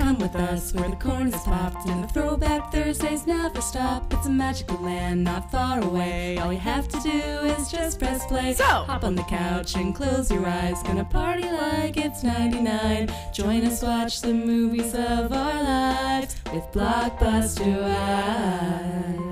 Come 0.00 0.18
with 0.18 0.34
us 0.34 0.72
where 0.72 0.88
the 0.88 0.96
corn 0.96 1.28
is 1.28 1.42
popped 1.42 1.86
and 1.86 2.02
the 2.02 2.08
throwback 2.08 2.72
Thursdays 2.72 3.26
never 3.26 3.60
stop. 3.60 4.10
It's 4.14 4.26
a 4.26 4.30
magical 4.30 4.78
land 4.78 5.22
not 5.24 5.52
far 5.52 5.82
away. 5.82 6.38
All 6.38 6.50
you 6.50 6.58
have 6.58 6.88
to 6.88 7.00
do 7.00 7.10
is 7.10 7.70
just 7.70 7.98
press 7.98 8.26
play. 8.26 8.54
So- 8.54 8.64
hop 8.64 9.04
on 9.04 9.14
the 9.14 9.24
couch 9.24 9.76
and 9.76 9.94
close 9.94 10.30
your 10.30 10.46
eyes. 10.46 10.82
Gonna 10.84 11.04
party 11.04 11.44
like 11.50 11.98
it's 11.98 12.22
99. 12.22 13.10
Join 13.34 13.62
us, 13.66 13.82
watch 13.82 14.22
the 14.22 14.32
movies 14.32 14.94
of 14.94 15.32
our 15.34 15.62
lives 15.62 16.34
with 16.50 16.64
Blockbuster 16.72 17.82
Wives. 17.82 19.29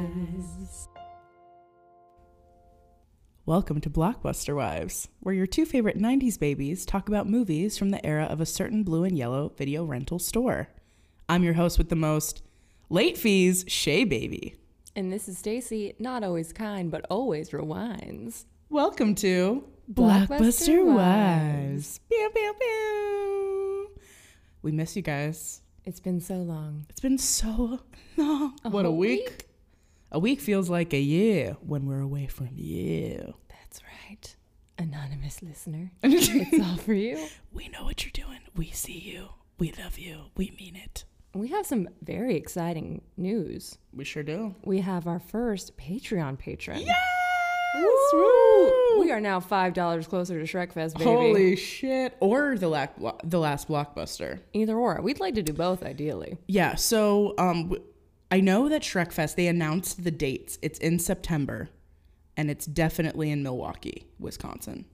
Welcome 3.49 3.81
to 3.81 3.89
Blockbuster 3.89 4.55
Wives, 4.55 5.09
where 5.21 5.35
your 5.35 5.47
two 5.47 5.65
favorite 5.65 5.97
90s 5.97 6.39
babies 6.39 6.85
talk 6.85 7.09
about 7.09 7.27
movies 7.27 7.79
from 7.79 7.89
the 7.89 8.05
era 8.05 8.25
of 8.25 8.43
a 8.43 8.45
certain 8.45 8.83
blue 8.83 9.05
and 9.05 9.17
yellow 9.17 9.55
video 9.57 9.85
rental 9.85 10.19
store. 10.19 10.69
I'm 11.31 11.43
your 11.43 11.55
host 11.55 11.79
with 11.79 11.89
the 11.89 11.97
most 11.97 12.43
late 12.91 13.17
fees, 13.17 13.65
Shea 13.67 14.05
Baby. 14.05 14.57
And 14.95 15.11
this 15.11 15.31
is 15.31 15.39
Stacy, 15.39 15.95
not 15.99 16.23
always 16.23 16.53
kind, 16.53 16.91
but 16.91 17.07
always 17.09 17.49
rewinds. 17.49 18.45
Welcome 18.69 19.15
to 19.15 19.65
Blockbuster 19.91 20.85
Wives. 20.85 22.01
Pew, 22.11 22.31
pew, 22.35 22.55
pew. 22.61 23.91
We 24.61 24.73
miss 24.73 24.95
you 24.95 25.01
guys. 25.01 25.63
It's 25.87 26.01
been 26.01 26.21
so 26.21 26.35
long. 26.35 26.85
It's 26.91 27.01
been 27.01 27.17
so 27.17 27.81
long. 28.19 28.59
what 28.65 28.85
a 28.85 28.91
week. 28.91 29.21
week? 29.21 29.49
A 30.11 30.19
week 30.19 30.41
feels 30.41 30.71
like 30.71 30.95
a 30.95 31.01
year 31.01 31.59
when 31.61 31.85
we're 31.85 32.01
away 32.01 32.29
from 32.29 32.49
you. 32.55 33.35
Right. 34.09 34.37
Anonymous 34.79 35.43
listener. 35.43 35.91
it's 36.03 36.65
all 36.65 36.77
for 36.77 36.95
you. 36.95 37.27
We 37.53 37.69
know 37.69 37.85
what 37.85 38.05
you're 38.05 38.27
doing. 38.27 38.39
We 38.57 38.71
see 38.71 38.99
you. 38.99 39.29
We 39.59 39.73
love 39.83 39.99
you. 39.99 40.27
We 40.37 40.55
mean 40.59 40.77
it. 40.77 41.05
We 41.35 41.49
have 41.49 41.67
some 41.67 41.89
very 42.03 42.37
exciting 42.37 43.03
news. 43.17 43.77
We 43.93 44.05
sure 44.05 44.23
do. 44.23 44.55
We 44.65 44.81
have 44.81 45.07
our 45.07 45.19
first 45.19 45.77
Patreon 45.77 46.39
patron. 46.39 46.81
Yes! 46.81 46.97
Woo! 48.13 49.01
We 49.01 49.11
are 49.13 49.21
now 49.21 49.41
$5 49.41 50.09
closer 50.09 50.45
to 50.45 50.47
Shrekfest, 50.47 50.95
baby. 50.95 51.05
Holy 51.05 51.57
shit! 51.57 52.17
Or 52.21 52.57
the 52.57 52.69
lac- 52.69 52.97
the 53.25 53.39
last 53.39 53.69
blockbuster. 53.69 54.41
Either 54.55 54.77
or. 54.77 55.03
We'd 55.03 55.21
like 55.21 55.35
to 55.35 55.43
do 55.43 55.53
both, 55.53 55.83
ideally. 55.83 56.39
Yeah. 56.47 56.77
So 56.77 57.35
um, 57.37 57.77
I 58.31 58.41
know 58.41 58.69
that 58.71 58.83
Shrekfest 58.83 59.35
they 59.35 59.49
announced 59.49 60.03
the 60.03 60.11
dates. 60.11 60.59
It's 60.63 60.79
in 60.79 60.99
September, 60.99 61.69
and 62.39 62.51
it's 62.51 62.65
definitely 62.65 63.31
in 63.31 63.43
Milwaukee, 63.43 64.07
Wisconsin. 64.21 64.87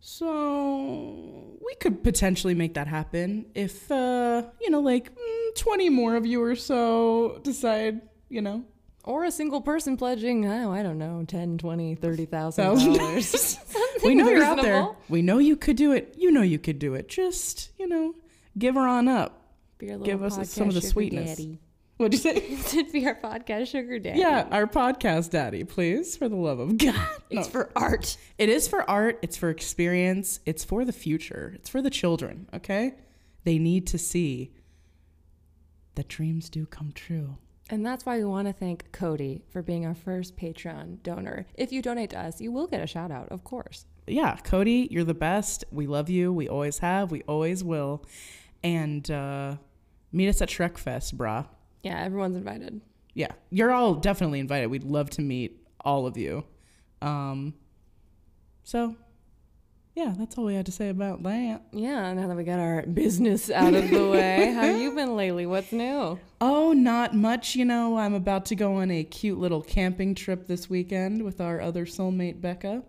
So 0.00 1.58
we 1.64 1.74
could 1.76 2.04
potentially 2.04 2.54
make 2.54 2.74
that 2.74 2.86
happen 2.86 3.46
if 3.54 3.90
uh, 3.90 4.44
you 4.60 4.70
know, 4.70 4.80
like 4.80 5.12
mm, 5.14 5.54
twenty 5.56 5.88
more 5.88 6.14
of 6.14 6.24
you 6.24 6.42
or 6.42 6.54
so 6.54 7.40
decide, 7.42 8.02
you 8.28 8.40
know, 8.40 8.64
Or 9.04 9.24
a 9.24 9.30
single 9.32 9.60
person 9.60 9.96
pledging, 9.96 10.46
oh, 10.46 10.72
I 10.72 10.82
don't 10.82 10.98
know, 10.98 11.24
10, 11.26 11.58
20, 11.58 11.94
30,000 11.96 12.64
thousand 12.64 12.92
dollars. 12.94 13.58
we 14.04 14.14
know 14.14 14.28
you're 14.28 14.44
out 14.44 14.62
there. 14.62 14.88
We 15.08 15.22
know 15.22 15.38
you 15.38 15.56
could 15.56 15.76
do 15.76 15.92
it. 15.92 16.14
You 16.16 16.30
know 16.30 16.42
you 16.42 16.58
could 16.58 16.78
do 16.78 16.94
it. 16.94 17.08
Just 17.08 17.70
you 17.78 17.88
know, 17.88 18.14
give 18.56 18.76
her 18.76 18.86
on 18.86 19.08
up. 19.08 19.40
Give 19.78 20.22
us 20.22 20.50
some 20.50 20.68
of 20.68 20.74
the 20.74 20.80
sweetness. 20.82 21.36
daddy. 21.36 21.58
What'd 22.04 22.22
you 22.22 22.32
say? 22.32 22.56
to 22.84 22.92
be 22.92 23.06
our 23.06 23.14
podcast 23.14 23.68
sugar 23.68 23.98
daddy. 23.98 24.20
Yeah, 24.20 24.46
our 24.50 24.66
podcast 24.66 25.30
daddy, 25.30 25.64
please, 25.64 26.18
for 26.18 26.28
the 26.28 26.36
love 26.36 26.58
of 26.58 26.76
God. 26.78 27.08
It's 27.30 27.48
for 27.48 27.70
art. 27.74 28.18
It 28.36 28.50
is 28.50 28.68
for 28.68 28.88
art, 28.90 29.18
it's 29.22 29.38
for 29.38 29.48
experience, 29.48 30.38
it's 30.44 30.64
for 30.64 30.84
the 30.84 30.92
future, 30.92 31.52
it's 31.54 31.70
for 31.70 31.80
the 31.80 31.88
children, 31.88 32.46
okay? 32.52 32.96
They 33.44 33.58
need 33.58 33.86
to 33.86 33.96
see 33.96 34.52
that 35.94 36.08
dreams 36.08 36.50
do 36.50 36.66
come 36.66 36.92
true. 36.94 37.38
And 37.70 37.86
that's 37.86 38.04
why 38.04 38.18
we 38.18 38.24
want 38.24 38.48
to 38.48 38.52
thank 38.52 38.92
Cody 38.92 39.42
for 39.48 39.62
being 39.62 39.86
our 39.86 39.94
first 39.94 40.36
Patreon 40.36 41.02
donor. 41.02 41.46
If 41.54 41.72
you 41.72 41.80
donate 41.80 42.10
to 42.10 42.20
us, 42.20 42.38
you 42.38 42.52
will 42.52 42.66
get 42.66 42.82
a 42.82 42.86
shout 42.86 43.12
out, 43.12 43.28
of 43.30 43.44
course. 43.44 43.86
Yeah, 44.06 44.36
Cody, 44.44 44.88
you're 44.90 45.04
the 45.04 45.14
best. 45.14 45.64
We 45.70 45.86
love 45.86 46.10
you. 46.10 46.34
We 46.34 46.50
always 46.50 46.80
have. 46.80 47.10
We 47.10 47.22
always 47.22 47.64
will. 47.64 48.04
And 48.62 49.10
uh, 49.10 49.56
meet 50.12 50.28
us 50.28 50.42
at 50.42 50.50
Shrek 50.50 50.76
Fest, 50.76 51.16
brah. 51.16 51.46
Yeah, 51.84 52.00
everyone's 52.02 52.36
invited. 52.36 52.80
Yeah, 53.12 53.32
you're 53.50 53.70
all 53.70 53.94
definitely 53.94 54.40
invited. 54.40 54.68
We'd 54.68 54.84
love 54.84 55.10
to 55.10 55.22
meet 55.22 55.64
all 55.84 56.06
of 56.06 56.16
you. 56.16 56.44
Um, 57.02 57.54
so, 58.64 58.96
yeah, 59.94 60.14
that's 60.18 60.36
all 60.38 60.46
we 60.46 60.54
had 60.54 60.66
to 60.66 60.72
say 60.72 60.88
about 60.88 61.22
that. 61.22 61.62
Yeah, 61.72 62.12
now 62.14 62.26
that 62.26 62.36
we 62.36 62.42
got 62.42 62.58
our 62.58 62.82
business 62.86 63.50
out 63.50 63.74
of 63.74 63.90
the 63.90 64.08
way, 64.10 64.52
how 64.52 64.62
have 64.62 64.80
you 64.80 64.92
been 64.92 65.14
lately? 65.14 65.44
What's 65.44 65.70
new? 65.70 66.18
Oh, 66.40 66.72
not 66.72 67.14
much. 67.14 67.54
You 67.54 67.66
know, 67.66 67.98
I'm 67.98 68.14
about 68.14 68.46
to 68.46 68.56
go 68.56 68.76
on 68.76 68.90
a 68.90 69.04
cute 69.04 69.38
little 69.38 69.62
camping 69.62 70.14
trip 70.14 70.46
this 70.46 70.70
weekend 70.70 71.22
with 71.22 71.40
our 71.40 71.60
other 71.60 71.84
soulmate, 71.84 72.40
Becca. 72.40 72.82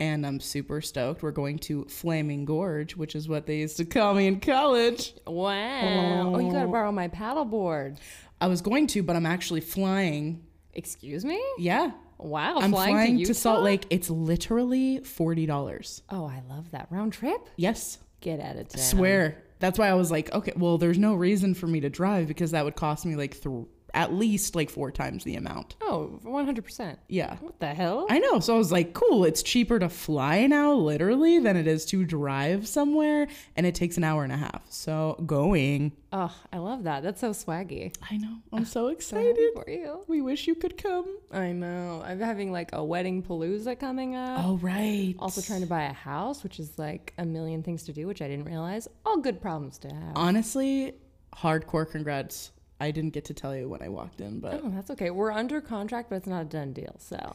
And 0.00 0.24
I'm 0.24 0.38
super 0.38 0.80
stoked. 0.80 1.22
We're 1.22 1.32
going 1.32 1.58
to 1.60 1.84
Flaming 1.86 2.44
Gorge, 2.44 2.96
which 2.96 3.16
is 3.16 3.28
what 3.28 3.46
they 3.46 3.58
used 3.58 3.78
to 3.78 3.84
call 3.84 4.14
me 4.14 4.28
in 4.28 4.38
college. 4.38 5.12
Wow. 5.26 6.34
Oh, 6.34 6.38
you 6.38 6.52
got 6.52 6.62
to 6.62 6.68
borrow 6.68 6.92
my 6.92 7.08
paddleboard. 7.08 7.98
I 8.40 8.46
was 8.46 8.60
going 8.60 8.86
to, 8.88 9.02
but 9.02 9.16
I'm 9.16 9.26
actually 9.26 9.60
flying. 9.60 10.44
Excuse 10.72 11.24
me? 11.24 11.42
Yeah. 11.58 11.90
Wow. 12.18 12.58
I'm 12.58 12.70
flying, 12.70 12.94
flying, 12.94 13.18
to, 13.18 13.24
to, 13.26 13.34
Salt 13.34 13.62
Lake. 13.64 13.86
It's 13.90 14.10
literally 14.10 15.00
$40. 15.00 16.02
Oh, 16.10 16.26
I 16.26 16.42
love 16.48 16.70
that. 16.70 16.86
Round 16.90 17.12
trip? 17.12 17.48
Yes. 17.56 17.98
Get 18.20 18.40
out 18.40 18.56
of 18.56 18.68
town. 18.68 18.82
Swear. 18.82 19.42
That's 19.60 19.78
why 19.78 19.88
I 19.88 19.94
was 19.94 20.10
like, 20.10 20.32
okay, 20.32 20.52
well, 20.56 20.78
there's 20.78 20.98
no 20.98 21.14
reason 21.14 21.54
for 21.54 21.66
me 21.66 21.80
to 21.80 21.90
drive 21.90 22.28
because 22.28 22.52
that 22.52 22.64
would 22.64 22.76
cost 22.76 23.04
me 23.04 23.16
like 23.16 23.40
th- 23.40 23.66
at 23.94 24.12
least 24.12 24.54
like 24.54 24.70
four 24.70 24.90
times 24.90 25.24
the 25.24 25.34
amount. 25.36 25.76
Oh, 25.80 26.20
100%. 26.24 26.96
Yeah. 27.08 27.36
What 27.40 27.58
the 27.60 27.68
hell? 27.74 28.06
I 28.10 28.18
know. 28.18 28.38
So 28.40 28.54
I 28.54 28.58
was 28.58 28.70
like, 28.70 28.92
cool, 28.94 29.24
it's 29.24 29.42
cheaper 29.42 29.78
to 29.78 29.88
fly 29.88 30.46
now, 30.46 30.72
literally, 30.74 31.38
than 31.38 31.56
it 31.56 31.66
is 31.66 31.84
to 31.86 32.04
drive 32.04 32.68
somewhere. 32.68 33.28
And 33.56 33.66
it 33.66 33.74
takes 33.74 33.96
an 33.96 34.04
hour 34.04 34.24
and 34.24 34.32
a 34.32 34.36
half. 34.36 34.62
So 34.68 35.22
going. 35.26 35.92
oh, 36.12 36.34
I 36.52 36.58
love 36.58 36.84
that. 36.84 37.02
That's 37.02 37.20
so 37.20 37.30
swaggy. 37.30 37.94
I 38.10 38.16
know. 38.18 38.36
I'm 38.52 38.64
so 38.64 38.78
So 38.78 38.88
excited. 38.88 39.26
happy 39.36 39.48
for 39.54 39.70
you. 39.70 40.04
We 40.06 40.20
wish 40.22 40.46
you 40.46 40.54
could 40.54 40.76
come. 40.76 41.06
I 41.32 41.52
know. 41.52 42.02
I'm 42.04 42.20
having 42.20 42.52
like 42.52 42.70
a 42.74 42.84
wedding 42.84 43.22
palooza 43.22 43.78
coming 43.78 44.14
up. 44.16 44.44
Oh, 44.44 44.56
right. 44.58 45.14
Also 45.18 45.40
trying 45.40 45.60
to 45.62 45.66
buy 45.66 45.82
a 45.84 45.92
house, 45.92 46.42
which 46.42 46.60
is 46.60 46.78
like 46.78 47.14
a 47.18 47.24
million 47.24 47.62
things 47.62 47.82
to 47.84 47.92
do, 47.92 48.06
which 48.06 48.22
I 48.22 48.28
didn't 48.28 48.44
realize. 48.44 48.86
All 49.06 49.18
good 49.18 49.40
problems 49.40 49.78
to 49.78 49.88
have. 49.88 50.12
Honestly, 50.14 50.94
hardcore 51.34 51.90
congrats. 51.90 52.52
I 52.80 52.90
didn't 52.92 53.10
get 53.10 53.24
to 53.26 53.34
tell 53.34 53.56
you 53.56 53.68
when 53.68 53.82
I 53.82 53.88
walked 53.88 54.20
in, 54.20 54.38
but 54.40 54.60
Oh, 54.62 54.70
that's 54.70 54.90
okay. 54.92 55.10
We're 55.10 55.32
under 55.32 55.60
contract, 55.60 56.10
but 56.10 56.16
it's 56.16 56.26
not 56.28 56.42
a 56.42 56.44
done 56.44 56.72
deal. 56.72 56.94
So 56.98 57.34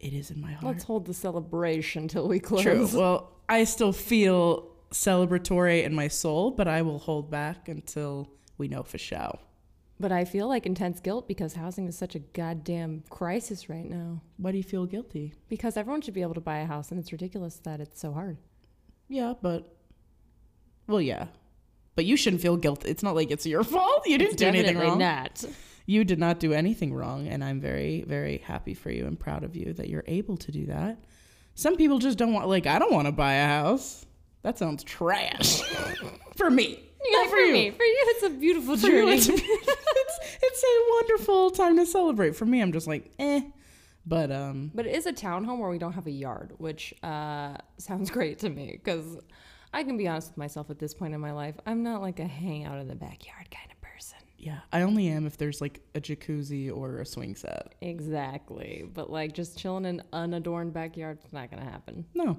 it 0.00 0.12
is 0.12 0.30
in 0.30 0.40
my 0.40 0.52
heart. 0.52 0.64
let's 0.64 0.84
hold 0.84 1.06
the 1.06 1.14
celebration 1.14 2.08
till 2.08 2.26
we 2.28 2.40
close. 2.40 2.62
True. 2.62 2.88
Well, 2.94 3.30
I 3.48 3.64
still 3.64 3.92
feel 3.92 4.68
celebratory 4.90 5.84
in 5.84 5.94
my 5.94 6.08
soul, 6.08 6.50
but 6.50 6.66
I 6.66 6.82
will 6.82 6.98
hold 6.98 7.30
back 7.30 7.68
until 7.68 8.28
we 8.58 8.66
know 8.68 8.82
for 8.82 8.98
sure. 8.98 9.38
But 10.00 10.12
I 10.12 10.24
feel 10.24 10.48
like 10.48 10.64
intense 10.66 10.98
guilt 10.98 11.28
because 11.28 11.52
housing 11.52 11.86
is 11.86 11.96
such 11.96 12.14
a 12.14 12.20
goddamn 12.20 13.04
crisis 13.10 13.68
right 13.68 13.84
now. 13.84 14.22
Why 14.38 14.50
do 14.50 14.56
you 14.56 14.64
feel 14.64 14.86
guilty? 14.86 15.34
Because 15.48 15.76
everyone 15.76 16.00
should 16.00 16.14
be 16.14 16.22
able 16.22 16.34
to 16.34 16.40
buy 16.40 16.58
a 16.60 16.66
house, 16.66 16.90
and 16.90 16.98
it's 16.98 17.12
ridiculous 17.12 17.56
that 17.64 17.80
it's 17.80 18.00
so 18.00 18.12
hard. 18.12 18.38
Yeah, 19.08 19.34
but 19.42 19.76
well, 20.86 21.00
yeah, 21.02 21.26
but 21.96 22.04
you 22.04 22.16
shouldn't 22.16 22.42
feel 22.42 22.56
guilty. 22.56 22.88
It's 22.90 23.02
not 23.02 23.14
like 23.14 23.30
it's 23.30 23.46
your 23.46 23.64
fault. 23.74 24.06
You 24.06 24.18
didn't 24.18 24.36
do 24.36 24.46
anything 24.46 24.78
wrong. 24.78 24.98
not. 24.98 25.44
You 25.86 26.04
did 26.04 26.18
not 26.18 26.38
do 26.38 26.52
anything 26.52 26.94
wrong, 26.94 27.26
and 27.26 27.42
I'm 27.42 27.60
very, 27.60 28.02
very 28.06 28.38
happy 28.38 28.74
for 28.74 28.90
you 28.90 29.06
and 29.06 29.18
proud 29.18 29.42
of 29.42 29.56
you 29.56 29.72
that 29.72 29.88
you're 29.88 30.04
able 30.06 30.36
to 30.36 30.52
do 30.52 30.66
that. 30.66 30.98
Some 31.54 31.76
people 31.76 31.98
just 31.98 32.16
don't 32.16 32.32
want. 32.32 32.48
Like, 32.48 32.66
I 32.66 32.78
don't 32.78 32.92
want 32.92 33.06
to 33.06 33.12
buy 33.12 33.34
a 33.34 33.46
house. 33.46 34.06
That 34.42 34.56
sounds 34.56 34.84
trash 34.84 35.60
for 36.36 36.48
me. 36.50 36.78
Yeah, 37.04 37.18
Not 37.22 37.30
for 37.30 37.36
me. 37.52 37.70
For 37.70 37.82
you, 37.82 37.96
it's 38.08 38.22
a 38.24 38.30
beautiful 38.30 38.76
For 38.76 38.86
you, 38.86 38.92
journey. 38.92 39.12
it's, 39.16 39.28
it's 39.32 40.18
it's 40.42 40.62
a 40.62 40.90
wonderful 40.92 41.50
time 41.50 41.76
to 41.78 41.86
celebrate. 41.86 42.36
For 42.36 42.44
me, 42.46 42.60
I'm 42.60 42.72
just 42.72 42.86
like, 42.86 43.10
eh. 43.18 43.40
But 44.06 44.30
um, 44.30 44.70
But 44.74 44.86
it 44.86 44.94
is 44.94 45.06
a 45.06 45.12
townhome 45.12 45.58
where 45.58 45.70
we 45.70 45.78
don't 45.78 45.92
have 45.94 46.06
a 46.06 46.10
yard, 46.10 46.52
which 46.58 46.94
uh, 47.02 47.56
sounds 47.78 48.10
great 48.10 48.38
to 48.40 48.48
me 48.50 48.72
because 48.82 49.18
I 49.72 49.82
can 49.84 49.96
be 49.96 50.08
honest 50.08 50.30
with 50.30 50.38
myself 50.38 50.70
at 50.70 50.78
this 50.78 50.94
point 50.94 51.14
in 51.14 51.20
my 51.20 51.32
life. 51.32 51.54
I'm 51.66 51.82
not 51.82 52.02
like 52.02 52.18
a 52.18 52.26
hang 52.26 52.64
out 52.64 52.78
in 52.78 52.88
the 52.88 52.94
backyard 52.96 53.50
kind 53.50 53.70
of 53.70 53.80
person. 53.80 54.18
yeah, 54.38 54.60
I 54.72 54.82
only 54.82 55.08
am 55.08 55.26
if 55.26 55.36
there's 55.36 55.60
like 55.60 55.80
a 55.94 56.00
jacuzzi 56.00 56.74
or 56.74 56.98
a 56.98 57.06
swing 57.06 57.36
set. 57.36 57.74
Exactly. 57.80 58.84
But 58.92 59.10
like 59.10 59.32
just 59.32 59.58
chilling 59.58 59.84
in 59.84 60.00
an 60.00 60.06
unadorned 60.12 60.72
backyard, 60.72 61.18
it's 61.22 61.32
not 61.32 61.50
going 61.50 61.62
to 61.62 61.70
happen. 61.70 62.04
No. 62.14 62.38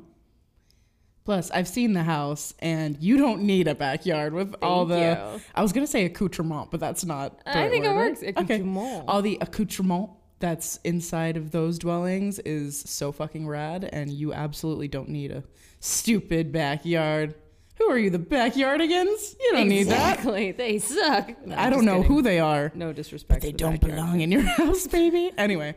Plus, 1.23 1.51
I've 1.51 1.67
seen 1.67 1.93
the 1.93 2.01
house, 2.01 2.53
and 2.59 2.97
you 2.99 3.15
don't 3.15 3.43
need 3.43 3.67
a 3.67 3.75
backyard 3.75 4.33
with 4.33 4.55
all 4.63 4.85
the. 4.85 4.97
You. 4.97 5.41
I 5.53 5.61
was 5.61 5.71
gonna 5.71 5.85
say 5.85 6.05
accoutrement, 6.05 6.71
but 6.71 6.79
that's 6.79 7.05
not. 7.05 7.39
I 7.45 7.69
think 7.69 7.85
it 7.85 7.89
word, 7.89 8.17
right? 8.21 8.35
works. 8.35 8.51
Okay. 8.51 9.03
All 9.07 9.21
the 9.21 9.37
accoutrement 9.39 10.09
that's 10.39 10.79
inside 10.83 11.37
of 11.37 11.51
those 11.51 11.77
dwellings 11.77 12.39
is 12.39 12.79
so 12.79 13.11
fucking 13.11 13.47
rad, 13.47 13.87
and 13.93 14.09
you 14.09 14.33
absolutely 14.33 14.87
don't 14.87 15.09
need 15.09 15.29
a 15.31 15.43
stupid 15.81 16.53
backyard. 16.53 17.35
Who 17.77 17.89
are 17.89 17.97
you, 17.97 18.09
the 18.11 18.19
backyardigans? 18.19 19.35
You 19.41 19.51
don't 19.53 19.67
need 19.67 19.87
that. 19.87 20.13
Exactly. 20.19 20.51
They 20.51 20.77
suck. 20.79 21.45
No, 21.45 21.55
I 21.55 21.65
I'm 21.65 21.71
don't 21.71 21.79
just 21.79 21.85
know 21.85 22.01
kidding. 22.03 22.11
who 22.15 22.21
they 22.21 22.39
are. 22.39 22.71
No 22.75 22.93
disrespect. 22.93 23.41
They 23.41 23.47
to 23.49 23.53
the 23.53 23.57
don't 23.57 23.71
backyard. 23.81 23.95
belong 23.95 24.21
in 24.21 24.31
your 24.31 24.41
house, 24.57 24.85
baby. 24.87 25.31
Anyway, 25.37 25.75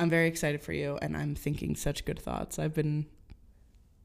I'm 0.00 0.08
very 0.10 0.28
excited 0.28 0.62
for 0.62 0.72
you, 0.72 0.98
and 1.02 1.16
I'm 1.16 1.34
thinking 1.34 1.76
such 1.76 2.04
good 2.06 2.18
thoughts. 2.18 2.58
I've 2.58 2.72
been, 2.74 3.04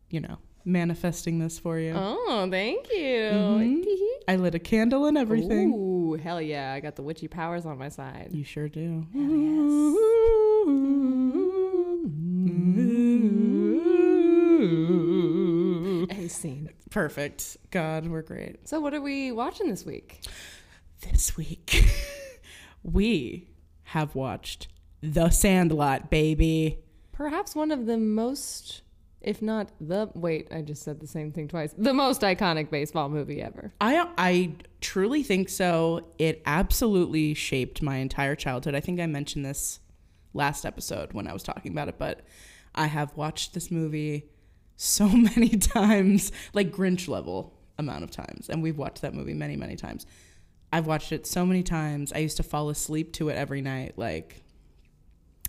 you 0.09 0.19
know, 0.19 0.37
manifesting 0.65 1.39
this 1.39 1.57
for 1.57 1.79
you. 1.79 1.93
Oh, 1.95 2.47
thank 2.51 2.91
you. 2.91 3.31
Mhm. 3.31 3.85
I 4.27 4.35
lit 4.35 4.53
a 4.53 4.59
candle 4.59 5.05
and 5.05 5.17
everything. 5.17 5.73
Ooh, 5.73 6.13
hell 6.21 6.41
yeah! 6.41 6.73
I 6.73 6.81
got 6.81 6.95
the 6.97 7.03
witchy 7.03 7.27
powers 7.29 7.65
on 7.65 7.77
my 7.77 7.89
side. 7.89 8.29
You 8.31 8.43
sure 8.43 8.67
do. 8.67 9.07
And 16.31 16.41
scene. 16.41 16.69
Perfect. 16.89 17.57
God, 17.71 18.07
we're 18.07 18.21
great. 18.21 18.67
So, 18.67 18.79
what 18.79 18.93
are 18.93 19.01
we 19.01 19.31
watching 19.31 19.69
this 19.69 19.85
week? 19.85 20.21
This 21.01 21.35
week, 21.35 21.85
we 22.83 23.49
have 23.83 24.15
watched 24.15 24.67
The 25.01 25.29
Sandlot, 25.29 26.09
baby. 26.09 26.79
Perhaps 27.11 27.55
one 27.55 27.71
of 27.71 27.85
the 27.85 27.97
most, 27.97 28.81
if 29.19 29.41
not 29.41 29.71
the 29.79 30.09
wait, 30.13 30.47
I 30.51 30.61
just 30.61 30.83
said 30.83 30.99
the 30.99 31.07
same 31.07 31.31
thing 31.31 31.47
twice. 31.47 31.73
The 31.77 31.93
most 31.93 32.21
iconic 32.21 32.69
baseball 32.69 33.09
movie 33.09 33.41
ever. 33.41 33.73
I 33.81 34.07
I 34.17 34.55
truly 34.79 35.23
think 35.23 35.49
so. 35.49 36.07
It 36.17 36.41
absolutely 36.45 37.33
shaped 37.33 37.81
my 37.81 37.97
entire 37.97 38.35
childhood. 38.35 38.75
I 38.75 38.79
think 38.79 38.99
I 38.99 39.05
mentioned 39.05 39.45
this 39.45 39.79
last 40.33 40.65
episode 40.65 41.13
when 41.13 41.27
I 41.27 41.33
was 41.33 41.43
talking 41.43 41.71
about 41.71 41.89
it, 41.89 41.97
but 41.97 42.21
I 42.73 42.87
have 42.87 43.15
watched 43.15 43.53
this 43.53 43.69
movie 43.69 44.29
so 44.81 45.07
many 45.35 45.49
times, 45.49 46.31
like 46.53 46.71
Grinch 46.71 47.07
level 47.07 47.53
amount 47.77 48.03
of 48.03 48.11
times, 48.11 48.49
and 48.49 48.63
we've 48.63 48.77
watched 48.77 49.01
that 49.03 49.13
movie 49.13 49.33
many 49.33 49.55
many 49.55 49.75
times. 49.75 50.05
I've 50.73 50.87
watched 50.87 51.11
it 51.11 51.27
so 51.27 51.45
many 51.45 51.63
times. 51.63 52.11
I 52.13 52.19
used 52.19 52.37
to 52.37 52.43
fall 52.43 52.69
asleep 52.69 53.13
to 53.13 53.29
it 53.29 53.35
every 53.35 53.61
night. 53.61 53.93
Like 53.97 54.41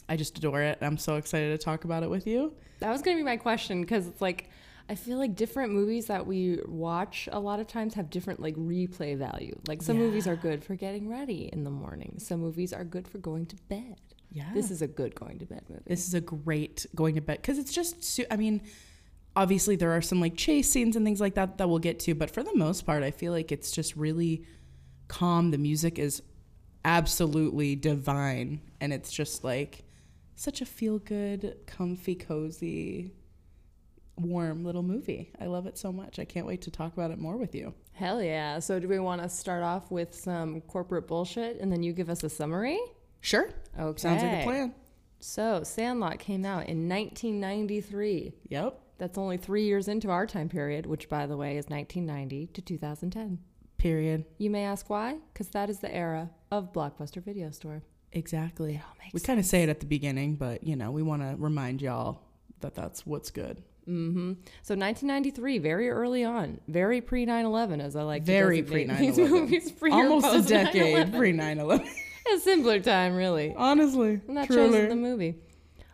I 0.08 0.16
just 0.16 0.36
adore 0.36 0.60
it. 0.60 0.78
I'm 0.82 0.98
so 0.98 1.16
excited 1.16 1.58
to 1.58 1.64
talk 1.64 1.84
about 1.84 2.02
it 2.02 2.10
with 2.10 2.26
you. 2.26 2.52
That 2.80 2.90
was 2.90 3.00
gonna 3.00 3.16
be 3.16 3.22
my 3.22 3.36
question 3.38 3.80
because 3.80 4.06
it's 4.06 4.20
like 4.20 4.50
I 4.90 4.96
feel 4.96 5.16
like 5.16 5.34
different 5.34 5.72
movies 5.72 6.06
that 6.06 6.26
we 6.26 6.58
watch 6.66 7.28
a 7.32 7.40
lot 7.40 7.60
of 7.60 7.66
times 7.66 7.94
have 7.94 8.10
different 8.10 8.40
like 8.40 8.56
replay 8.56 9.16
value. 9.16 9.58
Like 9.66 9.80
some 9.80 9.96
movies 9.96 10.26
are 10.26 10.36
good 10.36 10.62
for 10.62 10.74
getting 10.74 11.08
ready 11.08 11.48
in 11.52 11.64
the 11.64 11.70
morning. 11.70 12.16
Some 12.18 12.40
movies 12.40 12.72
are 12.74 12.84
good 12.84 13.08
for 13.08 13.18
going 13.18 13.46
to 13.46 13.56
bed. 13.68 13.96
Yeah. 14.30 14.50
This 14.52 14.70
is 14.70 14.82
a 14.82 14.86
good 14.86 15.14
going 15.14 15.38
to 15.38 15.46
bed 15.46 15.62
movie. 15.68 15.82
This 15.86 16.06
is 16.06 16.14
a 16.14 16.20
great 16.20 16.84
going 16.94 17.14
to 17.14 17.20
bed 17.20 17.38
because 17.38 17.58
it's 17.58 17.72
just. 17.72 18.02
Su- 18.02 18.26
I 18.30 18.36
mean, 18.36 18.62
obviously 19.36 19.76
there 19.76 19.92
are 19.92 20.02
some 20.02 20.20
like 20.20 20.36
chase 20.36 20.70
scenes 20.70 20.96
and 20.96 21.04
things 21.04 21.20
like 21.20 21.34
that 21.34 21.58
that 21.58 21.68
we'll 21.68 21.78
get 21.78 21.98
to, 22.00 22.14
but 22.14 22.30
for 22.30 22.42
the 22.42 22.54
most 22.54 22.86
part, 22.86 23.02
I 23.02 23.10
feel 23.10 23.32
like 23.32 23.52
it's 23.52 23.70
just 23.70 23.96
really 23.96 24.44
calm. 25.08 25.50
The 25.50 25.58
music 25.58 25.98
is 25.98 26.22
absolutely 26.84 27.76
divine, 27.76 28.60
and 28.80 28.92
it's 28.92 29.12
just 29.12 29.44
like 29.44 29.84
such 30.34 30.60
a 30.60 30.64
feel 30.64 30.98
good, 30.98 31.56
comfy, 31.66 32.14
cozy, 32.14 33.12
warm 34.16 34.64
little 34.64 34.82
movie. 34.82 35.32
I 35.40 35.46
love 35.46 35.66
it 35.66 35.78
so 35.78 35.92
much. 35.92 36.18
I 36.18 36.24
can't 36.24 36.46
wait 36.46 36.62
to 36.62 36.70
talk 36.70 36.92
about 36.92 37.10
it 37.10 37.18
more 37.18 37.36
with 37.36 37.54
you. 37.54 37.74
Hell 37.92 38.22
yeah. 38.22 38.58
So 38.58 38.78
do 38.78 38.88
we 38.88 38.98
want 38.98 39.22
to 39.22 39.28
start 39.28 39.62
off 39.62 39.90
with 39.90 40.14
some 40.14 40.60
corporate 40.62 41.06
bullshit 41.06 41.60
and 41.60 41.70
then 41.70 41.82
you 41.82 41.92
give 41.92 42.10
us 42.10 42.24
a 42.24 42.30
summary? 42.30 42.80
Sure. 43.20 43.50
Okay. 43.78 44.00
Sounds 44.00 44.22
like 44.22 44.40
a 44.40 44.44
plan. 44.44 44.74
So 45.20 45.62
Sandlot 45.62 46.18
came 46.18 46.44
out 46.44 46.68
in 46.68 46.88
1993. 46.88 48.32
Yep. 48.48 48.80
That's 49.02 49.18
only 49.18 49.36
three 49.36 49.64
years 49.64 49.88
into 49.88 50.10
our 50.10 50.28
time 50.28 50.48
period, 50.48 50.86
which 50.86 51.08
by 51.08 51.26
the 51.26 51.36
way 51.36 51.56
is 51.56 51.66
1990 51.66 52.46
to 52.46 52.62
2010. 52.62 53.40
Period. 53.76 54.24
You 54.38 54.48
may 54.48 54.64
ask 54.64 54.88
why? 54.88 55.18
Because 55.32 55.48
that 55.48 55.68
is 55.68 55.80
the 55.80 55.92
era 55.92 56.30
of 56.52 56.72
Blockbuster 56.72 57.20
Video 57.20 57.50
Store. 57.50 57.82
Exactly. 58.12 58.76
all 58.76 58.94
makes 59.00 59.12
We 59.12 59.18
kind 59.18 59.40
of 59.40 59.44
say 59.44 59.64
it 59.64 59.68
at 59.68 59.80
the 59.80 59.86
beginning, 59.86 60.36
but 60.36 60.62
you 60.62 60.76
know, 60.76 60.92
we 60.92 61.02
want 61.02 61.22
to 61.22 61.34
remind 61.36 61.82
y'all 61.82 62.22
that 62.60 62.76
that's 62.76 63.04
what's 63.04 63.32
good. 63.32 63.64
Mm-hmm. 63.88 64.34
So 64.62 64.76
1993, 64.76 65.58
very 65.58 65.90
early 65.90 66.22
on, 66.22 66.60
very 66.68 67.00
pre 67.00 67.26
9/11, 67.26 67.80
as 67.80 67.96
I 67.96 68.04
like. 68.04 68.22
Very 68.22 68.62
pre 68.62 68.84
these 68.84 68.96
9/11. 68.96 69.16
These 69.16 69.18
movies, 69.18 69.72
pre 69.72 69.90
Almost 69.90 70.32
a 70.32 70.48
decade 70.48 71.08
9/11. 71.08 71.18
pre 71.18 71.32
9 71.32 71.58
11. 71.58 71.88
A 72.36 72.38
simpler 72.38 72.78
time, 72.78 73.16
really. 73.16 73.52
Honestly. 73.56 74.20
And 74.28 74.36
that 74.36 74.46
shows 74.46 74.72
in 74.72 74.90
the 74.90 74.94
movie. 74.94 75.34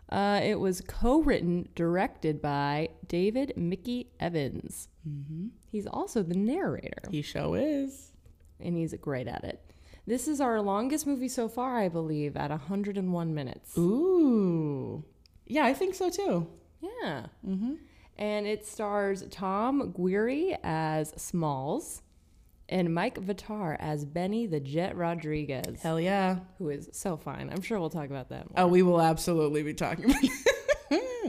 Uh, 0.09 0.41
it 0.43 0.59
was 0.59 0.81
co-written, 0.81 1.69
directed 1.75 2.41
by 2.41 2.89
David 3.07 3.53
Mickey 3.57 4.11
Evans. 4.19 4.89
Mm-hmm. 5.09 5.49
He's 5.71 5.87
also 5.87 6.23
the 6.23 6.35
narrator, 6.37 7.03
He 7.11 7.21
show 7.23 7.55
is. 7.55 8.13
and 8.61 8.77
he's 8.77 8.95
great 8.95 9.29
at 9.29 9.45
it. 9.45 9.61
This 10.07 10.27
is 10.27 10.41
our 10.41 10.61
longest 10.63 11.07
movie 11.07 11.29
so 11.29 11.49
far, 11.49 11.77
I 11.79 11.89
believe, 11.91 12.37
at 12.37 12.51
101 12.51 13.35
minutes. 13.35 13.77
Ooh. 13.77 15.05
Yeah, 15.47 15.67
I 15.67 15.75
think 15.75 15.95
so 15.95 16.09
too. 16.09 16.47
Yeah. 16.81 17.27
Mm-hmm. 17.47 17.75
And 18.17 18.47
it 18.47 18.67
stars 18.67 19.25
Tom 19.31 19.93
Guiry 19.93 20.57
as 20.65 21.11
Smalls 21.17 22.03
and 22.69 22.95
Mike 22.95 23.19
Vitar 23.21 23.77
as 23.79 24.05
Benny 24.05 24.47
the 24.47 24.61
Jet 24.61 24.97
Rodriguez, 24.97 25.81
Hell 25.81 26.01
yeah. 26.01 26.41
who 26.59 26.69
is 26.71 26.89
so 26.93 27.17
fine. 27.17 27.51
I'm 27.51 27.63
sure 27.63 27.81
we'll 27.81 27.91
talk 27.91 28.11
about 28.11 28.29
that 28.29 28.51
more. 28.51 28.65
Oh, 28.65 28.67
we 28.67 28.83
will 28.83 29.01
absolutely 29.01 29.63
be 29.63 29.75
talking 29.75 30.07
about 30.07 30.23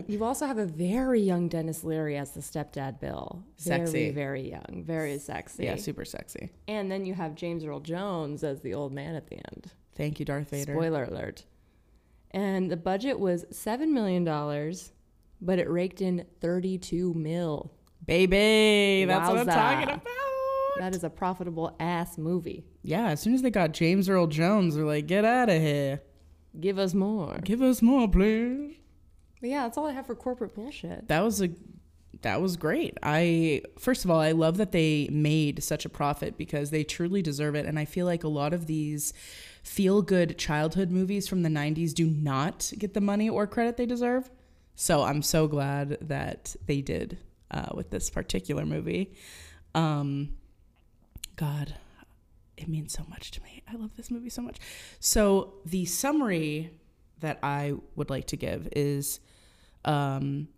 You 0.07 0.23
also 0.23 0.45
have 0.45 0.57
a 0.57 0.65
very 0.65 1.21
young 1.21 1.49
Denis 1.49 1.83
Leary 1.83 2.17
as 2.17 2.31
the 2.31 2.39
stepdad 2.39 2.99
Bill. 2.99 3.43
Sexy. 3.57 4.11
very 4.11 4.49
young. 4.49 4.83
Very 4.85 5.17
sexy. 5.19 5.65
Yeah, 5.65 5.75
super 5.75 6.05
sexy. 6.05 6.51
And 6.67 6.91
then 6.91 7.05
you 7.05 7.13
have 7.13 7.35
James 7.35 7.63
Earl 7.65 7.79
Jones 7.81 8.43
as 8.43 8.61
the 8.61 8.73
old 8.73 8.93
man 8.93 9.15
at 9.15 9.27
the 9.27 9.35
end. 9.35 9.71
Thank 9.95 10.19
you, 10.19 10.25
Darth 10.25 10.49
Vader. 10.49 10.73
Spoiler 10.73 11.03
alert. 11.03 11.43
And 12.31 12.71
the 12.71 12.77
budget 12.77 13.19
was 13.19 13.45
$7 13.51 13.89
million, 13.89 14.23
but 15.41 15.59
it 15.59 15.69
raked 15.69 16.01
in 16.01 16.25
32 16.41 17.13
mil. 17.15 17.71
Baby, 18.05 19.05
that's 19.05 19.29
what 19.29 19.39
I'm 19.39 19.45
talking 19.45 19.89
about. 19.89 20.28
That 20.79 20.95
is 20.95 21.03
a 21.03 21.09
profitable 21.09 21.75
ass 21.79 22.17
movie. 22.17 22.63
Yeah, 22.83 23.09
as 23.09 23.19
soon 23.19 23.33
as 23.33 23.41
they 23.41 23.51
got 23.51 23.73
James 23.73 24.07
Earl 24.09 24.27
Jones, 24.27 24.75
they're 24.75 24.85
like, 24.85 25.07
get 25.07 25.25
out 25.25 25.49
of 25.49 25.61
here. 25.61 26.01
Give 26.59 26.79
us 26.79 26.93
more. 26.93 27.37
Give 27.43 27.61
us 27.61 27.81
more, 27.81 28.07
please. 28.09 28.75
But 29.41 29.49
yeah, 29.49 29.63
that's 29.63 29.77
all 29.77 29.87
I 29.87 29.91
have 29.91 30.07
for 30.07 30.15
corporate 30.15 30.55
bullshit. 30.55 31.07
that 31.07 31.21
was 31.21 31.41
a 31.41 31.49
that 32.21 32.41
was 32.41 32.57
great. 32.57 32.97
I 33.03 33.61
first 33.77 34.03
of 34.03 34.11
all, 34.11 34.19
I 34.19 34.31
love 34.31 34.57
that 34.57 34.71
they 34.71 35.07
made 35.11 35.63
such 35.63 35.85
a 35.85 35.89
profit 35.89 36.37
because 36.37 36.69
they 36.69 36.83
truly 36.83 37.21
deserve 37.21 37.55
it 37.55 37.65
and 37.65 37.77
I 37.77 37.85
feel 37.85 38.05
like 38.05 38.23
a 38.23 38.27
lot 38.29 38.53
of 38.53 38.65
these 38.65 39.13
feel 39.63 40.01
good 40.01 40.37
childhood 40.37 40.91
movies 40.91 41.27
from 41.27 41.43
the 41.43 41.49
90s 41.49 41.93
do 41.93 42.09
not 42.09 42.71
get 42.77 42.93
the 42.93 43.01
money 43.01 43.29
or 43.29 43.47
credit 43.47 43.77
they 43.77 43.85
deserve. 43.85 44.29
So 44.75 45.03
I'm 45.03 45.21
so 45.21 45.47
glad 45.47 45.97
that 46.01 46.55
they 46.65 46.81
did 46.81 47.17
uh, 47.51 47.67
with 47.73 47.89
this 47.91 48.09
particular 48.09 48.65
movie. 48.65 49.13
Um, 49.75 50.29
God, 51.39 51.73
it 52.57 52.67
means 52.67 52.91
so 52.91 53.05
much 53.09 53.31
to 53.31 53.43
me. 53.43 53.63
I 53.65 53.77
love 53.77 53.91
this 53.95 54.11
movie 54.11 54.29
so 54.29 54.41
much. 54.41 54.57
So 54.99 55.53
the 55.65 55.85
summary 55.85 56.71
that 57.21 57.39
I 57.41 57.75
would 57.95 58.09
like 58.09 58.27
to 58.27 58.35
give 58.35 58.67
is 58.75 59.21
um, 59.85 60.49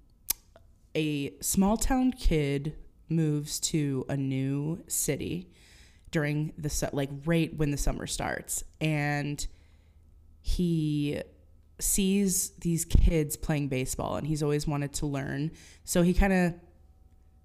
a 0.95 1.33
small 1.39 1.77
town 1.77 2.13
kid 2.13 2.75
moves 3.09 3.59
to 3.59 4.07
a 4.09 4.17
new 4.17 4.83
city 4.87 5.51
during 6.09 6.51
the 6.57 6.69
su- 6.69 6.89
like 6.93 7.11
right 7.25 7.55
when 7.55 7.69
the 7.69 7.77
summer 7.77 8.07
starts 8.07 8.63
and 8.79 9.45
he 10.41 11.21
sees 11.77 12.51
these 12.61 12.85
kids 12.85 13.37
playing 13.37 13.67
baseball 13.67 14.15
and 14.15 14.25
he's 14.25 14.41
always 14.41 14.65
wanted 14.65 14.93
to 14.93 15.05
learn 15.05 15.51
so 15.83 16.01
he 16.01 16.13
kind 16.13 16.33
of 16.33 16.53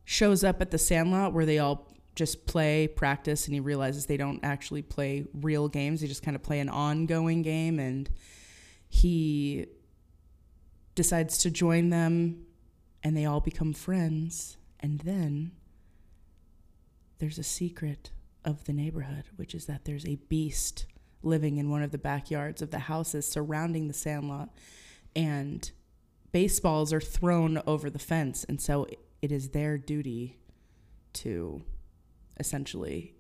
shows 0.05 0.43
up 0.43 0.61
at 0.63 0.71
the 0.71 0.79
sandlot 0.79 1.33
where 1.33 1.47
they 1.47 1.59
all 1.59 1.96
just 2.17 2.47
play 2.47 2.89
practice 2.89 3.45
and 3.45 3.55
he 3.55 3.61
realizes 3.61 4.07
they 4.07 4.17
don't 4.17 4.41
actually 4.43 4.83
play 4.83 5.27
real 5.35 5.69
games. 5.69 6.01
They 6.01 6.09
just 6.09 6.23
kind 6.23 6.35
of 6.35 6.43
play 6.43 6.59
an 6.61 6.69
ongoing 6.69 7.43
game 7.43 7.79
and 7.79 8.09
he 8.89 9.67
decides 10.95 11.39
to 11.39 11.51
join 11.51 11.91
them 11.91 12.47
and 13.05 13.17
they 13.17 13.27
all 13.27 13.41
become 13.41 13.75
friends. 13.75 14.57
And 14.81 15.01
then 15.01 15.53
there's 17.19 17.39
a 17.39 17.45
secret 17.45 18.11
of 18.45 18.65
the 18.65 18.73
neighborhood 18.73 19.25
which 19.37 19.55
is 19.55 19.67
that 19.67 19.85
there's 19.85 20.07
a 20.07 20.17
beast 20.29 20.87
living 21.23 21.59
in 21.59 21.71
one 21.71 21.83
of 21.83 21.91
the 21.91 21.99
backyards 21.99 22.63
of 22.63 22.71
the 22.71 22.79
houses 22.79 23.27
surrounding 23.27 23.89
the 23.89 23.95
sandlot 23.95 24.49
and 25.17 25.73
baseballs 26.31 26.93
are 26.93 27.01
thrown 27.01 27.61
over 27.67 27.91
the 27.91 27.99
fence 27.99 28.45
and 28.45 28.61
so 28.61 28.87
it 29.21 29.33
is 29.33 29.49
their 29.49 29.77
duty 29.77 30.39
to 31.13 31.61
essentially 32.39 33.15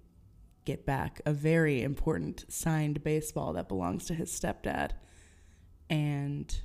get 0.64 0.84
back 0.84 1.20
a 1.24 1.32
very 1.32 1.82
important 1.82 2.44
signed 2.48 3.02
baseball 3.04 3.52
that 3.52 3.68
belongs 3.68 4.04
to 4.06 4.14
his 4.14 4.30
stepdad 4.30 4.90
and 5.88 6.60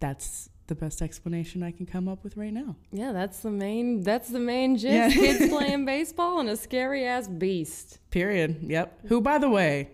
that's 0.00 0.50
the 0.66 0.74
best 0.74 1.02
explanation 1.02 1.62
I 1.62 1.70
can 1.70 1.86
come 1.86 2.08
up 2.08 2.24
with 2.24 2.36
right 2.36 2.52
now. 2.52 2.76
Yeah, 2.90 3.12
that's 3.12 3.40
the 3.40 3.50
main. 3.50 4.02
That's 4.02 4.28
the 4.30 4.38
main 4.38 4.76
gist. 4.76 4.94
Yeah. 4.94 5.10
Kids 5.10 5.48
playing 5.50 5.84
baseball 5.84 6.40
and 6.40 6.48
a 6.48 6.56
scary 6.56 7.04
ass 7.04 7.28
beast. 7.28 7.98
Period. 8.10 8.58
Yep. 8.62 9.08
Who, 9.08 9.20
by 9.20 9.38
the 9.38 9.48
way, 9.48 9.90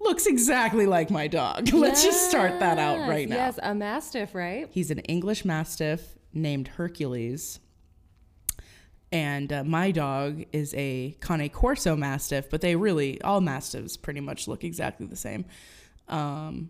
looks 0.00 0.26
exactly 0.26 0.86
like 0.86 1.10
my 1.10 1.26
dog. 1.26 1.68
Let's 1.72 2.02
just 2.02 2.28
start 2.28 2.60
that 2.60 2.78
out 2.78 3.08
right 3.08 3.28
now. 3.28 3.36
Yes, 3.36 3.58
a 3.62 3.74
mastiff, 3.74 4.34
right? 4.34 4.68
He's 4.70 4.90
an 4.90 5.00
English 5.00 5.44
Mastiff 5.44 6.16
named 6.32 6.68
Hercules. 6.68 7.60
And 9.16 9.50
uh, 9.50 9.64
my 9.64 9.92
dog 9.92 10.44
is 10.52 10.74
a 10.74 11.16
Cane 11.26 11.48
Corso 11.48 11.96
Mastiff, 11.96 12.50
but 12.50 12.60
they 12.60 12.76
really, 12.76 13.18
all 13.22 13.40
Mastiffs 13.40 13.96
pretty 13.96 14.20
much 14.20 14.46
look 14.46 14.62
exactly 14.62 15.06
the 15.06 15.16
same. 15.16 15.46
Um, 16.06 16.68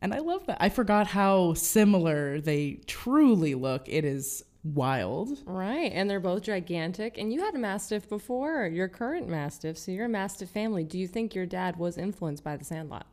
and 0.00 0.14
I 0.14 0.20
love 0.20 0.46
that. 0.46 0.58
I 0.60 0.68
forgot 0.68 1.08
how 1.08 1.54
similar 1.54 2.40
they 2.40 2.78
truly 2.86 3.56
look. 3.56 3.88
It 3.88 4.04
is 4.04 4.44
wild. 4.62 5.40
Right, 5.44 5.90
and 5.92 6.08
they're 6.08 6.20
both 6.20 6.42
gigantic. 6.42 7.18
And 7.18 7.32
you 7.32 7.40
had 7.40 7.56
a 7.56 7.58
mastiff 7.58 8.08
before, 8.08 8.64
your 8.66 8.86
current 8.86 9.28
mastiff, 9.28 9.76
so 9.76 9.90
you're 9.90 10.06
a 10.06 10.08
mastiff 10.08 10.50
family. 10.50 10.84
Do 10.84 11.00
you 11.00 11.08
think 11.08 11.34
your 11.34 11.46
dad 11.46 11.78
was 11.78 11.98
influenced 11.98 12.44
by 12.44 12.56
The 12.56 12.64
Sandlot? 12.64 13.08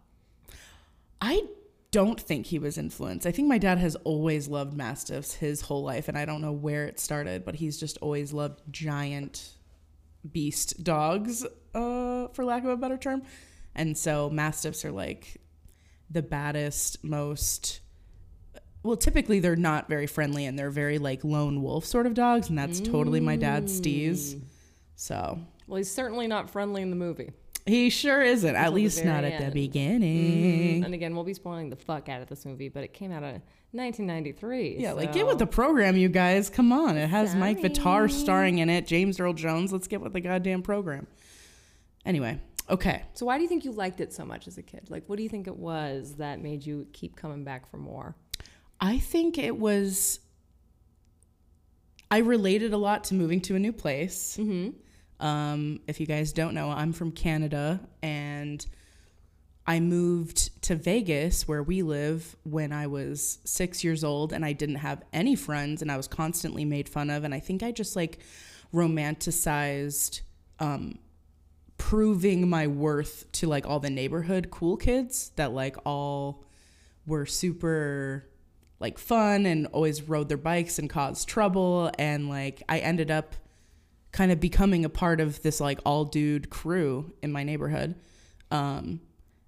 I 1.20 1.44
don't 1.92 2.20
think 2.20 2.48
he 2.48 2.60
was 2.60 2.78
influenced. 2.78 3.26
I 3.26 3.32
think 3.32 3.48
my 3.48 3.58
dad 3.58 3.78
has 3.80 3.96
always 3.98 4.48
loved 4.48 4.76
mastiffs 4.76 5.36
his 5.36 5.62
whole 5.62 5.84
life, 5.84 6.08
and 6.08 6.18
I 6.18 6.26
don't 6.26 6.42
know 6.42 6.52
where 6.52 6.86
it 6.86 7.00
started, 7.00 7.44
but 7.44 7.56
he's 7.56 7.80
just 7.80 7.98
always 7.98 8.32
loved 8.32 8.62
giant 8.72 9.54
beast 10.32 10.84
dogs, 10.84 11.46
uh, 11.74 12.28
for 12.28 12.46
lack 12.46 12.64
of 12.64 12.70
a 12.70 12.78
better 12.78 12.98
term. 12.98 13.24
And 13.76 13.98
so 13.98 14.30
mastiffs 14.30 14.86
are 14.86 14.92
like 14.92 15.42
the 16.10 16.22
baddest, 16.22 17.04
most 17.04 17.82
well, 18.82 18.96
typically 18.96 19.40
they're 19.40 19.56
not 19.56 19.90
very 19.90 20.08
friendly 20.08 20.46
and 20.46 20.58
they're 20.58 20.70
very 20.70 21.00
like 21.00 21.24
lone 21.24 21.62
wolf 21.62 21.86
sort 21.86 22.06
of 22.06 22.14
dogs, 22.14 22.50
and 22.50 22.58
that's 22.58 22.80
totally 22.80 23.20
my 23.20 23.36
dad's 23.36 23.80
steez. 23.80 24.40
So 24.96 25.40
Well, 25.68 25.78
he's 25.78 25.92
certainly 25.92 26.28
not 26.28 26.50
friendly 26.50 26.82
in 26.82 26.90
the 26.90 26.96
movie. 26.96 27.32
He 27.70 27.90
sure 27.90 28.22
isn't, 28.22 28.56
at 28.56 28.74
least 28.74 29.06
not 29.06 29.24
at 29.24 29.38
the 29.38 29.46
end. 29.46 29.54
beginning. 29.54 30.84
And 30.84 30.94
again, 30.94 31.16
we'll 31.16 31.24
be 31.24 31.34
spoiling 31.34 31.70
the 31.70 31.76
fuck 31.76 32.10
out 32.10 32.22
of 32.22 32.28
this 32.28 32.46
movie, 32.46 32.70
but 32.70 32.84
it 32.84 32.94
came 32.94 33.12
out 33.12 33.24
of 33.24 33.42
1993. 33.72 34.78
Yeah, 34.80 34.94
like 34.94 35.14
get 35.14 35.28
with 35.28 35.38
the 35.38 35.48
program, 35.48 35.96
you 35.96 36.10
guys. 36.10 36.50
Come 36.50 36.72
on. 36.72 36.98
It 36.98 37.08
has 37.08 37.36
Mike. 37.36 37.60
Vitar 37.60 38.10
starring 38.10 38.60
in 38.60 38.70
it, 38.70 38.88
James 38.88 39.20
Earl 39.20 39.34
Jones. 39.34 39.72
Let's 39.72 39.88
get 39.88 40.02
with 40.02 40.14
the 40.14 40.22
goddamn 40.22 40.62
program. 40.62 41.08
Anyway, 42.06 42.40
okay. 42.70 43.04
So 43.14 43.26
why 43.26 43.38
do 43.38 43.44
you 43.44 43.50
think 43.50 43.66
you 43.66 43.72
liked 43.72 44.00
it 44.02 44.14
so 44.14 44.26
much 44.26 44.48
as 44.48 44.58
a 44.58 44.64
kid? 44.64 44.90
Like, 44.90 45.04
what 45.08 45.18
do 45.18 45.24
you 45.24 45.30
think 45.30 45.48
it 45.48 45.58
was 45.58 46.16
that 46.16 46.42
made 46.42 46.66
you 46.66 46.88
keep 46.94 47.16
coming 47.16 47.44
back 47.44 47.70
for 47.70 47.78
more? 47.78 48.16
I 48.82 49.00
think 49.00 49.38
it 49.38 49.58
was. 49.58 50.20
I 52.10 52.20
related 52.20 52.74
a 52.74 52.78
lot 52.78 53.04
to 53.06 53.14
moving 53.14 53.40
to 53.42 53.56
a 53.56 53.60
new 53.60 53.74
place. 53.74 54.38
Mm-hmm. 54.40 54.78
Um, 55.20 55.82
if 55.88 56.00
you 56.00 56.06
guys 56.06 56.32
don't 56.32 56.54
know, 56.54 56.70
I'm 56.70 56.94
from 56.94 57.12
Canada 57.12 57.80
and 58.02 58.66
I 59.68 59.80
moved 59.80 60.64
to 60.64 60.76
Vegas 60.76 61.48
where 61.48 61.62
we 61.62 61.84
live 61.84 62.36
when 62.44 62.72
I 62.72 62.88
was 62.88 63.38
six 63.44 63.84
years 63.84 64.04
old 64.04 64.34
and 64.34 64.44
I 64.44 64.54
didn't 64.54 64.78
have 64.78 65.04
any 65.14 65.36
friends 65.36 65.82
and 65.82 65.92
I 65.92 65.98
was 65.98 66.08
constantly 66.08 66.66
made 66.66 66.90
fun 66.90 67.10
of. 67.10 67.24
And 67.24 67.36
I 67.36 67.40
think 67.40 67.62
I 67.62 67.72
just 67.72 67.96
like 67.96 68.20
romanticized 68.74 70.22
um, 70.60 70.98
proving 71.78 72.50
my 72.50 72.68
worth 72.68 73.32
to 73.34 73.48
like 73.48 73.68
all 73.68 73.80
the 73.80 73.90
neighborhood 73.90 74.50
cool 74.50 74.76
kids 74.76 75.32
that 75.36 75.52
like 75.52 75.76
all 75.86 76.44
were 77.06 77.26
super 77.26 78.28
like 78.80 78.98
fun 78.98 79.46
and 79.46 79.68
always 79.68 80.02
rode 80.02 80.30
their 80.30 80.38
bikes 80.38 80.80
and 80.80 80.90
caused 80.90 81.28
trouble. 81.28 81.92
And 82.00 82.30
like 82.30 82.64
I 82.70 82.80
ended 82.80 83.12
up 83.12 83.36
kind 84.12 84.32
of 84.32 84.40
becoming 84.40 84.86
a 84.86 84.90
part 84.90 85.20
of 85.22 85.42
this 85.42 85.60
like 85.60 85.80
all 85.86 86.06
dude 86.06 86.50
crew 86.50 87.14
in 87.22 87.32
my 87.32 87.44
neighborhood. 87.44 87.96
Um, 88.52 89.02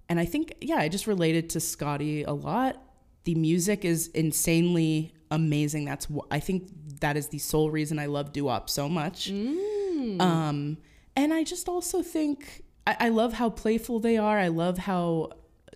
and 0.08 0.20
I 0.20 0.24
think, 0.24 0.54
yeah, 0.60 0.76
I 0.76 0.88
just 0.88 1.06
related 1.06 1.50
to 1.50 1.60
Scotty 1.60 2.22
a 2.22 2.32
lot. 2.32 2.80
The 3.24 3.34
music 3.34 3.84
is 3.84 4.08
insanely 4.08 5.14
amazing. 5.30 5.84
That's 5.84 6.06
wh- 6.06 6.26
I 6.30 6.38
think 6.40 6.68
that 7.00 7.16
is 7.16 7.28
the 7.28 7.38
sole 7.38 7.70
reason 7.70 7.98
I 7.98 8.06
love 8.06 8.32
doo 8.32 8.44
wop 8.44 8.68
so 8.68 8.88
much. 8.88 9.30
Um, 10.20 10.78
and 11.16 11.32
I 11.32 11.44
just 11.44 11.68
also 11.68 12.02
think 12.02 12.62
I, 12.86 12.96
I 13.00 13.08
love 13.08 13.32
how 13.34 13.50
playful 13.50 14.00
they 14.00 14.16
are. 14.16 14.38
I 14.38 14.48
love 14.48 14.78
how 14.78 15.30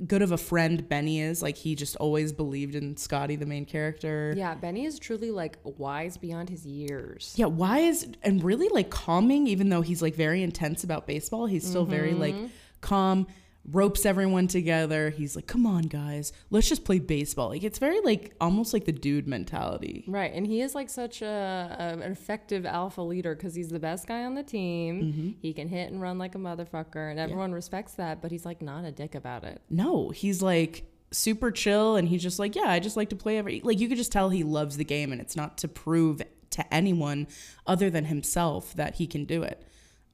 good 0.06 0.22
of 0.22 0.32
a 0.32 0.36
friend 0.36 0.88
Benny 0.88 1.20
is. 1.20 1.42
Like 1.42 1.56
he 1.56 1.74
just 1.74 1.96
always 1.96 2.32
believed 2.32 2.74
in 2.74 2.96
Scotty, 2.96 3.36
the 3.36 3.46
main 3.46 3.64
character. 3.64 4.34
Yeah, 4.36 4.54
Benny 4.54 4.84
is 4.84 4.98
truly 4.98 5.30
like 5.30 5.58
wise 5.64 6.16
beyond 6.16 6.50
his 6.50 6.66
years. 6.66 7.34
Yeah, 7.36 7.46
wise 7.46 8.06
and 8.22 8.42
really 8.42 8.68
like 8.68 8.90
calming, 8.90 9.46
even 9.46 9.68
though 9.68 9.82
he's 9.82 10.02
like 10.02 10.14
very 10.14 10.42
intense 10.42 10.84
about 10.84 11.06
baseball. 11.06 11.46
He's 11.46 11.66
still 11.66 11.84
very 11.84 12.14
like 12.14 12.34
mm-hmm. 12.34 12.46
calm, 12.80 13.26
ropes 13.70 14.06
everyone 14.06 14.46
together. 14.46 15.10
He's 15.10 15.36
like, 15.36 15.46
come 15.46 15.66
on, 15.66 15.82
guys, 15.82 16.32
let's 16.50 16.68
just 16.68 16.84
play 16.84 16.98
baseball. 16.98 17.48
Like 17.48 17.64
it's 17.64 17.78
very 17.78 18.00
like 18.00 18.34
almost 18.40 18.72
like 18.72 18.84
the 18.84 18.92
dude 18.92 19.26
mentality. 19.26 20.04
Right, 20.06 20.32
and 20.32 20.46
he 20.46 20.60
is 20.60 20.74
like 20.74 20.88
such 20.88 21.22
a, 21.22 21.76
a 21.78 21.82
an 21.96 22.12
effective 22.12 22.66
alpha 22.66 23.02
leader 23.02 23.34
because 23.34 23.54
he's 23.54 23.68
the 23.68 23.80
best 23.80 24.06
guy 24.06 24.24
on 24.24 24.34
the 24.34 24.42
team. 24.42 25.02
Mm-hmm. 25.02 25.30
He 25.40 25.52
can 25.52 25.68
hit 25.68 25.90
and 25.90 26.00
run 26.00 26.18
like 26.18 26.34
a 26.34 26.38
motherfucker, 26.38 27.10
and 27.10 27.18
everyone 27.18 27.52
respects 27.52 27.94
that. 27.94 28.22
But 28.22 28.30
he's 28.30 28.44
like 28.44 28.62
not 28.62 28.84
a 28.84 28.92
dick 28.92 29.14
about 29.14 29.44
it. 29.44 29.60
No, 29.70 30.10
he's 30.10 30.42
like 30.42 30.84
super 31.12 31.50
chill 31.50 31.96
and 31.96 32.08
he's 32.08 32.22
just 32.22 32.38
like, 32.38 32.56
yeah, 32.56 32.68
I 32.68 32.80
just 32.80 32.96
like 32.96 33.10
to 33.10 33.16
play 33.16 33.38
every 33.38 33.60
like 33.64 33.80
you 33.80 33.88
could 33.88 33.96
just 33.96 34.12
tell 34.12 34.30
he 34.30 34.42
loves 34.42 34.76
the 34.76 34.84
game 34.84 35.12
and 35.12 35.20
it's 35.20 35.36
not 35.36 35.58
to 35.58 35.68
prove 35.68 36.22
to 36.50 36.74
anyone 36.74 37.26
other 37.66 37.90
than 37.90 38.06
himself 38.06 38.74
that 38.74 38.96
he 38.96 39.06
can 39.06 39.24
do 39.24 39.42
it. 39.42 39.62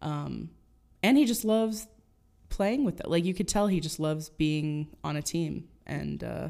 Um 0.01 0.51
and 1.03 1.17
he 1.17 1.25
just 1.25 1.45
loves 1.45 1.89
playing 2.53 2.85
with 2.85 3.01
it. 3.01 3.11
Like 3.11 3.25
you 3.25 3.35
could 3.35 3.49
tell 3.49 3.67
he 3.67 3.81
just 3.81 3.99
loves 3.99 4.29
being 4.29 4.89
on 5.03 5.17
a 5.17 5.23
team 5.23 5.69
and 5.87 6.23
uh 6.23 6.49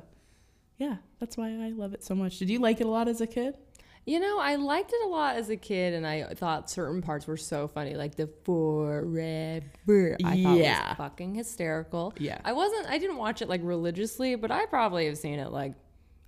yeah, 0.78 0.96
that's 1.20 1.36
why 1.36 1.46
I 1.48 1.70
love 1.70 1.94
it 1.94 2.02
so 2.02 2.14
much. 2.14 2.38
Did 2.38 2.50
you 2.50 2.58
like 2.58 2.80
it 2.80 2.86
a 2.86 2.90
lot 2.90 3.06
as 3.08 3.20
a 3.20 3.26
kid? 3.26 3.56
You 4.04 4.18
know, 4.18 4.40
I 4.40 4.56
liked 4.56 4.92
it 4.92 5.00
a 5.04 5.08
lot 5.08 5.36
as 5.36 5.48
a 5.48 5.56
kid, 5.56 5.94
and 5.94 6.04
I 6.04 6.24
thought 6.34 6.68
certain 6.68 7.02
parts 7.02 7.24
were 7.28 7.36
so 7.36 7.68
funny, 7.68 7.94
like 7.94 8.16
the 8.16 8.26
forever. 8.42 10.16
I 10.24 10.42
thought 10.42 10.56
Yeah. 10.58 10.88
was 10.88 10.96
fucking 10.96 11.36
hysterical. 11.36 12.12
Yeah. 12.18 12.38
I 12.44 12.52
wasn't. 12.52 12.88
I 12.88 12.98
didn't 12.98 13.16
watch 13.16 13.42
it 13.42 13.48
like 13.48 13.60
religiously, 13.62 14.34
but 14.34 14.50
I 14.50 14.66
probably 14.66 15.06
have 15.06 15.18
seen 15.18 15.38
it 15.38 15.52
like 15.52 15.74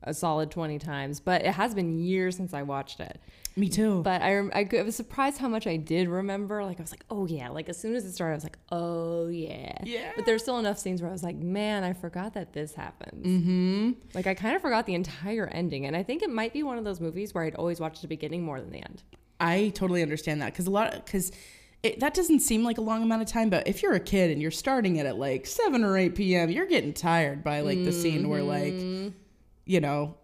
a 0.04 0.14
solid 0.14 0.52
twenty 0.52 0.78
times. 0.78 1.18
But 1.18 1.44
it 1.44 1.52
has 1.54 1.74
been 1.74 1.98
years 1.98 2.36
since 2.36 2.54
I 2.54 2.62
watched 2.62 3.00
it. 3.00 3.20
Me 3.56 3.68
too. 3.68 4.02
But 4.02 4.20
I, 4.20 4.34
rem- 4.34 4.50
I, 4.52 4.68
I 4.76 4.82
was 4.82 4.96
surprised 4.96 5.38
how 5.38 5.46
much 5.48 5.66
I 5.66 5.76
did 5.76 6.08
remember. 6.08 6.64
Like 6.64 6.80
I 6.80 6.82
was 6.82 6.90
like, 6.90 7.04
oh 7.08 7.26
yeah. 7.26 7.50
Like 7.50 7.68
as 7.68 7.78
soon 7.78 7.94
as 7.94 8.04
it 8.04 8.12
started, 8.12 8.32
I 8.32 8.36
was 8.36 8.42
like, 8.42 8.58
oh 8.70 9.28
yeah. 9.28 9.76
Yeah. 9.84 10.10
But 10.16 10.26
there's 10.26 10.42
still 10.42 10.58
enough 10.58 10.78
scenes 10.78 11.00
where 11.00 11.08
I 11.08 11.12
was 11.12 11.22
like, 11.22 11.36
man, 11.36 11.84
I 11.84 11.92
forgot 11.92 12.34
that 12.34 12.52
this 12.52 12.74
happened. 12.74 13.24
Mm-hmm. 13.24 13.90
Like 14.12 14.26
I 14.26 14.34
kind 14.34 14.56
of 14.56 14.62
forgot 14.62 14.86
the 14.86 14.94
entire 14.94 15.46
ending, 15.46 15.86
and 15.86 15.96
I 15.96 16.02
think 16.02 16.22
it 16.22 16.30
might 16.30 16.52
be 16.52 16.64
one 16.64 16.78
of 16.78 16.84
those 16.84 17.00
movies 17.00 17.32
where 17.32 17.44
I'd 17.44 17.54
always 17.54 17.78
watch 17.78 18.00
the 18.00 18.08
beginning 18.08 18.42
more 18.42 18.60
than 18.60 18.70
the 18.70 18.78
end. 18.78 19.02
I 19.38 19.70
totally 19.74 20.02
understand 20.02 20.42
that 20.42 20.52
because 20.52 20.66
a 20.66 20.70
lot 20.70 21.04
because 21.04 21.30
that 21.98 22.14
doesn't 22.14 22.40
seem 22.40 22.64
like 22.64 22.78
a 22.78 22.80
long 22.80 23.02
amount 23.02 23.22
of 23.22 23.28
time, 23.28 23.50
but 23.50 23.68
if 23.68 23.82
you're 23.82 23.92
a 23.92 24.00
kid 24.00 24.30
and 24.30 24.40
you're 24.42 24.50
starting 24.50 24.96
it 24.96 25.06
at 25.06 25.16
like 25.16 25.46
seven 25.46 25.84
or 25.84 25.96
eight 25.96 26.14
p.m., 26.14 26.50
you're 26.50 26.66
getting 26.66 26.92
tired 26.92 27.44
by 27.44 27.60
like 27.60 27.84
the 27.84 27.92
scene 27.92 28.28
where 28.28 28.42
like 28.42 28.74
you 29.64 29.80
know 29.80 30.16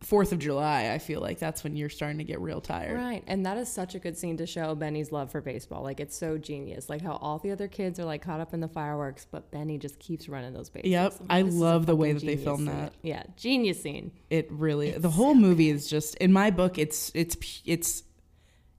Fourth 0.00 0.32
of 0.32 0.38
July. 0.38 0.90
I 0.92 0.98
feel 0.98 1.20
like 1.20 1.38
that's 1.38 1.62
when 1.62 1.76
you're 1.76 1.90
starting 1.90 2.18
to 2.18 2.24
get 2.24 2.40
real 2.40 2.62
tired. 2.62 2.96
Right. 2.96 3.22
And 3.26 3.44
that 3.44 3.58
is 3.58 3.70
such 3.70 3.94
a 3.94 3.98
good 3.98 4.16
scene 4.16 4.38
to 4.38 4.46
show 4.46 4.74
Benny's 4.74 5.12
love 5.12 5.30
for 5.30 5.42
baseball. 5.42 5.82
Like 5.82 6.00
it's 6.00 6.16
so 6.16 6.38
genius. 6.38 6.88
Like 6.88 7.02
how 7.02 7.16
all 7.16 7.38
the 7.38 7.50
other 7.50 7.68
kids 7.68 8.00
are 8.00 8.06
like 8.06 8.22
caught 8.22 8.40
up 8.40 8.54
in 8.54 8.60
the 8.60 8.68
fireworks, 8.68 9.26
but 9.30 9.50
Benny 9.50 9.76
just 9.76 9.98
keeps 9.98 10.26
running 10.26 10.54
those 10.54 10.70
bases. 10.70 10.90
Yep. 10.90 11.12
Like, 11.20 11.30
I 11.30 11.42
this 11.42 11.52
is 11.54 11.60
a 11.60 11.64
love 11.64 11.84
the 11.84 11.96
way 11.96 12.12
that 12.12 12.24
they 12.24 12.36
filmed 12.38 12.66
scene. 12.66 12.76
that. 12.78 12.94
Yeah, 13.02 13.24
genius 13.36 13.82
scene. 13.82 14.12
It 14.30 14.48
really 14.50 14.92
the 14.92 15.10
whole 15.10 15.34
movie 15.34 15.68
is 15.68 15.86
just 15.86 16.14
in 16.14 16.32
my 16.32 16.50
book. 16.50 16.78
It's 16.78 17.12
it's 17.14 17.36
it's 17.66 18.02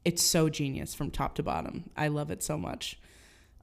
it's 0.04 0.24
so 0.24 0.50
genius 0.50 0.96
from 0.96 1.12
top 1.12 1.36
to 1.36 1.44
bottom. 1.44 1.92
I 1.96 2.08
love 2.08 2.32
it 2.32 2.42
so 2.42 2.58
much. 2.58 3.00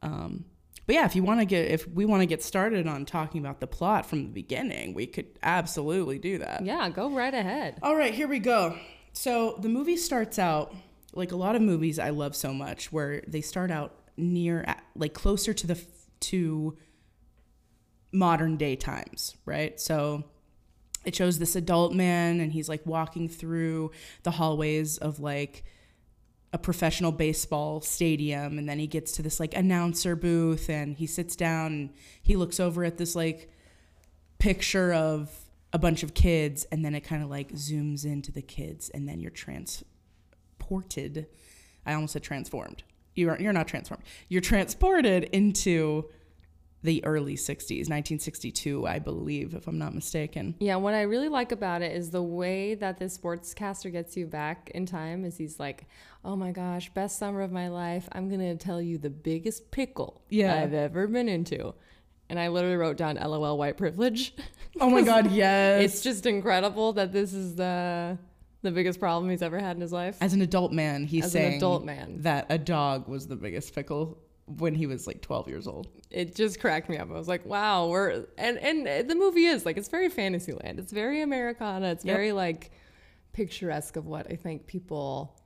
Um, 0.00 0.44
but 0.88 0.94
yeah, 0.94 1.04
if 1.04 1.14
you 1.14 1.22
want 1.22 1.38
to 1.38 1.44
get 1.44 1.70
if 1.70 1.86
we 1.86 2.06
want 2.06 2.22
to 2.22 2.26
get 2.26 2.42
started 2.42 2.86
on 2.86 3.04
talking 3.04 3.42
about 3.42 3.60
the 3.60 3.66
plot 3.66 4.06
from 4.06 4.22
the 4.22 4.30
beginning, 4.30 4.94
we 4.94 5.06
could 5.06 5.26
absolutely 5.42 6.18
do 6.18 6.38
that. 6.38 6.64
Yeah, 6.64 6.88
go 6.88 7.10
right 7.10 7.34
ahead. 7.34 7.78
All 7.82 7.94
right, 7.94 8.14
here 8.14 8.26
we 8.26 8.38
go. 8.38 8.74
So 9.12 9.58
the 9.60 9.68
movie 9.68 9.98
starts 9.98 10.38
out 10.38 10.74
like 11.12 11.30
a 11.30 11.36
lot 11.36 11.54
of 11.54 11.60
movies 11.60 11.98
I 11.98 12.08
love 12.08 12.34
so 12.34 12.54
much, 12.54 12.90
where 12.90 13.22
they 13.28 13.42
start 13.42 13.70
out 13.70 13.96
near, 14.16 14.64
like 14.96 15.12
closer 15.12 15.52
to 15.52 15.66
the 15.66 15.78
to 16.20 16.78
modern 18.10 18.56
day 18.56 18.74
times, 18.74 19.36
right? 19.44 19.78
So 19.78 20.24
it 21.04 21.14
shows 21.14 21.38
this 21.38 21.54
adult 21.54 21.92
man, 21.92 22.40
and 22.40 22.50
he's 22.50 22.70
like 22.70 22.86
walking 22.86 23.28
through 23.28 23.90
the 24.22 24.30
hallways 24.30 24.96
of 24.96 25.20
like 25.20 25.64
a 26.52 26.58
professional 26.58 27.12
baseball 27.12 27.80
stadium, 27.80 28.58
and 28.58 28.68
then 28.68 28.78
he 28.78 28.86
gets 28.86 29.12
to 29.12 29.22
this 29.22 29.38
like 29.38 29.54
announcer 29.54 30.16
booth, 30.16 30.70
and 30.70 30.96
he 30.96 31.06
sits 31.06 31.36
down, 31.36 31.66
and 31.72 31.90
he 32.22 32.36
looks 32.36 32.58
over 32.58 32.84
at 32.84 32.98
this 32.98 33.14
like 33.14 33.50
picture 34.38 34.92
of 34.92 35.30
a 35.72 35.78
bunch 35.78 36.02
of 36.02 36.14
kids 36.14 36.66
and 36.70 36.84
then 36.84 36.94
it 36.94 37.00
kind 37.00 37.22
of 37.22 37.28
like 37.28 37.52
zooms 37.52 38.04
into 38.04 38.32
the 38.32 38.42
kids 38.42 38.88
and 38.90 39.08
then 39.08 39.20
you're 39.20 39.30
transported. 39.30 41.26
I 41.84 41.94
almost 41.94 42.14
said 42.14 42.22
transformed. 42.22 42.82
You're, 43.14 43.38
you're 43.40 43.52
not 43.52 43.68
transformed. 43.68 44.04
You're 44.28 44.40
transported 44.40 45.24
into 45.24 46.08
the 46.82 47.04
early 47.04 47.34
60s 47.34 47.88
1962 47.90 48.86
i 48.86 48.98
believe 48.98 49.54
if 49.54 49.66
i'm 49.66 49.78
not 49.78 49.94
mistaken 49.94 50.54
Yeah, 50.60 50.76
what 50.76 50.94
I 50.94 51.02
really 51.02 51.28
like 51.28 51.50
about 51.52 51.82
it 51.82 51.90
is 51.96 52.10
the 52.10 52.22
way 52.22 52.74
that 52.76 52.98
this 52.98 53.18
sportscaster 53.18 53.90
gets 53.90 54.16
you 54.16 54.26
back 54.26 54.70
in 54.74 54.86
time 54.86 55.24
is 55.24 55.36
he's 55.36 55.58
like, 55.58 55.86
"Oh 56.24 56.36
my 56.36 56.52
gosh, 56.52 56.88
best 56.94 57.18
summer 57.18 57.40
of 57.42 57.50
my 57.52 57.68
life. 57.68 58.08
I'm 58.12 58.28
going 58.28 58.40
to 58.40 58.56
tell 58.56 58.80
you 58.80 58.96
the 58.98 59.10
biggest 59.10 59.70
pickle 59.70 60.22
Yeah. 60.28 60.54
I've 60.62 60.72
ever 60.74 61.06
been 61.06 61.28
into." 61.28 61.74
And 62.30 62.38
I 62.38 62.48
literally 62.48 62.76
wrote 62.76 62.96
down 62.98 63.16
LOL 63.16 63.56
white 63.58 63.76
privilege. 63.76 64.34
oh 64.80 64.90
my 64.90 65.02
god 65.12 65.30
yes 65.32 65.82
it's 65.84 66.00
just 66.02 66.26
incredible 66.26 66.92
that 66.94 67.12
this 67.12 67.32
is 67.32 67.54
the 67.56 68.18
the 68.62 68.70
biggest 68.70 68.98
problem 69.00 69.30
he's 69.30 69.42
ever 69.42 69.58
had 69.58 69.76
in 69.76 69.80
his 69.80 69.92
life. 69.92 70.16
as 70.20 70.32
an 70.32 70.42
adult 70.42 70.72
man 70.72 71.04
he's 71.04 71.24
As 71.26 71.34
an 71.34 71.40
saying 71.40 71.56
adult 71.56 71.84
man. 71.84 72.22
that 72.22 72.46
a 72.50 72.58
dog 72.58 73.08
was 73.08 73.26
the 73.26 73.36
biggest 73.36 73.74
pickle 73.74 74.18
when 74.56 74.74
he 74.74 74.86
was 74.86 75.06
like 75.06 75.20
12 75.20 75.48
years 75.48 75.66
old 75.66 75.88
It 76.10 76.34
just 76.34 76.60
cracked 76.60 76.88
me 76.88 76.96
up. 76.96 77.10
I 77.10 77.14
was 77.14 77.28
like, 77.28 77.44
"Wow, 77.44 77.88
we're 77.88 78.24
and 78.38 78.58
and 78.58 79.08
the 79.08 79.14
movie 79.14 79.44
is 79.44 79.66
like 79.66 79.76
it's 79.76 79.88
very 79.88 80.08
Fantasyland. 80.08 80.78
It's 80.78 80.92
very 80.92 81.20
Americana. 81.20 81.88
It's 81.88 82.04
Yep. 82.04 82.16
very 82.16 82.32
like 82.32 82.70
picturesque 83.32 83.96
of 83.96 84.06
what 84.06 84.30
I 84.30 84.36
think 84.36 84.66
people 84.66 85.36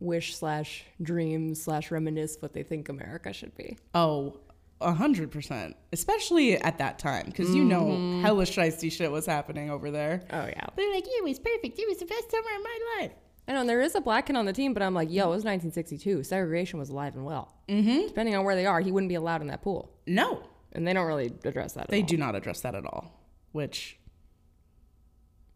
wish 0.00 0.36
slash 0.36 0.84
dream 1.02 1.54
slash 1.54 1.90
reminisce 1.90 2.36
what 2.40 2.52
they 2.52 2.62
think 2.62 2.88
America 2.88 3.32
should 3.32 3.54
be. 3.56 3.76
Oh, 3.94 4.38
a 4.80 4.92
hundred 4.92 5.30
percent. 5.30 5.76
Especially 5.92 6.56
at 6.56 6.78
that 6.78 6.98
time, 6.98 7.26
because 7.26 7.52
you 7.54 7.64
know 7.64 7.84
mm-hmm. 7.84 8.22
hella 8.22 8.44
shiesty 8.44 8.90
shit 8.92 9.10
was 9.10 9.26
happening 9.26 9.70
over 9.70 9.90
there. 9.90 10.22
Oh 10.32 10.46
yeah, 10.46 10.66
They're 10.76 10.92
like, 10.92 11.04
it 11.06 11.24
was 11.24 11.38
perfect. 11.38 11.78
It 11.78 11.88
was 11.88 11.98
the 11.98 12.06
best 12.06 12.30
summer 12.30 12.50
of 12.56 12.62
my 12.62 12.78
life. 13.00 13.12
I 13.48 13.52
know 13.52 13.60
and 13.60 13.68
there 13.68 13.80
is 13.80 13.94
a 13.94 14.00
black 14.02 14.26
kid 14.26 14.36
on 14.36 14.44
the 14.44 14.52
team, 14.52 14.74
but 14.74 14.82
I'm 14.82 14.92
like, 14.94 15.08
yo, 15.10 15.24
it 15.24 15.34
was 15.36 15.44
1962. 15.44 16.22
Segregation 16.22 16.78
was 16.78 16.90
alive 16.90 17.16
and 17.16 17.24
well. 17.24 17.54
Mm-hmm. 17.68 18.08
Depending 18.08 18.36
on 18.36 18.44
where 18.44 18.54
they 18.54 18.66
are, 18.66 18.80
he 18.80 18.92
wouldn't 18.92 19.08
be 19.08 19.14
allowed 19.14 19.40
in 19.40 19.46
that 19.48 19.62
pool, 19.62 19.90
No, 20.06 20.42
and 20.72 20.86
they 20.86 20.92
don't 20.92 21.06
really 21.06 21.32
address 21.44 21.72
that. 21.72 21.84
At 21.84 21.88
they 21.88 22.02
all. 22.02 22.06
do 22.06 22.16
not 22.18 22.34
address 22.36 22.60
that 22.60 22.74
at 22.74 22.84
all, 22.84 23.10
which 23.52 23.98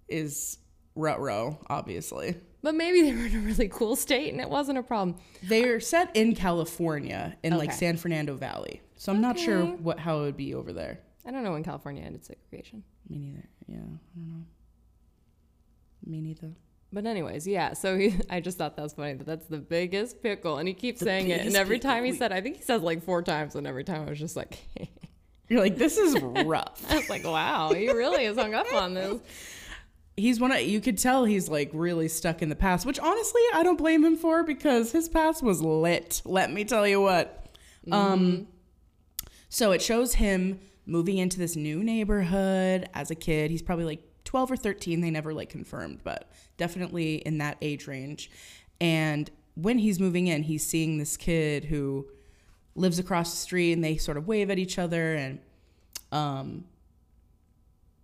is 0.08 0.58
rut 0.94 1.20
row, 1.20 1.58
obviously. 1.68 2.36
But 2.62 2.74
maybe 2.76 3.02
they 3.02 3.12
were 3.12 3.26
in 3.26 3.36
a 3.36 3.40
really 3.40 3.68
cool 3.68 3.96
state, 3.96 4.32
and 4.32 4.40
it 4.40 4.48
wasn't 4.48 4.78
a 4.78 4.82
problem. 4.82 5.18
They're 5.42 5.80
set 5.80 6.14
in 6.16 6.34
California 6.34 7.36
in 7.42 7.56
like 7.58 7.70
Okay. 7.70 7.76
San 7.78 7.96
Fernando 7.96 8.36
Valley, 8.36 8.80
so 8.96 9.12
I'm 9.12 9.20
not 9.20 9.38
sure 9.38 9.58
Okay. 9.58 9.72
what 9.82 9.98
how 9.98 10.18
it 10.20 10.22
would 10.22 10.36
be 10.36 10.54
over 10.54 10.72
there. 10.72 11.00
I 11.26 11.30
don't 11.30 11.42
know 11.44 11.52
when 11.52 11.62
California 11.64 12.02
ended 12.04 12.24
segregation. 12.24 12.84
Me 13.08 13.18
neither. 13.18 13.48
Yeah, 13.66 13.76
I 13.76 14.18
don't 14.18 14.28
know. 14.28 14.44
Me 16.06 16.20
neither. 16.20 16.52
But 16.92 17.06
anyways, 17.06 17.46
yeah. 17.46 17.72
So 17.72 17.96
he, 17.96 18.14
I 18.30 18.40
just 18.40 18.58
thought 18.58 18.76
that 18.76 18.82
was 18.82 18.92
funny 18.92 19.14
that 19.14 19.26
that's 19.26 19.46
the 19.46 19.58
biggest 19.58 20.22
pickle, 20.22 20.58
and 20.58 20.68
he 20.68 20.74
keeps 20.74 20.98
The 21.00 21.06
saying 21.06 21.30
it. 21.30 21.46
And 21.46 21.56
every 21.56 21.78
time 21.78 22.04
he 22.04 22.12
said, 22.12 22.32
I 22.32 22.40
think 22.40 22.56
he 22.56 22.62
says 22.62 22.82
like 22.82 23.02
four 23.02 23.22
times, 23.22 23.54
and 23.54 23.66
every 23.66 23.84
time 23.84 24.06
I 24.06 24.10
was 24.10 24.18
just 24.18 24.36
like, 24.36 24.58
You're 25.48 25.60
like, 25.60 25.76
this 25.76 25.98
is 25.98 26.18
rough. 26.22 26.90
I 26.90 26.96
was 26.96 27.10
like, 27.10 27.24
wow, 27.24 27.72
he 27.72 27.88
really 27.90 28.24
is 28.24 28.38
hung 28.38 28.54
up 28.54 28.72
on 28.72 28.94
this. 28.94 29.20
he's 30.16 30.40
one 30.40 30.50
of 30.52 30.60
you 30.60 30.80
could 30.80 30.96
tell 30.98 31.24
he's 31.24 31.48
like 31.48 31.70
really 31.74 32.08
stuck 32.08 32.42
in 32.42 32.48
the 32.50 32.54
past 32.56 32.84
which 32.84 32.98
honestly 33.00 33.40
i 33.54 33.62
don't 33.62 33.78
blame 33.78 34.04
him 34.04 34.14
for 34.16 34.44
because 34.44 34.92
his 34.92 35.08
past 35.08 35.42
was 35.42 35.62
lit 35.62 36.20
let 36.26 36.52
me 36.52 36.64
tell 36.64 36.86
you 36.86 37.00
what 37.00 37.46
um 37.90 38.46
so 39.48 39.72
it 39.72 39.80
shows 39.80 40.14
him 40.14 40.60
moving 40.84 41.16
into 41.16 41.38
this 41.38 41.56
new 41.56 41.82
neighborhood 41.82 42.86
as 42.92 43.10
a 43.10 43.14
kid 43.14 43.50
he's 43.50 43.62
probably 43.62 43.86
like 43.86 44.02
12 44.32 44.52
or 44.52 44.56
13 44.56 45.02
they 45.02 45.10
never 45.10 45.34
like 45.34 45.50
confirmed 45.50 46.00
but 46.02 46.32
definitely 46.56 47.16
in 47.16 47.36
that 47.36 47.58
age 47.60 47.86
range. 47.86 48.30
And 48.80 49.30
when 49.56 49.78
he's 49.78 50.00
moving 50.00 50.26
in 50.26 50.44
he's 50.44 50.66
seeing 50.66 50.96
this 50.96 51.18
kid 51.18 51.66
who 51.66 52.06
lives 52.74 52.98
across 52.98 53.30
the 53.30 53.36
street 53.36 53.74
and 53.74 53.84
they 53.84 53.98
sort 53.98 54.16
of 54.16 54.26
wave 54.26 54.48
at 54.48 54.58
each 54.58 54.78
other 54.78 55.14
and 55.14 55.38
um 56.12 56.64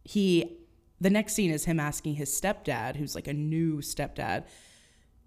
he 0.04 0.58
the 1.00 1.08
next 1.08 1.32
scene 1.32 1.50
is 1.50 1.64
him 1.64 1.80
asking 1.80 2.16
his 2.16 2.28
stepdad 2.30 2.96
who's 2.96 3.14
like 3.14 3.26
a 3.26 3.32
new 3.32 3.78
stepdad 3.78 4.44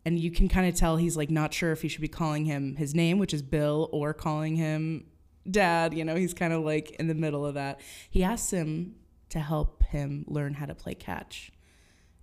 and 0.06 0.20
you 0.20 0.30
can 0.30 0.48
kind 0.48 0.68
of 0.68 0.76
tell 0.76 0.98
he's 0.98 1.18
like 1.18 1.32
not 1.32 1.52
sure 1.52 1.72
if 1.72 1.82
he 1.82 1.88
should 1.88 2.02
be 2.02 2.08
calling 2.08 2.46
him 2.46 2.76
his 2.76 2.94
name 2.94 3.18
which 3.18 3.34
is 3.34 3.42
bill 3.42 3.90
or 3.92 4.14
calling 4.14 4.56
him 4.56 5.04
dad 5.50 5.96
you 5.96 6.06
know 6.06 6.16
he's 6.16 6.36
kind 6.36 6.54
of 6.54 6.64
like 6.64 6.92
in 6.92 7.08
the 7.08 7.16
middle 7.16 7.44
of 7.44 7.56
that. 7.56 7.80
He 8.12 8.24
asks 8.24 8.52
him 8.52 8.94
to 9.32 9.40
help 9.40 9.84
him 9.84 10.26
learn 10.28 10.54
how 10.54 10.66
to 10.66 10.76
play 10.76 10.94
catch. 10.94 11.52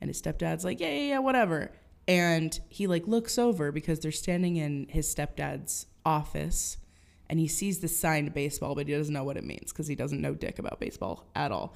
And 0.00 0.08
his 0.08 0.20
stepdad's 0.20 0.64
like 0.64 0.80
yeah 0.80 0.90
yeah 0.90 1.08
yeah 1.08 1.18
whatever. 1.18 1.72
And 2.06 2.58
he 2.68 2.86
like 2.86 3.06
looks 3.06 3.38
over 3.38 3.70
because 3.72 4.00
they're 4.00 4.12
standing 4.12 4.56
in 4.56 4.86
his 4.88 5.12
stepdad's 5.12 5.86
office 6.06 6.78
and 7.28 7.38
he 7.38 7.48
sees 7.48 7.80
the 7.80 7.88
signed 7.88 8.32
baseball 8.32 8.74
but 8.74 8.86
he 8.86 8.94
doesn't 8.94 9.12
know 9.12 9.24
what 9.24 9.36
it 9.36 9.44
means 9.44 9.72
because 9.72 9.86
he 9.86 9.94
doesn't 9.94 10.22
know 10.22 10.34
dick 10.34 10.58
about 10.58 10.80
baseball 10.80 11.26
at 11.34 11.52
all. 11.52 11.74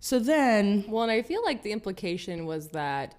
So 0.00 0.18
then 0.18 0.84
Well, 0.88 1.02
and 1.02 1.12
I 1.12 1.22
feel 1.22 1.42
like 1.42 1.62
the 1.62 1.72
implication 1.72 2.46
was 2.46 2.68
that 2.68 3.14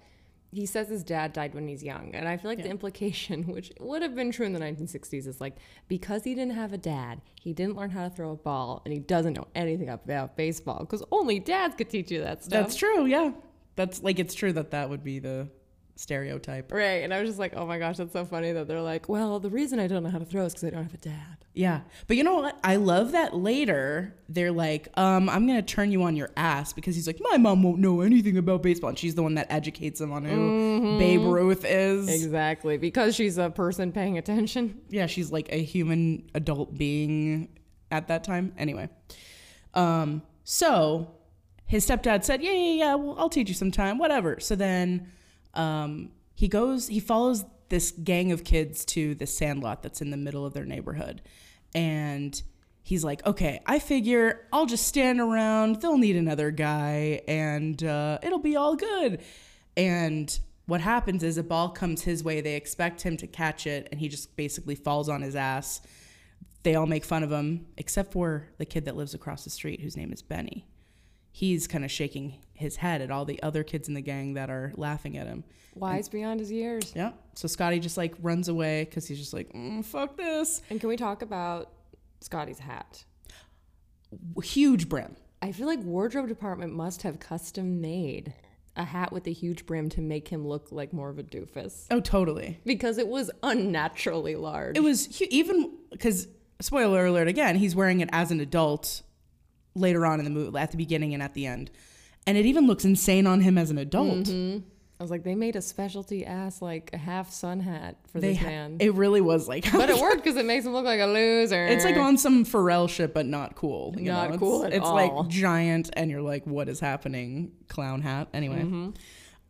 he 0.52 0.66
says 0.66 0.88
his 0.88 1.02
dad 1.02 1.32
died 1.32 1.54
when 1.54 1.68
he's 1.68 1.82
young. 1.82 2.14
And 2.14 2.28
I 2.28 2.36
feel 2.36 2.50
like 2.50 2.62
the 2.62 2.70
implication, 2.70 3.46
which 3.52 3.72
would 3.80 4.02
have 4.02 4.14
been 4.14 4.30
true 4.30 4.46
in 4.46 4.52
the 4.52 4.60
1960s, 4.60 5.26
is 5.26 5.40
like 5.40 5.56
because 5.88 6.24
he 6.24 6.34
didn't 6.34 6.54
have 6.54 6.72
a 6.72 6.78
dad, 6.78 7.20
he 7.40 7.52
didn't 7.52 7.76
learn 7.76 7.90
how 7.90 8.04
to 8.04 8.10
throw 8.10 8.30
a 8.30 8.36
ball, 8.36 8.82
and 8.84 8.92
he 8.92 9.00
doesn't 9.00 9.34
know 9.34 9.48
anything 9.54 9.88
about 9.88 10.36
baseball 10.36 10.80
because 10.80 11.02
only 11.10 11.38
dads 11.38 11.74
could 11.74 11.90
teach 11.90 12.10
you 12.10 12.20
that 12.22 12.44
stuff. 12.44 12.64
That's 12.64 12.76
true, 12.76 13.06
yeah. 13.06 13.32
That's 13.74 14.02
like 14.02 14.18
it's 14.18 14.34
true 14.34 14.52
that 14.54 14.70
that 14.70 14.88
would 14.88 15.04
be 15.04 15.18
the 15.18 15.48
stereotype. 15.96 16.70
Right. 16.70 17.02
And 17.02 17.12
I 17.12 17.20
was 17.20 17.30
just 17.30 17.38
like, 17.38 17.54
oh 17.56 17.66
my 17.66 17.78
gosh, 17.78 17.96
that's 17.96 18.12
so 18.12 18.24
funny 18.24 18.52
that 18.52 18.68
they're 18.68 18.82
like, 18.82 19.08
well, 19.08 19.40
the 19.40 19.50
reason 19.50 19.78
I 19.80 19.86
don't 19.86 20.02
know 20.02 20.10
how 20.10 20.18
to 20.18 20.24
throw 20.24 20.44
is 20.44 20.52
because 20.52 20.64
I 20.64 20.70
don't 20.70 20.82
have 20.82 20.94
a 20.94 20.98
dad. 20.98 21.44
Yeah. 21.54 21.80
But 22.06 22.18
you 22.18 22.24
know 22.24 22.36
what? 22.36 22.58
I 22.62 22.76
love 22.76 23.12
that 23.12 23.34
later 23.34 24.14
they're 24.28 24.52
like, 24.52 24.88
um, 24.98 25.28
I'm 25.28 25.46
gonna 25.46 25.62
turn 25.62 25.90
you 25.90 26.02
on 26.02 26.14
your 26.14 26.30
ass 26.36 26.74
because 26.74 26.94
he's 26.94 27.06
like, 27.06 27.18
My 27.20 27.38
mom 27.38 27.62
won't 27.62 27.78
know 27.78 28.02
anything 28.02 28.36
about 28.36 28.62
baseball. 28.62 28.90
And 28.90 28.98
she's 28.98 29.14
the 29.14 29.22
one 29.22 29.34
that 29.34 29.50
educates 29.50 30.00
him 30.00 30.12
on 30.12 30.24
who 30.24 30.98
Babe 30.98 31.22
Ruth 31.22 31.64
is. 31.64 32.08
Exactly. 32.08 32.76
Because 32.76 33.14
she's 33.14 33.38
a 33.38 33.48
person 33.48 33.90
paying 33.90 34.18
attention. 34.18 34.80
Yeah, 34.90 35.06
she's 35.06 35.32
like 35.32 35.48
a 35.50 35.62
human 35.62 36.28
adult 36.34 36.76
being 36.76 37.48
at 37.90 38.08
that 38.08 38.22
time. 38.22 38.52
Anyway. 38.58 38.90
Um, 39.72 40.22
so 40.44 41.10
his 41.66 41.86
stepdad 41.86 42.24
said, 42.24 42.42
Yeah, 42.42 42.52
yeah, 42.52 42.74
yeah, 42.74 42.94
well, 42.96 43.16
I'll 43.18 43.28
teach 43.28 43.48
you 43.48 43.54
sometime, 43.54 43.98
whatever. 43.98 44.40
So 44.40 44.56
then 44.56 45.10
um, 45.56 46.10
he 46.34 46.48
goes, 46.48 46.88
he 46.88 47.00
follows 47.00 47.44
this 47.68 47.90
gang 47.90 48.32
of 48.32 48.44
kids 48.44 48.84
to 48.84 49.14
the 49.14 49.26
sandlot 49.26 49.82
that's 49.82 50.00
in 50.00 50.10
the 50.10 50.16
middle 50.16 50.46
of 50.46 50.54
their 50.54 50.64
neighborhood. 50.64 51.22
And 51.74 52.40
he's 52.82 53.02
like, 53.02 53.26
Okay, 53.26 53.60
I 53.66 53.78
figure 53.78 54.46
I'll 54.52 54.66
just 54.66 54.86
stand 54.86 55.20
around. 55.20 55.82
They'll 55.82 55.98
need 55.98 56.16
another 56.16 56.50
guy 56.50 57.22
and 57.26 57.82
uh, 57.82 58.18
it'll 58.22 58.38
be 58.38 58.56
all 58.56 58.76
good. 58.76 59.22
And 59.76 60.38
what 60.66 60.80
happens 60.80 61.22
is 61.22 61.38
a 61.38 61.42
ball 61.42 61.70
comes 61.70 62.02
his 62.02 62.24
way. 62.24 62.40
They 62.40 62.56
expect 62.56 63.02
him 63.02 63.16
to 63.18 63.26
catch 63.26 63.66
it, 63.66 63.88
and 63.90 64.00
he 64.00 64.08
just 64.08 64.36
basically 64.36 64.74
falls 64.74 65.08
on 65.08 65.22
his 65.22 65.36
ass. 65.36 65.80
They 66.64 66.74
all 66.74 66.86
make 66.86 67.04
fun 67.04 67.22
of 67.22 67.30
him, 67.30 67.66
except 67.76 68.12
for 68.12 68.48
the 68.58 68.64
kid 68.64 68.86
that 68.86 68.96
lives 68.96 69.14
across 69.14 69.44
the 69.44 69.50
street, 69.50 69.80
whose 69.80 69.96
name 69.96 70.12
is 70.12 70.22
Benny. 70.22 70.66
He's 71.36 71.66
kind 71.66 71.84
of 71.84 71.90
shaking 71.90 72.38
his 72.54 72.76
head 72.76 73.02
at 73.02 73.10
all 73.10 73.26
the 73.26 73.42
other 73.42 73.62
kids 73.62 73.88
in 73.88 73.92
the 73.94 74.00
gang 74.00 74.32
that 74.34 74.48
are 74.48 74.72
laughing 74.76 75.18
at 75.18 75.26
him. 75.26 75.44
Wise 75.74 76.08
beyond 76.08 76.40
his 76.40 76.50
years. 76.50 76.94
Yeah. 76.96 77.12
So 77.34 77.46
Scotty 77.46 77.78
just 77.78 77.98
like 77.98 78.14
runs 78.22 78.48
away 78.48 78.84
because 78.84 79.06
he's 79.06 79.18
just 79.18 79.34
like, 79.34 79.52
mm, 79.52 79.84
fuck 79.84 80.16
this. 80.16 80.62
And 80.70 80.80
can 80.80 80.88
we 80.88 80.96
talk 80.96 81.20
about 81.20 81.72
Scotty's 82.22 82.58
hat? 82.58 83.04
Huge 84.42 84.88
brim. 84.88 85.14
I 85.42 85.52
feel 85.52 85.66
like 85.66 85.80
wardrobe 85.80 86.26
department 86.28 86.72
must 86.72 87.02
have 87.02 87.20
custom 87.20 87.82
made 87.82 88.32
a 88.74 88.84
hat 88.84 89.12
with 89.12 89.26
a 89.26 89.32
huge 89.32 89.66
brim 89.66 89.90
to 89.90 90.00
make 90.00 90.28
him 90.28 90.46
look 90.48 90.68
like 90.72 90.94
more 90.94 91.10
of 91.10 91.18
a 91.18 91.22
doofus 91.22 91.84
Oh, 91.90 92.00
totally. 92.00 92.60
because 92.64 92.96
it 92.96 93.08
was 93.08 93.30
unnaturally 93.42 94.36
large. 94.36 94.76
It 94.78 94.82
was 94.82 95.18
hu- 95.18 95.26
even 95.28 95.72
because 95.90 96.28
spoiler 96.60 97.04
alert 97.04 97.28
again, 97.28 97.56
he's 97.56 97.76
wearing 97.76 98.00
it 98.00 98.08
as 98.12 98.30
an 98.30 98.40
adult 98.40 99.02
later 99.76 100.04
on 100.06 100.18
in 100.18 100.24
the 100.24 100.30
movie, 100.30 100.58
at 100.58 100.70
the 100.72 100.76
beginning 100.76 101.14
and 101.14 101.22
at 101.22 101.34
the 101.34 101.46
end, 101.46 101.70
and 102.26 102.36
it 102.36 102.46
even 102.46 102.66
looks 102.66 102.84
insane 102.84 103.26
on 103.26 103.40
him 103.42 103.56
as 103.58 103.70
an 103.70 103.78
adult. 103.78 104.28
I 104.98 105.02
was 105.02 105.10
like, 105.10 105.24
they 105.24 105.34
made 105.34 105.56
a 105.56 105.60
specialty 105.62 106.24
ass 106.24 106.62
like 106.62 106.88
a 106.94 106.96
half 106.96 107.30
sun 107.30 107.60
hat 107.60 107.96
for 108.10 108.18
They 108.18 108.28
this 108.30 108.38
ha- 108.38 108.46
man, 108.46 108.78
it 108.80 108.94
really 108.94 109.20
was 109.20 109.46
like, 109.46 109.70
but 109.70 109.90
it 109.90 109.96
worked 110.00 110.24
because 110.24 110.36
it 110.38 110.46
makes 110.46 110.64
him 110.64 110.72
look 110.72 110.86
like 110.86 111.00
a 111.00 111.06
loser. 111.06 111.66
It's 111.66 111.84
like 111.84 111.98
on 111.98 112.16
some 112.16 112.46
Pharrell 112.46 112.88
shit, 112.88 113.12
but 113.12 113.26
not 113.26 113.56
cool. 113.56 113.94
you 113.98 114.06
Not 114.10 114.28
know? 114.30 114.34
It's- 114.34 114.38
cool 114.40 114.64
at 114.64 114.72
It's 114.72 114.86
all. 114.86 114.94
like 114.94 115.28
giant, 115.28 115.90
and 115.92 116.10
you're 116.10 116.22
like, 116.22 116.46
what 116.46 116.70
is 116.70 116.80
happening? 116.80 117.52
Clown 117.68 118.00
hat. 118.00 118.28
Anyway, 118.32 118.92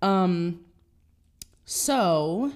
um, 0.03 0.61
so 1.65 2.53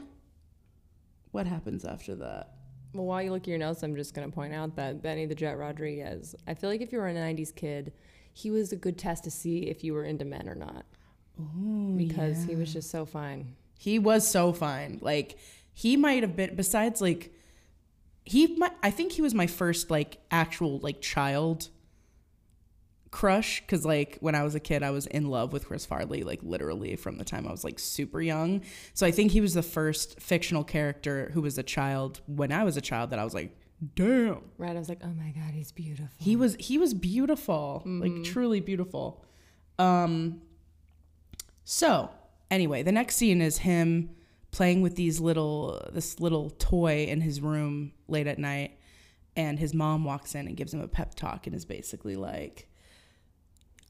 what 1.30 1.46
happens 1.46 1.84
after 1.84 2.16
that? 2.16 2.54
Well, 2.92 3.04
while 3.06 3.22
you 3.22 3.30
look 3.30 3.42
at 3.42 3.48
your 3.48 3.58
notes, 3.58 3.82
I'm 3.82 3.94
just 3.94 4.14
going 4.14 4.28
to 4.28 4.34
point 4.34 4.52
out 4.52 4.74
that 4.76 5.02
Benny 5.02 5.26
the 5.26 5.34
Jet 5.34 5.58
Rodriguez, 5.58 6.34
I 6.46 6.54
feel 6.54 6.70
like 6.70 6.80
if 6.80 6.92
you 6.92 6.98
were 6.98 7.08
a 7.08 7.14
90s 7.14 7.54
kid, 7.54 7.92
he 8.32 8.50
was 8.50 8.72
a 8.72 8.76
good 8.76 8.98
test 8.98 9.24
to 9.24 9.30
see 9.30 9.68
if 9.68 9.84
you 9.84 9.92
were 9.94 10.04
into 10.04 10.24
men 10.24 10.48
or 10.48 10.54
not. 10.54 10.84
because 11.96 12.44
he 12.44 12.56
was 12.56 12.72
just 12.72 12.90
so 12.90 13.04
fine. 13.06 13.54
He 13.78 13.98
was 13.98 14.28
so 14.28 14.52
fine. 14.52 14.98
Like 15.00 15.38
he 15.72 15.96
might 15.96 16.22
have 16.22 16.36
been 16.36 16.54
besides 16.54 17.00
like 17.00 17.32
he 18.24 18.56
might 18.56 18.72
I 18.82 18.90
think 18.90 19.12
he 19.12 19.22
was 19.22 19.32
my 19.34 19.46
first 19.46 19.90
like 19.90 20.18
actual 20.30 20.78
like 20.80 21.00
child 21.00 21.68
crush 23.10 23.62
cuz 23.66 23.84
like 23.84 24.18
when 24.20 24.34
I 24.36 24.44
was 24.44 24.54
a 24.54 24.60
kid 24.60 24.82
I 24.84 24.90
was 24.90 25.06
in 25.06 25.26
love 25.26 25.52
with 25.52 25.66
Chris 25.66 25.84
Farley 25.84 26.22
like 26.22 26.40
literally 26.42 26.94
from 26.94 27.18
the 27.18 27.24
time 27.24 27.46
I 27.46 27.50
was 27.50 27.64
like 27.64 27.78
super 27.78 28.20
young. 28.20 28.62
So 28.94 29.06
I 29.06 29.10
think 29.10 29.32
he 29.32 29.40
was 29.40 29.54
the 29.54 29.62
first 29.62 30.20
fictional 30.20 30.62
character 30.62 31.30
who 31.34 31.42
was 31.42 31.58
a 31.58 31.62
child 31.62 32.20
when 32.26 32.52
I 32.52 32.62
was 32.64 32.76
a 32.76 32.80
child 32.80 33.10
that 33.10 33.18
I 33.18 33.24
was 33.24 33.34
like 33.34 33.56
damn. 33.94 34.42
Right? 34.58 34.76
I 34.76 34.78
was 34.78 34.88
like, 34.88 35.00
oh 35.02 35.14
my 35.14 35.30
god, 35.30 35.54
he's 35.54 35.72
beautiful. 35.72 36.14
He 36.18 36.36
was 36.36 36.56
he 36.60 36.78
was 36.78 36.94
beautiful, 36.94 37.82
like 37.86 38.24
truly 38.24 38.60
beautiful. 38.60 39.24
Um 39.78 40.42
so, 41.64 42.10
anyway, 42.50 42.82
the 42.82 42.92
next 42.92 43.16
scene 43.16 43.40
is 43.40 43.58
him 43.58 44.10
playing 44.50 44.82
with 44.82 44.96
these 44.96 45.20
little 45.20 45.88
this 45.92 46.20
little 46.20 46.50
toy 46.50 47.06
in 47.08 47.20
his 47.20 47.40
room 47.40 47.92
late 48.08 48.26
at 48.26 48.38
night 48.38 48.78
and 49.36 49.58
his 49.58 49.72
mom 49.72 50.04
walks 50.04 50.34
in 50.34 50.46
and 50.46 50.56
gives 50.56 50.74
him 50.74 50.80
a 50.80 50.88
pep 50.88 51.14
talk 51.14 51.46
and 51.46 51.54
is 51.54 51.64
basically 51.64 52.16
like 52.16 52.68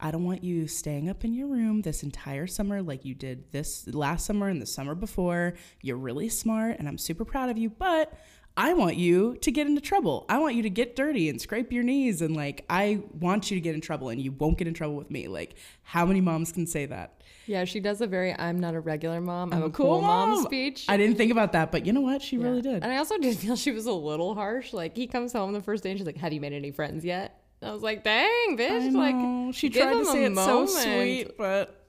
I 0.01 0.09
don't 0.09 0.23
want 0.23 0.43
you 0.43 0.67
staying 0.67 1.09
up 1.09 1.23
in 1.23 1.33
your 1.33 1.47
room 1.47 1.83
this 1.83 2.01
entire 2.01 2.47
summer 2.47 2.81
like 2.81 3.05
you 3.05 3.13
did 3.13 3.51
this 3.51 3.87
last 3.87 4.25
summer 4.25 4.47
and 4.47 4.59
the 4.59 4.65
summer 4.65 4.95
before. 4.95 5.53
You're 5.81 5.97
really 5.97 6.27
smart 6.27 6.79
and 6.79 6.87
I'm 6.87 6.97
super 6.97 7.23
proud 7.23 7.51
of 7.51 7.57
you, 7.59 7.69
but 7.69 8.11
I 8.57 8.73
want 8.73 8.97
you 8.97 9.37
to 9.37 9.51
get 9.51 9.67
into 9.67 9.79
trouble. 9.79 10.25
I 10.27 10.39
want 10.39 10.55
you 10.55 10.63
to 10.63 10.71
get 10.71 10.95
dirty 10.95 11.29
and 11.29 11.39
scrape 11.39 11.71
your 11.71 11.83
knees 11.83 12.23
and 12.23 12.35
like 12.35 12.65
I 12.67 13.01
want 13.19 13.51
you 13.51 13.57
to 13.57 13.61
get 13.61 13.75
in 13.75 13.81
trouble 13.81 14.09
and 14.09 14.19
you 14.19 14.31
won't 14.31 14.57
get 14.57 14.67
in 14.67 14.73
trouble 14.73 14.95
with 14.95 15.11
me. 15.11 15.27
Like 15.27 15.53
how 15.83 16.05
many 16.05 16.19
moms 16.19 16.51
can 16.51 16.65
say 16.65 16.87
that? 16.87 17.21
Yeah, 17.45 17.65
she 17.65 17.79
does 17.79 18.01
a 18.01 18.07
very 18.07 18.37
"I'm 18.37 18.59
not 18.59 18.73
a 18.73 18.79
regular 18.79 19.21
mom, 19.21 19.53
I'm, 19.53 19.63
a 19.63 19.69
cool, 19.69 20.01
mom. 20.01 20.43
speech. 20.43 20.85
I 20.89 20.97
didn't 20.97 21.17
think 21.17 21.31
about 21.31 21.51
that, 21.53 21.71
but 21.71 21.85
you 21.85 21.93
know 21.93 22.01
what? 22.01 22.21
She 22.21 22.37
really 22.37 22.61
did. 22.61 22.83
And 22.83 22.91
I 22.91 22.97
also 22.97 23.17
did 23.19 23.37
feel 23.37 23.55
she 23.55 23.71
was 23.71 23.85
a 23.85 23.93
little 23.93 24.33
harsh. 24.33 24.73
Like 24.73 24.95
he 24.95 25.05
comes 25.05 25.33
home 25.33 25.53
the 25.53 25.61
first 25.61 25.83
day 25.83 25.91
and 25.91 25.99
she's 25.99 26.05
like, 26.05 26.17
"Have 26.17 26.33
you 26.33 26.41
made 26.41 26.53
any 26.53 26.71
friends 26.71 27.05
yet?" 27.05 27.40
I 27.61 27.71
was 27.71 27.81
like, 27.83 28.03
"Dang, 28.03 28.57
bitch!" 28.57 28.93
Like 28.93 29.53
she 29.55 29.69
tried 29.69 29.93
to 29.93 30.05
say 30.05 30.25
it 30.25 30.35
so 30.35 30.65
sweet, 30.65 31.37
but 31.37 31.85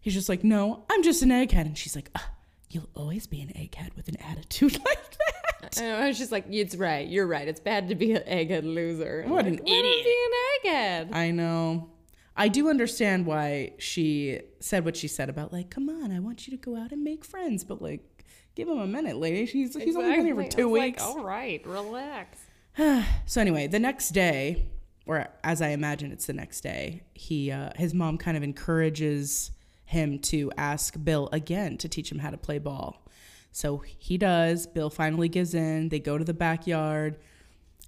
he's 0.00 0.14
just 0.14 0.28
like, 0.28 0.42
"No, 0.44 0.84
I'm 0.90 1.02
just 1.02 1.22
an 1.22 1.28
egghead," 1.30 1.66
and 1.66 1.76
she's 1.76 1.94
like, 1.94 2.10
"Ugh, 2.14 2.22
"You'll 2.70 2.88
always 2.94 3.26
be 3.26 3.40
an 3.42 3.48
egghead 3.48 3.94
with 3.96 4.08
an 4.08 4.16
attitude 4.16 4.74
like 4.84 5.16
that." 5.18 5.78
And 5.80 5.96
I 6.02 6.08
was 6.08 6.16
just 6.18 6.32
like, 6.32 6.46
"It's 6.50 6.76
right. 6.76 7.06
You're 7.06 7.26
right. 7.26 7.46
It's 7.46 7.60
bad 7.60 7.88
to 7.88 7.94
be 7.94 8.12
an 8.12 8.22
egghead 8.22 8.62
loser." 8.64 9.22
I'm 9.24 9.30
What 9.30 9.44
like, 9.44 9.58
an 9.58 9.64
"Why 9.64 9.72
not 9.72 9.78
idiot." 9.84 10.04
Be 10.04 10.16
an 10.24 10.72
egghead. 11.10 11.14
I 11.14 11.30
know. 11.30 11.90
I 12.38 12.48
do 12.48 12.68
understand 12.68 13.24
why 13.26 13.72
she 13.78 14.40
said 14.60 14.84
what 14.84 14.96
she 14.96 15.08
said 15.08 15.28
about 15.28 15.52
like, 15.52 15.70
"Come 15.70 15.88
on, 15.88 16.10
I 16.12 16.20
want 16.20 16.46
you 16.46 16.56
to 16.56 16.62
go 16.62 16.76
out 16.76 16.92
and 16.92 17.02
make 17.04 17.24
friends," 17.24 17.64
but 17.64 17.82
like, 17.82 18.24
give 18.54 18.68
him 18.68 18.78
a 18.78 18.86
minute, 18.86 19.16
lady. 19.16 19.44
He's 19.44 19.74
he's 19.76 19.96
only 19.96 20.16
been 20.16 20.24
here 20.26 20.34
for 20.36 20.48
two 20.48 20.62
I 20.62 20.64
was 20.64 20.80
weeks. 20.80 21.02
Like, 21.02 21.08
All 21.16 21.22
right, 21.24 21.66
relax. 21.66 22.38
So 23.26 23.40
anyway, 23.40 23.66
the 23.66 23.78
next 23.78 24.10
day, 24.10 24.66
or 25.06 25.28
as 25.44 25.62
I 25.62 25.68
imagine 25.68 26.12
it's 26.12 26.26
the 26.26 26.32
next 26.32 26.60
day, 26.60 27.02
he 27.14 27.50
uh, 27.50 27.70
his 27.76 27.94
mom 27.94 28.18
kind 28.18 28.36
of 28.36 28.42
encourages 28.42 29.52
him 29.84 30.18
to 30.18 30.50
ask 30.56 31.02
Bill 31.02 31.28
again 31.32 31.78
to 31.78 31.88
teach 31.88 32.10
him 32.10 32.18
how 32.18 32.30
to 32.30 32.36
play 32.36 32.58
ball. 32.58 33.06
So 33.52 33.78
he 33.78 34.18
does. 34.18 34.66
Bill 34.66 34.90
finally 34.90 35.28
gives 35.28 35.54
in. 35.54 35.88
They 35.88 36.00
go 36.00 36.18
to 36.18 36.24
the 36.24 36.34
backyard, 36.34 37.16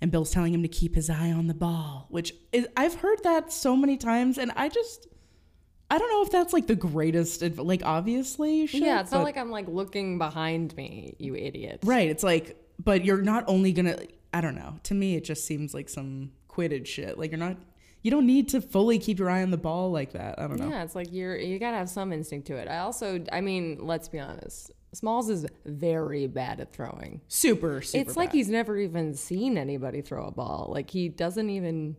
and 0.00 0.10
Bill's 0.10 0.30
telling 0.30 0.54
him 0.54 0.62
to 0.62 0.68
keep 0.68 0.94
his 0.94 1.10
eye 1.10 1.32
on 1.32 1.48
the 1.48 1.54
ball, 1.54 2.06
which 2.08 2.32
is 2.52 2.66
I've 2.76 2.94
heard 2.94 3.22
that 3.24 3.52
so 3.52 3.76
many 3.76 3.96
times, 3.96 4.38
and 4.38 4.52
I 4.56 4.68
just 4.68 5.08
I 5.90 5.98
don't 5.98 6.10
know 6.10 6.22
if 6.22 6.30
that's 6.30 6.52
like 6.52 6.66
the 6.66 6.76
greatest. 6.76 7.42
Like 7.58 7.82
obviously 7.84 8.66
should. 8.66 8.82
yeah, 8.82 9.00
it's 9.00 9.10
not 9.10 9.24
like 9.24 9.36
I'm 9.36 9.50
like 9.50 9.66
looking 9.68 10.18
behind 10.18 10.76
me, 10.76 11.16
you 11.18 11.34
idiot. 11.34 11.80
Right. 11.82 12.08
It's 12.08 12.22
like, 12.22 12.56
but 12.82 13.04
you're 13.04 13.22
not 13.22 13.44
only 13.48 13.72
gonna. 13.72 13.98
I 14.32 14.40
don't 14.40 14.54
know. 14.54 14.76
To 14.84 14.94
me, 14.94 15.16
it 15.16 15.24
just 15.24 15.44
seems 15.44 15.74
like 15.74 15.88
some 15.88 16.32
Quidditch 16.58 16.86
shit. 16.86 17.18
Like 17.18 17.30
you're 17.30 17.38
not. 17.38 17.56
You 18.02 18.10
don't 18.10 18.26
need 18.26 18.48
to 18.50 18.60
fully 18.60 18.98
keep 18.98 19.18
your 19.18 19.28
eye 19.28 19.42
on 19.42 19.50
the 19.50 19.56
ball 19.58 19.90
like 19.90 20.12
that. 20.12 20.38
I 20.38 20.46
don't 20.46 20.58
know. 20.58 20.68
Yeah, 20.68 20.84
it's 20.84 20.94
like 20.94 21.12
you're 21.12 21.36
you 21.36 21.58
gotta 21.58 21.76
have 21.76 21.88
some 21.88 22.12
instinct 22.12 22.46
to 22.48 22.56
it. 22.56 22.68
I 22.68 22.78
also, 22.78 23.24
I 23.32 23.40
mean, 23.40 23.78
let's 23.80 24.08
be 24.08 24.20
honest. 24.20 24.70
Smalls 24.94 25.28
is 25.28 25.46
very 25.66 26.26
bad 26.26 26.60
at 26.60 26.72
throwing. 26.72 27.20
Super, 27.28 27.82
super. 27.82 28.02
it's 28.02 28.16
like 28.16 28.30
bad. 28.30 28.36
he's 28.36 28.48
never 28.48 28.78
even 28.78 29.14
seen 29.14 29.58
anybody 29.58 30.00
throw 30.00 30.26
a 30.26 30.30
ball. 30.30 30.68
Like 30.72 30.90
he 30.90 31.08
doesn't 31.08 31.50
even 31.50 31.96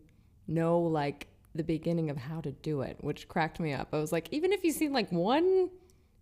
know 0.47 0.79
like 0.79 1.27
the 1.53 1.63
beginning 1.63 2.09
of 2.09 2.17
how 2.17 2.41
to 2.41 2.51
do 2.51 2.81
it, 2.81 2.97
which 3.01 3.27
cracked 3.27 3.59
me 3.59 3.73
up. 3.73 3.89
I 3.93 3.97
was 3.97 4.11
like, 4.11 4.29
even 4.31 4.51
if 4.51 4.63
you've 4.63 4.75
seen 4.75 4.93
like 4.93 5.11
one 5.11 5.69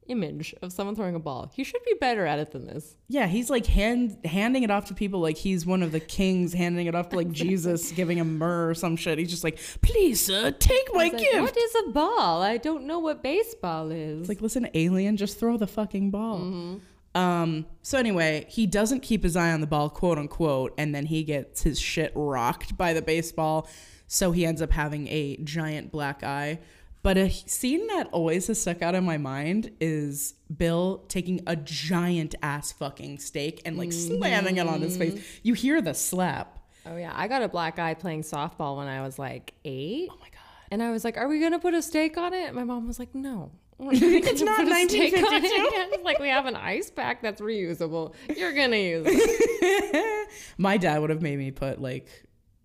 image 0.08 0.54
of 0.62 0.72
someone 0.74 0.96
throwing 0.96 1.16
a 1.16 1.20
ball, 1.20 1.52
he 1.54 1.64
should 1.64 1.84
be 1.84 1.96
better 2.00 2.26
at 2.26 2.40
it 2.40 2.52
than 2.52 2.66
this. 2.66 2.96
Yeah, 3.08 3.28
he's 3.28 3.50
like 3.50 3.66
hand 3.66 4.18
handing 4.26 4.64
it 4.64 4.72
off 4.72 4.86
to 4.86 4.94
people 4.94 5.20
like 5.20 5.38
he's 5.38 5.66
one 5.66 5.84
of 5.84 5.92
the 5.92 6.00
kings 6.00 6.54
handing 6.54 6.88
it 6.88 6.96
off 6.96 7.10
to 7.10 7.16
like 7.16 7.32
Jesus 7.46 7.92
giving 7.92 8.18
him 8.18 8.38
myrrh 8.38 8.70
or 8.70 8.74
some 8.74 8.96
shit. 8.96 9.18
He's 9.20 9.30
just 9.30 9.44
like, 9.44 9.60
please, 9.82 10.22
sir, 10.22 10.52
take 10.52 10.90
my 10.94 11.06
like, 11.06 11.18
gift. 11.18 11.42
what 11.42 11.58
is 11.58 11.76
a 11.88 11.92
ball? 11.92 12.42
I 12.42 12.58
don't 12.58 12.86
know 12.86 13.00
what 13.00 13.24
baseball 13.24 13.92
is. 13.92 14.22
It's 14.22 14.30
like, 14.30 14.42
listen, 14.42 14.68
alien, 14.74 15.18
just 15.18 15.40
throw 15.40 15.58
the 15.58 15.68
fucking 15.68 16.12
ball. 16.12 16.80
Um, 17.16 17.66
so 17.82 17.98
anyway, 17.98 18.46
he 18.48 18.68
doesn't 18.68 19.00
keep 19.00 19.24
his 19.24 19.36
eye 19.36 19.52
on 19.52 19.60
the 19.60 19.68
ball, 19.68 19.90
quote 19.90 20.20
unquote, 20.20 20.74
and 20.78 20.94
then 20.94 21.08
he 21.08 21.24
gets 21.24 21.64
his 21.64 21.80
shit 21.80 22.12
rocked 22.16 22.78
by 22.78 22.94
the 22.94 23.02
baseball. 23.02 23.68
So 24.06 24.32
he 24.32 24.46
ends 24.46 24.62
up 24.62 24.72
having 24.72 25.08
a 25.08 25.38
giant 25.38 25.92
black 25.92 26.24
eye. 26.24 26.60
But 27.04 27.18
a 27.18 27.30
scene 27.30 27.88
that 27.88 28.10
always 28.12 28.48
has 28.48 28.60
stuck 28.60 28.82
out 28.82 28.96
in 28.96 29.06
my 29.06 29.18
mind 29.18 29.72
is 29.80 30.34
Bill 30.56 31.06
taking 31.08 31.42
a 31.48 31.56
giant 31.56 32.36
ass 32.44 32.72
fucking 32.74 33.20
steak 33.20 33.62
and 33.66 33.78
like 33.78 33.94
slamming 33.94 34.58
it 34.58 34.68
on 34.68 34.82
his 34.82 34.98
face. 34.98 35.14
Mm-hmm. 35.14 35.40
You 35.44 35.54
hear 35.54 35.82
the 35.82 35.94
slap. 35.94 36.60
oh 36.86 36.98
yeah, 36.98 37.14
I 37.16 37.28
got 37.28 37.42
a 37.44 37.48
black 37.48 37.80
eye 37.80 37.94
playing 37.94 38.24
softball 38.24 38.78
when 38.78 38.88
I 38.88 39.02
was 39.04 39.18
like 39.18 39.54
eight. 39.64 40.10
Oh 40.12 40.18
my 40.20 40.28
god. 40.28 40.42
And 40.70 40.84
I 40.84 40.92
was 40.92 41.06
like, 41.06 41.16
"Are 41.18 41.30
we 41.30 41.40
gonna 41.40 41.60
put 41.60 41.74
a 41.74 41.82
steak 41.82 42.18
on 42.18 42.34
it?" 42.34 42.54
My 42.54 42.66
mom 42.66 42.88
was 42.88 43.00
like, 43.00 43.14
"No." 43.16 43.52
It's 43.80 44.42
not 44.42 44.66
1952. 44.66 45.14
It's 45.14 46.04
like 46.04 46.18
we 46.20 46.30
have 46.30 46.48
an 46.48 46.56
ice 46.56 46.90
pack 46.90 47.22
that's 47.22 47.40
reusable. 47.40 48.16
You're 48.36 48.54
gonna 48.54 48.76
use 48.76 49.06
it. 49.08 50.30
My 50.58 50.78
dad 50.78 51.00
would 51.00 51.12
have 51.12 51.22
made 51.22 51.38
me 51.38 51.52
put 51.52 51.80
like 51.80 52.08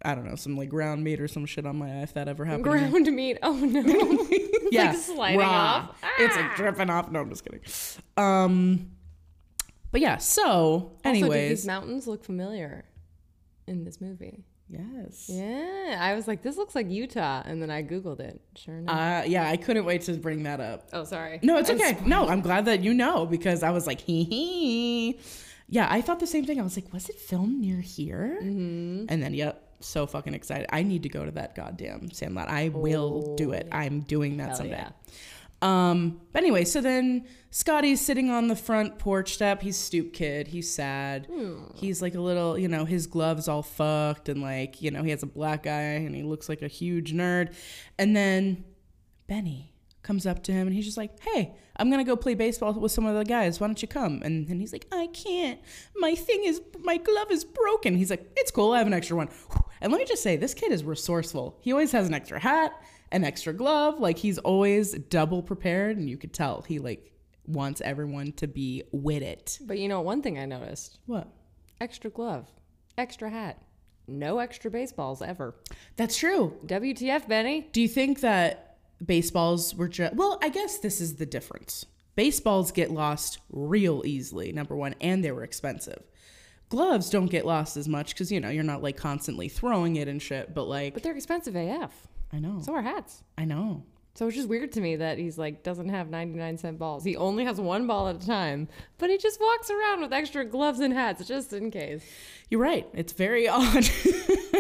I 0.05 0.15
don't 0.15 0.27
know, 0.27 0.35
some 0.37 0.57
like 0.57 0.69
ground 0.69 1.03
meat 1.05 1.21
or 1.21 1.29
some 1.29 1.47
shit 1.47 1.65
on 1.67 1.77
my 1.77 1.89
eye 2.01 2.03
if 2.03 2.15
that 2.15 2.29
ever 2.29 2.45
happened. 2.45 2.65
Ground 2.65 3.07
meat. 3.15 3.39
Oh 3.43 3.55
no. 3.55 3.83
It's 4.73 4.77
yeah, 4.77 4.91
like 4.93 4.97
sliding 4.99 5.41
raw. 5.41 5.49
off. 5.51 6.03
It's 6.19 6.35
Ah. 6.35 6.41
like 6.41 6.57
dripping 6.57 6.89
off. 6.89 7.11
No, 7.11 7.21
I'm 7.21 7.29
just 7.29 7.45
kidding. 7.45 7.61
Um, 8.17 8.93
but 9.91 10.01
yeah. 10.01 10.17
So, 10.17 10.43
Also, 10.43 10.99
anyways, 11.05 11.51
these 11.51 11.67
mountains 11.67 12.07
look 12.07 12.25
familiar 12.25 12.85
in 13.67 13.85
this 13.85 14.01
movie? 14.01 14.45
yes. 14.71 15.27
Yeah, 15.29 15.99
I 16.01 16.15
was 16.15 16.27
like, 16.27 16.41
this 16.43 16.57
looks 16.57 16.75
like 16.75 16.89
Utah, 16.91 17.43
and 17.45 17.61
then 17.61 17.71
I 17.71 17.83
googled 17.83 18.21
it. 18.21 18.41
Sure 18.57 18.79
enough. 18.79 18.97
Uh, 19.25 19.29
yeah, 19.29 19.47
I 19.47 19.59
couldn't 19.59 19.85
wait 19.85 20.01
to 20.03 20.15
bring 20.15 20.45
that 20.45 20.61
up. 20.61 20.89
oh, 20.95 21.05
sorry. 21.05 21.39
No, 21.43 21.59
it's 21.59 21.69
okay. 21.69 21.99
No, 22.07 22.27
I'm 22.29 22.41
glad 22.41 22.65
that 22.65 22.83
you 22.83 22.95
know 22.95 23.27
because 23.27 23.63
I 23.63 23.71
was 23.73 23.87
like, 23.87 24.01
hee 24.01 24.25
hee. 24.25 25.21
Yeah, 25.69 25.87
I 25.91 26.01
thought 26.01 26.21
the 26.21 26.27
same 26.27 26.47
thing. 26.47 26.59
I 26.59 26.63
was 26.63 26.77
like, 26.77 26.91
was 26.95 27.11
it 27.11 27.17
filmed 27.17 27.61
near 27.61 27.81
here? 27.83 28.39
Mm-hmm. 28.43 29.07
And 29.11 29.23
then, 29.23 29.35
yep, 29.35 29.72
so 29.83 30.07
fucking 30.07 30.35
excited. 30.35 30.67
I 30.73 30.83
need 30.83 31.03
to 31.05 31.09
go 31.09 31.25
to 31.25 31.31
that 31.33 31.55
goddamn 31.55 32.11
Sandlot. 32.11 32.49
I 32.49 32.69
will 32.71 33.35
do 33.37 33.53
it. 33.53 33.69
I'm 33.73 34.01
doing 34.01 34.37
that 34.39 34.49
Hell 34.49 34.57
someday. 34.57 34.77
yeah. 34.77 34.91
Um, 35.63 36.21
but 36.33 36.43
anyway, 36.43 36.65
so 36.65 36.81
then 36.81 37.25
Scotty's 37.51 38.01
sitting 38.01 38.31
on 38.31 38.49
the 38.49 38.57
front 38.57 38.99
porch 38.99 39.35
step. 39.35 39.63
He's 39.63 39.77
stoop 39.77 40.13
kid. 40.13 40.49
He's 40.49 40.69
sad. 40.69 41.29
He's 41.77 42.03
like 42.03 42.17
a 42.17 42.21
little, 42.21 42.59
you 42.59 42.67
know, 42.67 42.85
his 42.85 43.07
gloves 43.07 43.47
all 43.47 43.63
fucked 43.63 44.29
and 44.29 44.43
like, 44.43 44.83
you 44.83 44.91
know, 44.91 45.05
he 45.05 45.11
has 45.11 45.23
a 45.23 45.27
black 45.27 45.69
eye 45.69 45.71
and 46.03 46.17
he 46.17 46.25
looks 46.25 46.49
like 46.49 46.63
a 46.63 46.69
huge 46.69 47.13
nerd. 47.13 47.55
And 47.97 48.17
then 48.17 48.65
Benny 49.29 49.73
comes 50.03 50.27
up 50.27 50.43
to 50.43 50.53
him 50.53 50.67
and 50.67 50.75
he's 50.75 50.85
just 50.85 50.97
like, 50.97 51.13
Hey, 51.21 51.55
I'm 51.77 51.89
gonna 51.93 52.03
go 52.03 52.17
play 52.17 52.35
baseball 52.35 52.73
with 52.73 52.91
some 52.91 53.07
of 53.07 53.15
the 53.15 53.25
guys. 53.25 53.61
Why 53.61 53.69
don't 53.69 53.81
you 53.81 53.87
come? 53.87 54.21
And 54.25 54.49
then 54.49 54.59
he's 54.59 54.73
like, 54.73 54.87
I 54.91 55.07
can't. 55.13 55.61
My 55.95 56.17
thing 56.17 56.43
is 56.45 56.61
my 56.81 56.97
glove 56.97 57.31
is 57.31 57.45
broken. 57.45 57.95
He's 57.95 58.11
like, 58.11 58.29
It's 58.37 58.51
cool, 58.51 58.73
I 58.73 58.79
have 58.79 58.89
an 58.89 58.95
extra 58.95 59.17
one. 59.17 59.29
And 59.83 59.91
let 59.91 59.99
me 59.99 60.05
just 60.05 60.23
say, 60.23 60.37
this 60.37 60.55
kid 60.55 60.71
is 60.71 60.85
resourceful. 60.85 61.59
He 61.61 61.73
always 61.73 61.91
has 61.91 62.07
an 62.07 62.15
extra 62.15 62.39
hat, 62.39 62.73
an 63.11 63.25
extra 63.25 63.53
glove. 63.53 63.99
Like 63.99 64.17
he's 64.17 64.39
always 64.39 64.93
double 64.93 65.43
prepared, 65.43 65.99
and 65.99 66.09
you 66.09 66.17
could 66.17 66.33
tell 66.33 66.63
he 66.63 66.79
like 66.79 67.13
wants 67.47 67.81
everyone 67.81 68.31
to 68.35 68.47
be 68.47 68.85
with 68.93 69.25
it. 69.25 69.59
But 69.61 69.79
you 69.79 69.89
know, 69.89 70.01
one 70.01 70.23
thing 70.23 70.39
I 70.39 70.47
noticed: 70.47 71.01
What? 71.07 71.29
extra 71.81 72.11
glove, 72.11 72.47
extra 72.97 73.29
hat, 73.29 73.61
no 74.07 74.39
extra 74.39 74.71
baseballs 74.71 75.21
ever. 75.21 75.57
That's 75.97 76.17
true. 76.17 76.57
WTF, 76.67 77.27
Benny? 77.27 77.69
Do 77.73 77.81
you 77.83 77.89
think 77.89 78.21
that 78.21 78.79
baseballs 79.05 79.75
were 79.75 79.89
just 79.89 80.15
well? 80.15 80.39
I 80.41 80.49
guess 80.49 80.79
this 80.79 81.01
is 81.01 81.17
the 81.17 81.27
difference. 81.27 81.87
Baseballs 82.15 82.71
get 82.71 82.93
lost 82.93 83.39
real 83.51 84.03
easily. 84.05 84.53
Number 84.53 84.77
one, 84.77 84.95
and 85.01 85.25
they 85.25 85.33
were 85.33 85.43
expensive. 85.43 86.05
Gloves 86.73 87.11
don't 87.11 87.31
get 87.31 87.45
lost 87.47 87.77
as 87.77 87.87
much 87.87 88.15
because 88.15 88.33
you 88.33 88.41
know 88.41 88.49
you're 88.49 88.65
not 88.65 88.83
like 88.83 88.97
constantly 88.97 89.49
throwing 89.49 89.97
it 89.97 90.09
and 90.09 90.21
shit. 90.21 90.55
But 90.55 90.65
like, 90.65 90.95
But 90.95 91.03
they're 91.03 91.15
expensive 91.15 91.55
AF. 91.55 91.93
I 92.33 92.39
know, 92.39 92.61
So 92.65 92.73
are 92.75 92.81
hats. 92.83 93.23
I 93.37 93.45
know. 93.45 93.85
So 94.15 94.27
it's 94.27 94.37
just 94.37 94.49
weird 94.49 94.73
to 94.73 94.81
me 94.81 94.97
that 94.97 95.19
he's 95.19 95.37
like 95.37 95.63
doesn't 95.63 95.91
have 95.91 96.09
99 96.09 96.57
cent 96.59 96.79
balls. 96.79 97.05
He 97.05 97.15
only 97.17 97.45
has 97.45 97.61
one 97.61 97.87
ball 97.87 98.09
at 98.09 98.17
a 98.23 98.27
time, 98.27 98.69
but 98.99 99.11
he 99.11 99.19
just 99.19 99.39
walks 99.41 99.71
around 99.71 100.01
with 100.01 100.13
extra 100.15 100.45
gloves 100.47 100.81
and 100.81 100.93
hats 100.95 101.27
just 101.27 101.53
in 101.53 101.71
case. 101.71 102.03
You're 102.51 102.61
right. 102.61 102.87
It's 102.95 103.13
very 103.13 103.49
odd. 103.61 103.85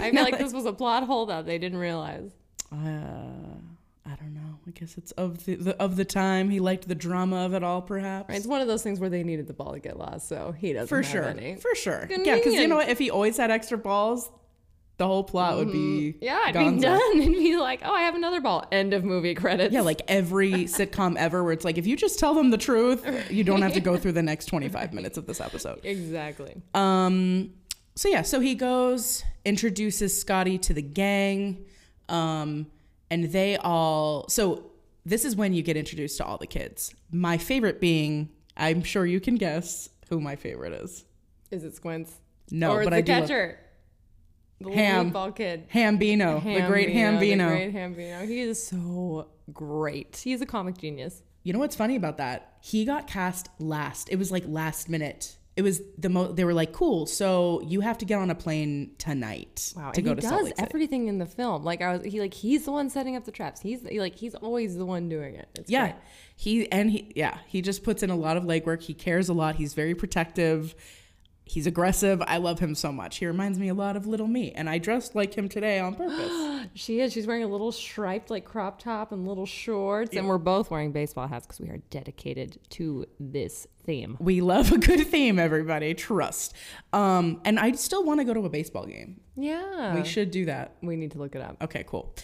I 0.04 0.10
feel 0.12 0.22
like 0.22 0.38
this 0.38 0.52
was 0.52 0.66
a 0.66 0.72
plot 0.72 1.04
hole 1.04 1.26
that 1.26 1.46
they 1.46 1.56
didn't 1.58 1.78
realize. 1.78 2.30
uh, 2.72 2.76
I 2.76 4.14
don't 4.16 4.34
know. 4.34 4.58
I 4.61 4.61
guess 4.74 4.96
it's 4.98 5.12
of 5.12 5.44
the, 5.44 5.54
the 5.56 5.76
of 5.82 5.96
the 5.96 6.04
time. 6.04 6.50
He 6.50 6.60
liked 6.60 6.88
the 6.88 6.94
drama 6.94 7.44
of 7.46 7.54
it 7.54 7.62
all, 7.62 7.82
perhaps. 7.82 8.28
Right? 8.28 8.36
It's 8.38 8.46
one 8.46 8.60
of 8.60 8.66
those 8.66 8.82
things 8.82 8.98
where 9.00 9.10
they 9.10 9.22
needed 9.22 9.46
the 9.46 9.52
ball 9.54 9.72
to 9.72 9.78
get 9.78 9.98
lost, 9.98 10.28
so 10.28 10.52
he 10.56 10.72
doesn't 10.72 10.88
For 10.88 11.02
have 11.02 11.06
sure. 11.06 11.24
any. 11.24 11.56
For 11.56 11.74
sure. 11.74 12.06
Yeah, 12.10 12.36
because 12.36 12.54
you 12.54 12.66
know 12.68 12.76
what? 12.76 12.88
If 12.88 12.98
he 12.98 13.10
always 13.10 13.36
had 13.36 13.50
extra 13.50 13.78
balls, 13.78 14.30
the 14.98 15.06
whole 15.06 15.24
plot 15.24 15.56
would 15.56 15.72
be 15.72 16.14
Yeah, 16.20 16.38
I'd 16.44 16.54
gonzo. 16.54 16.74
be 16.76 16.80
done 16.82 17.20
and 17.22 17.32
be 17.32 17.56
like, 17.56 17.80
oh, 17.84 17.92
I 17.92 18.02
have 18.02 18.14
another 18.14 18.40
ball. 18.40 18.64
End 18.70 18.92
of 18.92 19.04
movie 19.04 19.34
credits. 19.34 19.72
Yeah, 19.74 19.80
like 19.80 20.02
every 20.08 20.52
sitcom 20.64 21.16
ever, 21.16 21.42
where 21.42 21.52
it's 21.52 21.64
like 21.64 21.78
if 21.78 21.86
you 21.86 21.96
just 21.96 22.18
tell 22.18 22.34
them 22.34 22.50
the 22.50 22.58
truth, 22.58 23.04
you 23.30 23.42
don't 23.44 23.62
have 23.62 23.72
to 23.74 23.80
go 23.80 23.96
through 23.96 24.12
the 24.12 24.22
next 24.22 24.46
25 24.46 24.92
minutes 24.94 25.16
of 25.18 25.26
this 25.26 25.40
episode. 25.40 25.80
exactly. 25.84 26.60
Um, 26.74 27.52
so 27.94 28.08
yeah, 28.08 28.22
so 28.22 28.40
he 28.40 28.54
goes, 28.54 29.22
introduces 29.44 30.18
Scotty 30.18 30.56
to 30.58 30.72
the 30.74 30.82
gang, 30.82 31.64
um, 32.08 32.66
and 33.12 33.24
they 33.32 33.56
all. 33.58 34.26
So 34.28 34.70
this 35.04 35.24
is 35.24 35.36
when 35.36 35.52
you 35.52 35.62
get 35.62 35.76
introduced 35.76 36.16
to 36.18 36.24
all 36.24 36.38
the 36.38 36.46
kids. 36.46 36.94
My 37.10 37.36
favorite 37.38 37.80
being, 37.80 38.30
I'm 38.56 38.82
sure 38.82 39.04
you 39.04 39.20
can 39.20 39.34
guess 39.36 39.88
who 40.08 40.20
my 40.20 40.36
favorite 40.36 40.72
is. 40.72 41.04
Is 41.50 41.64
it 41.64 41.74
Squints? 41.76 42.12
No, 42.50 42.72
or 42.72 42.84
but 42.84 42.90
the 42.90 42.96
I 42.96 42.98
love- 43.18 43.28
catcher. 43.28 43.58
The 44.60 44.70
Ham. 44.70 45.10
ball 45.10 45.32
kid. 45.32 45.68
Hambino, 45.70 46.40
the 46.44 46.66
great 46.68 46.88
Hambino. 46.90 47.48
The 47.48 47.70
great 47.70 47.74
Hambino. 47.74 48.28
He 48.28 48.40
is 48.40 48.64
so 48.64 49.26
great. 49.52 50.20
He's 50.22 50.40
a 50.40 50.46
comic 50.46 50.78
genius. 50.78 51.22
You 51.42 51.52
know 51.52 51.58
what's 51.58 51.74
funny 51.74 51.96
about 51.96 52.18
that? 52.18 52.58
He 52.60 52.84
got 52.84 53.08
cast 53.08 53.48
last. 53.58 54.08
It 54.08 54.16
was 54.20 54.30
like 54.30 54.44
last 54.46 54.88
minute. 54.88 55.36
It 55.54 55.62
was 55.62 55.82
the 55.98 56.08
most 56.08 56.36
They 56.36 56.44
were 56.44 56.54
like, 56.54 56.72
"Cool, 56.72 57.04
so 57.04 57.60
you 57.62 57.80
have 57.82 57.98
to 57.98 58.04
get 58.06 58.18
on 58.18 58.30
a 58.30 58.34
plane 58.34 58.92
tonight 58.96 59.72
Wow, 59.76 59.90
to 59.90 59.98
and 60.00 60.04
go 60.04 60.10
he 60.12 60.14
to 60.16 60.20
does 60.22 60.30
Salt 60.30 60.44
Lake 60.44 60.56
City." 60.56 60.68
everything 60.70 61.08
in 61.08 61.18
the 61.18 61.26
film. 61.26 61.62
Like 61.62 61.82
I 61.82 61.96
was, 61.98 62.06
he 62.06 62.20
like 62.20 62.32
he's 62.32 62.64
the 62.64 62.72
one 62.72 62.88
setting 62.88 63.16
up 63.16 63.24
the 63.26 63.32
traps. 63.32 63.60
He's 63.60 63.86
he, 63.86 64.00
like 64.00 64.14
he's 64.14 64.34
always 64.34 64.76
the 64.76 64.86
one 64.86 65.10
doing 65.10 65.34
it. 65.34 65.48
It's 65.54 65.70
Yeah, 65.70 65.92
great. 65.92 65.94
he 66.36 66.72
and 66.72 66.90
he 66.90 67.12
yeah 67.14 67.36
he 67.46 67.60
just 67.60 67.82
puts 67.84 68.02
in 68.02 68.08
a 68.08 68.16
lot 68.16 68.38
of 68.38 68.44
legwork. 68.44 68.82
He 68.82 68.94
cares 68.94 69.28
a 69.28 69.34
lot. 69.34 69.56
He's 69.56 69.74
very 69.74 69.94
protective. 69.94 70.74
He's 71.44 71.66
aggressive. 71.66 72.22
I 72.26 72.36
love 72.38 72.60
him 72.60 72.74
so 72.74 72.92
much. 72.92 73.18
He 73.18 73.26
reminds 73.26 73.58
me 73.58 73.68
a 73.68 73.74
lot 73.74 73.96
of 73.96 74.06
little 74.06 74.28
me, 74.28 74.52
and 74.52 74.70
I 74.70 74.78
dressed 74.78 75.14
like 75.14 75.34
him 75.34 75.48
today 75.48 75.78
on 75.78 75.94
purpose. 75.94 76.30
She 76.74 77.00
is. 77.00 77.12
She's 77.12 77.26
wearing 77.26 77.42
a 77.42 77.48
little 77.48 77.72
striped 77.72 78.30
like 78.30 78.44
crop 78.44 78.78
top 78.78 79.10
and 79.10 79.26
little 79.26 79.44
shorts, 79.46 80.16
and 80.16 80.28
we're 80.28 80.38
both 80.38 80.70
wearing 80.70 80.92
baseball 80.92 81.26
hats 81.26 81.44
because 81.44 81.60
we 81.60 81.68
are 81.68 81.78
dedicated 81.90 82.58
to 82.70 83.04
this 83.18 83.66
theme. 83.84 84.16
we 84.20 84.40
love 84.40 84.70
a 84.70 84.78
good 84.78 85.06
theme, 85.08 85.40
everybody. 85.40 85.92
Trust. 85.92 86.54
Um, 86.92 87.40
and 87.44 87.58
I 87.58 87.72
still 87.72 88.04
want 88.04 88.20
to 88.20 88.24
go 88.24 88.32
to 88.32 88.40
a 88.40 88.48
baseball 88.48 88.86
game. 88.86 89.20
Yeah, 89.36 89.94
We 89.96 90.04
should 90.04 90.30
do 90.30 90.44
that. 90.46 90.76
We 90.82 90.94
need 90.94 91.10
to 91.12 91.18
look 91.18 91.34
it 91.34 91.42
up. 91.42 91.56
Okay, 91.60 91.84
cool. 91.86 92.14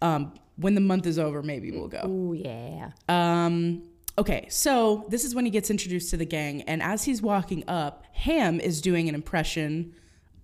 Um, 0.00 0.32
when 0.56 0.74
the 0.76 0.80
month 0.80 1.06
is 1.06 1.18
over, 1.18 1.42
maybe 1.42 1.72
we'll 1.72 1.88
go. 1.88 2.02
Oh 2.04 2.32
yeah. 2.32 2.90
Um, 3.08 3.82
okay, 4.18 4.46
so 4.50 5.06
this 5.08 5.24
is 5.24 5.34
when 5.34 5.44
he 5.44 5.50
gets 5.50 5.70
introduced 5.70 6.10
to 6.10 6.16
the 6.16 6.26
gang, 6.26 6.62
and 6.62 6.82
as 6.82 7.04
he's 7.04 7.22
walking 7.22 7.64
up, 7.68 8.04
Ham 8.12 8.60
is 8.60 8.80
doing 8.80 9.08
an 9.08 9.14
impression 9.14 9.94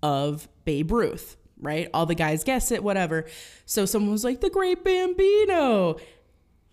of 0.01 0.47
Babe 0.63 0.91
Ruth, 0.91 1.35
right? 1.59 1.89
All 1.93 2.05
the 2.05 2.15
guys 2.15 2.43
guess 2.43 2.71
it, 2.71 2.83
whatever. 2.83 3.25
So 3.65 3.85
someone 3.85 4.11
was 4.11 4.23
like, 4.23 4.39
the 4.39 4.49
great 4.49 4.83
Bambino. 4.83 5.97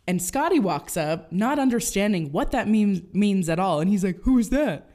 And 0.07 0.23
Scotty 0.23 0.59
walks 0.59 0.97
up, 0.97 1.33
not 1.33 1.59
understanding 1.59 2.33
what 2.33 2.53
that 2.53 2.69
means 2.69 3.03
means 3.13 3.49
at 3.49 3.59
all. 3.59 3.81
And 3.81 3.89
he's 3.89 4.03
like, 4.03 4.19
Who's 4.23 4.51
that? 4.51 4.91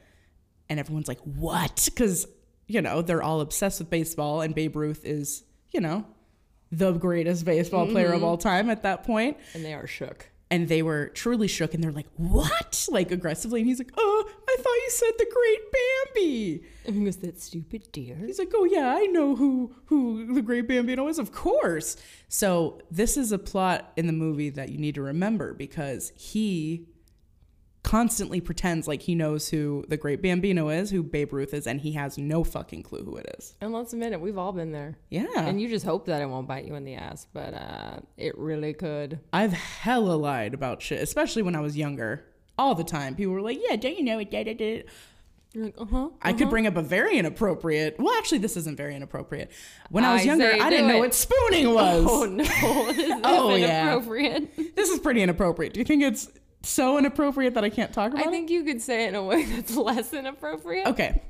And 0.68 0.78
everyone's 0.78 1.08
like, 1.08 1.20
What? 1.20 1.82
Because, 1.86 2.26
you 2.66 2.82
know, 2.82 3.00
they're 3.00 3.22
all 3.22 3.40
obsessed 3.40 3.80
with 3.80 3.88
baseball, 3.88 4.42
and 4.42 4.54
Babe 4.54 4.76
Ruth 4.76 5.04
is, 5.04 5.44
you 5.72 5.80
know, 5.80 6.06
the 6.70 6.92
greatest 6.92 7.44
baseball 7.46 7.86
player 7.86 8.08
of 8.08 8.16
mm-hmm. 8.16 8.24
all 8.24 8.36
time 8.36 8.68
at 8.68 8.82
that 8.82 9.04
point 9.04 9.38
And 9.54 9.64
they 9.64 9.72
are 9.72 9.86
shook. 9.86 10.28
And 10.50 10.68
they 10.68 10.82
were 10.82 11.08
truly 11.08 11.46
shook 11.48 11.74
and 11.74 11.82
they're 11.82 11.92
like 11.92 12.08
what? 12.16 12.86
Like 12.90 13.10
aggressively. 13.10 13.60
And 13.60 13.68
he's 13.68 13.78
like 13.78 13.92
oh 13.96 14.30
i 14.48 14.56
thought 14.58 14.70
you 14.70 14.90
said 14.90 15.10
the 15.18 15.26
great 15.32 15.72
bambi. 16.14 16.64
And 16.86 16.96
he 16.96 17.04
goes, 17.04 17.16
that 17.18 17.40
stupid 17.40 17.90
deer. 17.92 18.16
he's 18.16 18.38
like 18.38 18.52
oh 18.54 18.64
yeah 18.64 18.94
i 18.96 19.04
know 19.06 19.36
who 19.36 19.74
who 19.86 20.34
the 20.34 20.42
great 20.42 20.66
bambino 20.68 21.08
is 21.08 21.18
of 21.18 21.32
course. 21.32 21.96
So 22.28 22.80
this 22.90 23.16
is 23.16 23.32
a 23.32 23.38
plot 23.38 23.92
in 23.96 24.06
the 24.06 24.12
movie 24.12 24.50
that 24.50 24.70
you 24.70 24.78
need 24.78 24.94
to 24.94 25.02
remember 25.02 25.54
because 25.54 26.12
he 26.16 26.86
constantly 27.82 28.40
pretends 28.40 28.86
like 28.88 29.02
he 29.02 29.14
knows 29.14 29.48
who 29.48 29.84
the 29.88 29.96
great 29.96 30.20
bambino 30.20 30.68
is 30.68 30.90
who 30.90 31.02
babe 31.02 31.32
ruth 31.32 31.54
is 31.54 31.66
and 31.66 31.80
he 31.80 31.92
has 31.92 32.18
no 32.18 32.44
fucking 32.44 32.82
clue 32.82 33.02
who 33.04 33.16
it 33.16 33.26
is 33.38 33.54
And 33.60 33.72
let's 33.72 33.92
admit 33.92 34.12
it, 34.12 34.20
we've 34.20 34.36
all 34.36 34.52
been 34.52 34.72
there. 34.72 34.98
yeah 35.10 35.26
And 35.36 35.60
you 35.60 35.68
just 35.68 35.84
hope 35.86 36.06
that 36.06 36.20
it 36.20 36.26
won't 36.26 36.48
bite 36.48 36.64
you 36.66 36.74
in 36.74 36.84
the 36.84 36.94
ass, 36.94 37.26
but 37.32 37.54
uh, 37.54 38.00
it 38.16 38.36
really 38.36 38.74
could. 38.74 39.20
I've 39.32 39.52
hella 39.52 40.14
lied 40.14 40.54
about 40.54 40.82
shit, 40.82 41.00
especially 41.02 41.42
when 41.42 41.54
I 41.56 41.60
was 41.60 41.76
younger. 41.76 42.24
All 42.58 42.74
the 42.74 42.84
time. 42.84 43.14
People 43.14 43.34
were 43.34 43.40
like, 43.40 43.58
yeah, 43.68 43.76
don't 43.76 43.96
you 43.96 44.02
know 44.02 44.18
it? 44.18 44.32
Da, 44.32 44.42
da, 44.42 44.52
da. 44.54 44.82
You're 45.54 45.64
like, 45.66 45.74
uh 45.78 45.84
huh. 45.84 46.08
I 46.20 46.32
could 46.32 46.50
bring 46.50 46.66
up 46.66 46.76
a 46.76 46.82
very 46.82 47.16
inappropriate. 47.16 47.96
Well, 47.98 48.12
actually, 48.18 48.38
this 48.38 48.56
isn't 48.56 48.76
very 48.76 48.96
inappropriate. 48.96 49.50
When 49.90 50.04
I 50.04 50.14
was 50.14 50.22
I 50.22 50.24
younger, 50.24 50.46
I 50.52 50.68
didn't 50.68 50.88
do 50.88 50.92
know 50.94 50.98
what 50.98 51.14
spooning 51.14 51.72
was. 51.72 52.04
Oh 52.10 52.24
no, 52.24 52.42
this 52.92 53.08
is 53.08 53.20
Oh, 53.24 53.54
yeah. 53.54 53.98
This 54.74 54.90
is 54.90 54.98
pretty 54.98 55.22
inappropriate. 55.22 55.72
Do 55.72 55.78
you 55.80 55.84
think 55.84 56.02
it's 56.02 56.28
so 56.62 56.98
inappropriate 56.98 57.54
that 57.54 57.64
I 57.64 57.70
can't 57.70 57.92
talk 57.92 58.12
about 58.12 58.26
I 58.26 58.30
think 58.30 58.50
you 58.50 58.64
could 58.64 58.82
say 58.82 59.04
it 59.04 59.08
in 59.08 59.14
a 59.14 59.22
way 59.22 59.44
that's 59.50 59.76
less 59.76 60.12
inappropriate. 60.12 60.86
Okay. 60.88 61.22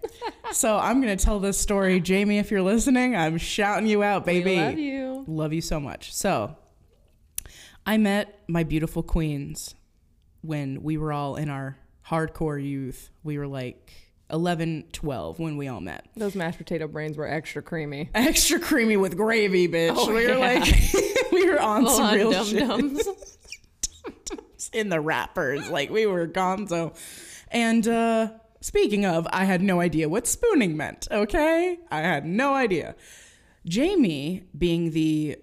so 0.52 0.78
I'm 0.78 1.00
going 1.00 1.16
to 1.16 1.22
tell 1.22 1.38
this 1.40 1.58
story. 1.58 2.00
Jamie, 2.00 2.38
if 2.38 2.50
you're 2.50 2.62
listening, 2.62 3.14
I'm 3.14 3.38
shouting 3.38 3.86
you 3.88 4.02
out, 4.02 4.24
baby. 4.24 4.56
We 4.56 4.60
love 4.60 4.78
you. 4.78 5.24
Love 5.26 5.52
you 5.52 5.60
so 5.60 5.78
much. 5.80 6.14
So, 6.14 6.56
I 7.86 7.96
met 7.96 8.40
my 8.48 8.64
beautiful 8.64 9.02
queens 9.02 9.74
when 10.42 10.82
we 10.82 10.96
were 10.98 11.12
all 11.12 11.36
in 11.36 11.48
our 11.48 11.78
hardcore 12.06 12.62
youth. 12.62 13.10
We 13.22 13.38
were 13.38 13.46
like 13.46 13.92
11, 14.30 14.84
12 14.92 15.38
when 15.38 15.56
we 15.56 15.68
all 15.68 15.80
met. 15.80 16.06
Those 16.16 16.34
mashed 16.34 16.58
potato 16.58 16.86
brains 16.86 17.16
were 17.16 17.26
extra 17.26 17.62
creamy. 17.62 18.10
Extra 18.14 18.60
creamy 18.60 18.96
with 18.96 19.16
gravy, 19.16 19.68
bitch. 19.68 19.94
Oh, 19.96 20.08
we 20.08 20.26
were 20.26 20.36
yeah. 20.36 20.60
like, 20.60 21.32
we 21.32 21.48
were 21.48 21.60
on 21.60 21.86
some 21.86 21.96
Full-on 21.96 22.14
real 22.14 22.30
dum-dums. 22.32 23.04
shit 23.04 23.16
in 24.72 24.88
the 24.88 25.00
wrappers. 25.00 25.68
Like, 25.68 25.90
we 25.90 26.06
were 26.06 26.26
gonzo. 26.26 26.96
And, 27.50 27.86
uh, 27.86 28.30
speaking 28.60 29.04
of, 29.04 29.26
I 29.32 29.44
had 29.44 29.62
no 29.62 29.80
idea 29.80 30.08
what 30.08 30.26
spooning 30.26 30.76
meant, 30.76 31.08
okay? 31.10 31.78
I 31.90 32.00
had 32.00 32.26
no 32.26 32.54
idea. 32.54 32.94
Jamie, 33.66 34.44
being 34.56 34.92
the 34.92 35.38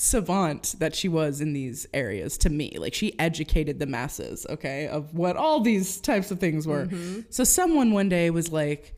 savant 0.00 0.76
that 0.78 0.94
she 0.94 1.08
was 1.08 1.42
in 1.42 1.52
these 1.52 1.86
areas 1.92 2.38
to 2.38 2.48
me. 2.48 2.72
Like 2.78 2.94
she 2.94 3.18
educated 3.18 3.78
the 3.78 3.86
masses, 3.86 4.46
okay, 4.48 4.88
of 4.88 5.12
what 5.14 5.36
all 5.36 5.60
these 5.60 6.00
types 6.00 6.30
of 6.30 6.40
things 6.40 6.66
were. 6.66 6.88
So 7.28 7.44
someone 7.44 7.92
one 7.92 8.08
day 8.08 8.30
was 8.30 8.50
like, 8.50 8.94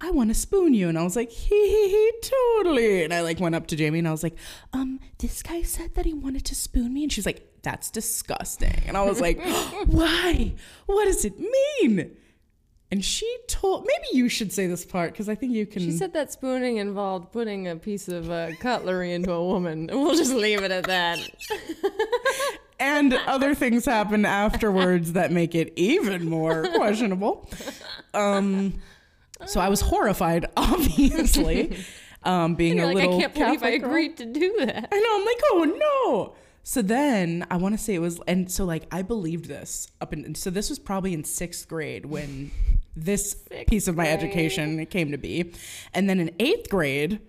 I 0.00 0.10
want 0.10 0.30
to 0.30 0.34
spoon 0.34 0.74
you. 0.74 0.88
And 0.88 0.98
I 0.98 1.04
was 1.04 1.16
like, 1.16 1.30
hee 1.30 1.68
hee 1.68 1.88
hee, 1.88 2.12
totally. 2.22 3.04
And 3.04 3.14
I 3.14 3.22
like 3.22 3.40
went 3.40 3.54
up 3.54 3.66
to 3.68 3.76
Jamie 3.76 4.00
and 4.00 4.08
I 4.08 4.10
was 4.10 4.22
like, 4.22 4.36
um, 4.72 5.00
this 5.18 5.42
guy 5.42 5.62
said 5.62 5.94
that 5.94 6.04
he 6.04 6.12
wanted 6.12 6.44
to 6.46 6.54
spoon 6.54 6.92
me. 6.92 7.04
And 7.04 7.12
she's 7.12 7.26
like, 7.26 7.46
that's 7.62 7.90
disgusting. 7.90 8.82
And 8.86 8.96
I 8.96 9.04
was 9.04 9.20
like, 9.20 9.40
why? 9.86 10.54
What 10.86 11.06
does 11.06 11.24
it 11.24 11.38
mean? 11.38 12.16
And 12.90 13.04
she 13.04 13.38
told, 13.48 13.86
maybe 13.86 14.16
you 14.16 14.28
should 14.28 14.52
say 14.52 14.66
this 14.68 14.84
part 14.84 15.12
because 15.12 15.28
I 15.28 15.34
think 15.34 15.52
you 15.52 15.66
can. 15.66 15.82
She 15.82 15.90
said 15.90 16.12
that 16.12 16.30
spooning 16.30 16.76
involved 16.76 17.32
putting 17.32 17.66
a 17.66 17.74
piece 17.74 18.06
of 18.08 18.30
uh, 18.30 18.50
cutlery 18.60 19.12
into 19.12 19.32
a 19.32 19.44
woman. 19.44 19.90
We'll 19.92 20.14
just 20.14 20.32
leave 20.34 20.62
it 20.62 20.70
at 20.70 20.84
that. 20.84 21.18
and 22.78 23.14
other 23.26 23.54
things 23.54 23.86
happen 23.86 24.24
afterwards 24.24 25.14
that 25.14 25.32
make 25.32 25.54
it 25.54 25.72
even 25.76 26.28
more 26.28 26.68
questionable. 26.74 27.50
Um, 28.12 28.74
so 29.46 29.60
I 29.60 29.68
was 29.68 29.80
horrified, 29.80 30.46
obviously, 30.56 31.76
um, 32.22 32.54
being 32.54 32.80
a 32.80 32.86
like, 32.86 32.96
I 32.96 33.00
little. 33.00 33.20
can't 33.20 33.34
believe 33.34 33.62
I 33.62 33.78
Catholic 33.78 33.80
girl. 33.82 33.90
agreed 33.90 34.16
to 34.18 34.26
do 34.26 34.56
that. 34.60 34.88
I 34.92 34.98
know. 35.00 35.16
I'm 35.18 35.24
like, 35.24 35.40
oh 35.52 35.64
no. 36.34 36.36
So 36.66 36.80
then 36.80 37.46
I 37.50 37.58
want 37.58 37.76
to 37.76 37.82
say 37.82 37.94
it 37.94 37.98
was, 37.98 38.20
and 38.26 38.50
so 38.50 38.64
like 38.64 38.84
I 38.90 39.02
believed 39.02 39.46
this 39.46 39.88
up 40.00 40.12
in. 40.12 40.34
So 40.34 40.50
this 40.50 40.70
was 40.70 40.78
probably 40.78 41.12
in 41.12 41.22
sixth 41.24 41.68
grade 41.68 42.06
when 42.06 42.50
this 42.96 43.32
Sixth 43.48 43.66
piece 43.68 43.86
of 43.88 43.96
my 43.96 44.04
grade. 44.04 44.18
education 44.18 44.86
came 44.86 45.10
to 45.12 45.18
be, 45.18 45.52
and 45.92 46.08
then 46.08 46.20
in 46.20 46.30
eighth 46.38 46.70
grade. 46.70 47.20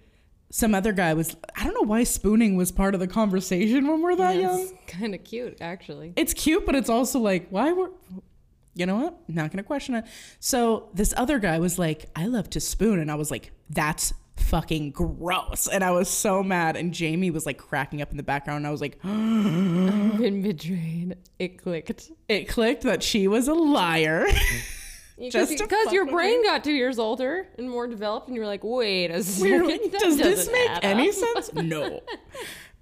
Some 0.51 0.73
other 0.75 0.93
guy 0.93 1.13
was, 1.15 1.36
I 1.58 1.65
don't 1.65 1.73
know 1.73 1.82
why 1.82 2.04
spooning 2.06 2.56
was 2.56 2.71
part 2.71 2.93
of 2.93 3.01
the 3.01 3.08
conversation 3.08 3.88
when 3.89 4.01
we're 4.01 4.15
that 4.15 4.38
young. 4.38 4.62
It's 4.62 4.73
kind 4.88 5.13
of 5.13 5.21
cute, 5.23 5.58
actually. 5.60 6.13
It's 6.15 6.34
cute, 6.34 6.65
but 6.65 6.75
it's 6.75 6.89
also 6.89 7.19
like, 7.19 7.47
why 7.49 7.73
were 7.73 7.89
you 8.76 8.86
know 8.86 8.98
what? 8.98 9.18
Not 9.28 9.52
gonna 9.52 9.64
question 9.64 9.96
it. 9.96 10.06
So 10.40 10.90
this 10.94 11.14
other 11.18 11.40
guy 11.40 11.60
was 11.60 11.80
like, 11.80 12.06
I 12.16 12.28
love 12.28 12.50
to 12.52 12.60
spoon, 12.60 13.00
and 13.00 13.10
I 13.10 13.16
was 13.16 13.32
like, 13.32 13.52
that's 13.70 14.14
fucking 14.38 14.92
gross. 14.92 15.68
And 15.68 15.84
I 15.84 15.92
was 15.92 16.10
so 16.10 16.44
mad. 16.44 16.76
And 16.76 16.94
Jamie 16.94 17.32
was 17.32 17.46
like 17.46 17.58
cracking 17.58 18.02
up 18.02 18.12
in 18.12 18.18
the 18.18 18.24
background, 18.24 18.58
and 18.58 18.68
I 18.68 18.72
was 18.72 18.82
like, 18.82 19.02
Been 19.02 20.42
betrayed. 20.44 21.16
It 21.40 21.58
clicked. 21.62 22.12
it 22.28 22.48
clicked 22.50 22.84
that 22.84 23.02
she 23.02 23.28
was 23.28 23.48
a 23.48 23.54
liar. 23.54 24.26
Just 25.30 25.52
Because 25.52 25.70
fuck 25.86 25.94
your 25.94 26.04
with 26.04 26.14
brain 26.14 26.44
got 26.44 26.62
two 26.66 26.74
years 26.74 27.00
older 27.00 27.48
and 27.58 27.70
more 27.70 27.88
developed, 27.88 28.28
and 28.28 28.36
you're 28.36 28.46
like, 28.46 28.66
wait 28.66 29.12
a 29.12 29.24
second. 29.24 29.62
were 29.62 29.68
like, 29.70 29.92
Does 29.94 30.18
this 30.18 30.52
make 30.52 30.70
any 30.84 31.12
sense? 31.14 31.54
No. 31.54 32.02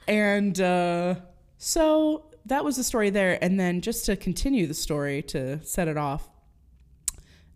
and 0.07 0.59
uh, 0.59 1.15
so 1.59 2.31
that 2.45 2.63
was 2.63 2.75
the 2.75 2.83
story 2.83 3.09
there. 3.09 3.41
And 3.41 3.59
then 3.59 3.81
just 3.81 4.05
to 4.05 4.15
continue 4.15 4.67
the 4.67 4.73
story, 4.73 5.21
to 5.23 5.63
set 5.63 5.87
it 5.87 5.97
off, 5.97 6.29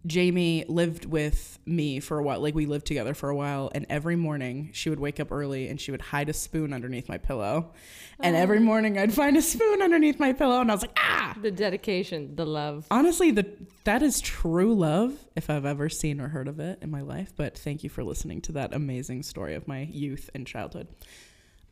Jamie 0.05 0.63
lived 0.69 1.05
with 1.05 1.59
me 1.65 1.99
for 1.99 2.17
a 2.17 2.23
while. 2.23 2.39
Like 2.39 2.55
we 2.55 2.65
lived 2.65 2.85
together 2.85 3.13
for 3.13 3.29
a 3.29 3.35
while. 3.35 3.69
And 3.75 3.85
every 3.89 4.15
morning 4.15 4.69
she 4.73 4.89
would 4.89 4.99
wake 4.99 5.19
up 5.19 5.31
early 5.31 5.67
and 5.67 5.81
she 5.81 5.91
would 5.91 6.01
hide 6.01 6.29
a 6.29 6.33
spoon 6.33 6.71
underneath 6.73 7.09
my 7.09 7.17
pillow. 7.17 7.73
And 8.19 8.35
every 8.35 8.59
morning 8.59 8.97
I'd 8.97 9.13
find 9.13 9.35
a 9.35 9.41
spoon 9.41 9.81
underneath 9.81 10.19
my 10.19 10.31
pillow. 10.33 10.61
And 10.61 10.71
I 10.71 10.73
was 10.73 10.83
like, 10.83 10.97
ah. 10.97 11.35
The 11.41 11.51
dedication, 11.51 12.35
the 12.35 12.45
love. 12.45 12.87
Honestly, 12.89 13.31
the 13.31 13.47
that 13.83 14.01
is 14.01 14.21
true 14.21 14.73
love 14.73 15.13
if 15.35 15.49
I've 15.49 15.65
ever 15.65 15.89
seen 15.89 16.21
or 16.21 16.29
heard 16.29 16.47
of 16.47 16.59
it 16.59 16.79
in 16.81 16.89
my 16.89 17.01
life. 17.01 17.33
But 17.35 17.57
thank 17.57 17.83
you 17.83 17.89
for 17.89 18.03
listening 18.03 18.41
to 18.43 18.53
that 18.53 18.73
amazing 18.73 19.23
story 19.23 19.55
of 19.55 19.67
my 19.67 19.81
youth 19.91 20.29
and 20.33 20.47
childhood. 20.47 20.87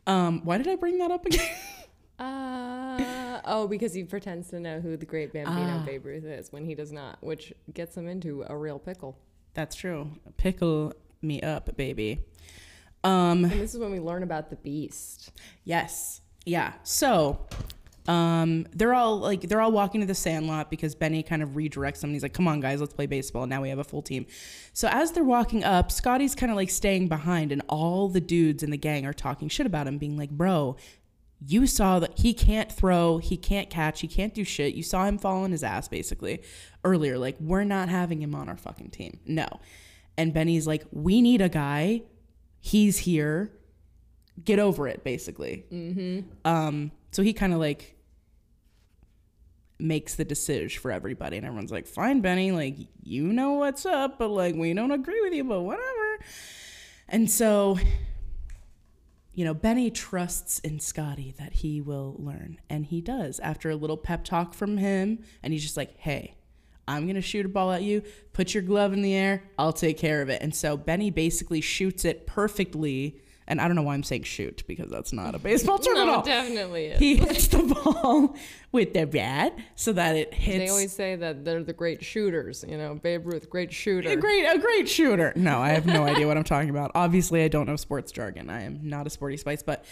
Um, 0.06 0.42
why 0.44 0.58
did 0.58 0.68
I 0.68 0.76
bring 0.76 0.98
that 0.98 1.10
up 1.10 1.24
again? 1.26 1.48
Uh, 2.18 3.40
oh, 3.44 3.66
because 3.68 3.92
he 3.94 4.04
pretends 4.04 4.48
to 4.50 4.60
know 4.60 4.80
who 4.80 4.96
the 4.96 5.06
great 5.06 5.32
Bambino 5.32 5.78
Ah. 5.80 5.82
Babe 5.84 6.04
Ruth 6.06 6.24
is 6.24 6.52
when 6.52 6.64
he 6.64 6.74
does 6.74 6.92
not, 6.92 7.18
which 7.22 7.52
gets 7.74 7.96
him 7.96 8.08
into 8.08 8.44
a 8.48 8.56
real 8.56 8.78
pickle. 8.78 9.18
That's 9.54 9.74
true. 9.76 10.10
Pickle 10.36 10.92
me 11.22 11.40
up, 11.42 11.76
baby. 11.76 12.20
Um, 13.04 13.44
And 13.44 13.52
this 13.52 13.74
is 13.74 13.80
when 13.80 13.92
we 13.92 14.00
learn 14.00 14.22
about 14.22 14.50
the 14.50 14.56
beast. 14.56 15.32
yes. 15.64 16.20
Yeah. 16.44 16.74
So, 16.84 17.40
um, 18.06 18.66
they're 18.72 18.94
all 18.94 19.18
like 19.18 19.40
they're 19.42 19.60
all 19.60 19.72
walking 19.72 20.00
to 20.00 20.06
the 20.06 20.14
sandlot 20.14 20.70
because 20.70 20.94
Benny 20.94 21.24
kind 21.24 21.42
of 21.42 21.50
redirects 21.50 22.00
them. 22.02 22.12
He's 22.12 22.22
like, 22.22 22.32
"Come 22.34 22.46
on, 22.46 22.60
guys, 22.60 22.80
let's 22.80 22.94
play 22.94 23.06
baseball." 23.06 23.42
And 23.42 23.50
now 23.50 23.60
we 23.62 23.68
have 23.68 23.80
a 23.80 23.84
full 23.84 24.00
team. 24.02 24.26
So 24.72 24.86
as 24.92 25.10
they're 25.10 25.24
walking 25.24 25.64
up, 25.64 25.90
Scotty's 25.90 26.36
kind 26.36 26.52
of 26.52 26.56
like 26.56 26.70
staying 26.70 27.08
behind, 27.08 27.50
and 27.50 27.62
all 27.68 28.08
the 28.08 28.20
dudes 28.20 28.62
in 28.62 28.70
the 28.70 28.76
gang 28.76 29.04
are 29.06 29.12
talking 29.12 29.48
shit 29.48 29.66
about 29.66 29.88
him, 29.88 29.98
being 29.98 30.16
like, 30.16 30.30
"Bro, 30.30 30.76
you 31.38 31.66
saw 31.66 31.98
that 31.98 32.18
he 32.18 32.32
can't 32.32 32.72
throw, 32.72 33.18
he 33.18 33.36
can't 33.36 33.68
catch, 33.68 34.00
he 34.00 34.08
can't 34.08 34.32
do 34.32 34.44
shit. 34.44 34.74
You 34.74 34.82
saw 34.82 35.04
him 35.06 35.18
fall 35.18 35.44
on 35.44 35.52
his 35.52 35.62
ass 35.62 35.88
basically 35.88 36.42
earlier. 36.82 37.18
Like, 37.18 37.36
we're 37.40 37.64
not 37.64 37.88
having 37.88 38.22
him 38.22 38.34
on 38.34 38.48
our 38.48 38.56
fucking 38.56 38.90
team. 38.90 39.20
No. 39.26 39.46
And 40.16 40.32
Benny's 40.32 40.66
like, 40.66 40.84
we 40.92 41.20
need 41.20 41.42
a 41.42 41.48
guy. 41.48 42.02
He's 42.58 42.98
here. 42.98 43.52
Get 44.42 44.58
over 44.58 44.88
it, 44.88 45.04
basically. 45.04 45.64
Mm-hmm. 45.70 46.20
Um, 46.44 46.90
so 47.12 47.22
he 47.22 47.32
kind 47.32 47.52
of 47.52 47.58
like 47.58 47.96
makes 49.78 50.14
the 50.14 50.24
decision 50.24 50.80
for 50.80 50.90
everybody, 50.90 51.36
and 51.36 51.44
everyone's 51.44 51.70
like, 51.70 51.86
fine, 51.86 52.22
Benny, 52.22 52.50
like, 52.50 52.76
you 53.02 53.24
know 53.24 53.52
what's 53.52 53.84
up, 53.84 54.18
but 54.18 54.28
like, 54.28 54.54
we 54.54 54.72
don't 54.72 54.90
agree 54.90 55.20
with 55.20 55.34
you, 55.34 55.44
but 55.44 55.60
whatever. 55.60 56.18
And 57.08 57.30
so 57.30 57.78
you 59.36 59.44
know, 59.44 59.52
Benny 59.52 59.90
trusts 59.90 60.60
in 60.60 60.80
Scotty 60.80 61.34
that 61.38 61.52
he 61.52 61.82
will 61.82 62.16
learn. 62.18 62.58
And 62.70 62.86
he 62.86 63.02
does 63.02 63.38
after 63.40 63.68
a 63.68 63.76
little 63.76 63.98
pep 63.98 64.24
talk 64.24 64.54
from 64.54 64.78
him. 64.78 65.18
And 65.42 65.52
he's 65.52 65.62
just 65.62 65.76
like, 65.76 65.94
hey, 65.98 66.36
I'm 66.88 67.02
going 67.04 67.16
to 67.16 67.22
shoot 67.22 67.44
a 67.44 67.48
ball 67.50 67.70
at 67.70 67.82
you. 67.82 68.02
Put 68.32 68.54
your 68.54 68.62
glove 68.62 68.94
in 68.94 69.02
the 69.02 69.14
air. 69.14 69.42
I'll 69.58 69.74
take 69.74 69.98
care 69.98 70.22
of 70.22 70.30
it. 70.30 70.40
And 70.40 70.54
so 70.54 70.78
Benny 70.78 71.10
basically 71.10 71.60
shoots 71.60 72.06
it 72.06 72.26
perfectly. 72.26 73.20
And 73.48 73.60
I 73.60 73.66
don't 73.68 73.76
know 73.76 73.82
why 73.82 73.94
I'm 73.94 74.02
saying 74.02 74.24
shoot 74.24 74.64
because 74.66 74.90
that's 74.90 75.12
not 75.12 75.34
a 75.34 75.38
baseball 75.38 75.78
term 75.78 75.96
at 75.98 76.06
No, 76.06 76.14
all. 76.14 76.20
it 76.20 76.26
definitely 76.26 76.86
is. 76.86 76.98
He 76.98 77.16
hits 77.16 77.46
the 77.48 77.58
ball 77.62 78.34
with 78.72 78.92
the 78.92 79.06
bat 79.06 79.56
so 79.76 79.92
that 79.92 80.16
it 80.16 80.34
hits. 80.34 80.58
They 80.58 80.68
always 80.68 80.92
say 80.92 81.14
that 81.16 81.44
they're 81.44 81.62
the 81.62 81.72
great 81.72 82.04
shooters. 82.04 82.64
You 82.66 82.76
know, 82.76 82.96
Babe 82.96 83.24
Ruth, 83.26 83.48
great 83.48 83.72
shooter. 83.72 84.08
a 84.10 84.16
great 84.16 84.44
a 84.46 84.58
great 84.58 84.88
shooter. 84.88 85.32
No, 85.36 85.60
I 85.60 85.68
have 85.70 85.86
no 85.86 86.04
idea 86.04 86.26
what 86.26 86.36
I'm 86.36 86.44
talking 86.44 86.70
about. 86.70 86.90
Obviously, 86.94 87.44
I 87.44 87.48
don't 87.48 87.66
know 87.66 87.76
sports 87.76 88.10
jargon. 88.10 88.50
I 88.50 88.62
am 88.62 88.80
not 88.82 89.06
a 89.06 89.10
sporty 89.10 89.36
spice, 89.36 89.62
but 89.62 89.84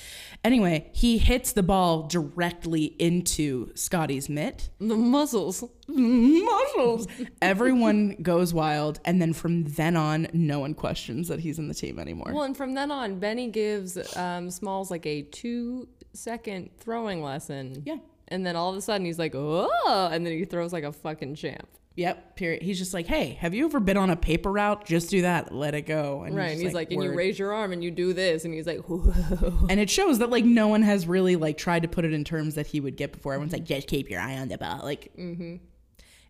anyway, 0.43 0.91
he 0.93 1.19
hits 1.19 1.53
the 1.53 1.63
ball 1.63 2.09
directly 2.09 2.85
into 2.99 3.71
Scotty's 3.77 4.29
mitt. 4.29 4.71
the 4.81 4.97
muscles. 4.97 5.63
Muscles. 5.89 7.07
Everyone 7.43 8.17
goes 8.23 8.55
wild, 8.55 9.01
and 9.05 9.21
then 9.21 9.33
from 9.33 9.65
then 9.65 9.97
on, 9.97 10.29
no 10.33 10.61
one 10.61 10.75
questions 10.75 11.29
that 11.29 11.41
he's 11.41 11.59
in 11.59 11.69
the 11.69 11.75
team 11.75 11.99
anymore. 11.99 12.33
Well, 12.33 12.45
and 12.45 12.57
from 12.57 12.75
then 12.75 12.91
on, 12.91 13.19
Benny 13.19 13.49
gives 13.49 13.99
um, 14.17 14.51
Smalls 14.51 14.91
like 14.91 15.07
a 15.07 15.23
two 15.23 15.89
second 16.13 16.71
throwing 16.79 17.23
lesson. 17.23 17.83
Yeah. 17.85 17.97
And 18.29 18.47
then 18.47 18.57
all 18.57 18.71
of 18.71 18.77
a 18.77 18.81
sudden 18.81 19.05
he's 19.05 19.19
like, 19.19 19.35
oh, 19.35 20.09
and 20.11 20.25
then 20.25 20.33
he 20.33 20.45
throws 20.45 20.73
like 20.73 20.85
a 20.85 20.93
fucking 20.93 21.35
champ. 21.35 21.69
Yep. 21.97 22.37
Period. 22.37 22.63
He's 22.63 22.79
just 22.79 22.93
like, 22.93 23.07
hey, 23.07 23.39
have 23.41 23.55
you 23.55 23.67
ever 23.67 23.79
been 23.79 23.97
on 23.97 24.11
a 24.11 24.17
paper 24.17 24.51
route? 24.51 24.85
Just 24.85 25.11
do 25.11 25.23
that. 25.23 25.55
Let 25.55 25.75
it 25.75 25.83
go. 25.83 26.25
And 26.25 26.35
right. 26.35 26.51
And 26.51 26.61
he's 26.61 26.75
like, 26.75 26.91
and 26.91 27.03
you 27.03 27.15
raise 27.15 27.39
your 27.39 27.53
arm 27.53 27.73
and 27.73 27.85
you 27.85 27.93
do 27.93 28.13
this. 28.13 28.45
And 28.45 28.53
he's 28.53 28.67
like, 28.67 28.81
whoa. 28.89 29.67
And 29.71 29.79
it 29.79 29.89
shows 29.89 30.19
that 30.19 30.31
like 30.31 30.45
no 30.45 30.67
one 30.67 30.83
has 30.83 31.07
really 31.07 31.37
like 31.37 31.57
tried 31.57 31.83
to 31.83 31.89
put 31.89 32.05
it 32.05 32.13
in 32.13 32.25
terms 32.25 32.57
that 32.57 32.67
he 32.67 32.81
would 32.81 32.97
get 32.97 33.13
before. 33.13 33.35
Everyone's 33.35 33.53
like, 33.53 33.65
just 33.65 33.87
keep 33.87 34.11
your 34.11 34.21
eye 34.21 34.37
on 34.39 34.49
the 34.49 34.59
ball. 34.59 34.81
Like, 34.83 35.13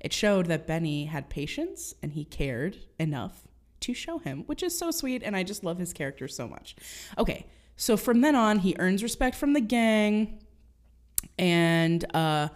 it 0.05 0.13
showed 0.13 0.49
that 0.49 0.67
Benny 0.67 1.07
had 1.07 1.31
patience 1.31 1.95
and 2.03 2.13
he 2.13 2.27
cared 2.27 2.77
enough 3.01 3.49
to 3.81 3.95
show 3.95 4.19
him, 4.19 4.45
which 4.45 4.63
is 4.63 4.77
so 4.79 4.91
sweet. 4.91 5.23
And 5.23 5.35
I 5.35 5.43
just 5.43 5.65
love 5.65 5.79
his 5.79 5.95
character 5.95 6.29
so 6.29 6.47
much. 6.47 6.77
Okay, 7.17 7.47
so 7.75 7.97
from 7.97 8.21
then 8.21 8.37
on, 8.37 8.59
he 8.59 8.77
earns 8.79 9.03
respect 9.03 9.35
from 9.35 9.55
the 9.55 9.63
gang. 9.63 10.43
And 11.39 12.05
uh, 12.15 12.49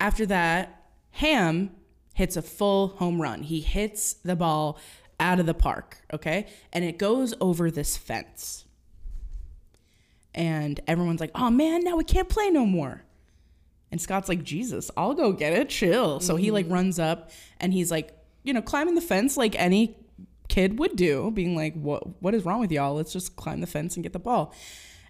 after 0.00 0.26
that, 0.26 0.90
Ham 1.12 1.70
hits 2.12 2.36
a 2.36 2.42
full 2.42 2.88
home 2.88 3.22
run. 3.22 3.42
He 3.42 3.62
hits 3.62 4.12
the 4.12 4.36
ball 4.36 4.78
out 5.18 5.40
of 5.40 5.46
the 5.46 5.54
park, 5.54 5.96
okay? 6.12 6.46
And 6.74 6.84
it 6.84 6.98
goes 6.98 7.32
over 7.40 7.70
this 7.70 7.96
fence. 7.96 8.66
And 10.34 10.78
everyone's 10.86 11.20
like, 11.20 11.30
oh 11.34 11.48
man, 11.48 11.84
now 11.84 11.96
we 11.96 12.04
can't 12.04 12.28
play 12.28 12.50
no 12.50 12.66
more. 12.66 13.02
And 13.92 14.00
Scott's 14.00 14.28
like, 14.28 14.42
Jesus, 14.42 14.90
I'll 14.96 15.12
go 15.12 15.32
get 15.32 15.52
it. 15.52 15.68
Chill. 15.68 16.18
So 16.18 16.36
he 16.36 16.50
like 16.50 16.64
mm-hmm. 16.64 16.74
runs 16.74 16.98
up 16.98 17.30
and 17.60 17.74
he's 17.74 17.90
like, 17.90 18.18
you 18.42 18.54
know, 18.54 18.62
climbing 18.62 18.94
the 18.94 19.02
fence 19.02 19.36
like 19.36 19.54
any 19.56 19.94
kid 20.48 20.78
would 20.78 20.96
do, 20.96 21.30
being 21.30 21.54
like, 21.54 21.74
What 21.74 22.22
what 22.22 22.34
is 22.34 22.44
wrong 22.44 22.58
with 22.58 22.72
y'all? 22.72 22.94
Let's 22.94 23.12
just 23.12 23.36
climb 23.36 23.60
the 23.60 23.66
fence 23.66 23.94
and 23.94 24.02
get 24.02 24.14
the 24.14 24.18
ball. 24.18 24.54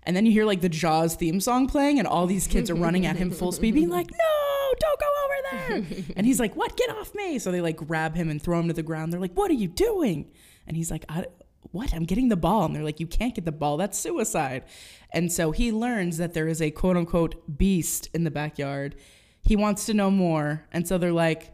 And 0.02 0.16
then 0.16 0.26
you 0.26 0.32
hear 0.32 0.44
like 0.44 0.60
the 0.60 0.68
Jaws 0.68 1.14
theme 1.14 1.40
song 1.40 1.68
playing, 1.68 2.00
and 2.00 2.08
all 2.08 2.26
these 2.26 2.48
kids 2.48 2.70
are 2.70 2.74
running 2.74 3.06
at 3.06 3.14
him 3.14 3.30
full 3.30 3.52
speed, 3.58 3.74
being 3.74 3.88
like, 3.88 4.10
No, 4.10 4.74
don't 4.80 5.00
go 5.00 5.06
over 5.24 5.34
there. 5.52 6.04
and 6.16 6.26
he's 6.26 6.40
like, 6.40 6.56
What? 6.56 6.76
Get 6.76 6.90
off 6.90 7.14
me. 7.14 7.38
So 7.38 7.52
they 7.52 7.60
like 7.60 7.76
grab 7.76 8.16
him 8.16 8.28
and 8.28 8.42
throw 8.42 8.58
him 8.58 8.66
to 8.66 8.74
the 8.74 8.82
ground. 8.82 9.12
They're 9.12 9.20
like, 9.20 9.34
What 9.34 9.50
are 9.50 9.54
you 9.54 9.68
doing? 9.68 10.28
And 10.66 10.76
he's 10.76 10.90
like, 10.90 11.04
I, 11.08 11.26
what? 11.70 11.94
I'm 11.94 12.04
getting 12.04 12.28
the 12.28 12.36
ball. 12.36 12.64
And 12.64 12.74
they're 12.74 12.82
like, 12.82 13.00
you 13.00 13.06
can't 13.06 13.34
get 13.34 13.44
the 13.44 13.52
ball. 13.52 13.76
That's 13.76 13.98
suicide. 13.98 14.64
And 15.12 15.32
so 15.32 15.52
he 15.52 15.72
learns 15.72 16.18
that 16.18 16.34
there 16.34 16.48
is 16.48 16.60
a 16.60 16.70
quote 16.70 16.96
unquote 16.96 17.58
beast 17.58 18.08
in 18.12 18.24
the 18.24 18.30
backyard. 18.30 18.96
He 19.42 19.56
wants 19.56 19.86
to 19.86 19.94
know 19.94 20.10
more. 20.10 20.66
And 20.72 20.86
so 20.86 20.98
they're 20.98 21.12
like, 21.12 21.52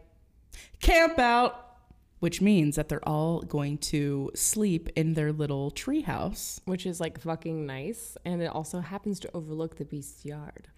camp 0.81 1.19
out, 1.19 1.77
which 2.21 2.41
means 2.41 2.77
that 2.77 2.89
they're 2.89 3.09
all 3.09 3.43
going 3.43 3.79
to 3.79 4.31
sleep 4.35 4.89
in 4.97 5.15
their 5.15 5.33
little 5.33 5.71
tree 5.71 6.03
house. 6.03 6.61
Which 6.65 6.87
is 6.87 7.01
like 7.01 7.21
fucking 7.21 7.67
nice. 7.67 8.17
And 8.25 8.43
it 8.43 8.47
also 8.47 8.81
happens 8.81 9.21
to 9.21 9.31
overlook 9.35 9.77
the 9.77 9.85
beast's 9.85 10.25
yard. 10.25 10.69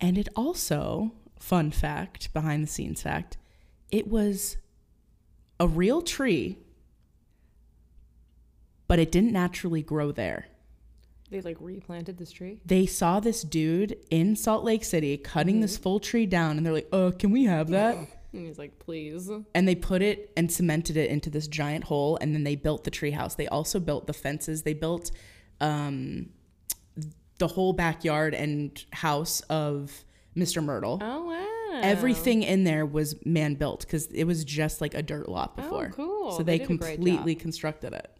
And 0.00 0.16
it 0.16 0.28
also, 0.36 1.12
fun 1.40 1.72
fact, 1.72 2.32
behind 2.32 2.62
the 2.62 2.68
scenes 2.68 3.02
fact, 3.02 3.36
it 3.90 4.06
was 4.06 4.56
a 5.58 5.66
real 5.66 6.02
tree, 6.02 6.58
but 8.88 8.98
it 8.98 9.12
didn't 9.12 9.32
naturally 9.32 9.82
grow 9.82 10.10
there. 10.10 10.46
They 11.30 11.42
like 11.42 11.58
replanted 11.60 12.16
this 12.16 12.32
tree. 12.32 12.60
they 12.64 12.86
saw 12.86 13.20
this 13.20 13.42
dude 13.42 13.96
in 14.10 14.34
Salt 14.34 14.64
Lake 14.64 14.82
City 14.82 15.16
cutting 15.18 15.60
this 15.60 15.76
full 15.76 16.00
tree 16.00 16.24
down, 16.26 16.56
and 16.56 16.64
they're 16.64 16.72
like, 16.72 16.88
"Uh, 16.92 17.10
can 17.16 17.30
we 17.30 17.44
have 17.44 17.68
that?" 17.68 17.96
And 18.30 18.46
he's 18.46 18.58
like, 18.58 18.78
please. 18.78 19.30
And 19.54 19.66
they 19.66 19.74
put 19.74 20.02
it 20.02 20.30
and 20.36 20.52
cemented 20.52 20.98
it 20.98 21.08
into 21.10 21.30
this 21.30 21.48
giant 21.48 21.84
hole, 21.84 22.18
and 22.20 22.34
then 22.34 22.44
they 22.44 22.56
built 22.56 22.84
the 22.84 22.90
tree 22.90 23.12
house. 23.12 23.34
They 23.36 23.48
also 23.48 23.80
built 23.80 24.06
the 24.06 24.12
fences. 24.12 24.64
They 24.64 24.74
built 24.74 25.10
um, 25.62 26.28
the 27.38 27.46
whole 27.48 27.72
backyard 27.72 28.34
and 28.34 28.84
house 28.92 29.40
of 29.48 30.04
Mr. 30.36 30.62
Myrtle. 30.62 30.98
Oh, 31.02 31.24
wow. 31.24 31.80
Everything 31.82 32.42
in 32.42 32.64
there 32.64 32.84
was 32.84 33.16
man 33.24 33.54
built 33.54 33.80
because 33.80 34.06
it 34.08 34.24
was 34.24 34.44
just 34.44 34.82
like 34.82 34.92
a 34.92 35.02
dirt 35.02 35.26
lot 35.28 35.54
Oh, 35.56 35.62
before. 35.62 35.90
cool. 35.96 36.32
So 36.32 36.42
They 36.42 36.58
they, 36.58 36.66
did 36.66 36.70
a 36.70 36.76
great 36.76 36.94
completely 36.96 37.34
constructed 37.34 37.94
it. 37.94 38.10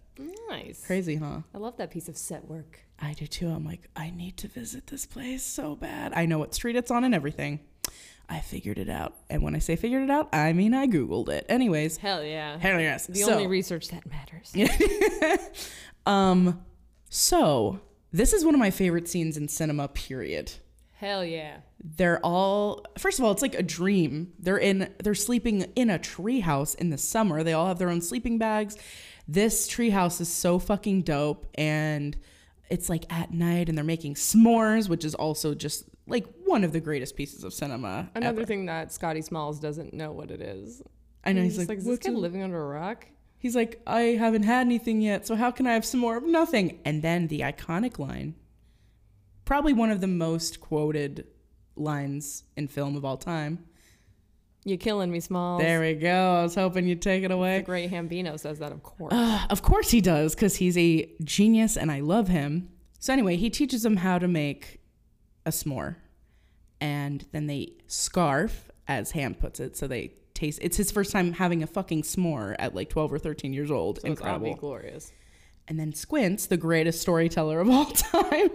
Nice. 0.48 0.84
Crazy, 0.86 1.16
huh? 1.16 1.40
I 1.54 1.58
love 1.58 1.76
that 1.76 1.90
piece 1.90 2.08
of 2.08 2.16
set 2.16 2.44
work. 2.46 2.80
I 3.00 3.12
do 3.12 3.26
too. 3.26 3.48
I'm 3.48 3.64
like, 3.64 3.88
I 3.94 4.10
need 4.10 4.36
to 4.38 4.48
visit 4.48 4.86
this 4.88 5.06
place 5.06 5.42
so 5.44 5.76
bad. 5.76 6.12
I 6.14 6.26
know 6.26 6.38
what 6.38 6.54
street 6.54 6.76
it's 6.76 6.90
on 6.90 7.04
and 7.04 7.14
everything. 7.14 7.60
I 8.28 8.40
figured 8.40 8.78
it 8.78 8.90
out. 8.90 9.14
And 9.30 9.42
when 9.42 9.54
I 9.54 9.58
say 9.58 9.76
figured 9.76 10.02
it 10.02 10.10
out, 10.10 10.28
I 10.34 10.52
mean 10.52 10.74
I 10.74 10.86
Googled 10.86 11.28
it. 11.30 11.46
Anyways, 11.48 11.96
Hell 11.98 12.22
yeah. 12.24 12.58
hell 12.58 12.80
yes. 12.80 13.06
The 13.06 13.20
So- 13.20 13.32
only 13.32 13.46
research 13.46 13.88
that 13.88 14.04
matters. 14.06 14.52
um, 16.06 16.60
so 17.08 17.80
this 18.12 18.32
is 18.32 18.44
one 18.44 18.54
of 18.54 18.60
my 18.60 18.70
favorite 18.70 19.08
scenes 19.08 19.36
in 19.36 19.48
cinema, 19.48 19.88
period. 19.88 20.52
Hell 20.96 21.24
yeah. 21.24 21.58
They're 21.82 22.18
all 22.26 22.84
first 22.98 23.18
of 23.20 23.24
all, 23.24 23.30
it's 23.30 23.42
like 23.42 23.54
a 23.54 23.62
dream. 23.62 24.32
They're 24.38 24.58
in 24.58 24.92
they're 25.02 25.14
sleeping 25.14 25.62
in 25.76 25.90
a 25.90 25.98
treehouse 25.98 26.74
in 26.74 26.90
the 26.90 26.98
summer. 26.98 27.42
They 27.44 27.52
all 27.52 27.68
have 27.68 27.78
their 27.78 27.88
own 27.90 28.00
sleeping 28.00 28.36
bags. 28.36 28.76
This 29.28 29.68
treehouse 29.68 30.20
is 30.20 30.28
so 30.28 30.58
fucking 30.58 31.02
dope 31.02 31.46
and 31.54 32.16
it's 32.70 32.88
like 32.88 33.04
at 33.12 33.30
night 33.30 33.68
and 33.68 33.76
they're 33.76 33.84
making 33.84 34.14
s'mores, 34.14 34.88
which 34.88 35.04
is 35.04 35.14
also 35.14 35.54
just 35.54 35.84
like 36.06 36.26
one 36.44 36.64
of 36.64 36.72
the 36.72 36.80
greatest 36.80 37.14
pieces 37.14 37.44
of 37.44 37.52
cinema. 37.52 38.10
Another 38.14 38.40
ever. 38.40 38.46
thing 38.46 38.66
that 38.66 38.92
Scotty 38.92 39.20
Smalls 39.20 39.60
doesn't 39.60 39.92
know 39.92 40.12
what 40.12 40.30
it 40.30 40.40
is. 40.40 40.82
I 41.24 41.32
know 41.32 41.42
He's, 41.42 41.52
he's, 41.52 41.58
like, 41.58 41.68
like, 41.68 41.78
is 41.78 41.84
this 41.84 41.90
"What's 41.90 42.06
kid 42.06 42.14
living 42.14 42.42
under 42.42 42.60
a 42.60 42.66
rock? 42.66 43.06
He's 43.38 43.54
like, 43.54 43.80
I 43.86 44.00
haven't 44.00 44.42
had 44.44 44.62
anything 44.62 45.00
yet, 45.00 45.26
so 45.26 45.36
how 45.36 45.50
can 45.50 45.66
I 45.66 45.74
have 45.74 45.84
some 45.84 46.00
more 46.00 46.16
of 46.16 46.24
nothing? 46.24 46.80
And 46.84 47.02
then 47.02 47.28
the 47.28 47.40
iconic 47.40 47.98
line, 47.98 48.34
probably 49.44 49.72
one 49.72 49.90
of 49.90 50.00
the 50.00 50.08
most 50.08 50.60
quoted 50.60 51.26
lines 51.76 52.44
in 52.56 52.66
film 52.66 52.96
of 52.96 53.04
all 53.04 53.16
time. 53.16 53.64
You 54.68 54.76
killing 54.76 55.10
me, 55.10 55.20
Smalls. 55.20 55.62
There 55.62 55.80
we 55.80 55.94
go. 55.94 56.36
I 56.36 56.42
was 56.42 56.54
hoping 56.54 56.86
you'd 56.86 57.02
take 57.02 57.24
it 57.24 57.30
away. 57.30 57.62
great 57.62 57.90
Hambino 57.90 58.38
says 58.38 58.58
that, 58.58 58.72
of 58.72 58.82
course. 58.82 59.12
Uh, 59.12 59.46
of 59.50 59.62
course 59.62 59.90
he 59.90 60.00
does, 60.00 60.34
because 60.34 60.56
he's 60.56 60.76
a 60.76 61.10
genius 61.24 61.76
and 61.76 61.90
I 61.90 62.00
love 62.00 62.28
him. 62.28 62.68
So 62.98 63.12
anyway, 63.12 63.36
he 63.36 63.48
teaches 63.50 63.82
them 63.82 63.96
how 63.96 64.18
to 64.18 64.28
make 64.28 64.80
a 65.46 65.50
s'more. 65.50 65.96
And 66.80 67.24
then 67.32 67.46
they 67.46 67.72
scarf, 67.86 68.70
as 68.86 69.12
Ham 69.12 69.34
puts 69.34 69.60
it. 69.60 69.76
So 69.76 69.86
they 69.86 70.12
taste 70.34 70.60
it's 70.62 70.76
his 70.76 70.90
first 70.92 71.10
time 71.10 71.32
having 71.32 71.62
a 71.62 71.66
fucking 71.66 72.02
s'more 72.02 72.54
at 72.58 72.74
like 72.74 72.88
12 72.90 73.12
or 73.12 73.18
13 73.18 73.52
years 73.52 73.70
old. 73.70 73.96
so 73.96 74.08
it's 74.08 74.20
Incredible. 74.20 74.54
glorious. 74.54 75.12
And 75.66 75.78
then 75.78 75.92
Squints, 75.92 76.46
the 76.46 76.56
greatest 76.56 77.00
storyteller 77.00 77.60
of 77.60 77.68
all 77.68 77.84
time, 77.86 78.48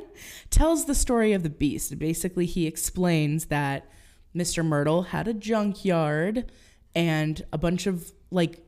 tells 0.49 0.85
the 0.85 0.95
story 0.95 1.33
of 1.33 1.43
the 1.43 1.49
beast. 1.49 1.97
Basically, 1.99 2.45
he 2.45 2.65
explains 2.65 3.45
that 3.45 3.87
Mr. 4.35 4.65
Myrtle 4.65 5.03
had 5.03 5.27
a 5.27 5.33
junkyard 5.33 6.51
and 6.95 7.43
a 7.51 7.57
bunch 7.57 7.87
of 7.87 8.11
like 8.31 8.63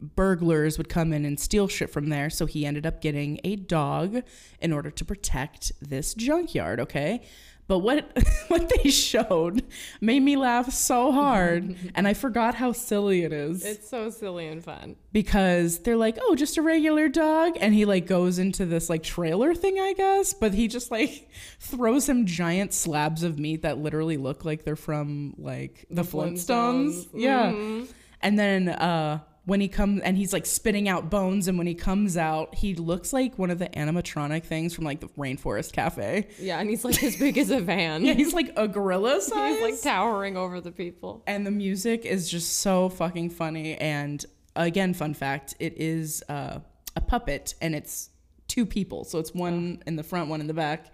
burglars 0.00 0.78
would 0.78 0.88
come 0.88 1.12
in 1.12 1.24
and 1.24 1.38
steal 1.40 1.68
shit 1.68 1.90
from 1.90 2.08
there. 2.08 2.30
So 2.30 2.46
he 2.46 2.64
ended 2.64 2.86
up 2.86 3.00
getting 3.00 3.40
a 3.44 3.56
dog 3.56 4.22
in 4.60 4.72
order 4.72 4.90
to 4.90 5.04
protect 5.04 5.72
this 5.80 6.14
junkyard, 6.14 6.80
okay? 6.80 7.22
But 7.68 7.78
what 7.80 8.10
what 8.48 8.72
they 8.82 8.90
showed 8.90 9.62
made 10.00 10.20
me 10.20 10.36
laugh 10.36 10.72
so 10.72 11.12
hard, 11.12 11.76
and 11.94 12.08
I 12.08 12.14
forgot 12.14 12.54
how 12.54 12.72
silly 12.72 13.22
it 13.24 13.32
is 13.32 13.64
It's 13.64 13.88
so 13.88 14.08
silly 14.10 14.46
and 14.48 14.64
fun. 14.64 14.96
because 15.12 15.78
they're 15.80 15.96
like, 15.96 16.18
"Oh, 16.20 16.34
just 16.34 16.56
a 16.56 16.62
regular 16.62 17.08
dog," 17.08 17.58
and 17.60 17.74
he 17.74 17.84
like 17.84 18.06
goes 18.06 18.38
into 18.38 18.64
this 18.64 18.88
like 18.88 19.02
trailer 19.02 19.54
thing, 19.54 19.78
I 19.78 19.92
guess. 19.92 20.32
But 20.32 20.54
he 20.54 20.66
just 20.66 20.90
like 20.90 21.28
throws 21.60 22.08
him 22.08 22.24
giant 22.24 22.72
slabs 22.72 23.22
of 23.22 23.38
meat 23.38 23.62
that 23.62 23.76
literally 23.78 24.16
look 24.16 24.44
like 24.46 24.64
they're 24.64 24.74
from 24.74 25.34
like 25.36 25.84
the, 25.90 26.02
Flintstones. 26.02 27.04
Flintstones. 27.04 27.08
Yeah, 27.14 27.52
Mhm. 27.52 27.88
and 28.22 28.38
then 28.38 28.68
uh, 28.70 29.20
when 29.48 29.62
he 29.62 29.68
comes 29.68 30.02
and 30.02 30.18
he's 30.18 30.34
like 30.34 30.44
spitting 30.44 30.88
out 30.90 31.08
bones, 31.08 31.48
and 31.48 31.56
when 31.56 31.66
he 31.66 31.74
comes 31.74 32.18
out, 32.18 32.54
he 32.54 32.74
looks 32.74 33.14
like 33.14 33.38
one 33.38 33.50
of 33.50 33.58
the 33.58 33.68
animatronic 33.70 34.44
things 34.44 34.74
from 34.74 34.84
like 34.84 35.00
the 35.00 35.08
Rainforest 35.16 35.72
Cafe. 35.72 36.28
Yeah, 36.38 36.60
and 36.60 36.68
he's 36.68 36.84
like 36.84 37.02
as 37.02 37.16
big 37.16 37.38
as 37.38 37.50
a 37.50 37.58
van. 37.60 38.04
Yeah, 38.08 38.12
he's 38.12 38.34
like 38.34 38.52
a 38.56 38.68
gorilla 38.68 39.22
size. 39.22 39.54
he's 39.58 39.62
like 39.62 39.80
towering 39.80 40.36
over 40.36 40.60
the 40.60 40.70
people. 40.70 41.22
and 41.26 41.46
the 41.46 41.50
music 41.50 42.04
is 42.04 42.30
just 42.30 42.56
so 42.60 42.90
fucking 42.90 43.30
funny 43.30 43.74
and 43.76 44.26
again 44.54 44.92
fun 44.92 45.14
fact 45.14 45.54
it 45.58 45.74
is 45.78 46.22
uh, 46.28 46.58
a 46.94 47.00
puppet 47.00 47.54
and 47.62 47.74
it's 47.74 48.10
two 48.48 48.66
people 48.66 49.04
so 49.04 49.18
it's 49.18 49.32
one 49.32 49.82
in 49.86 49.96
the 49.96 50.02
front 50.02 50.28
one 50.28 50.40
in 50.40 50.46
the 50.46 50.54
back 50.54 50.92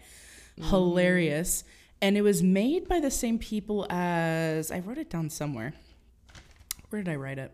hilarious 0.71 1.65
and 2.03 2.17
it 2.17 2.23
was 2.23 2.43
made 2.43 2.87
by 2.89 3.01
the 3.01 3.11
same 3.11 3.39
people 3.39 3.87
as 3.91 4.71
i 4.71 4.79
wrote 4.81 4.99
it 4.99 5.09
down 5.11 5.31
somewhere 5.31 5.73
where 6.91 7.03
did 7.03 7.11
i 7.11 7.17
write 7.17 7.39
it 7.39 7.51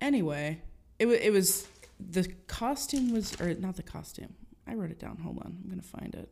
anyway 0.00 0.60
it, 0.98 1.06
wa 1.06 1.12
it 1.12 1.30
was 1.30 1.66
the 1.98 2.26
costume 2.46 3.12
was 3.12 3.38
or 3.40 3.54
not 3.54 3.76
the 3.76 3.82
costume 3.82 4.34
i 4.66 4.74
wrote 4.74 4.90
it 4.90 4.98
down 4.98 5.16
hold 5.18 5.38
on 5.38 5.58
i'm 5.62 5.68
gonna 5.70 5.82
find 5.82 6.14
it 6.14 6.28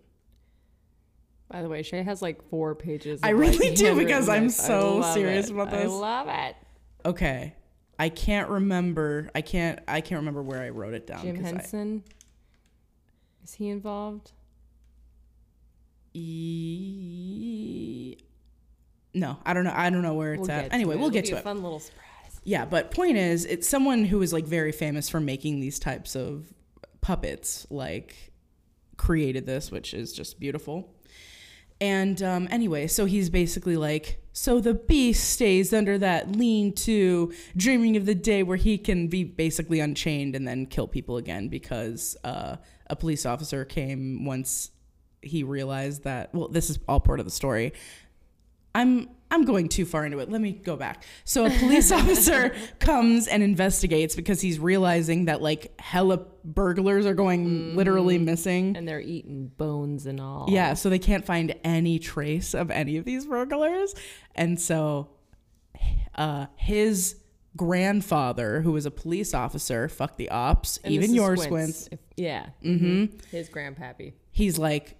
By 1.50 1.62
the 1.62 1.68
way, 1.68 1.82
Shea 1.82 2.02
has 2.02 2.20
like 2.20 2.42
four 2.50 2.74
pages. 2.74 3.20
I 3.22 3.30
really 3.30 3.70
like, 3.70 3.78
do, 3.78 3.96
because 3.96 4.28
I'm 4.28 4.50
so 4.50 5.00
serious 5.14 5.48
it. 5.48 5.52
about 5.52 5.70
this. 5.70 5.84
I 5.84 5.86
love 5.86 6.28
it. 6.28 6.56
okay 7.06 7.54
i 7.98 8.08
can't 8.10 8.48
remember 8.50 9.30
i 9.34 9.40
can't 9.40 9.78
i 9.88 10.00
can't 10.02 10.18
remember 10.20 10.42
where 10.42 10.60
i 10.62 10.68
wrote 10.68 10.92
it 10.94 11.06
down 11.06 11.22
Jim 11.22 11.36
'cause 11.36 11.46
I- 11.46 11.48
Henson. 11.56 12.02
Is 13.42 13.54
he 13.54 13.68
involved? 13.70 14.32
E- 16.88 18.16
no, 19.14 19.38
I 19.44 19.54
don't 19.54 19.64
know. 19.64 19.72
I 19.74 19.88
don't 19.90 20.02
know 20.02 20.14
where 20.14 20.34
it's 20.34 20.42
We'll 20.42 20.50
at. 20.52 20.72
Anyway, 20.72 20.94
it. 20.94 20.98
we'll 20.98 21.06
It'll 21.08 21.14
get 21.14 21.24
to 21.26 21.34
a 21.34 21.38
it. 21.38 21.44
Fun 21.44 21.62
little 21.62 21.80
surprise. 21.80 22.04
Yeah, 22.48 22.64
but 22.64 22.90
point 22.90 23.18
is, 23.18 23.44
it's 23.44 23.68
someone 23.68 24.06
who 24.06 24.22
is 24.22 24.32
like 24.32 24.46
very 24.46 24.72
famous 24.72 25.10
for 25.10 25.20
making 25.20 25.60
these 25.60 25.78
types 25.78 26.16
of 26.16 26.50
puppets. 27.02 27.66
Like, 27.68 28.32
created 28.96 29.44
this, 29.44 29.70
which 29.70 29.92
is 29.92 30.14
just 30.14 30.40
beautiful. 30.40 30.94
And 31.78 32.22
um, 32.22 32.48
anyway, 32.50 32.86
so 32.86 33.04
he's 33.04 33.28
basically 33.28 33.76
like, 33.76 34.24
so 34.32 34.60
the 34.60 34.72
beast 34.72 35.28
stays 35.28 35.74
under 35.74 35.98
that 35.98 36.36
lean 36.36 36.72
to, 36.76 37.34
dreaming 37.54 37.98
of 37.98 38.06
the 38.06 38.14
day 38.14 38.42
where 38.42 38.56
he 38.56 38.78
can 38.78 39.08
be 39.08 39.24
basically 39.24 39.78
unchained 39.78 40.34
and 40.34 40.48
then 40.48 40.64
kill 40.64 40.88
people 40.88 41.18
again 41.18 41.48
because 41.48 42.16
uh, 42.24 42.56
a 42.86 42.96
police 42.96 43.26
officer 43.26 43.66
came 43.66 44.24
once 44.24 44.70
he 45.20 45.42
realized 45.42 46.04
that. 46.04 46.34
Well, 46.34 46.48
this 46.48 46.70
is 46.70 46.78
all 46.88 47.00
part 47.00 47.20
of 47.20 47.26
the 47.26 47.30
story. 47.30 47.74
I'm 48.78 49.08
I'm 49.30 49.44
going 49.44 49.68
too 49.68 49.84
far 49.84 50.06
into 50.06 50.20
it. 50.20 50.30
Let 50.30 50.40
me 50.40 50.52
go 50.52 50.74
back. 50.76 51.04
So 51.24 51.44
a 51.44 51.50
police 51.50 51.92
officer 52.00 52.54
comes 52.78 53.28
and 53.28 53.42
investigates 53.42 54.16
because 54.16 54.40
he's 54.40 54.58
realizing 54.58 55.26
that 55.26 55.42
like 55.42 55.78
hella 55.78 56.24
burglars 56.44 57.04
are 57.04 57.12
going 57.12 57.76
literally 57.76 58.16
missing. 58.16 58.74
And 58.74 58.88
they're 58.88 59.02
eating 59.02 59.48
bones 59.58 60.06
and 60.06 60.18
all. 60.18 60.46
Yeah, 60.48 60.72
so 60.74 60.88
they 60.88 60.98
can't 60.98 61.26
find 61.26 61.54
any 61.62 61.98
trace 61.98 62.54
of 62.54 62.70
any 62.70 62.96
of 62.96 63.04
these 63.04 63.26
burglars. 63.26 63.94
And 64.34 64.58
so 64.58 65.10
uh, 66.14 66.46
his 66.56 67.16
grandfather, 67.54 68.62
who 68.62 68.72
was 68.72 68.86
a 68.86 68.90
police 68.90 69.34
officer, 69.34 69.88
fuck 69.88 70.16
the 70.16 70.30
ops, 70.30 70.78
And 70.82 70.94
even 70.94 71.14
your 71.14 71.36
Squints. 71.36 71.44
squints, 71.84 71.88
If- 71.92 72.00
yeah. 72.16 72.46
Mm-hmm. 72.64 73.18
His 73.30 73.48
grandpappy. 73.50 74.14
he's 74.30 74.58
like, 74.58 74.96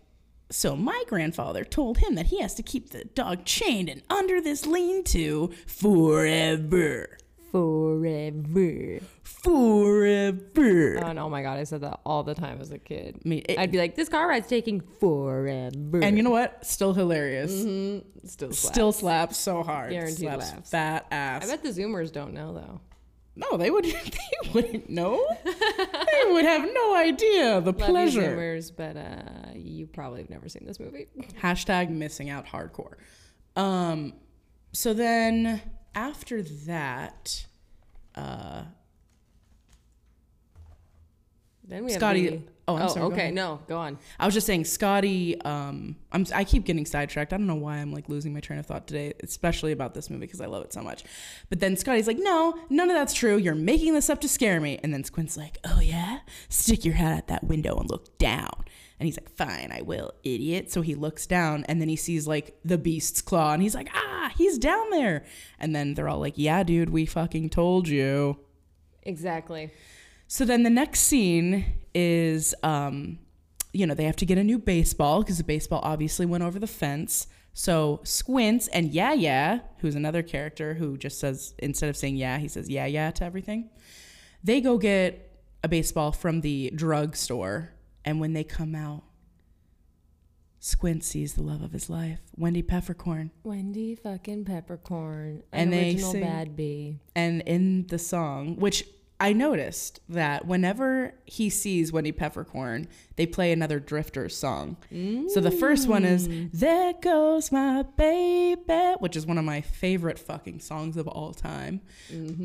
so 0.51 0.75
my 0.77 1.03
grandfather 1.09 1.65
told 1.65 1.99
him 1.99 2.15
that 2.15 2.27
he 2.27 2.41
has 2.41 2.55
to 2.55 2.63
keep 2.63 2.91
the 2.91 3.05
dog 3.05 3.45
chained 3.45 3.89
and 3.89 4.03
under 4.11 4.41
this 4.41 4.67
lean-to 4.67 5.51
forever. 5.67 7.19
Forever. 7.53 9.01
Forever. 9.23 10.99
Oh, 11.03 11.07
and 11.09 11.19
oh 11.19 11.29
my 11.31 11.43
god, 11.43 11.59
I 11.59 11.65
said 11.65 11.81
that 11.83 12.01
all 12.05 12.23
the 12.23 12.35
time 12.35 12.61
as 12.61 12.71
a 12.71 12.79
kid. 12.79 13.21
I 13.25 13.29
mean, 13.29 13.43
it- 13.49 13.59
I'd 13.59 13.71
be 13.71 13.79
like, 13.79 13.95
this 13.95 14.09
car 14.09 14.29
ride's 14.29 14.49
taking 14.49 14.81
forever. 15.01 16.01
and 16.03 16.17
you 16.17 16.23
know 16.23 16.31
what? 16.31 16.65
Still 16.67 16.93
hilarious. 16.95 17.53
Mhm. 17.53 18.05
still 18.27 18.53
slaps. 18.53 18.75
Still 18.75 18.93
slaps 18.93 19.37
so 19.39 19.63
hard. 19.63 19.91
Guaranteed 19.91 20.19
slaps 20.19 20.53
laughs. 20.53 20.71
fat 20.71 21.07
ass. 21.11 21.45
I 21.45 21.47
bet 21.47 21.63
the 21.63 21.71
Zoomers 21.71 22.13
don't 22.13 22.35
know 22.35 22.53
though. 22.53 22.81
No, 23.39 23.57
they 23.57 23.71
would. 23.71 23.85
They 24.45 24.51
wouldn't 24.53 24.89
know. 24.91 25.25
they 25.45 26.33
would 26.33 26.45
have 26.45 26.63
no 26.73 26.95
idea 26.97 27.61
the 27.61 27.73
Love 27.73 27.79
you, 27.81 27.85
pleasure. 27.87 28.37
Zoomers, 28.37 28.73
but 28.75 28.97
uh, 28.97 29.51
you 29.55 29.87
probably 29.87 30.21
have 30.21 30.31
never 30.31 30.49
seen 30.49 30.65
this 30.67 30.81
movie. 30.81 31.07
Hashtag 31.43 31.91
missing 31.91 32.31
out 32.31 32.47
hardcore. 32.47 32.95
Um, 33.57 34.15
so 34.73 34.95
then 34.95 35.61
after 35.95 36.43
that, 36.43 37.47
uh, 38.15 38.63
Then 41.67 41.85
we 41.85 41.93
Scotty- 41.93 42.31
have. 42.31 42.43
Oh, 42.69 42.77
I'm 42.77 42.89
sorry, 42.89 43.13
okay, 43.13 43.31
no, 43.31 43.61
go 43.67 43.79
on. 43.79 43.99
I 44.19 44.27
was 44.27 44.35
just 44.35 44.47
saying, 44.47 44.65
Scotty. 44.65 45.41
Um, 45.41 45.97
I'm. 46.13 46.27
I 46.35 46.45
keep 46.45 46.65
getting 46.65 46.87
sidetracked. 46.87 47.33
I 47.33 47.37
don't 47.37 47.47
know 47.47 47.55
why 47.55 47.79
I'm 47.79 47.93
like 47.93 48.09
losing 48.09 48.33
my 48.33 48.41
train 48.41 48.59
of 48.59 48.67
thought 48.67 48.87
today, 48.87 49.15
especially 49.23 49.73
about 49.73 49.95
this 49.95 50.11
movie 50.11 50.27
because 50.27 50.41
I 50.41 50.47
love 50.47 50.65
it 50.65 50.73
so 50.73 50.83
much. 50.83 51.05
But 51.49 51.61
then 51.61 51.77
Scotty's 51.77 52.07
like, 52.07 52.19
"No, 52.19 52.59
none 52.71 52.91
of 52.91 52.97
that's 52.97 53.15
true. 53.15 53.37
You're 53.37 53.55
making 53.55 53.95
this 53.95 54.11
up 54.11 54.21
to 54.21 54.29
scare 54.29 54.61
me." 54.61 54.79
And 54.83 54.93
then 54.93 55.03
Squint's 55.03 55.37
like, 55.37 55.59
"Oh 55.65 55.81
yeah, 55.81 56.21
stick 56.49 56.85
your 56.85 56.95
head 56.95 57.17
out 57.17 57.27
that 57.29 57.45
window 57.45 57.77
and 57.79 57.91
look 57.91 58.19
down." 58.19 58.65
And 59.01 59.07
he's 59.07 59.19
like, 59.19 59.31
"Fine, 59.31 59.71
I 59.73 59.83
will, 59.83 60.13
idiot." 60.23 60.71
So 60.71 60.83
he 60.83 60.95
looks 60.95 61.27
down, 61.27 61.65
and 61.65 61.81
then 61.81 61.89
he 61.89 61.97
sees 61.97 62.27
like 62.27 62.59
the 62.65 62.79
beast's 62.79 63.23
claw, 63.23 63.53
and 63.53 63.63
he's 63.63 63.75
like, 63.75 63.89
"Ah, 63.95 64.33
he's 64.37 64.59
down 64.59 64.91
there." 64.91 65.25
And 65.59 65.75
then 65.75 65.95
they're 65.95 66.09
all 66.09 66.21
like, 66.21 66.35
"Yeah, 66.37 66.63
dude, 66.63 66.91
we 66.91 67.07
fucking 67.07 67.51
told 67.51 67.89
you." 67.89 68.39
Exactly. 69.03 69.71
So 70.29 70.45
then 70.45 70.63
the 70.63 70.71
next 70.71 71.01
scene 71.01 71.65
is, 71.95 72.55
um, 72.63 73.19
you 73.73 73.87
know, 73.87 73.95
they 73.95 74.05
have 74.05 74.17
to 74.17 74.27
get 74.27 74.37
a 74.39 74.45
new 74.45 74.59
baseball 74.59 75.23
because 75.23 75.39
the 75.39 75.45
baseball 75.45 75.81
obviously 75.83 76.27
went 76.27 76.45
over 76.45 76.59
the 76.59 76.67
fence. 76.67 77.27
So 77.55 78.01
Squints 78.05 78.69
and 78.69 78.93
Yeah 78.93 79.15
Yeah, 79.15 79.61
who's 79.79 79.95
another 79.95 80.23
character 80.23 80.75
who 80.75 80.97
just 80.97 81.19
says 81.19 81.55
instead 81.59 81.89
of 81.89 81.97
saying 81.97 82.17
yeah, 82.17 82.39
he 82.39 82.47
says 82.47 82.69
yeah 82.69 82.87
yeah 82.87 83.11
to 83.13 83.25
everything. 83.25 83.71
They 84.45 84.61
go 84.61 84.79
get 84.79 85.41
a 85.65 85.69
baseball 85.69 86.13
from 86.13 86.43
the 86.43 86.71
drugstore, 86.75 87.73
and 88.05 88.21
when 88.21 88.33
they 88.33 88.45
come 88.45 88.77
out, 88.77 89.03
Squint 90.61 91.03
sees 91.03 91.35
the 91.35 91.43
love 91.43 91.63
of 91.63 91.73
his 91.73 91.89
life, 91.91 92.21
Wendy 92.37 92.63
Peppercorn. 92.63 93.31
Wendy 93.43 93.95
fucking 93.97 94.45
Peppercorn, 94.45 95.43
an 95.53 95.61
And 95.61 95.73
they 95.73 95.91
original 95.91 96.13
sing- 96.13 96.23
bad 96.23 96.55
bee. 96.57 96.99
And 97.17 97.41
in 97.43 97.87
the 97.89 97.99
song, 97.99 98.57
which 98.57 98.85
I 99.21 99.33
noticed 99.33 99.99
that 100.09 100.47
whenever 100.47 101.13
he 101.25 101.51
sees 101.51 101.91
Wendy 101.93 102.13
Peppercorn, 102.13 102.87
they 103.17 103.27
play 103.27 103.51
another 103.51 103.81
Drifters 103.81 104.37
song. 104.37 104.77
So 105.31 105.41
the 105.41 105.51
first 105.51 105.89
one 105.89 106.05
is 106.05 106.29
There 106.53 106.93
Goes 106.93 107.51
My 107.51 107.83
Baby, 107.97 108.95
which 109.01 109.17
is 109.17 109.27
one 109.27 109.37
of 109.37 109.45
my 109.45 109.61
favorite 109.61 110.21
fucking 110.21 110.61
songs 110.61 110.97
of 110.97 111.09
all 111.09 111.35
time. 111.35 111.81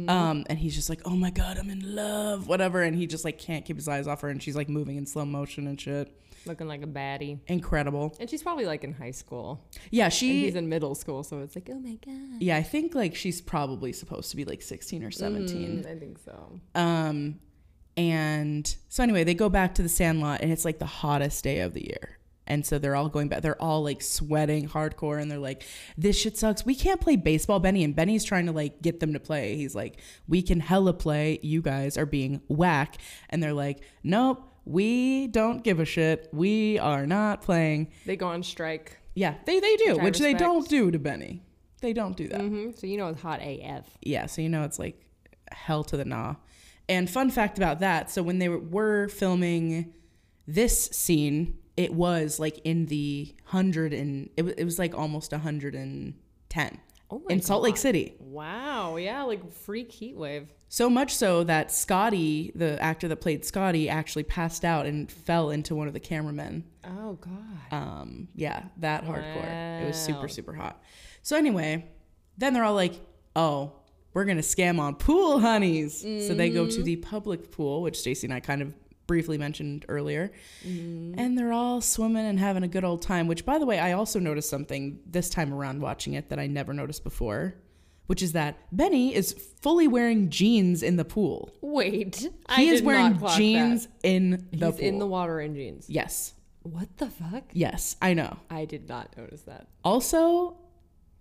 Um, 0.10 0.46
and 0.50 0.58
he's 0.58 0.74
just 0.74 0.90
like, 0.90 1.02
Oh 1.06 1.16
my 1.16 1.30
God, 1.30 1.60
I'm 1.60 1.70
in 1.70 1.96
love, 1.96 2.48
whatever. 2.48 2.82
And 2.82 2.96
he 2.98 3.06
just 3.06 3.24
like 3.24 3.38
can't 3.38 3.66
keep 3.66 3.76
his 3.76 3.88
eyes 3.88 4.08
off 4.08 4.22
her. 4.22 4.30
And 4.30 4.42
she's 4.42 4.56
like 4.56 4.68
moving 4.68 4.98
in 4.98 5.06
slow 5.06 5.26
motion 5.26 5.68
and 5.68 5.80
shit. 5.80 6.12
Looking 6.46 6.68
like 6.68 6.84
a 6.84 6.88
baddie. 6.88 7.39
Incredible. 7.48 8.16
And 8.20 8.30
she's 8.30 8.44
probably 8.44 8.66
like 8.66 8.84
in 8.84 8.94
high 8.94 9.12
school. 9.12 9.66
Yeah, 9.91 10.06
And 10.06 10.14
he's 10.14 10.56
in 10.56 10.70
middle 10.70 10.96
school, 10.96 11.24
so 11.24 11.39
it's 11.39 11.56
like, 11.56 11.70
oh 11.72 11.80
my 11.80 11.98
god. 12.06 12.41
Yeah, 12.41 12.58
I 12.58 12.64
think 12.64 12.96
like 12.96 13.16
she's 13.16 13.41
probably 13.41 13.94
supposed 13.94 14.30
to 14.32 14.36
be 14.36 14.46
like 14.46 14.62
16 14.62 15.04
or 15.04 15.12
17. 15.12 15.84
Mm, 15.84 15.89
I 15.89 16.00
think 16.00 16.20
so. 16.20 16.60
Um, 16.76 17.39
and 17.96 18.76
so 18.89 19.04
anyway, 19.04 19.24
they 19.24 19.36
go 19.36 19.50
back 19.50 19.76
to 19.76 19.84
the 19.84 19.89
Sandlot, 19.89 20.41
and 20.41 20.52
it's 20.52 20.66
like 20.66 20.80
the 20.80 20.86
hottest 20.86 21.44
day 21.44 21.60
of 21.60 21.74
the 21.74 21.86
year. 21.86 22.18
And 22.46 22.66
so 22.66 22.78
they're 22.78 22.96
all 22.96 23.08
going 23.08 23.30
back. 23.30 23.41
They're 23.41 23.62
all 23.62 23.84
like 23.84 24.02
sweating 24.02 24.68
hardcore, 24.68 25.22
and 25.22 25.32
they're 25.32 25.39
like, 25.39 25.64
"This 25.98 26.18
shit 26.18 26.38
sucks. 26.38 26.66
We 26.66 26.76
can't 26.76 27.00
play 27.00 27.16
baseball, 27.16 27.60
Benny." 27.62 27.86
And 27.86 27.96
Benny's 27.96 28.26
trying 28.26 28.48
to 28.48 28.52
like 28.52 28.82
get 28.82 29.00
them 29.00 29.14
to 29.14 29.20
play. 29.20 29.56
He's 29.56 29.76
like, 29.76 30.02
"We 30.28 30.41
can 30.41 30.60
hella 30.60 30.94
play. 30.94 31.39
You 31.41 31.62
guys 31.62 31.98
are 31.98 32.06
being 32.06 32.41
whack." 32.50 32.98
And 33.30 33.41
they're 33.41 33.54
like, 33.54 33.80
"Nope, 34.04 34.44
we 34.66 35.28
don't 35.28 35.64
give 35.64 35.80
a 35.80 35.86
shit. 35.86 36.30
We 36.34 36.80
are 36.80 37.05
not 37.05 37.41
playing." 37.41 37.91
They 38.05 38.16
go 38.16 38.28
on 38.28 38.43
strike. 38.43 38.97
Yeah, 39.16 39.36
they 39.45 39.59
they 39.59 39.76
do, 39.78 39.95
Which 39.95 40.03
which 40.03 40.20
they 40.20 40.34
don't 40.34 40.68
do 40.68 40.91
to 40.91 40.99
Benny. 40.99 41.43
They 41.82 41.93
don't 41.93 42.16
do 42.16 42.30
that 42.30 42.39
hmm 42.41 42.72
So 42.76 42.88
you 42.88 42.97
know 42.97 43.09
it's 43.09 43.22
hot 43.22 43.41
AF. 43.41 43.86
yeah, 44.01 44.26
so 44.26 44.41
you 44.41 44.49
know 44.49 44.64
it's 44.64 44.80
like 44.80 45.05
hell 45.51 45.84
to 45.84 45.97
the 45.97 46.05
gnaw. 46.05 46.36
And 46.89 47.09
fun 47.09 47.30
fact 47.30 47.57
about 47.57 47.80
that: 47.80 48.09
so 48.09 48.24
when 48.24 48.39
they 48.39 48.49
were, 48.49 48.59
were 48.59 49.07
filming 49.09 49.93
this 50.47 50.86
scene, 50.88 51.57
it 51.78 51.93
was 51.93 52.39
like 52.39 52.59
in 52.64 52.88
the 52.88 53.36
hundred 53.45 53.93
and 53.93 54.30
it 54.38 54.43
was, 54.43 54.53
it 54.55 54.64
was 54.64 54.80
like 54.80 54.95
almost 54.97 55.32
hundred 55.34 55.76
and 55.76 56.16
ten 56.49 56.80
Oh 57.11 57.20
my 57.20 57.36
in 57.36 57.41
Salt 57.41 57.64
Lake 57.64 57.78
City. 57.78 58.16
Wow. 58.20 58.95
Yeah, 58.95 59.24
like 59.24 59.51
freak 59.51 59.91
heat 59.91 60.16
wave. 60.16 60.51
So 60.74 60.90
much 60.90 61.14
so 61.16 61.44
that 61.44 61.72
Scotty, 61.72 62.52
the 62.56 62.82
actor 62.82 63.08
that 63.08 63.18
played 63.18 63.46
Scotty, 63.46 63.90
actually 63.90 64.24
passed 64.24 64.66
out 64.66 64.88
and 64.88 65.12
fell 65.12 65.52
into 65.52 65.76
one 65.76 65.88
of 65.88 65.94
the 65.94 66.00
cameramen. 66.00 66.64
Oh 66.84 67.14
god. 67.22 67.72
Um, 67.72 68.28
yeah, 68.34 68.64
that 68.78 69.06
hardcore. 69.06 69.84
It 69.84 69.86
was 69.86 69.96
super, 69.98 70.28
super 70.28 70.52
hot. 70.52 70.82
So 71.22 71.38
anyway, 71.38 71.86
then 72.40 72.54
they're 72.56 72.64
all 72.64 72.74
like, 72.74 72.96
"Oh, 73.36 73.74
we're 74.16 74.26
gonna 74.26 74.42
scam 74.42 74.80
on 74.80 74.96
pool 74.96 75.40
honeys." 75.40 76.02
So 76.02 76.34
they 76.34 76.50
go 76.50 76.66
to 76.66 76.72
Mm-hmm. 76.72 76.84
the 76.86 76.96
public 76.96 77.52
pool, 77.52 77.84
which 77.84 78.00
Stacy 78.00 78.26
and 78.26 78.34
I 78.34 78.40
kind 78.40 78.64
of 78.64 78.74
briefly 79.06 79.38
mentioned 79.38 79.86
earlier, 79.90 80.32
Mm-hmm. 80.66 81.20
and 81.20 81.38
they're 81.38 81.54
all 81.54 81.82
swimming 81.82 82.26
and 82.26 82.40
having 82.40 82.64
a 82.64 82.68
good 82.68 82.84
old 82.84 83.04
time. 83.04 83.28
Which, 83.28 83.46
by 83.46 83.60
the 83.60 83.68
way, 83.68 83.78
I 83.78 83.92
also 83.92 84.18
noticed 84.20 84.50
something 84.50 85.02
this 85.06 85.30
time 85.30 85.54
around 85.54 85.82
watching 85.82 86.16
it 86.16 86.30
that 86.30 86.40
I 86.40 86.48
never 86.48 86.74
noticed 86.74 87.04
before. 87.04 87.54
Which 88.08 88.22
is 88.22 88.34
that 88.34 88.58
Benny 88.72 89.16
is 89.16 89.32
fully 89.62 89.88
wearing 89.88 90.30
jeans 90.30 90.84
in 90.84 90.97
the 90.97 91.06
pool. 91.06 91.49
Wait. 91.62 92.28
I 92.47 92.62
He 92.62 92.70
is 92.70 92.82
did 92.82 92.86
wearing 92.86 93.20
jeans 93.36 93.88
in 94.04 94.32
That. 94.32 94.51
the 94.60 94.66
He's 94.68 94.76
pool. 94.76 94.86
in 94.86 94.99
the 94.99 95.08
water 95.08 95.39
in 95.39 95.56
jeans. 95.56 95.86
yes, 95.89 96.34
What 96.64 96.97
the 96.97 97.08
fuck? 97.10 97.43
yes, 97.54 97.95
I 98.01 98.14
know. 98.14 98.38
I 98.49 98.66
did 98.66 98.88
not 98.89 99.16
notice 99.18 99.43
that. 99.43 99.68
Also, 99.86 100.58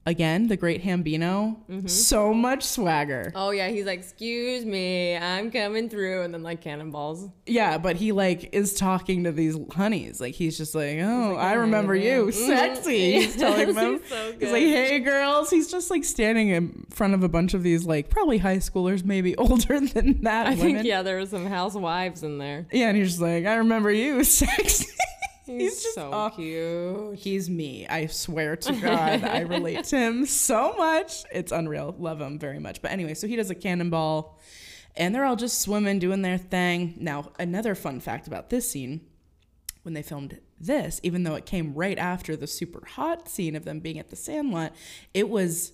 again, 0.07 0.49
the 0.49 0.57
great 0.57 0.83
Hambino, 0.83 1.57
Mm-hmm. 1.71 1.87
so 1.87 2.35
much 2.35 2.63
swagger. 2.65 3.33
Oh 3.35 3.51
yeah, 3.51 3.69
he's 3.69 3.87
like, 3.87 4.01
"Excuse 4.01 4.65
me, 4.65 5.17
I'm 5.17 5.51
coming 5.51 5.89
through," 5.89 6.23
and 6.23 6.33
then 6.35 6.43
like 6.43 6.61
cannonballs. 6.61 7.29
Yeah, 7.47 7.79
but 7.79 7.97
he 7.97 8.13
like 8.13 8.55
is 8.55 8.75
talking 8.75 9.25
to 9.25 9.33
these 9.33 9.57
honeys. 9.73 10.21
Like 10.21 10.35
he's 10.35 10.57
just 10.59 10.75
like, 10.75 10.99
"Oh, 11.01 11.37
I 11.37 11.53
remember 11.55 11.95
you, 11.95 12.27
Mhm. 12.27 12.33
sexy." 12.33 13.13
He's 13.21 13.37
telling 13.37 13.75
them. 13.75 14.01
he's 14.01 14.09
so 14.09 14.33
He's 14.41 14.51
like, 14.53 14.63
"Hey, 14.63 14.99
girls." 15.01 15.51
He's 15.51 15.71
just 15.71 15.91
like 15.91 16.05
standing 16.05 16.49
in 16.49 16.87
front 16.91 17.15
of 17.15 17.23
a 17.23 17.29
bunch 17.29 17.55
of 17.55 17.63
these 17.63 17.85
like 17.87 18.11
probably 18.11 18.39
high 18.39 18.59
schoolers, 18.59 19.05
maybe 19.05 19.37
older 19.39 19.81
than 19.81 20.23
that 20.23 20.47
I 20.47 20.51
women. 20.51 20.75
think 20.77 20.85
yeah, 20.87 21.03
there 21.03 21.19
were 21.19 21.27
some 21.27 21.47
housewives 21.47 22.23
in 22.23 22.39
there. 22.39 22.67
Yeah, 22.73 22.89
and 22.89 22.97
he's 22.97 23.09
just 23.11 23.21
like, 23.21 23.47
"I 23.47 23.55
remember 23.55 23.91
you, 23.93 24.25
sexy." 24.25 24.87
He's, 25.47 25.83
just 25.83 25.95
so 25.95 26.11
oh, 26.13 26.31
cute. 26.35 27.19
He's 27.19 27.51
me. 27.51 27.87
I 27.89 28.07
swear 28.07 28.57
to 28.57 28.73
God, 28.73 29.25
I 29.25 29.41
relate 29.49 29.85
to 29.87 29.97
him 29.97 30.27
so 30.27 30.75
much. 30.77 31.25
It's 31.33 31.53
unreal. 31.53 31.95
Love 31.99 32.21
him 32.21 32.39
very 32.39 32.59
much. 32.59 32.81
But 32.81 32.93
anyway, 32.93 33.15
so 33.15 33.27
he 33.27 33.37
does 33.37 33.51
a 33.51 33.55
cannonball, 33.55 34.39
and 34.97 35.15
they're 35.15 35.25
all 35.25 35.37
just 35.37 35.61
swimming, 35.61 35.99
doing 35.99 36.23
their 36.23 36.39
thing. 36.39 36.95
Now, 36.99 37.33
another 37.39 37.75
fun 37.75 38.01
fact 38.01 38.27
about 38.27 38.51
this 38.51 38.71
scene 38.71 39.01
when 39.83 39.95
they 39.95 40.03
filmed 40.03 40.39
this, 40.61 41.01
even 41.03 41.25
though 41.25 41.35
it 41.35 41.47
came 41.47 41.75
right 41.75 41.99
after 41.99 42.37
the 42.37 42.47
super 42.47 42.85
hot 42.87 43.29
scene 43.29 43.57
of 43.57 43.65
them 43.65 43.81
being 43.81 43.99
at 43.99 44.11
the 44.11 44.17
sandlot, 44.17 44.73
it 45.13 45.29
was 45.29 45.73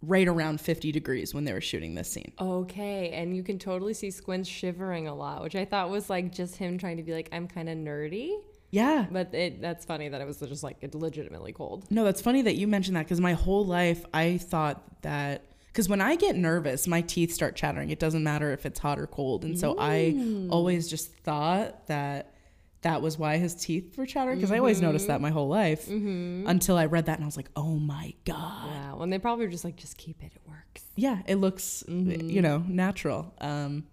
right 0.00 0.26
around 0.26 0.60
50 0.60 0.90
degrees 0.90 1.32
when 1.32 1.44
they 1.44 1.52
were 1.52 1.60
shooting 1.60 1.94
this 1.94 2.10
scene. 2.10 2.32
Okay, 2.40 3.10
and 3.10 3.36
you 3.36 3.42
can 3.42 3.58
totally 3.58 3.94
see 3.94 4.10
Squints 4.10 4.48
shivering 4.48 5.06
a 5.06 5.14
lot, 5.14 5.42
which 5.42 5.54
I 5.54 5.64
thought 5.64 5.90
was 5.90 6.10
like 6.10 6.32
just 6.32 6.56
him 6.56 6.78
trying 6.78 6.96
to 6.96 7.02
be 7.02 7.12
like, 7.12 7.28
I'm 7.30 7.46
kind 7.46 7.68
of 7.68 7.76
nerdy. 7.76 8.40
Yeah. 8.72 9.06
But 9.08 9.32
it, 9.34 9.60
that's 9.60 9.84
funny 9.84 10.08
that 10.08 10.20
it 10.20 10.26
was 10.26 10.38
just 10.38 10.64
like 10.64 10.78
legitimately 10.94 11.52
cold. 11.52 11.84
No, 11.90 12.04
that's 12.04 12.20
funny 12.20 12.42
that 12.42 12.56
you 12.56 12.66
mentioned 12.66 12.96
that 12.96 13.04
because 13.04 13.20
my 13.20 13.34
whole 13.34 13.64
life 13.64 14.04
I 14.12 14.38
thought 14.38 14.82
that 15.02 15.44
because 15.66 15.88
when 15.88 16.00
I 16.00 16.16
get 16.16 16.36
nervous, 16.36 16.88
my 16.88 17.02
teeth 17.02 17.32
start 17.32 17.54
chattering. 17.54 17.90
It 17.90 17.98
doesn't 17.98 18.22
matter 18.22 18.50
if 18.52 18.66
it's 18.66 18.78
hot 18.78 18.98
or 18.98 19.06
cold, 19.06 19.44
and 19.44 19.58
so 19.58 19.76
I 19.78 20.14
mm. 20.14 20.50
always 20.50 20.88
just 20.88 21.14
thought 21.18 21.86
that 21.86 22.34
that 22.82 23.00
was 23.00 23.16
why 23.18 23.38
his 23.38 23.54
teeth 23.54 23.96
were 23.96 24.06
chattering 24.06 24.38
because 24.38 24.50
I 24.50 24.58
always 24.58 24.78
mm-hmm. 24.78 24.86
noticed 24.86 25.06
that 25.06 25.20
my 25.20 25.30
whole 25.30 25.48
life 25.48 25.86
mm-hmm. 25.86 26.46
until 26.46 26.76
I 26.76 26.86
read 26.86 27.06
that 27.06 27.16
and 27.16 27.24
I 27.24 27.26
was 27.26 27.36
like, 27.36 27.48
oh 27.56 27.76
my 27.76 28.12
god, 28.24 28.66
Yeah, 28.66 28.94
when 28.94 29.08
they 29.08 29.18
probably 29.18 29.46
were 29.46 29.52
just 29.52 29.64
like, 29.64 29.76
just 29.76 29.96
keep 29.96 30.22
it, 30.22 30.32
it 30.34 30.42
works. 30.48 30.82
yeah, 30.96 31.22
it 31.26 31.36
looks 31.36 31.84
mm-hmm. 31.88 32.28
you 32.28 32.42
know 32.42 32.58
natural. 32.66 33.32
Um, 33.40 33.84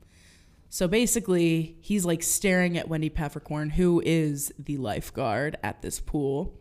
so 0.69 0.87
basically, 0.87 1.77
he's 1.81 2.05
like 2.05 2.23
staring 2.23 2.77
at 2.77 2.87
Wendy 2.87 3.09
Peppercorn, 3.09 3.71
who 3.71 4.01
is 4.05 4.51
the 4.59 4.77
lifeguard 4.77 5.57
at 5.63 5.81
this 5.81 5.99
pool. 5.99 6.55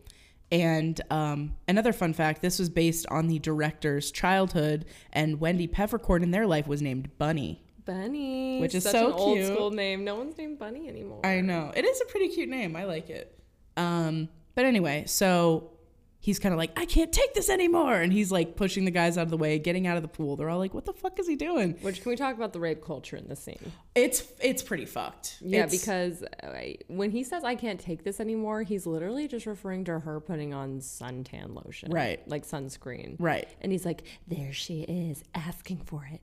And 0.51 0.99
um, 1.11 1.55
another 1.67 1.93
fun 1.93 2.13
fact 2.13 2.41
this 2.41 2.57
was 2.57 2.69
based 2.69 3.05
on 3.09 3.27
the 3.27 3.37
director's 3.39 4.09
childhood, 4.11 4.85
and 5.13 5.39
Wendy 5.39 5.67
Peppercorn 5.67 6.23
in 6.23 6.31
their 6.31 6.47
life 6.47 6.65
was 6.67 6.81
named 6.81 7.09
Bunny. 7.19 7.63
Bunny, 7.85 8.59
Which 8.59 8.75
is 8.75 8.83
such 8.83 8.93
so 8.93 9.07
an 9.07 9.13
old 9.13 9.37
cute. 9.37 9.47
school 9.47 9.71
name. 9.71 10.03
No 10.03 10.15
one's 10.15 10.37
named 10.37 10.59
Bunny 10.59 10.87
anymore. 10.87 11.25
I 11.25 11.41
know. 11.41 11.71
It 11.75 11.85
is 11.85 12.01
a 12.01 12.05
pretty 12.05 12.29
cute 12.29 12.49
name. 12.49 12.75
I 12.75 12.85
like 12.85 13.09
it. 13.09 13.39
Um, 13.77 14.29
but 14.55 14.65
anyway, 14.65 15.05
so 15.07 15.71
he's 16.21 16.37
kind 16.37 16.51
of 16.53 16.57
like, 16.59 16.77
I 16.77 16.85
can't 16.85 17.11
take 17.13 17.33
this 17.33 17.49
anymore. 17.49 17.95
And 17.95 18.11
he's 18.11 18.31
like 18.31 18.55
pushing 18.57 18.83
the 18.85 18.91
guys 18.91 19.17
out 19.17 19.23
of 19.23 19.29
the 19.29 19.37
way, 19.37 19.57
getting 19.57 19.87
out 19.87 19.95
of 19.95 20.03
the 20.03 20.09
pool. 20.09 20.35
They're 20.35 20.49
all 20.49 20.59
like, 20.59 20.73
what 20.73 20.85
the 20.85 20.91
fuck 20.93 21.17
is 21.19 21.27
he 21.27 21.35
doing? 21.35 21.75
Which 21.81 22.01
can 22.01 22.09
we 22.09 22.15
talk 22.17 22.35
about 22.35 22.51
the 22.53 22.59
rape 22.59 22.83
culture 22.83 23.15
in 23.15 23.27
this 23.27 23.39
scene? 23.39 23.71
It's 23.95 24.23
it's 24.41 24.61
pretty 24.61 24.85
fucked. 24.85 25.37
Yeah, 25.41 25.63
It's- 25.65 25.71
because 25.79 26.23
uh, 26.43 26.61
when 26.87 27.11
he 27.11 27.23
says 27.23 27.43
I 27.43 27.55
can't 27.55 27.79
take 27.79 28.03
this 28.03 28.19
anymore, 28.19 28.63
he's 28.63 28.85
literally 28.85 29.27
just 29.27 29.45
referring 29.45 29.85
to 29.85 29.99
her 29.99 30.19
putting 30.19 30.53
on 30.53 30.79
suntan 30.79 31.55
lotion, 31.55 31.91
Right. 31.91 32.25
Like 32.27 32.45
sunscreen, 32.45 33.15
Right. 33.17 33.47
And 33.61 33.71
he's 33.71 33.85
like, 33.85 34.03
"There 34.27 34.51
she 34.53 34.81
is, 34.81 35.23
asking 35.33 35.77
for 35.85 36.07
it, 36.11 36.21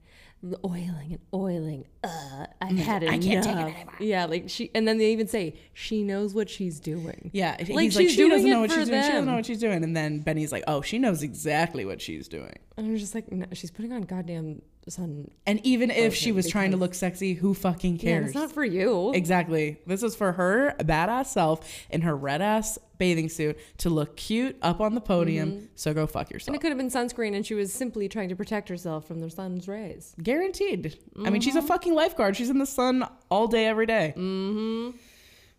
oiling 0.64 1.09
and 1.11 1.18
oiling. 1.34 1.87
Uh, 2.05 2.47
I've 2.61 2.76
had 2.78 3.03
enough." 3.03 3.14
I 3.14 3.18
can't 3.18 3.45
take 3.45 3.57
it 3.57 3.59
anymore. 3.59 3.95
Yeah, 4.01 4.26
like 4.26 4.45
she, 4.49 4.70
and 4.74 4.87
then 4.87 4.99
they 4.99 5.12
even 5.12 5.26
say 5.26 5.55
she 5.72 6.03
knows 6.03 6.34
what 6.34 6.49
she's 6.49 6.78
doing. 6.80 7.30
Yeah, 7.32 7.57
Like, 7.59 7.68
he's 7.68 7.97
like, 7.97 8.09
she 8.09 8.28
doesn't 8.28 8.47
it 8.47 8.51
know 8.51 8.61
what 8.61 8.70
she's 8.70 8.89
doing. 8.89 9.03
She 9.03 9.09
doesn't 9.09 9.26
know 9.26 9.34
what 9.34 9.47
she's 9.47 9.61
doing. 9.61 9.82
And 9.82 9.97
then 9.97 10.20
Benny's 10.20 10.53
like, 10.53 10.64
oh, 10.66 10.82
she 10.82 10.99
knows 10.99 11.22
exactly 11.22 11.84
what 11.84 12.01
she's 12.01 12.28
doing. 12.28 12.57
And 12.79 12.87
I'm 12.87 12.97
just 12.97 13.14
like, 13.14 13.33
no, 13.33 13.47
she's 13.55 13.70
putting 13.70 13.93
on 13.93 14.03
goddamn 14.03 14.61
sun. 14.87 15.31
And 15.47 15.64
even 15.64 15.91
if 15.91 16.14
she 16.14 16.31
was 16.31 16.47
trying 16.49 16.72
to 16.72 16.77
because- 16.77 16.81
look 16.89 16.95
sexy, 16.95 17.33
who 17.33 17.55
fucking 17.55 17.97
Yeah, 17.97 18.03
cares? 18.03 18.27
it's 18.27 18.35
not 18.35 18.53
for 18.53 18.64
you. 18.64 19.12
exactly. 19.14 19.79
This 19.87 20.03
is 20.03 20.14
for 20.14 20.33
her 20.33 20.74
badass 20.81 21.27
self 21.29 21.61
in 21.91 22.03
her 22.03 22.14
red 22.14 22.43
ass 22.43 22.79
bathing 22.99 23.29
suit 23.31 23.59
to 23.79 23.89
look 23.91 24.16
cute 24.16 24.57
up 24.61 24.81
on 24.83 24.95
the 24.95 25.01
podium. 25.01 25.53
Mm-hmm. 25.53 25.64
So 25.74 25.95
go 25.95 26.07
fuck 26.07 26.31
yourself. 26.31 26.49
And 26.49 26.55
yourself. 26.55 26.57
it 26.57 26.61
could 26.61 26.68
have 26.68 26.79
been 26.79 26.91
sunscreen, 26.91 27.35
and 27.35 27.47
she 27.47 27.55
was 27.55 27.72
simply 27.72 28.09
trying 28.11 28.29
to 28.29 28.37
protect 28.37 28.68
herself 28.68 29.07
from 29.07 29.20
the 29.20 29.31
sun's 29.31 29.66
rays. 29.68 30.14
Guaranteed. 30.22 30.99
I 31.24 31.31
mean, 31.31 31.41
she's 31.41 31.55
Mm-hmm. 31.55 31.64
a 31.64 31.68
fucking 31.68 31.95
lifeguard. 31.95 32.37
She's 32.37 32.51
in 32.51 32.59
the 32.59 32.66
sun 32.66 33.09
all 33.31 33.49
day, 33.49 33.66
every 33.66 33.87
day. 33.87 34.12
Mm-hmm. 34.16 34.91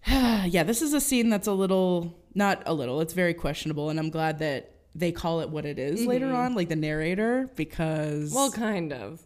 yeah, 0.50 0.64
this 0.64 0.82
is 0.84 0.94
a 0.94 1.02
scene 1.02 1.30
that's 1.30 1.48
a 1.48 1.54
little, 1.54 2.16
not 2.36 2.64
a 2.66 2.74
little, 2.74 3.02
it's 3.02 3.14
very 3.14 3.34
questionable. 3.34 3.90
And 3.90 4.00
I'm 4.00 4.10
glad 4.12 4.40
that 4.40 4.72
they 4.98 5.12
call 5.12 5.42
it 5.42 5.50
what 5.50 5.66
it 5.66 5.78
is 5.78 6.06
later 6.06 6.28
mm-hmm. 6.28 6.36
on, 6.36 6.56
like 6.56 6.70
the 6.70 6.76
narrator, 6.76 7.50
because 7.56 8.34
Well, 8.34 8.52
kind 8.52 8.92
of. 8.92 9.22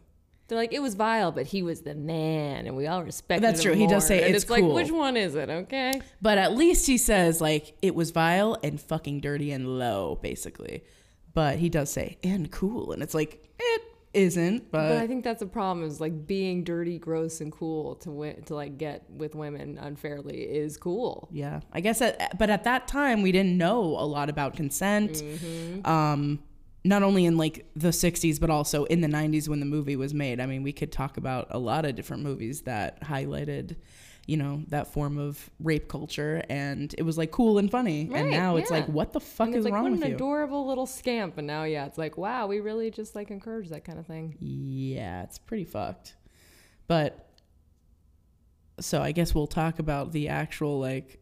They're 0.48 0.58
like, 0.58 0.74
it 0.74 0.82
was 0.82 0.96
vile, 0.96 1.32
but 1.32 1.46
he 1.46 1.64
was 1.64 1.82
the 1.82 1.96
man, 1.96 2.68
and 2.68 2.76
we 2.76 2.86
all 2.86 3.04
respected 3.04 3.42
That's 3.42 3.62
him 3.62 3.72
true. 3.72 3.80
He 3.80 3.88
does 3.88 4.06
say 4.06 4.26
And 4.26 4.36
it's 4.36 4.50
like, 4.50 4.64
cool. 4.64 4.74
which 4.74 4.92
one 4.92 5.16
is 5.16 5.34
it? 5.34 5.50
Okay. 5.50 5.94
but 6.22 6.38
at 6.38 6.54
least 6.58 6.88
he 6.88 6.98
says 6.98 7.40
like 7.40 7.78
it 7.82 7.96
was 7.96 8.12
vile 8.12 8.58
and 8.62 8.80
fucking 8.80 9.22
dirty 9.22 9.52
and 9.52 9.80
low, 9.80 10.20
basically. 10.22 10.84
But 11.34 11.60
he 11.60 11.70
does 11.70 11.90
say 11.90 12.18
and 12.22 12.52
cool, 12.52 12.92
and 12.92 13.02
it's 13.02 13.14
like 13.14 13.48
it 13.58 13.82
isn't, 14.14 14.72
but, 14.72 14.90
But 14.90 14.98
I 14.98 15.08
think 15.08 15.24
that's 15.24 15.40
the 15.40 15.46
problem 15.46 15.86
is 15.86 16.02
like 16.02 16.28
being 16.28 16.64
dirty, 16.64 17.00
gross, 17.00 17.42
and 17.42 17.52
cool 17.52 17.96
to 17.96 18.12
win, 18.12 18.42
to 18.44 18.56
like 18.56 18.78
get 18.78 19.10
with 19.10 19.36
women 19.36 19.78
unfairly 19.78 20.42
is 20.42 20.78
cool. 20.78 21.30
yeah, 21.32 21.62
I 21.72 21.82
guess. 21.82 22.02
At, 22.02 22.38
but 22.38 22.50
at 22.50 22.64
that 22.66 22.88
time, 22.88 23.22
we 23.22 23.32
didn't 23.32 23.58
know 23.58 23.82
a 23.82 24.06
lot 24.06 24.30
about 24.30 24.56
consent. 24.56 25.12
Mm-hmm. 25.14 25.86
Um, 25.86 26.40
not 26.84 27.04
only 27.04 27.26
in 27.26 27.38
like 27.38 27.66
the 27.76 27.90
60s 27.90 28.40
but 28.40 28.50
also 28.50 28.86
in 28.86 29.02
the 29.02 29.08
90s 29.08 29.48
when 29.48 29.60
the 29.60 29.68
movie 29.68 29.96
was 29.96 30.16
made 30.16 30.40
i 30.40 30.48
mean 30.48 30.64
we 30.64 30.74
could 30.74 30.92
talk 30.92 31.18
about 31.18 31.46
a 31.52 31.60
lot 31.60 31.86
of 31.86 31.94
different 31.94 32.24
movies 32.24 32.62
that 32.62 33.00
highlighted 33.04 33.76
you 34.28 34.38
know 34.38 34.64
that 34.68 34.88
form 34.94 35.18
of 35.18 35.50
rape 35.60 35.88
culture 35.88 36.44
and 36.50 36.94
it 36.98 37.02
was 37.02 37.18
like 37.18 37.32
cool 37.32 37.58
and 37.58 37.72
funny 37.72 38.02
and 38.02 38.12
Right, 38.12 38.26
now 38.30 38.56
it's 38.56 38.70
yeah. 38.70 38.78
like 38.78 38.88
what 38.88 39.14
the 39.14 39.20
fuck 39.20 39.48
And 39.48 39.56
is 39.56 39.60
it's 39.60 39.66
like, 39.66 39.74
wrong 39.74 39.84
what 39.84 39.92
with 39.94 40.04
an 40.04 40.10
you 40.10 40.16
adorable 40.16 40.68
little 40.68 40.86
scamp. 40.86 41.38
And 41.40 41.48
now, 41.48 41.64
yeah, 41.64 41.86
it's 41.88 41.98
like, 41.98 42.18
wow, 42.18 42.46
we 42.48 42.60
really 42.60 42.92
just 42.92 43.16
like 43.16 43.32
encourage 43.32 43.70
that 43.70 43.84
kind 43.84 43.98
of 44.00 44.06
thing. 44.06 44.38
yeah 44.40 45.24
it's 45.24 45.38
pretty 45.40 45.66
fucked 45.66 46.16
but 46.88 47.28
so 48.80 49.02
i 49.02 49.12
guess 49.12 49.34
we'll 49.36 49.48
talk 49.48 49.80
about 49.80 50.12
the 50.12 50.28
actual 50.30 50.80
like 50.80 51.20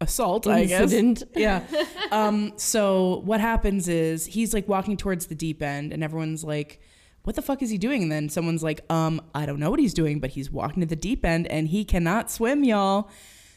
assault 0.00 0.46
i 0.46 0.64
guess 0.64 0.92
Incident. 0.92 1.22
yeah. 1.36 1.62
Um, 2.10 2.52
so 2.56 3.22
what 3.24 3.40
happens 3.40 3.88
is 3.88 4.26
he's 4.26 4.52
like 4.52 4.68
walking 4.68 4.96
towards 4.96 5.26
the 5.26 5.34
deep 5.34 5.62
end 5.62 5.92
and 5.92 6.04
everyone's 6.04 6.44
like, 6.44 6.80
what 7.24 7.36
the 7.36 7.42
fuck 7.42 7.62
is 7.62 7.70
he 7.70 7.78
doing? 7.78 8.02
And 8.04 8.12
then 8.12 8.28
someone's 8.28 8.62
like, 8.62 8.80
um, 8.90 9.20
I 9.34 9.46
don't 9.46 9.58
know 9.58 9.70
what 9.70 9.80
he's 9.80 9.94
doing, 9.94 10.20
but 10.20 10.30
he's 10.30 10.50
walking 10.50 10.80
to 10.80 10.86
the 10.86 10.96
deep 10.96 11.24
end 11.24 11.46
and 11.48 11.68
he 11.68 11.84
cannot 11.84 12.30
swim, 12.30 12.64
y'all. 12.64 13.10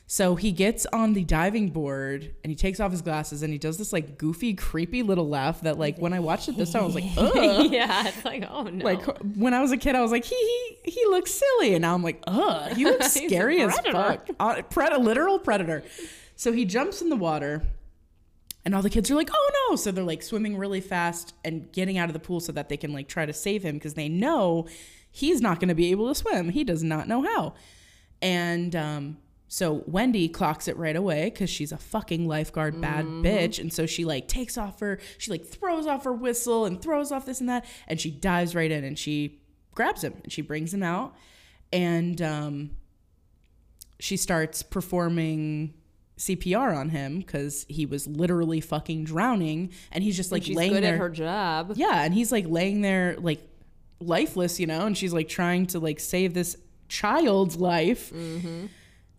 So 0.09 0.35
he 0.35 0.53
gets 0.53 0.85
on 0.93 1.11
the 1.11 1.25
diving 1.25 1.71
board 1.71 2.33
and 2.41 2.49
he 2.49 2.55
takes 2.55 2.79
off 2.79 2.91
his 2.91 3.01
glasses 3.01 3.43
and 3.43 3.51
he 3.51 3.59
does 3.59 3.77
this 3.77 3.91
like 3.91 4.17
goofy, 4.17 4.53
creepy 4.53 5.03
little 5.03 5.27
laugh 5.27 5.59
that 5.61 5.77
like 5.77 5.97
when 5.99 6.13
I 6.13 6.19
watched 6.19 6.47
it 6.47 6.55
this 6.55 6.71
time 6.71 6.83
I 6.83 6.85
was 6.85 6.95
like, 6.95 7.03
ugh. 7.17 7.69
yeah, 7.69 8.07
it's 8.07 8.23
like, 8.23 8.47
oh 8.49 8.63
no. 8.63 8.85
Like 8.85 9.03
when 9.35 9.53
I 9.53 9.61
was 9.61 9.73
a 9.73 9.77
kid, 9.77 9.95
I 9.95 10.01
was 10.01 10.11
like, 10.11 10.23
he 10.23 10.35
he 10.83 10.91
he 10.91 11.05
looks 11.07 11.33
silly, 11.33 11.73
and 11.73 11.81
now 11.81 11.93
I'm 11.93 12.03
like, 12.03 12.23
ugh, 12.25 12.71
he 12.71 12.85
looks 12.89 13.13
scary 13.15 13.61
as 13.61 13.77
fuck. 13.79 14.29
Uh, 14.39 14.55
pred- 14.69 14.97
literal 14.97 15.39
predator. 15.39 15.83
So 16.37 16.53
he 16.53 16.63
jumps 16.63 17.01
in 17.01 17.09
the 17.09 17.17
water, 17.17 17.63
and 18.67 18.75
all 18.75 18.81
the 18.81 18.89
kids 18.89 19.09
are 19.09 19.15
like, 19.15 19.29
oh 19.31 19.69
no! 19.69 19.77
So 19.77 19.93
they're 19.93 20.03
like 20.03 20.21
swimming 20.21 20.57
really 20.57 20.81
fast 20.81 21.33
and 21.45 21.71
getting 21.71 21.97
out 21.97 22.09
of 22.09 22.13
the 22.13 22.19
pool 22.19 22.41
so 22.41 22.51
that 22.51 22.67
they 22.67 22.75
can 22.75 22.91
like 22.91 23.07
try 23.07 23.25
to 23.25 23.31
save 23.31 23.63
him 23.63 23.75
because 23.75 23.93
they 23.93 24.09
know 24.09 24.67
he's 25.09 25.39
not 25.39 25.61
going 25.61 25.69
to 25.69 25.73
be 25.73 25.89
able 25.91 26.09
to 26.09 26.15
swim. 26.15 26.49
He 26.49 26.65
does 26.65 26.83
not 26.83 27.07
know 27.07 27.21
how, 27.21 27.53
and 28.21 28.75
um. 28.75 29.17
So 29.47 29.85
Wendy 29.87 30.27
clocks 30.27 30.67
it 30.67 30.75
right 30.75 30.97
away 30.97 31.29
because 31.29 31.49
she's 31.49 31.71
a 31.71 31.77
fucking 31.77 32.27
lifeguard 32.27 32.81
bad 32.81 33.05
bitch, 33.05 33.57
and 33.57 33.71
so 33.71 33.85
she 33.85 34.03
like 34.03 34.27
takes 34.27 34.57
off 34.57 34.81
her, 34.81 34.99
she 35.17 35.31
like 35.31 35.45
throws 35.45 35.87
off 35.87 36.03
her 36.03 36.11
whistle 36.11 36.65
and 36.65 36.81
throws 36.81 37.13
off 37.13 37.25
this 37.25 37.39
and 37.39 37.47
that, 37.47 37.63
and 37.87 38.01
she 38.01 38.11
dives 38.11 38.53
right 38.53 38.69
in 38.69 38.83
and 38.83 38.99
she 38.99 39.39
grabs 39.73 40.03
him 40.03 40.15
and 40.21 40.33
she 40.33 40.41
brings 40.41 40.73
him 40.73 40.83
out, 40.83 41.15
and 41.71 42.21
um, 42.21 42.71
she 44.01 44.17
starts 44.17 44.61
performing 44.61 45.73
CPR 46.17 46.75
on 46.75 46.89
him 46.89 47.19
because 47.19 47.65
he 47.69 47.85
was 47.85 48.07
literally 48.07 48.61
fucking 48.61 49.03
drowning, 49.03 49.71
and 49.91 50.03
he's 50.03 50.15
just 50.15 50.31
like 50.31 50.43
laying 50.47 50.47
there. 50.47 50.51
she's 50.51 50.57
laying 50.57 50.73
good 50.73 50.83
there. 50.83 50.93
at 50.95 50.99
her 50.99 51.09
job. 51.09 51.73
Yeah, 51.75 52.03
and 52.03 52.13
he's 52.13 52.31
like 52.31 52.45
laying 52.47 52.81
there 52.81 53.15
like 53.19 53.41
lifeless, 53.99 54.59
you 54.59 54.67
know, 54.67 54.85
and 54.85 54.97
she's 54.97 55.13
like 55.13 55.27
trying 55.27 55.67
to 55.67 55.79
like 55.79 55.99
save 55.99 56.33
this 56.33 56.57
child's 56.89 57.57
life. 57.57 58.11
Mm-hmm. 58.11 58.67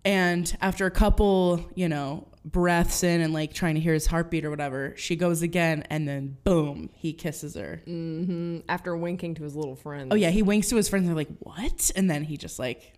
And 0.05 0.57
after 0.61 0.87
a 0.87 0.91
couple, 0.91 1.69
you 1.75 1.89
know, 1.89 2.29
breaths 2.45 3.03
in 3.03 3.21
and 3.21 3.33
like 3.35 3.53
trying 3.53 3.75
to 3.75 3.81
hear 3.81 3.93
his 3.93 4.07
heartbeat 4.07 4.45
or 4.45 4.51
whatever, 4.51 4.95
she 4.97 5.17
goes 5.17 5.43
again, 5.43 5.85
and 5.91 6.09
then 6.09 6.37
boom, 6.45 6.91
he 6.95 7.13
kisses 7.13 7.55
her. 7.55 7.83
Mm-hmm. 7.87 8.61
After 8.69 8.97
winking 8.97 9.35
to 9.35 9.43
his 9.43 9.55
little 9.55 9.77
friends. 9.77 10.09
Oh 10.11 10.17
yeah, 10.17 10.31
he 10.31 10.43
winks 10.43 10.69
to 10.69 10.77
his 10.77 10.89
friends. 10.89 11.07
And 11.07 11.11
they're 11.11 11.25
like, 11.25 11.37
"What?" 11.41 11.91
And 11.95 12.11
then 12.11 12.25
he 12.25 12.37
just 12.37 12.59
like, 12.59 12.98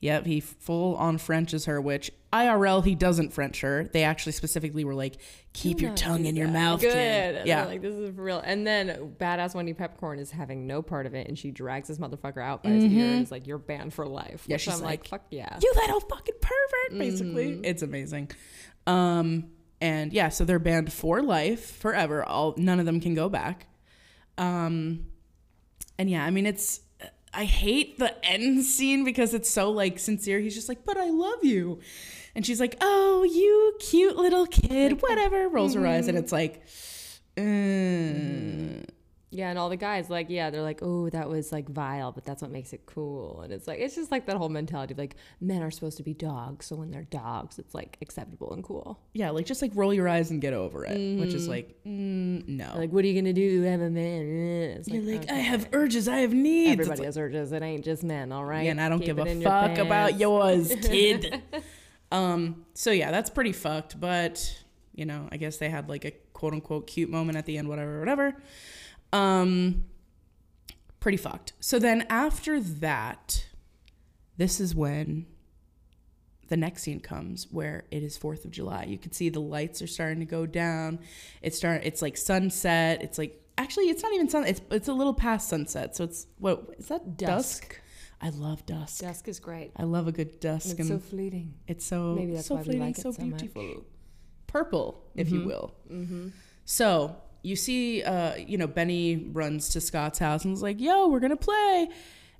yep, 0.00 0.26
he 0.26 0.40
full 0.40 0.96
on 0.96 1.18
Frenches 1.18 1.66
her. 1.66 1.80
Which 1.80 2.10
IRL 2.32 2.84
he 2.84 2.94
doesn't 2.94 3.32
French 3.32 3.60
her. 3.60 3.88
They 3.92 4.02
actually 4.04 4.32
specifically 4.32 4.84
were 4.84 4.94
like, 4.94 5.16
"Keep 5.52 5.80
your 5.80 5.94
tongue 5.94 6.24
in 6.26 6.34
your 6.36 6.48
mouth, 6.48 6.80
Good. 6.80 6.92
kid." 6.92 7.46
Yeah, 7.46 7.64
Like 7.66 7.80
this 7.80 7.94
is 7.94 8.14
for 8.14 8.22
real. 8.22 8.40
And 8.44 8.66
then 8.66 9.14
badass 9.20 9.54
Wendy 9.54 9.72
Pepcorn 9.72 10.18
is 10.18 10.30
having 10.30 10.66
no 10.66 10.82
part 10.82 11.06
of 11.06 11.14
it, 11.14 11.28
and 11.28 11.38
she 11.38 11.50
drags 11.50 11.88
this 11.88 11.98
motherfucker 11.98 12.42
out 12.42 12.62
by 12.62 12.70
his 12.70 12.84
ear 12.84 13.06
and 13.12 13.22
is 13.22 13.30
like, 13.30 13.46
"You're 13.46 13.58
banned 13.58 13.94
for 13.94 14.06
life." 14.06 14.44
Yeah, 14.46 14.54
Which 14.54 14.62
she's 14.62 14.74
I'm 14.74 14.80
like, 14.80 15.00
like, 15.02 15.08
"Fuck 15.08 15.26
yeah." 15.30 15.58
you 15.62 15.72
little 15.76 16.00
fucking 16.00 16.34
pervert. 16.40 16.98
Basically, 16.98 17.60
it's 17.62 17.82
amazing. 17.82 18.30
Um, 18.86 19.50
and 19.80 20.12
yeah, 20.12 20.28
so 20.28 20.44
they're 20.44 20.58
banned 20.58 20.92
for 20.92 21.22
life, 21.22 21.76
forever. 21.76 22.24
All 22.24 22.54
none 22.56 22.80
of 22.80 22.86
them 22.86 23.00
can 23.00 23.14
go 23.14 23.28
back. 23.28 23.66
Um, 24.38 25.06
and 25.98 26.10
yeah, 26.10 26.24
I 26.24 26.30
mean, 26.30 26.46
it's 26.46 26.80
I 27.34 27.44
hate 27.44 27.98
the 27.98 28.14
end 28.24 28.64
scene 28.64 29.04
because 29.04 29.34
it's 29.34 29.50
so 29.50 29.70
like 29.70 29.98
sincere. 29.98 30.40
He's 30.40 30.54
just 30.54 30.68
like, 30.68 30.84
"But 30.84 30.96
I 30.96 31.10
love 31.10 31.44
you," 31.44 31.80
and 32.34 32.46
she's 32.46 32.60
like, 32.60 32.76
"Oh, 32.80 33.24
you 33.24 33.76
cute 33.80 34.16
little 34.16 34.46
kid, 34.46 35.02
whatever." 35.02 35.48
Rolls 35.48 35.74
her 35.74 35.86
eyes, 35.86 36.08
and 36.08 36.16
it's 36.16 36.32
like, 36.32 36.62
uh, 37.36 38.84
Yeah, 39.34 39.50
and 39.50 39.58
all 39.58 39.68
the 39.68 39.76
guys 39.76 40.08
like, 40.08 40.30
yeah, 40.30 40.50
they're 40.50 40.62
like, 40.62 40.78
"Oh, 40.80 41.10
that 41.10 41.28
was 41.28 41.50
like 41.50 41.68
vile, 41.68 42.12
but 42.12 42.24
that's 42.24 42.40
what 42.40 42.52
makes 42.52 42.72
it 42.72 42.86
cool." 42.86 43.40
And 43.42 43.52
it's 43.52 43.66
like, 43.66 43.80
it's 43.80 43.96
just 43.96 44.12
like 44.12 44.26
that 44.26 44.36
whole 44.36 44.48
mentality 44.48 44.94
of 44.94 44.98
like 44.98 45.16
men 45.40 45.60
are 45.60 45.72
supposed 45.72 45.96
to 45.96 46.04
be 46.04 46.14
dogs, 46.14 46.66
so 46.66 46.76
when 46.76 46.92
they're 46.92 47.02
dogs, 47.02 47.58
it's 47.58 47.74
like 47.74 47.98
acceptable 48.00 48.52
and 48.52 48.62
cool. 48.62 49.00
yeah, 49.12 49.30
like 49.30 49.44
just 49.44 49.60
like 49.60 49.72
roll 49.74 49.92
your 49.92 50.08
eyes 50.08 50.30
and 50.30 50.40
get 50.40 50.54
over 50.54 50.84
it, 50.84 51.18
which 51.18 51.34
is 51.34 51.48
like, 51.48 51.74
mm, 51.84 52.46
no. 52.46 52.72
Like, 52.76 52.90
what 52.90 53.04
are 53.04 53.08
you 53.08 53.20
gonna 53.20 53.32
do? 53.32 53.66
I'm 53.66 53.82
a 53.82 53.90
man. 53.90 54.24
It's 54.74 54.88
You're 54.88 55.02
like, 55.02 55.24
okay. 55.24 55.34
I 55.34 55.38
have 55.38 55.68
urges, 55.72 56.08
I 56.08 56.18
have 56.18 56.32
needs. 56.32 56.72
It's 56.72 56.80
Everybody 56.82 57.04
has 57.04 57.18
urges. 57.18 57.52
It 57.52 57.62
ain't 57.62 57.84
just 57.84 58.04
men, 58.04 58.30
all 58.30 58.44
right. 58.44 58.64
Yeah, 58.64 58.72
and 58.72 58.80
I 58.80 58.88
don't 58.88 59.00
Keep 59.00 59.06
give 59.06 59.18
a 59.18 59.26
in 59.26 59.40
your 59.40 59.50
fuck 59.50 59.78
about 59.78 60.18
yours, 60.18 60.72
kid. 60.82 61.42
um, 62.12 62.64
so 62.74 62.92
yeah, 62.92 63.10
that's 63.10 63.30
pretty 63.30 63.52
fucked, 63.52 64.00
but 64.00 64.62
you 64.94 65.06
know, 65.06 65.28
I 65.32 65.38
guess 65.38 65.56
they 65.56 65.68
had 65.68 65.88
like 65.88 66.04
a 66.04 66.12
quote 66.32 66.52
unquote 66.52 66.86
cute 66.86 67.10
moment 67.10 67.36
at 67.36 67.46
the 67.46 67.58
end, 67.58 67.68
whatever, 67.68 67.98
whatever. 67.98 68.36
Um 69.14 69.84
pretty 71.00 71.18
fucked. 71.18 71.52
So 71.60 71.78
then 71.78 72.06
after 72.08 72.60
that, 72.60 73.46
this 74.36 74.58
is 74.60 74.74
when 74.74 75.26
the 76.48 76.56
next 76.56 76.82
scene 76.82 77.00
comes 77.00 77.46
where 77.50 77.84
it 77.90 78.02
is 78.02 78.18
4th 78.18 78.44
of 78.44 78.50
July. 78.50 78.84
You 78.84 78.98
can 78.98 79.12
see 79.12 79.28
the 79.28 79.40
lights 79.40 79.80
are 79.82 79.86
starting 79.86 80.20
to 80.20 80.26
go 80.26 80.46
down. 80.46 80.98
It's 81.42 81.56
start 81.56 81.82
it's 81.84 82.02
like 82.02 82.16
sunset. 82.16 83.02
It's 83.02 83.18
like 83.18 83.40
actually 83.56 83.84
it's 83.90 84.02
not 84.02 84.12
even 84.14 84.28
sun 84.28 84.46
it's 84.46 84.60
it's 84.70 84.88
a 84.88 84.92
little 84.92 85.14
past 85.14 85.48
sunset. 85.48 85.94
So 85.96 86.04
it's 86.04 86.26
what 86.38 86.74
is 86.78 86.88
that 86.88 87.16
dusk? 87.16 87.62
Dusk. 87.62 87.80
I 88.20 88.30
love 88.30 88.64
dusk. 88.64 89.00
Dusk 89.02 89.28
is 89.28 89.38
great. 89.40 89.72
I 89.76 89.82
love 89.82 90.08
a 90.08 90.12
good 90.12 90.40
dusk 90.40 90.70
It's 90.70 90.80
and 90.80 90.88
so 90.88 90.98
fleeting. 90.98 91.54
it's 91.66 91.84
so 91.84 92.14
Maybe 92.14 92.32
that's 92.34 92.46
so 92.46 92.54
why 92.54 92.60
we 92.60 92.64
fleeting, 92.64 92.80
like 92.82 92.98
it 92.98 93.02
so 93.02 93.12
so 93.12 93.22
much. 93.22 93.40
beautiful. 93.40 93.84
Purple, 94.46 95.02
if 95.14 95.30
you 95.30 95.44
will. 95.44 95.74
So 96.64 97.16
you 97.44 97.56
see, 97.56 98.02
uh, 98.02 98.34
you 98.36 98.56
know, 98.56 98.66
Benny 98.66 99.28
runs 99.32 99.68
to 99.70 99.80
Scott's 99.80 100.18
house 100.18 100.44
and 100.44 100.54
is 100.54 100.62
like, 100.62 100.80
"Yo, 100.80 101.08
we're 101.08 101.20
gonna 101.20 101.36
play," 101.36 101.88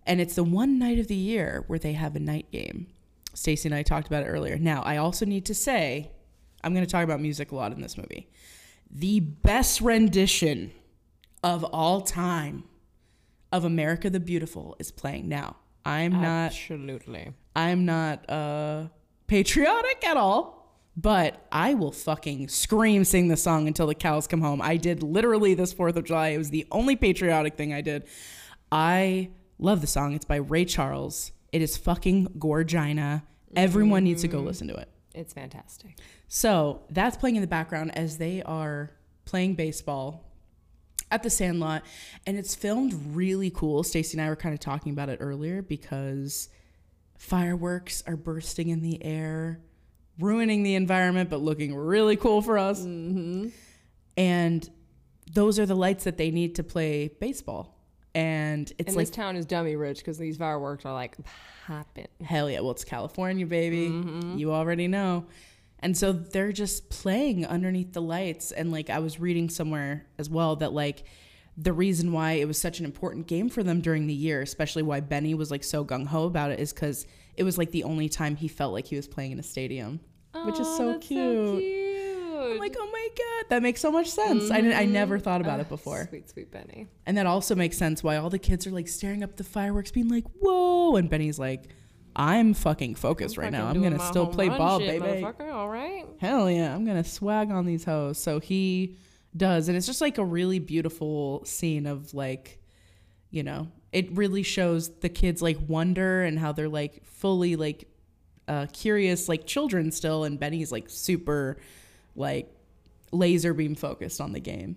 and 0.07 0.21
it's 0.21 0.35
the 0.35 0.45
one 0.45 0.79
night 0.79 0.99
of 0.99 1.09
the 1.09 1.15
year 1.15 1.65
where 1.67 1.79
they 1.79 1.93
have 1.93 2.17
a 2.17 2.21
night 2.21 2.51
game. 2.51 2.89
Stacy 3.35 3.69
and 3.69 3.75
I 3.75 3.83
talked 3.83 4.07
about 4.07 4.23
it 4.23 4.27
earlier. 4.27 4.57
Now, 4.57 4.83
I 4.83 4.97
also 4.97 5.27
need 5.27 5.45
to 5.47 5.55
say, 5.55 6.11
I'm 6.63 6.73
gonna 6.73 6.87
talk 6.87 7.05
about 7.05 7.21
music 7.21 7.53
a 7.53 7.57
lot 7.57 7.73
in 7.73 7.81
this 7.81 7.99
movie. 7.99 8.29
The 8.91 9.21
best 9.21 9.81
rendition 9.81 10.73
of 11.43 11.65
all 11.65 12.01
time 12.01 12.65
of 13.53 13.65
America 13.65 14.09
the 14.09 14.21
Beautiful 14.21 14.77
is 14.79 14.91
playing 14.91 15.29
now. 15.29 15.57
I'm 15.85 16.13
not 16.13 16.47
Absolutely. 16.47 17.33
I'm 17.55 17.85
not 17.85 18.29
uh, 18.31 18.89
patriotic 19.27 20.05
at 20.07 20.17
all, 20.17 20.64
but 20.97 21.47
I 21.51 21.75
will 21.75 21.93
fucking 21.93 22.49
scream 22.49 23.05
sing 23.05 23.29
the 23.29 23.37
song 23.37 23.67
until 23.67 23.87
the 23.87 23.95
cows 23.95 24.27
come 24.27 24.41
home. 24.41 24.63
I 24.63 24.77
did 24.77 25.03
literally 25.03 25.55
this 25.55 25.75
4th 25.75 25.97
of 25.97 26.05
July. 26.05 26.29
It 26.29 26.39
was 26.39 26.51
the 26.51 26.67
only 26.71 26.97
patriotic 26.97 27.57
thing 27.57 27.73
I 27.73 27.81
did. 27.81 28.05
I 28.71 29.31
love 29.59 29.81
the 29.81 29.87
song. 29.87 30.15
It's 30.15 30.25
by 30.25 30.37
Ray 30.37 30.65
Charles. 30.65 31.33
It 31.53 31.63
is 31.63 31.77
fucking 31.77 32.29
Gorgina. 32.39 33.23
Everyone 33.57 34.05
needs 34.05 34.23
to 34.23 34.29
go 34.29 34.39
mm-hmm. 34.39 34.47
listen 34.47 34.69
to 34.69 34.75
it. 34.75 34.89
It's 35.15 35.33
fantastic. 35.33 35.99
So 36.29 36.83
that's 36.91 37.17
playing 37.17 37.37
in 37.37 37.43
the 37.43 37.49
background 37.49 37.97
as 37.97 38.19
they 38.19 38.43
are 38.43 38.91
playing 39.25 39.55
baseball 39.55 40.25
at 41.11 41.23
the 41.23 41.31
Sandlot, 41.31 41.85
and 42.27 42.37
it's 42.37 42.55
filmed 42.55 42.93
really 43.15 43.51
cool. 43.51 43.85
Stacy 43.85 44.19
and 44.19 44.27
I 44.27 44.29
were 44.29 44.37
kind 44.37 44.53
of 44.53 44.61
talking 44.61 44.93
about 44.93 45.09
it 45.09 45.19
earlier 45.21 45.63
because 45.63 46.49
fireworks 47.17 48.03
are 48.07 48.17
bursting 48.17 48.69
in 48.71 48.83
the 48.83 49.03
air, 49.05 49.61
ruining 50.19 50.63
the 50.63 50.75
environment, 50.75 51.31
but 51.31 51.41
looking 51.41 51.75
really 51.75 52.17
cool 52.17 52.43
for 52.43 52.59
us. 52.59 52.83
and 54.17 54.71
those 55.33 55.59
are 55.59 55.67
the 55.67 55.75
lights 55.75 56.05
that 56.05 56.17
they 56.17 56.31
need 56.31 56.57
to 56.57 56.63
play 56.63 57.09
baseball. 57.09 57.75
And 58.15 58.73
it's 58.79 58.89
and 58.89 58.97
like 58.97 59.07
this 59.07 59.15
town 59.15 59.35
is 59.37 59.45
dummy 59.45 59.75
rich 59.75 59.99
because 59.99 60.19
these 60.19 60.37
fireworks 60.37 60.85
are 60.85 60.93
like 60.93 61.17
popping. 61.67 62.07
Hell 62.23 62.49
yeah. 62.49 62.61
Well, 62.61 62.71
it's 62.71 62.85
California, 62.85 63.45
baby. 63.45 63.89
Mm-hmm. 63.89 64.39
You 64.39 64.53
already 64.53 64.87
know. 64.87 65.27
And 65.81 65.97
so 65.97 66.13
they're 66.13 66.53
just 66.53 66.91
playing 66.91 67.45
underneath 67.45 67.93
the 67.93 68.01
lights. 68.01 68.53
And 68.53 68.71
like 68.71 68.89
I 68.89 69.01
was 69.01 69.19
reading 69.19 69.51
somewhere 69.51 70.07
as 70.17 70.31
well 70.31 70.57
that 70.57 70.73
like 70.73 71.05
the 71.57 71.73
reason 71.73 72.13
why 72.13 72.33
it 72.33 72.47
was 72.47 72.61
such 72.61 72.79
an 72.79 72.85
important 72.85 73.27
game 73.27 73.49
for 73.49 73.63
them 73.63 73.81
during 73.81 74.07
the 74.07 74.15
year, 74.15 74.43
especially 74.43 74.83
why 74.83 75.01
Benny 75.01 75.35
was 75.35 75.51
like 75.51 75.65
so 75.65 75.85
gung 75.85 76.07
ho 76.07 76.25
about 76.25 76.53
it, 76.53 76.61
is 76.61 76.73
because 76.73 77.07
it 77.37 77.45
was 77.45 77.59
like 77.59 77.71
the 77.71 77.85
only 77.85 78.09
time 78.09 78.37
he 78.37 78.49
felt 78.49 78.73
like 78.73 78.87
he 78.87 78.97
was 78.97 79.09
playing 79.09 79.33
in 79.33 79.39
a 79.39 79.43
stadium, 79.43 80.01
which 80.45 80.59
is 80.59 80.67
Oh, 80.67 80.77
so 80.77 80.93
that's 80.93 81.07
cute. 81.07 81.61
cute. 81.61 81.95
I'm 82.53 82.59
like, 82.59 82.77
oh 82.79 82.91
my 82.93 83.09
god, 83.17 83.51
that 83.51 83.63
makes 83.63 83.81
so 83.81 83.91
much 83.91 84.09
sense. 84.09 84.51
I 84.51 84.61
didn't, 84.61 84.77
I 84.77 84.85
mm-hmm. 84.85 84.93
never 84.93 85.19
thought 85.19 85.41
about 85.41 85.61
it 85.61 85.69
before. 85.69 86.07
Sweet, 86.09 86.29
sweet 86.29 86.51
Benny. 86.51 86.87
And 87.07 87.17
that 87.17 87.27
also 87.27 87.55
makes 87.55 87.77
sense 87.77 88.03
why 88.03 88.17
all 88.17 88.31
the 88.31 88.39
kids 88.39 88.67
are 88.67 88.71
like 88.71 88.89
staring 88.89 89.23
up 89.23 89.37
the 89.37 89.45
fireworks, 89.45 89.91
being 89.91 90.09
like, 90.09 90.25
whoa. 90.41 90.97
And 90.97 91.09
Benny's 91.09 91.39
like, 91.39 91.71
I'm 92.17 92.55
fucking 92.55 92.95
focused 92.97 93.37
right 93.37 93.51
now. 93.51 93.67
I'm 93.67 93.83
to 93.83 93.99
still 93.99 94.27
play 94.27 94.49
ball, 94.49 94.79
baby. 94.79 95.25
All 95.25 95.69
right. 95.69 96.07
Hell 96.21 96.51
yeah. 96.51 96.75
I'm 96.75 96.87
to 96.87 97.05
swag 97.05 97.51
on 97.51 97.67
these 97.67 97.85
hoes. 97.85 98.19
So 98.19 98.41
he 98.41 98.97
does. 99.37 99.69
And 99.69 99.77
it's 99.77 99.87
just 99.87 100.01
like 100.01 100.19
a 100.19 100.25
really 100.25 100.59
beautiful 100.59 101.45
scene 101.45 101.87
of 101.87 102.15
like, 102.15 102.61
you 103.31 103.43
know, 103.43 103.69
it 103.95 104.11
really 104.13 104.43
shows 104.43 104.91
the 105.01 105.09
kids 105.09 105.41
like 105.41 105.57
wonder 105.69 106.25
and 106.25 106.39
how 106.39 106.51
they're 106.53 106.69
like 106.69 107.07
fully 107.07 107.55
like 107.55 107.89
uh, 108.49 108.67
curious, 108.73 109.29
like 109.29 109.47
children 109.47 109.93
still. 109.93 110.25
And 110.25 110.39
Benny's 110.39 110.73
like 110.73 110.91
super 110.91 111.57
like 112.17 112.53
laser 113.13 113.55
beam 113.55 113.77
focused 113.77 114.21
on 114.21 114.33
the 114.33 114.41
game. 114.41 114.77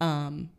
Um, 0.00 0.50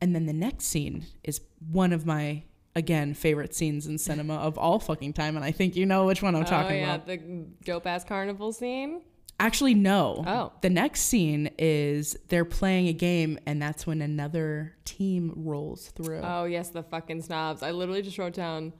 and 0.00 0.14
then 0.14 0.26
the 0.26 0.32
next 0.32 0.64
scene 0.64 1.04
is 1.22 1.40
one 1.70 1.92
of 1.92 2.06
my 2.06 2.42
again 2.74 3.14
favorite 3.14 3.54
scenes 3.54 3.86
in 3.86 3.98
cinema 3.98 4.34
of 4.36 4.58
all 4.58 4.80
fucking 4.80 5.12
time, 5.12 5.36
and 5.36 5.44
I 5.44 5.52
think 5.52 5.76
you 5.76 5.86
know 5.86 6.06
which 6.06 6.22
one 6.22 6.34
I'm 6.34 6.42
oh 6.42 6.46
talking 6.46 6.78
yeah, 6.78 6.94
about. 6.94 7.06
the 7.06 7.18
dope 7.64 7.86
ass 7.86 8.02
carnival 8.02 8.52
scene. 8.52 9.02
Actually, 9.44 9.74
no. 9.74 10.24
Oh. 10.26 10.52
the 10.62 10.70
next 10.70 11.02
scene 11.02 11.50
is 11.58 12.16
they're 12.28 12.46
playing 12.46 12.88
a 12.88 12.94
game, 12.94 13.38
and 13.44 13.60
that's 13.60 13.86
when 13.86 14.00
another 14.00 14.74
team 14.86 15.34
rolls 15.36 15.88
through. 15.88 16.22
Oh 16.24 16.44
yes, 16.44 16.70
the 16.70 16.82
fucking 16.82 17.20
snobs. 17.20 17.62
I 17.62 17.72
literally 17.72 18.00
just 18.00 18.16
wrote 18.16 18.32
down 18.32 18.72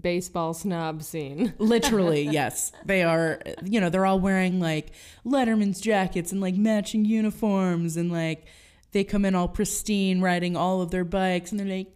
baseball 0.00 0.54
snob 0.54 1.02
scene. 1.02 1.52
Literally, 1.58 2.22
yes. 2.22 2.72
They 2.86 3.02
are, 3.02 3.42
you 3.62 3.82
know, 3.82 3.90
they're 3.90 4.06
all 4.06 4.18
wearing 4.18 4.60
like 4.60 4.92
Letterman's 5.26 5.78
jackets 5.78 6.32
and 6.32 6.40
like 6.40 6.54
matching 6.54 7.04
uniforms, 7.04 7.98
and 7.98 8.10
like 8.10 8.46
they 8.92 9.04
come 9.04 9.26
in 9.26 9.34
all 9.34 9.48
pristine, 9.48 10.22
riding 10.22 10.56
all 10.56 10.80
of 10.80 10.90
their 10.90 11.04
bikes, 11.04 11.50
and 11.50 11.60
they're 11.60 11.66
like, 11.66 11.92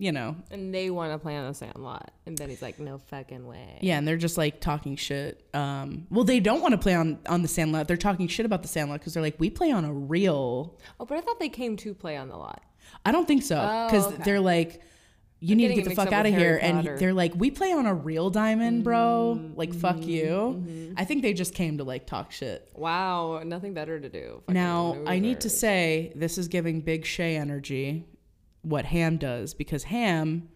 you 0.00 0.12
know, 0.12 0.36
And 0.52 0.72
they 0.72 0.90
want 0.90 1.12
to 1.12 1.18
play 1.18 1.36
on 1.36 1.48
the 1.48 1.54
sand 1.54 1.76
lot. 1.76 2.12
And 2.24 2.38
Benny's 2.38 2.62
like, 2.62 2.78
no 2.78 2.98
fucking 2.98 3.46
way. 3.46 3.78
Yeah, 3.80 3.98
and 3.98 4.06
they're 4.06 4.16
just 4.16 4.38
like 4.38 4.60
talking 4.60 4.94
shit. 4.96 5.44
Um, 5.54 6.06
well, 6.08 6.24
they 6.24 6.38
don't 6.40 6.62
want 6.62 6.72
to 6.72 6.78
play 6.78 6.94
on 6.94 7.18
on 7.28 7.42
the 7.42 7.48
Sandlot. 7.48 7.88
They're 7.88 7.96
talking 7.96 8.28
shit 8.28 8.46
about 8.46 8.62
the 8.62 8.68
Sandlot 8.68 9.00
because 9.00 9.12
they're 9.14 9.22
like, 9.22 9.36
we 9.38 9.50
play 9.50 9.72
on 9.72 9.84
a 9.84 9.92
real. 9.92 10.78
Oh, 11.00 11.04
but 11.04 11.18
I 11.18 11.20
thought 11.20 11.40
they 11.40 11.48
came 11.48 11.76
to 11.78 11.94
play 11.94 12.16
on 12.16 12.28
the 12.28 12.36
lot. 12.36 12.62
I 13.04 13.12
don't 13.12 13.26
think 13.26 13.42
so 13.42 13.56
because 13.90 14.06
Oh, 14.06 14.10
okay. 14.14 14.22
they're 14.24 14.40
like, 14.40 14.80
you 15.40 15.54
need 15.54 15.68
to 15.68 15.74
get 15.74 15.84
the 15.84 15.94
fuck 15.94 16.12
out 16.12 16.26
of 16.26 16.34
here, 16.34 16.58
and 16.60 16.78
Mm-hmm, 16.84 16.96
they're 16.98 17.12
like, 17.12 17.32
we 17.36 17.50
play 17.52 17.72
on 17.72 17.86
a 17.86 17.94
real 17.94 18.28
diamond, 18.30 18.82
bro. 18.82 19.52
Like, 19.54 19.72
fuck 19.72 20.04
you. 20.04 20.92
I 20.96 21.04
think 21.04 21.22
they 21.22 21.32
just 21.32 21.54
came 21.54 21.78
to 21.78 21.84
like 21.84 22.06
talk 22.06 22.32
shit. 22.32 22.68
Wow, 22.74 23.42
nothing 23.44 23.72
better 23.74 23.98
to 24.00 24.08
do. 24.08 24.42
Fucking 24.46 24.54
Now, 24.54 24.96
I 25.06 25.18
need 25.20 25.40
to 25.42 25.50
say 25.50 26.12
this 26.16 26.38
is 26.38 26.48
giving 26.48 26.80
Big 26.80 27.04
Shea 27.04 27.36
energy, 27.36 28.04
what 28.68 28.84
Ham 28.86 29.16
does, 29.16 29.54
because 29.54 29.84
Ham 29.84 30.48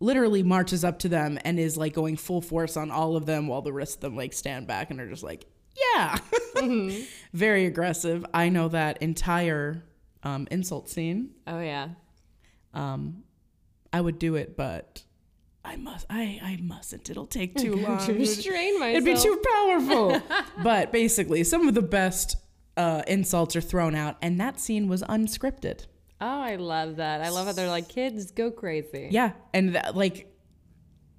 literally 0.00 0.42
marches 0.42 0.84
up 0.84 0.98
to 1.00 1.08
them 1.08 1.38
and 1.44 1.58
is 1.58 1.76
like 1.76 1.92
going 1.92 2.16
full 2.16 2.40
force 2.40 2.76
on 2.76 2.90
all 2.90 3.16
of 3.16 3.26
them 3.26 3.46
while 3.46 3.62
the 3.62 3.72
rest 3.72 3.96
of 3.96 4.00
them 4.00 4.16
like 4.16 4.32
stand 4.32 4.66
back 4.66 4.90
and 4.90 5.00
are 5.00 5.08
just 5.08 5.22
like, 5.22 5.44
yeah. 5.94 6.18
Very 7.32 7.66
aggressive. 7.66 8.24
I 8.32 8.48
know 8.48 8.68
that 8.68 9.02
entire 9.02 9.84
um, 10.22 10.48
insult 10.50 10.88
scene. 10.88 11.30
Oh 11.46 11.60
yeah. 11.60 11.88
Um, 12.74 13.24
I 13.92 14.00
would 14.00 14.18
do 14.18 14.36
it, 14.36 14.56
but 14.56 15.02
I 15.64 15.76
must. 15.76 16.06
I 16.08 16.40
I 16.42 16.58
mustn't. 16.62 17.10
It'll 17.10 17.26
take 17.26 17.56
too 17.56 17.74
long. 17.76 17.98
to 18.06 18.12
restrain 18.14 18.78
myself. 18.78 19.02
It'd 19.02 19.04
be 19.04 19.20
too 19.20 19.42
powerful. 19.54 20.22
but 20.62 20.92
basically, 20.92 21.44
some 21.44 21.66
of 21.68 21.74
the 21.74 21.82
best 21.82 22.36
uh, 22.76 23.02
insults 23.06 23.56
are 23.56 23.60
thrown 23.60 23.94
out, 23.94 24.16
and 24.22 24.40
that 24.40 24.60
scene 24.60 24.88
was 24.88 25.02
unscripted. 25.02 25.86
Oh, 26.20 26.40
I 26.40 26.56
love 26.56 26.96
that. 26.96 27.22
I 27.22 27.30
love 27.30 27.46
how 27.46 27.52
they're 27.52 27.68
like, 27.68 27.88
kids, 27.88 28.30
go 28.30 28.50
crazy. 28.50 29.08
Yeah, 29.10 29.32
and 29.54 29.74
that, 29.74 29.96
like, 29.96 30.30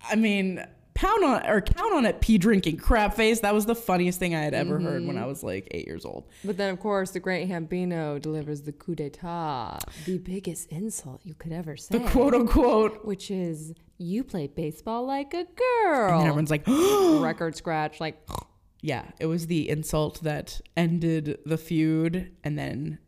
I 0.10 0.16
mean, 0.16 0.64
pound 0.94 1.24
on 1.24 1.48
or 1.48 1.62
count 1.62 1.94
on 1.94 2.06
it, 2.06 2.22
pee 2.22 2.38
drinking 2.38 2.78
crap 2.78 3.16
face. 3.16 3.40
That 3.40 3.54
was 3.54 3.66
the 3.66 3.76
funniest 3.76 4.20
thing 4.20 4.36
I 4.36 4.42
had 4.42 4.54
ever 4.54 4.80
heard 4.80 5.06
when 5.06 5.16
mm-hmm. 5.16 5.24
I 5.24 5.28
was 5.28 5.44
like 5.44 5.68
eight 5.72 5.88
years 5.88 6.06
old. 6.06 6.28
But 6.44 6.58
then, 6.58 6.72
of 6.72 6.80
course, 6.80 7.12
the 7.12 7.20
great 7.20 7.50
Hambino 7.50 8.22
delivers 8.22 8.62
the 8.62 8.72
coup 8.72 8.96
d'etat, 8.96 9.80
the 10.06 10.20
biggest 10.20 10.70
insult 10.70 11.22
you 11.24 11.34
could 11.34 11.52
ever 11.52 11.78
say. 11.78 11.98
The 11.98 12.08
quote 12.10 12.34
unquote, 12.34 13.06
which 13.06 13.32
is, 13.32 13.74
you 13.98 14.24
play 14.24 14.48
baseball 14.48 15.06
like 15.06 15.34
a 15.34 15.40
and 15.40 15.48
girl. 15.56 16.20
then 16.20 16.28
everyone's 16.28 16.52
like, 16.52 16.64
Record 16.68 17.56
scratch, 17.56 18.00
like, 18.00 18.18
yeah, 18.82 19.06
it 19.20 19.26
was 19.26 19.48
the 19.48 19.70
insult 19.70 20.22
that 20.24 20.62
ended 20.78 21.40
the 21.46 21.58
feud, 21.58 22.32
and 22.44 22.58
then. 22.58 23.00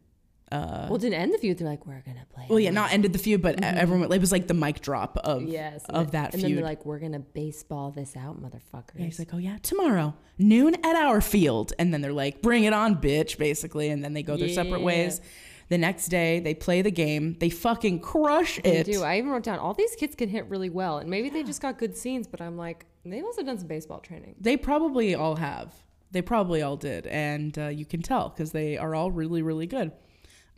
Uh, 0.53 0.87
well, 0.89 0.99
didn't 0.99 1.19
end 1.19 1.33
the 1.33 1.37
feud. 1.37 1.57
They're 1.57 1.67
like, 1.67 1.85
we're 1.85 2.01
gonna 2.01 2.25
play. 2.33 2.45
well, 2.49 2.59
yeah, 2.59 2.69
not 2.69 2.93
ended 2.93 3.11
the 3.13 3.19
feud, 3.19 3.41
but 3.41 3.63
everyone 3.63 4.11
it 4.11 4.21
was 4.21 4.31
like 4.31 4.47
the 4.47 4.53
mic 4.53 4.81
drop 4.81 5.17
of 5.17 5.43
yes, 5.43 5.83
of 5.89 6.11
that 6.11 6.33
and 6.33 6.41
feud. 6.41 6.43
then 6.43 6.55
they're 6.55 6.63
like, 6.63 6.85
we're 6.85 6.99
gonna 6.99 7.19
baseball 7.19 7.91
this 7.91 8.15
out, 8.15 8.41
motherfuckers. 8.41 8.91
Yeah, 8.97 9.05
he's 9.05 9.19
like, 9.19 9.33
oh 9.33 9.37
yeah, 9.39 9.57
tomorrow 9.63 10.13
noon 10.37 10.75
at 10.83 10.95
our 10.95 11.21
field, 11.21 11.73
and 11.79 11.93
then 11.93 12.01
they're 12.01 12.13
like, 12.13 12.41
bring 12.41 12.63
it 12.65 12.73
on, 12.73 12.95
bitch, 12.97 13.37
basically, 13.37 13.89
and 13.89 14.03
then 14.03 14.13
they 14.13 14.23
go 14.23 14.37
their 14.37 14.49
separate 14.49 14.81
ways. 14.81 15.21
The 15.69 15.77
next 15.77 16.09
day, 16.09 16.39
they 16.39 16.53
play 16.53 16.81
the 16.81 16.91
game. 16.91 17.37
They 17.39 17.49
fucking 17.49 18.01
crush 18.01 18.59
They 18.63 18.77
it. 18.79 18.85
do. 18.85 19.01
I 19.01 19.17
even 19.17 19.31
wrote 19.31 19.43
down 19.43 19.59
all 19.59 19.73
these 19.73 19.95
kids 19.95 20.13
can 20.13 20.29
hit 20.29 20.45
really 20.49 20.69
well, 20.69 20.97
and 20.99 21.09
maybe 21.09 21.29
they 21.29 21.41
just 21.41 21.61
got 21.61 21.79
good 21.79 21.95
scenes. 21.97 22.27
But 22.27 22.41
I'm 22.41 22.57
like, 22.57 22.85
they 23.05 23.21
must 23.21 23.39
have 23.39 23.47
also 23.47 23.51
done 23.53 23.57
some 23.59 23.67
baseball 23.67 23.99
training. 23.99 24.35
They 24.39 24.57
probably 24.57 25.15
all 25.15 25.37
have. 25.37 25.73
They 26.11 26.21
probably 26.21 26.61
all 26.61 26.75
did, 26.75 27.07
and 27.07 27.57
uh, 27.57 27.67
you 27.69 27.85
can 27.85 28.01
tell 28.01 28.29
because 28.29 28.51
they 28.51 28.77
are 28.77 28.93
all 28.93 29.09
really, 29.09 29.41
really 29.41 29.65
good. 29.65 29.91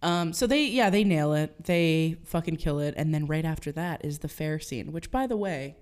Um, 0.06 0.34
so 0.34 0.46
they, 0.46 0.66
yeah, 0.66 0.92
they 0.92 1.04
nail 1.04 1.34
it. 1.34 1.64
They 1.64 2.18
fucking 2.26 2.58
kill 2.58 2.80
it, 2.80 2.94
and 2.96 3.12
then 3.12 3.26
right 3.26 3.44
after 3.44 3.72
that 3.72 4.06
is 4.06 4.20
the 4.20 4.28
fair 4.28 4.60
scene. 4.60 4.92
Which, 4.92 5.10
by 5.10 5.26
the 5.26 5.36
way, 5.36 5.78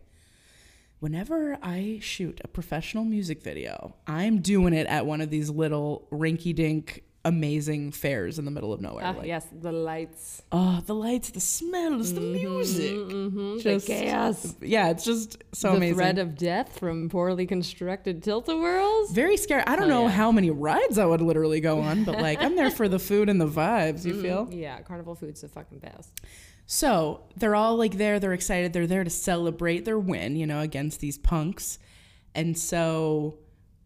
whenever 1.02 1.58
I 1.62 2.00
shoot 2.02 2.40
a 2.42 2.48
professional 2.48 3.04
music 3.04 3.44
video, 3.44 3.96
I'm 4.08 4.40
doing 4.40 4.74
it 4.74 4.88
at 4.88 5.06
one 5.06 5.20
of 5.20 5.30
these 5.30 5.50
little 5.50 6.08
rinky-dink, 6.10 7.04
amazing 7.26 7.92
fairs 7.92 8.38
in 8.38 8.44
the 8.46 8.52
middle 8.52 8.74
of 8.74 8.82
nowhere. 8.82 9.04
Ah, 9.06 9.12
like, 9.12 9.28
yes, 9.28 9.46
the 9.52 9.72
lights, 9.72 10.42
Oh, 10.52 10.82
the 10.86 10.94
lights, 10.94 11.30
the 11.32 11.40
smells, 11.40 12.14
the 12.14 12.20
music. 12.20 12.92
mm-hmm, 12.92 13.60
Just- 13.60 13.88
the 13.88 13.94
chaos, 13.94 14.56
Yeah, 14.62 14.90
it's 14.90 15.06
just 15.06 15.38
so 15.54 15.72
the 15.72 15.78
amazing. 15.78 15.96
The 15.98 16.04
threat 16.04 16.18
of 16.20 16.38
death 16.38 16.80
from 16.80 17.10
poorly 17.10 17.46
constructed 17.46 18.22
tilt-a-whirls. 18.24 19.12
Very 19.12 19.38
scary. 19.38 19.64
I 19.66 19.76
don't 19.78 19.88
Hell 19.90 20.02
know 20.02 20.08
yeah. 20.08 20.14
how 20.14 20.32
many 20.34 20.50
rides 20.52 20.98
I 20.98 21.06
would 21.06 21.22
literally 21.22 21.62
go 21.62 21.80
on, 21.80 22.04
but 22.04 22.20
like 22.20 22.42
I'm 22.42 22.56
there 22.58 22.72
for 22.80 22.90
the 22.90 23.00
food 23.00 23.30
and 23.30 23.40
the 23.40 23.48
vibes, 23.48 24.04
you 24.06 24.22
feel? 24.22 24.50
Yeah, 24.52 24.82
carnival 24.82 25.16
food's 25.16 25.42
the 25.42 25.48
fucking 25.48 25.80
best. 25.80 26.20
So 26.66 27.22
they're 27.38 27.56
all 27.56 27.78
like 27.78 27.98
there, 27.98 28.20
they're 28.20 28.34
excited, 28.34 28.74
they're 28.74 28.88
there 28.88 29.04
to 29.04 29.10
celebrate 29.10 29.86
their 29.86 30.00
win, 30.00 30.36
you 30.36 30.46
know, 30.48 30.60
against 30.60 31.00
these 31.00 31.18
punks. 31.18 31.80
And 32.36 32.58
so 32.58 33.38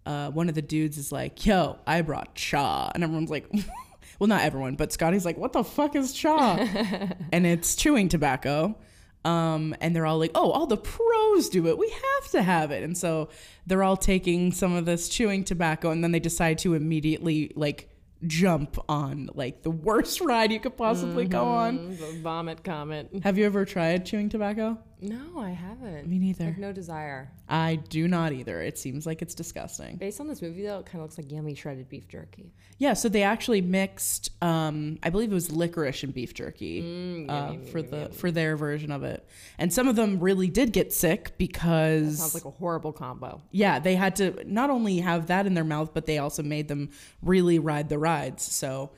uh, 0.08 0.32
one 0.32 0.48
of 0.50 0.56
the 0.56 0.62
dudes 0.62 0.98
is 0.98 1.12
like, 1.12 1.46
yo, 1.46 1.78
I 1.86 2.02
brought 2.02 2.34
chaw. 2.34 2.90
And 2.96 3.04
everyone's 3.04 3.30
like, 3.30 3.46
well, 4.20 4.28
not 4.28 4.42
everyone, 4.42 4.76
but 4.76 4.92
Scotty's 4.94 5.26
like, 5.26 5.38
what 5.38 5.52
the 5.54 5.64
fuck 5.64 5.96
is 5.96 6.14
chaw? 6.14 6.56
and 7.32 7.46
it's 7.46 7.76
chewing 7.76 8.08
tobacco. 8.10 8.78
Um, 9.26 9.76
and 9.82 9.94
they're 9.94 10.06
all 10.06 10.18
like, 10.20 10.32
oh, 10.36 10.52
all 10.52 10.66
the 10.68 10.78
pros 10.78 11.50
do 11.50 11.68
it. 11.68 11.78
We 11.78 11.90
have 11.90 12.32
to 12.32 12.42
have 12.42 12.72
it. 12.72 12.84
And 12.84 12.98
so 12.98 13.28
they're 13.66 13.84
all 13.84 13.98
taking 13.98 14.54
some 14.54 14.74
of 14.74 14.86
this 14.86 15.10
chewing 15.10 15.44
tobacco 15.44 15.92
and 15.92 16.02
then 16.04 16.14
they 16.14 16.20
decide 16.22 16.60
to 16.60 16.74
immediately 16.76 17.52
like 17.56 17.90
jump 18.26 18.80
on 18.90 19.30
like 19.36 19.62
the 19.62 19.70
worst 19.70 20.22
ride 20.32 20.52
you 20.52 20.60
could 20.62 20.78
possibly 20.78 21.26
go 21.26 21.44
on. 21.44 21.78
Mm, 21.80 22.00
The 22.00 22.20
vomit 22.22 22.64
comet. 22.64 23.10
Have 23.24 23.38
you 23.38 23.46
ever 23.46 23.66
tried 23.66 24.06
chewing 24.06 24.30
tobacco? 24.30 24.78
No, 25.00 25.40
I 25.40 25.52
haven't. 25.52 26.08
Me 26.08 26.18
neither. 26.18 26.56
No 26.58 26.72
desire. 26.74 27.30
I 27.48 27.76
do 27.76 28.08
not 28.08 28.34
either. 28.34 28.62
It 28.62 28.80
seems 28.80 29.06
like 29.06 29.22
it's 29.22 29.36
disgusting. 29.36 29.96
Based 29.98 30.20
on 30.20 30.28
this 30.28 30.42
movie, 30.42 30.64
though, 30.64 30.80
it 30.80 30.88
kind 30.88 30.96
of 30.96 31.02
looks 31.04 31.20
like 31.20 31.32
yummy 31.32 31.54
shredded 31.54 31.88
beef 31.88 32.08
jerky. 32.08 32.52
Yeah, 32.80 32.94
so 32.94 33.08
they 33.08 33.22
actually 33.22 33.62
mixed, 33.62 34.32
um, 34.42 34.98
I 35.04 35.12
believe 35.12 35.32
it 35.32 35.36
was 35.36 35.52
licorice 35.52 36.02
and 36.02 36.14
beef 36.14 36.34
jerky 36.34 36.82
Mm, 36.82 37.30
uh, 37.30 37.52
yummy, 37.54 37.66
for 37.68 37.78
yummy, 37.78 37.90
the 37.92 37.98
yummy. 37.98 38.16
for 38.16 38.32
their 38.32 38.58
version 38.58 38.92
of 38.92 39.04
it, 39.04 39.28
and 39.60 39.72
some 39.72 39.88
of 39.88 39.96
them 39.96 40.20
really 40.20 40.48
did 40.48 40.74
get 40.74 40.92
sick 40.92 41.38
because 41.38 42.14
it 42.14 42.18
Sounds 42.18 42.34
like 42.34 42.46
a 42.46 42.52
horrible 42.58 42.92
combo. 42.92 43.42
yeah, 43.52 43.78
they 43.80 43.96
had 43.96 44.16
to 44.16 44.44
not 44.52 44.70
only 44.72 44.98
have 45.00 45.28
that 45.28 45.46
in 45.46 45.54
their 45.54 45.64
mouth, 45.64 45.92
but 45.94 46.08
they 46.08 46.18
also 46.18 46.42
made 46.42 46.68
them 46.70 46.90
really 47.22 47.60
ride 47.60 47.90
the 47.90 48.00
rides. 48.00 48.44
So, 48.44 48.90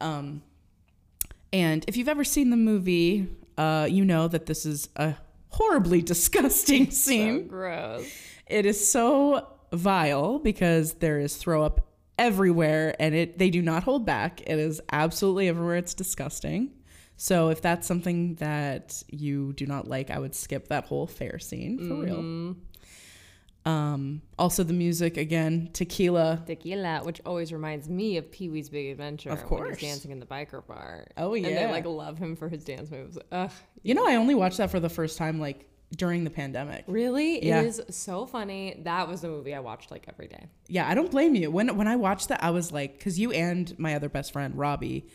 um, 0.00 0.42
and 1.52 1.84
if 1.86 1.96
you've 1.96 2.08
ever 2.08 2.24
seen 2.24 2.50
the 2.50 2.56
movie, 2.56 3.28
uh, 3.56 3.86
you 3.88 4.04
know 4.04 4.26
that 4.28 4.46
this 4.46 4.66
is 4.66 4.88
a 4.96 5.14
horribly 5.56 6.02
disgusting 6.02 6.90
scene. 6.90 7.44
So 7.44 7.48
gross. 7.48 8.10
It 8.46 8.66
is 8.66 8.88
so 8.88 9.48
vile 9.72 10.38
because 10.38 10.94
there 10.94 11.18
is 11.18 11.36
throw 11.36 11.64
up 11.64 11.88
everywhere, 12.18 12.94
and 12.98 13.14
it 13.14 13.38
they 13.38 13.50
do 13.50 13.62
not 13.62 13.82
hold 13.82 14.06
back. 14.06 14.40
It 14.42 14.58
is 14.58 14.80
absolutely 14.92 15.48
everywhere. 15.48 15.76
It's 15.76 15.94
disgusting. 15.94 16.70
So 17.16 17.48
if 17.48 17.62
that's 17.62 17.86
something 17.86 18.34
that 18.36 19.02
you 19.08 19.54
do 19.54 19.66
not 19.66 19.88
like, 19.88 20.10
I 20.10 20.18
would 20.18 20.34
skip 20.34 20.68
that 20.68 20.84
whole 20.84 21.06
fair 21.06 21.38
scene 21.38 21.78
for 21.88 21.94
real. 21.94 22.16
Mm-hmm. 22.16 22.52
Um, 23.66 24.22
also, 24.38 24.62
the 24.62 24.72
music 24.72 25.16
again, 25.16 25.70
tequila. 25.72 26.42
Tequila, 26.46 27.00
which 27.02 27.20
always 27.26 27.52
reminds 27.52 27.88
me 27.88 28.16
of 28.16 28.30
Pee 28.30 28.48
Wee's 28.48 28.68
Big 28.68 28.92
Adventure. 28.92 29.30
Of 29.30 29.40
when 29.40 29.48
course. 29.48 29.78
he's 29.78 29.90
dancing 29.90 30.12
in 30.12 30.20
the 30.20 30.26
biker 30.26 30.64
bar. 30.66 31.08
Oh, 31.16 31.34
yeah, 31.34 31.48
And 31.48 31.56
they 31.56 31.66
like 31.66 31.84
love 31.84 32.16
him 32.16 32.36
for 32.36 32.48
his 32.48 32.64
dance 32.64 32.90
moves. 32.90 33.18
Ugh. 33.32 33.50
You 33.82 33.94
know, 33.94 34.06
I 34.06 34.14
only 34.14 34.36
watched 34.36 34.58
that 34.58 34.70
for 34.70 34.78
the 34.78 34.88
first 34.88 35.18
time 35.18 35.40
like 35.40 35.68
during 35.96 36.24
the 36.24 36.30
pandemic. 36.30 36.84
Really? 36.86 37.44
Yeah. 37.44 37.60
It 37.60 37.66
is 37.66 37.82
so 37.90 38.26
funny. 38.26 38.80
That 38.84 39.08
was 39.08 39.20
the 39.20 39.28
movie 39.28 39.54
I 39.54 39.60
watched 39.60 39.90
like 39.90 40.06
every 40.08 40.28
day. 40.28 40.46
Yeah, 40.68 40.88
I 40.88 40.94
don't 40.94 41.10
blame 41.10 41.34
you. 41.34 41.50
When 41.50 41.76
when 41.76 41.88
I 41.88 41.96
watched 41.96 42.28
that, 42.28 42.42
I 42.42 42.50
was 42.50 42.72
like, 42.72 42.98
because 42.98 43.18
you 43.18 43.32
and 43.32 43.76
my 43.78 43.94
other 43.94 44.08
best 44.08 44.32
friend 44.32 44.56
Robbie, 44.56 45.08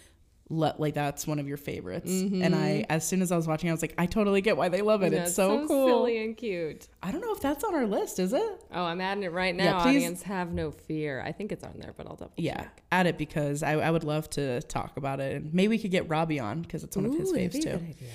like 0.52 0.94
that's 0.94 1.26
one 1.26 1.40
of 1.40 1.48
your 1.48 1.58
favorites. 1.58 2.10
And 2.12 2.54
I, 2.54 2.86
as 2.90 3.08
soon 3.08 3.22
as 3.22 3.32
I 3.32 3.38
was 3.38 3.48
watching, 3.48 3.70
I 3.70 3.72
was 3.74 3.82
like, 3.82 3.94
I 3.98 4.06
totally 4.06 4.42
get 4.42 4.58
why 4.58 4.70
they 4.70 4.82
love 4.82 5.02
it. 5.02 5.14
Yeah, 5.14 5.24
it's 5.24 5.34
so, 5.34 5.66
cool. 5.68 5.88
silly 5.88 6.24
and 6.24 6.36
cute. 6.36 6.88
I 7.02 7.12
don't 7.12 7.22
know 7.22 7.32
if 7.34 7.40
that's 7.40 7.64
on 7.64 7.74
our 7.74 7.86
list, 7.88 8.20
is 8.20 8.34
it? 8.34 8.64
Oh, 8.74 8.84
I'm 8.84 9.00
adding 9.02 9.24
it 9.24 9.32
right 9.32 9.56
now. 9.56 9.64
Yeah, 9.64 9.84
please- 9.84 9.96
Audience, 9.98 10.24
have 10.24 10.52
no 10.52 10.72
fear. 10.72 11.24
I 11.26 11.32
think 11.32 11.52
it's 11.52 11.64
on 11.64 11.76
there, 11.80 11.94
but 11.96 12.06
I'll 12.08 12.16
double 12.16 12.34
Yeah, 12.38 12.58
check. 12.58 12.84
add 12.92 13.08
it 13.08 13.18
because 13.18 13.64
I, 13.64 13.74
I 13.74 13.90
would 13.92 14.04
love 14.04 14.30
to 14.32 14.62
talk 14.64 14.98
about 14.98 15.20
it, 15.20 15.36
and 15.38 15.54
maybe 15.54 15.70
we 15.70 15.78
could 15.80 15.92
get 15.92 16.10
Robbie 16.10 16.40
on 16.40 16.62
because 16.62 16.84
it's 16.84 16.96
one 16.96 17.06
of 17.06 17.14
his 17.16 17.32
Ooh, 17.32 17.36
faves 17.36 17.56
a 17.56 17.60
too. 17.62 17.70
good 17.70 17.82
idea. 17.82 18.10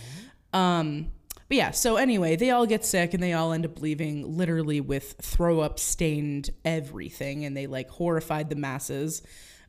Um, 0.53 1.09
but 1.49 1.57
yeah, 1.57 1.71
so 1.71 1.97
anyway, 1.97 2.35
they 2.37 2.51
all 2.51 2.67
get 2.67 2.85
sick 2.85 3.15
and 3.15 3.23
they 3.23 3.33
all 3.33 3.53
end 3.53 3.65
up 3.65 3.81
leaving 3.81 4.37
literally 4.37 4.81
with 4.81 5.15
throw 5.23 5.61
up 5.61 5.79
stained 5.79 6.51
everything, 6.65 7.45
and 7.45 7.57
they 7.57 7.67
like 7.67 7.89
horrified 7.89 8.51
the 8.51 8.57
masses 8.57 9.23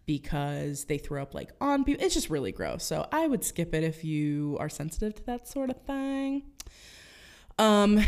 because 0.08 0.86
they 0.86 0.98
throw 0.98 1.22
up 1.22 1.36
like 1.36 1.52
on 1.62 1.84
people. 1.84 2.04
It's 2.04 2.16
just 2.16 2.32
really 2.32 2.52
gross. 2.52 2.84
So 2.84 3.08
I 3.12 3.28
would 3.28 3.44
skip 3.44 3.76
it 3.76 3.84
if 3.84 4.04
you 4.04 4.58
are 4.60 4.70
sensitive 4.70 5.14
to 5.16 5.24
that 5.26 5.48
sort 5.48 5.70
of 5.70 5.80
thing. 5.84 6.44
Um, 7.60 8.04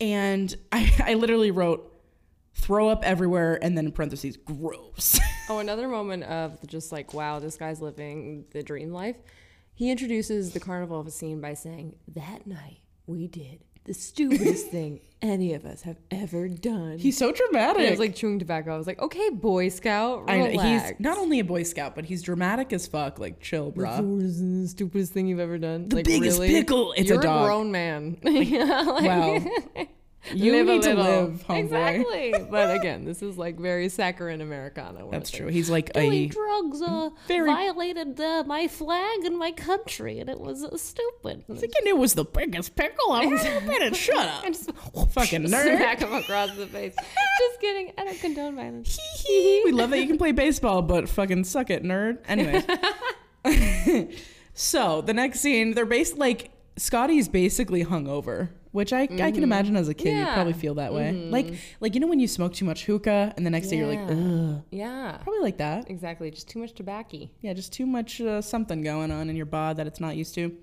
and 0.00 0.52
I, 0.72 0.90
I 1.04 1.14
literally 1.14 1.52
wrote 1.52 1.88
throw 2.54 2.88
up 2.88 3.04
everywhere 3.04 3.58
and 3.62 3.76
then 3.76 3.86
in 3.86 3.92
parentheses 3.92 4.36
gross. 4.36 5.20
Oh, 5.48 5.58
another 5.58 5.88
moment 5.88 6.22
of 6.22 6.64
just 6.68 6.92
like, 6.92 7.12
wow, 7.12 7.40
this 7.40 7.56
guy's 7.56 7.82
living 7.82 8.44
the 8.52 8.62
dream 8.62 8.92
life. 8.92 9.16
He 9.74 9.90
introduces 9.90 10.52
the 10.52 10.60
carnival 10.60 11.00
of 11.00 11.06
a 11.08 11.10
scene 11.10 11.40
by 11.40 11.54
saying, 11.54 11.96
That 12.06 12.46
night 12.46 12.78
we 13.06 13.26
did 13.26 13.64
the 13.84 13.94
stupidest 13.94 14.68
thing 14.68 15.00
any 15.20 15.54
of 15.54 15.64
us 15.64 15.82
have 15.82 15.98
ever 16.10 16.48
done. 16.48 16.98
He's 16.98 17.16
so 17.16 17.30
dramatic. 17.32 17.78
and 17.78 17.86
it 17.86 17.90
was 17.90 18.00
like 18.00 18.14
chewing 18.14 18.38
tobacco. 18.40 18.74
I 18.74 18.78
was 18.78 18.86
like, 18.88 19.00
okay, 19.00 19.30
Boy 19.30 19.68
Scout, 19.68 20.24
I 20.28 20.38
know, 20.38 20.46
relax. 20.46 20.88
he's 20.90 21.00
not 21.00 21.16
only 21.18 21.38
a 21.40 21.44
Boy 21.44 21.62
Scout, 21.62 21.94
but 21.94 22.04
he's 22.04 22.22
dramatic 22.22 22.72
as 22.72 22.86
fuck. 22.88 23.18
Like, 23.20 23.40
chill, 23.40 23.70
bruh. 23.72 24.00
What 24.00 24.22
is 24.24 24.40
the 24.40 24.68
stupidest 24.68 25.12
thing 25.12 25.28
you've 25.28 25.38
ever 25.40 25.58
done? 25.58 25.88
The 25.88 25.96
like, 25.96 26.04
biggest 26.06 26.38
really? 26.40 26.52
pickle. 26.52 26.92
It's 26.96 27.10
a 27.10 27.14
You're 27.14 27.20
a, 27.20 27.24
dog. 27.24 27.46
grown 27.46 27.70
man. 27.70 28.18
Yeah, 28.24 28.80
like- 28.82 29.04
Wow. 29.04 29.86
You 30.32 30.52
live 30.52 30.66
need 30.66 30.82
to 30.82 30.94
live, 30.94 31.44
homeboy. 31.48 31.58
Exactly. 31.58 32.34
but 32.50 32.76
again, 32.76 33.04
this 33.04 33.22
is 33.22 33.36
like 33.36 33.58
very 33.58 33.88
saccharine 33.88 34.40
Americana. 34.40 35.04
That's 35.10 35.30
true. 35.30 35.48
He's 35.48 35.68
like 35.68 35.92
doing 35.92 36.12
a 36.12 36.26
drugs 36.26 36.80
uh, 36.80 37.10
Very- 37.26 37.50
violated 37.50 38.20
uh, 38.20 38.44
my 38.46 38.68
flag 38.68 39.24
and 39.24 39.36
my 39.36 39.50
country, 39.50 40.20
and 40.20 40.30
it 40.30 40.38
was 40.38 40.62
uh, 40.62 40.76
stupid. 40.76 41.44
thinking 41.48 41.86
it 41.86 41.98
was 41.98 42.14
the 42.14 42.24
biggest 42.24 42.76
pickle 42.76 43.10
I've 43.12 43.32
ever 43.32 43.66
been 43.66 43.82
in. 43.88 43.94
Shut 43.94 44.16
up. 44.28 44.44
And 44.44 44.54
just 44.54 44.70
Fucking 45.12 45.42
nerd. 45.46 45.76
smack 45.76 45.98
him 46.00 46.12
across 46.12 46.54
the 46.56 46.66
face. 46.68 46.94
just 46.96 47.60
kidding. 47.60 47.92
I 47.98 48.04
don't 48.04 48.20
condone 48.20 48.54
violence. 48.54 48.96
we 49.28 49.72
love 49.72 49.90
that 49.90 49.98
you 49.98 50.06
can 50.06 50.18
play 50.18 50.30
baseball, 50.32 50.82
but 50.82 51.08
fucking 51.08 51.42
suck 51.44 51.68
it, 51.70 51.82
nerd. 51.82 52.18
Anyways. 52.28 52.64
so 54.54 55.00
the 55.00 55.14
next 55.14 55.40
scene, 55.40 55.74
they're 55.74 55.86
based 55.86 56.16
like 56.18 56.50
Scotty's 56.76 57.28
basically 57.28 57.84
hungover, 57.84 58.50
which 58.72 58.92
I, 58.92 59.02
I 59.02 59.30
can 59.30 59.42
imagine 59.42 59.76
as 59.76 59.88
a 59.88 59.94
kid 59.94 60.16
you'd 60.18 60.28
probably 60.28 60.52
feel 60.54 60.74
that 60.74 60.92
way. 60.92 61.12
Like 61.12 61.54
like 61.80 61.94
you 61.94 62.00
know 62.00 62.06
when 62.06 62.20
you 62.20 62.26
smoke 62.28 62.54
too 62.54 62.64
much 62.64 62.84
hookah 62.86 63.32
and 63.36 63.46
the 63.46 63.50
next 63.50 63.68
day 63.68 63.76
you're 63.76 63.86
like, 63.86 63.98
Yeah. 64.00 64.14
ugh. 64.56 64.62
Yeah. 64.70 65.18
Probably 65.22 65.40
like 65.42 65.58
that. 65.58 65.88
Exactly. 65.90 66.30
Just 66.30 66.48
too 66.48 66.58
much 66.58 66.72
tobacco. 66.72 67.28
Yeah, 67.40 67.52
just 67.52 67.72
too 67.72 67.86
much 67.86 68.20
uh, 68.20 68.40
something 68.42 68.82
going 68.82 69.10
on 69.12 69.30
in 69.30 69.36
your 69.36 69.46
bod 69.46 69.76
that 69.76 69.86
it's 69.86 70.00
not 70.00 70.16
used 70.16 70.34
to. 70.34 70.56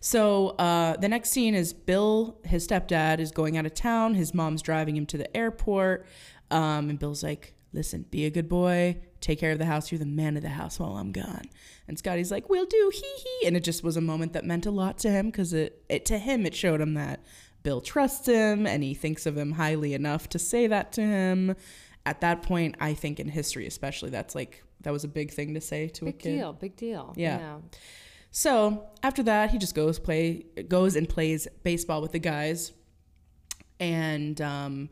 So 0.00 0.50
uh, 0.50 0.96
the 0.96 1.08
next 1.08 1.30
scene 1.30 1.54
is 1.54 1.72
Bill, 1.72 2.38
his 2.44 2.66
stepdad, 2.66 3.18
is 3.18 3.30
going 3.32 3.56
out 3.56 3.66
of 3.66 3.74
town. 3.74 4.14
His 4.14 4.32
mom's 4.34 4.62
driving 4.62 4.96
him 4.96 5.06
to 5.06 5.18
the 5.18 5.36
airport. 5.36 6.06
Um, 6.50 6.88
and 6.90 6.98
Bill's 6.98 7.22
like, 7.22 7.54
listen, 7.72 8.06
be 8.10 8.24
a 8.24 8.30
good 8.30 8.48
boy. 8.48 8.98
Take 9.20 9.40
care 9.40 9.50
of 9.50 9.58
the 9.58 9.66
house. 9.66 9.90
You're 9.90 9.98
the 9.98 10.06
man 10.06 10.36
of 10.36 10.42
the 10.42 10.48
house 10.50 10.78
while 10.78 10.92
I'm 10.96 11.10
gone. 11.10 11.42
And 11.88 11.98
Scotty's 11.98 12.30
like, 12.30 12.48
we'll 12.48 12.66
do, 12.66 12.90
hee 12.94 13.00
hee. 13.40 13.46
And 13.48 13.56
it 13.56 13.64
just 13.64 13.82
was 13.82 13.96
a 13.96 14.00
moment 14.00 14.32
that 14.34 14.44
meant 14.44 14.64
a 14.66 14.70
lot 14.70 14.98
to 14.98 15.10
him 15.10 15.26
because 15.26 15.52
it, 15.52 15.82
it 15.88 16.04
to 16.06 16.18
him, 16.18 16.46
it 16.46 16.54
showed 16.54 16.80
him 16.80 16.94
that 16.94 17.20
Bill 17.62 17.80
trusts 17.80 18.26
him 18.26 18.66
and 18.66 18.82
he 18.82 18.94
thinks 18.94 19.26
of 19.26 19.36
him 19.36 19.52
highly 19.52 19.94
enough 19.94 20.28
to 20.30 20.38
say 20.38 20.66
that 20.68 20.92
to 20.92 21.02
him. 21.02 21.56
At 22.06 22.20
that 22.22 22.42
point, 22.42 22.76
I 22.80 22.94
think 22.94 23.20
in 23.20 23.28
history, 23.28 23.66
especially, 23.66 24.10
that's 24.10 24.34
like, 24.34 24.62
that 24.82 24.92
was 24.92 25.04
a 25.04 25.08
big 25.08 25.30
thing 25.30 25.54
to 25.54 25.60
say 25.60 25.88
to 25.88 26.04
a 26.04 26.12
Big 26.12 26.18
deal. 26.22 26.52
Big 26.52 26.76
deal. 26.76 27.12
Yeah. 27.16 27.58
So 28.30 28.86
after 29.02 29.22
that, 29.24 29.50
he 29.50 29.58
just 29.58 29.74
goes 29.74 29.98
play 29.98 30.44
goes 30.68 30.96
and 30.96 31.08
plays 31.08 31.48
baseball 31.62 32.00
with 32.00 32.12
the 32.12 32.18
guys, 32.18 32.72
and 33.80 34.40
um, 34.40 34.90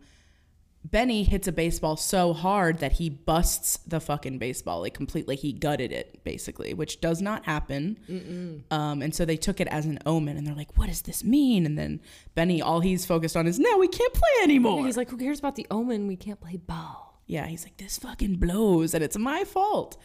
Benny 0.90 1.24
hits 1.24 1.48
a 1.48 1.52
baseball 1.52 1.96
so 1.96 2.32
hard 2.32 2.78
that 2.78 2.92
he 2.92 3.08
busts 3.10 3.78
the 3.78 3.98
fucking 3.98 4.38
baseball 4.38 4.82
like 4.82 4.94
completely. 4.94 5.34
He 5.34 5.52
gutted 5.52 5.90
it 5.90 6.22
basically, 6.22 6.74
which 6.74 7.00
does 7.00 7.20
not 7.20 7.44
happen. 7.44 7.98
Um, 8.70 9.02
and 9.02 9.14
so 9.14 9.24
they 9.24 9.36
took 9.36 9.60
it 9.60 9.68
as 9.68 9.84
an 9.86 9.98
omen, 10.06 10.36
and 10.36 10.46
they're 10.46 10.54
like, 10.54 10.76
"What 10.78 10.88
does 10.88 11.02
this 11.02 11.24
mean?" 11.24 11.66
And 11.66 11.76
then 11.78 12.00
Benny, 12.34 12.62
all 12.62 12.80
he's 12.80 13.04
focused 13.04 13.36
on 13.36 13.46
is, 13.46 13.58
"Now 13.58 13.78
we 13.78 13.88
can't 13.88 14.14
play 14.14 14.44
anymore." 14.44 14.84
He's 14.84 14.96
like, 14.96 15.10
who 15.10 15.16
cares 15.16 15.38
about 15.38 15.56
the 15.56 15.66
omen? 15.70 16.06
We 16.06 16.16
can't 16.16 16.40
play 16.40 16.56
ball. 16.56 17.20
Yeah, 17.26 17.46
he's 17.46 17.64
like, 17.64 17.76
this 17.76 17.98
fucking 17.98 18.36
blows 18.36 18.94
and 18.94 19.02
it's 19.02 19.18
my 19.18 19.44
fault. 19.44 19.96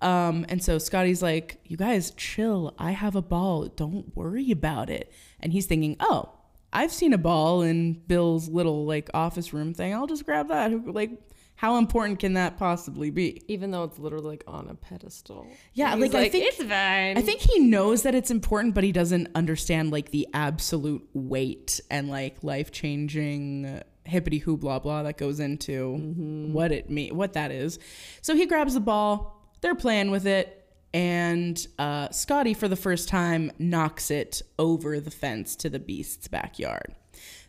Um, 0.00 0.46
and 0.48 0.62
so 0.62 0.78
Scotty's 0.78 1.22
like, 1.22 1.58
you 1.64 1.76
guys 1.76 2.12
chill. 2.12 2.74
I 2.78 2.92
have 2.92 3.14
a 3.16 3.22
ball. 3.22 3.66
Don't 3.66 4.14
worry 4.16 4.50
about 4.50 4.90
it. 4.90 5.12
And 5.40 5.52
he's 5.52 5.66
thinking, 5.66 5.96
oh, 6.00 6.30
I've 6.72 6.92
seen 6.92 7.12
a 7.12 7.18
ball 7.18 7.62
in 7.62 7.94
Bill's 8.06 8.48
little 8.48 8.86
like 8.86 9.10
office 9.14 9.52
room 9.52 9.74
thing. 9.74 9.94
I'll 9.94 10.06
just 10.06 10.24
grab 10.24 10.48
that. 10.48 10.86
Like, 10.86 11.10
how 11.54 11.76
important 11.76 12.18
can 12.18 12.34
that 12.34 12.58
possibly 12.58 13.10
be? 13.10 13.42
Even 13.46 13.70
though 13.70 13.84
it's 13.84 13.98
literally 13.98 14.30
like 14.30 14.44
on 14.46 14.68
a 14.68 14.74
pedestal. 14.74 15.46
Yeah, 15.74 15.94
He's 15.96 16.12
like, 16.12 16.26
I 16.26 16.28
think 16.28 16.46
it's 16.46 16.56
fine. 16.56 17.18
I 17.18 17.22
think 17.22 17.40
he 17.40 17.60
knows 17.60 18.02
that 18.02 18.14
it's 18.14 18.30
important, 18.30 18.74
but 18.74 18.84
he 18.84 18.92
doesn't 18.92 19.28
understand 19.34 19.92
like 19.92 20.10
the 20.10 20.26
absolute 20.32 21.06
weight 21.12 21.80
and 21.90 22.08
like 22.08 22.42
life 22.42 22.72
changing 22.72 23.82
hippity 24.04 24.38
hoo 24.38 24.56
blah 24.56 24.80
blah 24.80 25.04
that 25.04 25.16
goes 25.16 25.38
into 25.38 25.96
mm-hmm. 25.96 26.52
what 26.52 26.72
it 26.72 26.90
mean 26.90 27.16
what 27.16 27.34
that 27.34 27.52
is. 27.52 27.78
So 28.20 28.34
he 28.34 28.46
grabs 28.46 28.74
the 28.74 28.80
ball. 28.80 29.38
They're 29.60 29.76
playing 29.76 30.10
with 30.10 30.26
it, 30.26 30.61
and 30.94 31.66
uh, 31.78 32.10
Scotty 32.10 32.54
for 32.54 32.68
the 32.68 32.76
first 32.76 33.08
time 33.08 33.50
knocks 33.58 34.10
it 34.10 34.42
over 34.58 35.00
the 35.00 35.10
fence 35.10 35.56
to 35.56 35.70
the 35.70 35.78
beast's 35.78 36.28
backyard. 36.28 36.94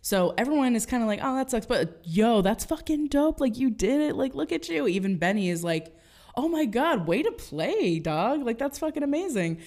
So 0.01 0.33
everyone 0.37 0.75
is 0.75 0.85
kind 0.85 1.01
of 1.01 1.07
like, 1.07 1.19
"Oh, 1.23 1.35
that 1.35 1.49
sucks," 1.51 1.65
but 1.65 2.01
yo, 2.03 2.41
that's 2.41 2.65
fucking 2.65 3.07
dope. 3.07 3.39
Like 3.39 3.57
you 3.57 3.69
did 3.69 4.01
it. 4.01 4.15
Like 4.15 4.35
look 4.35 4.51
at 4.51 4.67
you. 4.69 4.87
Even 4.87 5.17
Benny 5.17 5.49
is 5.49 5.63
like, 5.63 5.95
"Oh 6.35 6.47
my 6.47 6.65
god, 6.65 7.07
way 7.07 7.23
to 7.23 7.31
play, 7.31 7.99
dog! 7.99 8.45
Like 8.45 8.57
that's 8.57 8.79
fucking 8.79 9.03
amazing." 9.03 9.59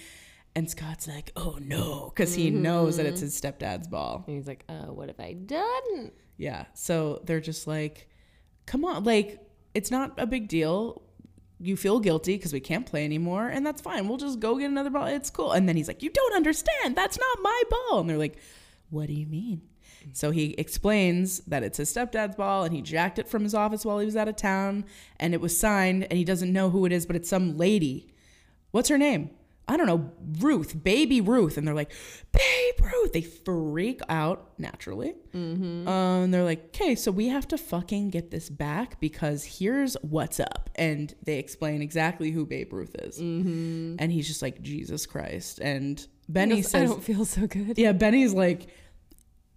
And 0.55 0.69
Scott's 0.69 1.07
like, 1.07 1.31
"Oh 1.35 1.57
no," 1.61 2.11
because 2.13 2.33
he 2.33 2.49
knows 2.49 2.97
that 2.97 3.05
it's 3.05 3.21
his 3.21 3.39
stepdad's 3.39 3.87
ball. 3.87 4.23
And 4.27 4.35
he's 4.35 4.47
like, 4.47 4.63
uh, 4.69 4.85
what 4.85 5.07
have 5.07 5.19
I 5.19 5.33
done? 5.33 6.11
Yeah. 6.37 6.65
So 6.73 7.21
they're 7.25 7.41
just 7.41 7.67
like, 7.67 8.07
come 8.65 8.85
on. 8.85 9.03
Like, 9.03 9.39
it's 9.73 9.91
not 9.91 10.13
a 10.17 10.25
big 10.25 10.47
deal. 10.47 11.01
You 11.59 11.75
feel 11.75 11.99
guilty 11.99 12.35
because 12.37 12.53
we 12.53 12.59
can't 12.59 12.85
play 12.85 13.03
anymore, 13.03 13.47
and 13.47 13.65
that's 13.65 13.81
fine. 13.81 14.07
We'll 14.07 14.17
just 14.17 14.39
go 14.39 14.57
get 14.57 14.69
another 14.69 14.91
ball. 14.91 15.07
It's 15.07 15.31
cool. 15.31 15.53
And 15.53 15.67
then 15.67 15.75
he's 15.75 15.87
like, 15.87 16.03
You 16.03 16.09
don't 16.11 16.35
understand. 16.35 16.95
That's 16.95 17.17
not 17.17 17.37
my 17.41 17.63
ball. 17.69 18.01
And 18.01 18.09
they're 18.09 18.17
like, 18.17 18.37
What 18.89 19.07
do 19.07 19.13
you 19.13 19.25
mean? 19.25 19.61
So 20.13 20.31
he 20.31 20.53
explains 20.57 21.39
that 21.41 21.63
it's 21.63 21.77
his 21.77 21.93
stepdad's 21.93 22.35
ball 22.35 22.63
and 22.63 22.73
he 22.73 22.81
jacked 22.81 23.19
it 23.19 23.27
from 23.27 23.43
his 23.43 23.53
office 23.53 23.85
while 23.85 23.99
he 23.99 24.05
was 24.05 24.15
out 24.15 24.27
of 24.27 24.35
town 24.35 24.85
and 25.19 25.33
it 25.33 25.41
was 25.41 25.59
signed 25.59 26.03
and 26.05 26.17
he 26.17 26.23
doesn't 26.23 26.53
know 26.53 26.69
who 26.69 26.85
it 26.85 26.91
is, 26.91 27.05
but 27.05 27.15
it's 27.15 27.29
some 27.29 27.57
lady. 27.57 28.13
What's 28.71 28.89
her 28.89 28.97
name? 28.97 29.31
I 29.69 29.75
don't 29.75 29.85
know, 29.87 30.11
Ruth, 30.39 30.81
baby 30.81 31.19
Ruth. 31.19 31.57
And 31.57 31.67
they're 31.67 31.75
like, 31.75 31.91
Babe 32.31 32.75
Ruth. 32.81 33.11
They 33.13 33.21
freak 33.21 33.99
out 34.07 34.51
naturally. 34.57 35.13
Um, 35.33 35.87
and 35.87 36.33
they're 36.33 36.43
like, 36.43 36.67
okay, 36.67 36.95
so 36.95 37.11
we 37.11 37.27
have 37.27 37.47
to 37.49 37.57
fucking 37.57 38.09
get 38.11 38.31
this 38.31 38.49
back 38.49 38.99
because 39.01 39.43
here's 39.43 39.95
what's 40.01 40.39
up. 40.39 40.69
And 40.75 41.13
they 41.23 41.37
explain 41.39 41.81
exactly 41.81 42.31
who 42.31 42.45
Babe 42.45 42.71
Ruth 42.71 42.95
is. 42.99 43.19
And 43.19 44.11
he's 44.11 44.27
just 44.27 44.41
like, 44.41 44.61
Jesus 44.61 45.05
Christ. 45.05 45.59
And 45.59 46.05
Benny 46.29 46.55
Because 46.55 46.71
says, 46.71 46.89
I 46.89 46.93
don't 46.93 47.03
feel 47.03 47.25
so 47.25 47.45
good. 47.47 47.77
yeah, 47.77 47.91
Benny's 47.91 48.33
like, 48.33 48.67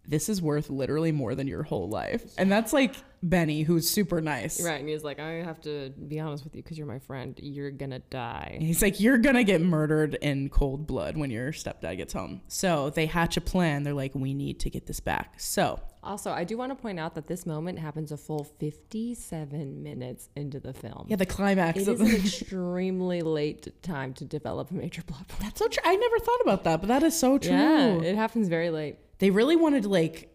this 0.06 0.28
is 0.28 0.42
worth 0.42 0.70
literally 0.70 1.12
more 1.12 1.34
than 1.36 1.46
your 1.46 1.62
whole 1.62 1.88
life. 1.88 2.24
And 2.36 2.50
that's 2.50 2.72
like 2.72 2.96
Benny, 3.22 3.62
who's 3.62 3.88
super 3.90 4.20
nice. 4.20 4.62
Right, 4.64 4.80
and 4.80 4.88
he's 4.88 5.04
like, 5.04 5.18
I 5.20 5.42
have 5.42 5.60
to 5.62 5.90
be 5.90 6.18
honest 6.20 6.42
with 6.44 6.54
you 6.56 6.62
because 6.62 6.78
you're 6.78 6.86
my 6.86 7.00
friend. 7.00 7.38
You're 7.42 7.70
gonna 7.70 7.98
die. 7.98 8.52
And 8.54 8.62
He's 8.62 8.80
like, 8.80 8.98
you're 9.00 9.18
gonna 9.18 9.44
get 9.44 9.60
murdered 9.60 10.14
in 10.22 10.48
cold 10.48 10.86
blood 10.86 11.16
when 11.18 11.30
your 11.30 11.52
stepdad 11.52 11.98
gets 11.98 12.12
home. 12.14 12.40
So 12.48 12.88
they 12.90 13.06
hatch 13.06 13.36
a 13.36 13.40
plan. 13.42 13.82
They're 13.82 13.92
like, 13.94 14.14
we 14.14 14.32
need 14.32 14.58
to 14.60 14.70
get 14.70 14.86
this 14.86 15.00
back. 15.00 15.34
So 15.38 15.80
Also, 16.02 16.30
I 16.30 16.44
do 16.44 16.56
want 16.56 16.70
to 16.72 16.76
point 16.76 16.98
out 16.98 17.14
that 17.14 17.26
this 17.26 17.44
moment 17.44 17.78
happens 17.78 18.10
a 18.10 18.16
full 18.16 18.44
57 18.44 19.82
minutes 19.82 20.28
into 20.36 20.58
the 20.60 20.72
film. 20.72 21.06
yeah, 21.08 21.16
the 21.16 21.26
climax 21.26 21.78
It 21.80 21.88
is 21.88 22.00
an 22.00 22.06
extremely 22.14 23.20
late 23.20 23.82
time 23.82 24.14
to 24.14 24.24
develop 24.24 24.70
a 24.70 24.74
major 24.74 25.02
plot 25.02 25.28
point. 25.28 25.42
That's 25.42 25.58
so 25.58 25.68
true. 25.68 25.82
I 25.84 25.94
never 25.96 26.18
thought 26.18 26.40
about 26.42 26.64
that, 26.64 26.80
but 26.80 26.88
that 26.88 27.02
is 27.02 27.18
so 27.18 27.38
true. 27.38 27.52
Yeah, 27.52 28.00
it 28.00 28.16
happens 28.16 28.48
very 28.48 28.70
late. 28.70 28.96
they 29.18 29.30
really 29.30 29.56
wanted 29.56 29.82
to 29.82 29.88
like 29.90 30.28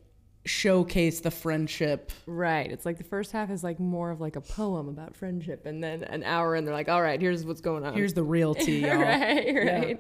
showcase 0.46 1.20
the 1.22 1.32
friendship. 1.32 2.12
Right. 2.26 2.72
It's 2.72 2.86
like 2.86 2.98
the 2.98 3.04
first 3.04 3.32
half 3.32 3.50
is 3.50 3.64
like 3.64 3.80
more 3.80 4.12
of 4.12 4.22
like 4.22 4.36
a 4.36 4.42
poem 4.42 4.88
about 4.88 5.16
friendship, 5.16 5.66
and 5.66 5.84
then 5.84 6.04
an 6.04 6.24
hour, 6.24 6.56
and 6.56 6.66
they're 6.66 6.74
like, 6.74 6.90
"All 6.90 7.02
right, 7.02 7.20
here's 7.20 7.46
what's 7.46 7.62
going 7.62 7.86
on." 7.86 7.94
Here's 7.94 8.14
the 8.14 8.24
real 8.24 8.56
tea, 8.56 8.80
y'all. 8.86 8.96
right, 8.98 10.00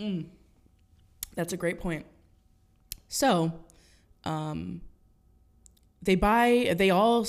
right. 0.00 0.26
That's 1.34 1.52
a 1.52 1.56
great 1.56 1.80
point. 1.80 2.06
So, 3.08 3.52
um, 4.24 4.82
they 6.02 6.14
buy, 6.14 6.74
they 6.76 6.90
all 6.90 7.26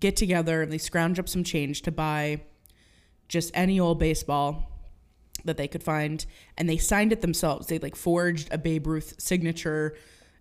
get 0.00 0.16
together 0.16 0.62
and 0.62 0.70
they 0.72 0.78
scrounge 0.78 1.18
up 1.18 1.28
some 1.28 1.42
change 1.42 1.82
to 1.82 1.90
buy 1.92 2.42
just 3.28 3.50
any 3.54 3.80
old 3.80 3.98
baseball 3.98 4.68
that 5.44 5.56
they 5.56 5.66
could 5.66 5.82
find, 5.82 6.24
and 6.56 6.68
they 6.68 6.76
signed 6.76 7.12
it 7.12 7.20
themselves. 7.20 7.66
They 7.66 7.78
like 7.78 7.96
forged 7.96 8.48
a 8.52 8.58
Babe 8.58 8.86
Ruth 8.86 9.14
signature 9.18 9.96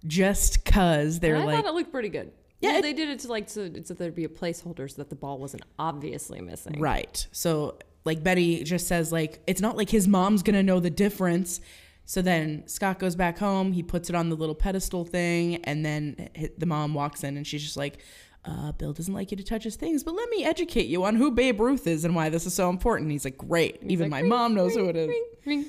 just 0.08 0.66
cause 0.66 1.20
they're 1.20 1.36
And 1.36 1.44
I 1.44 1.46
like, 1.48 1.56
thought 1.64 1.70
it 1.70 1.76
looked 1.76 1.92
pretty 1.92 2.10
good. 2.10 2.32
Yeah, 2.60 2.78
it- 2.78 2.82
they 2.84 2.94
did 2.94 3.10
it 3.10 3.20
to 3.20 3.28
like 3.28 3.50
so, 3.50 3.70
so 3.84 3.94
there'd 3.94 4.16
be 4.16 4.26
a 4.26 4.30
placeholder 4.30 4.90
so 4.90 4.98
that 4.98 5.10
the 5.10 5.16
ball 5.16 5.38
wasn't 5.40 5.64
obviously 5.80 6.42
missing. 6.42 6.80
Right. 6.80 7.26
So 7.32 7.78
like 8.06 8.24
Betty 8.24 8.64
just 8.64 8.88
says 8.88 9.12
like 9.12 9.42
it's 9.48 9.62
not 9.62 9.78
like 9.78 9.90
his 9.90 10.08
mom's 10.08 10.44
gonna 10.44 10.64
know 10.64 10.80
the 10.80 10.90
difference. 10.90 11.62
So 12.06 12.22
then 12.22 12.68
Scott 12.68 13.00
goes 13.00 13.16
back 13.16 13.38
home. 13.38 13.72
He 13.74 13.84
puts 13.84 14.10
it 14.10 14.16
on 14.16 14.30
the 14.30 14.36
little 14.36 14.56
pedestal 14.56 15.06
thing, 15.06 15.58
and 15.64 15.86
then 15.86 16.30
the 16.58 16.66
mom 16.66 16.94
walks 16.94 17.24
in, 17.24 17.38
and 17.38 17.46
she's 17.48 17.64
just 17.64 17.78
like, 17.78 18.00
uh, 18.44 18.72
"Bill 18.74 18.92
doesn't 18.92 19.14
like 19.14 19.32
you 19.32 19.38
to 19.38 19.44
touch 19.44 19.64
his 19.64 19.76
things, 19.78 20.04
but 20.04 20.16
let 20.16 20.28
me 20.30 20.44
educate 20.44 20.88
you 20.88 21.04
on 21.06 21.16
who 21.16 21.32
Babe 21.32 21.62
Ruth 21.62 21.86
is 21.88 22.04
and 22.04 22.14
why 22.16 22.28
this 22.30 22.46
is 22.46 22.54
so 22.54 22.70
important." 22.70 23.12
He's 23.12 23.24
like, 23.24 23.38
"Great, 23.38 23.78
even 23.84 24.06
like, 24.10 24.12
my 24.12 24.20
"Ring, 24.22 24.30
mom 24.30 24.54
knows 24.56 24.74
who 24.74 24.90
it 24.90 24.96
is." 24.98 25.66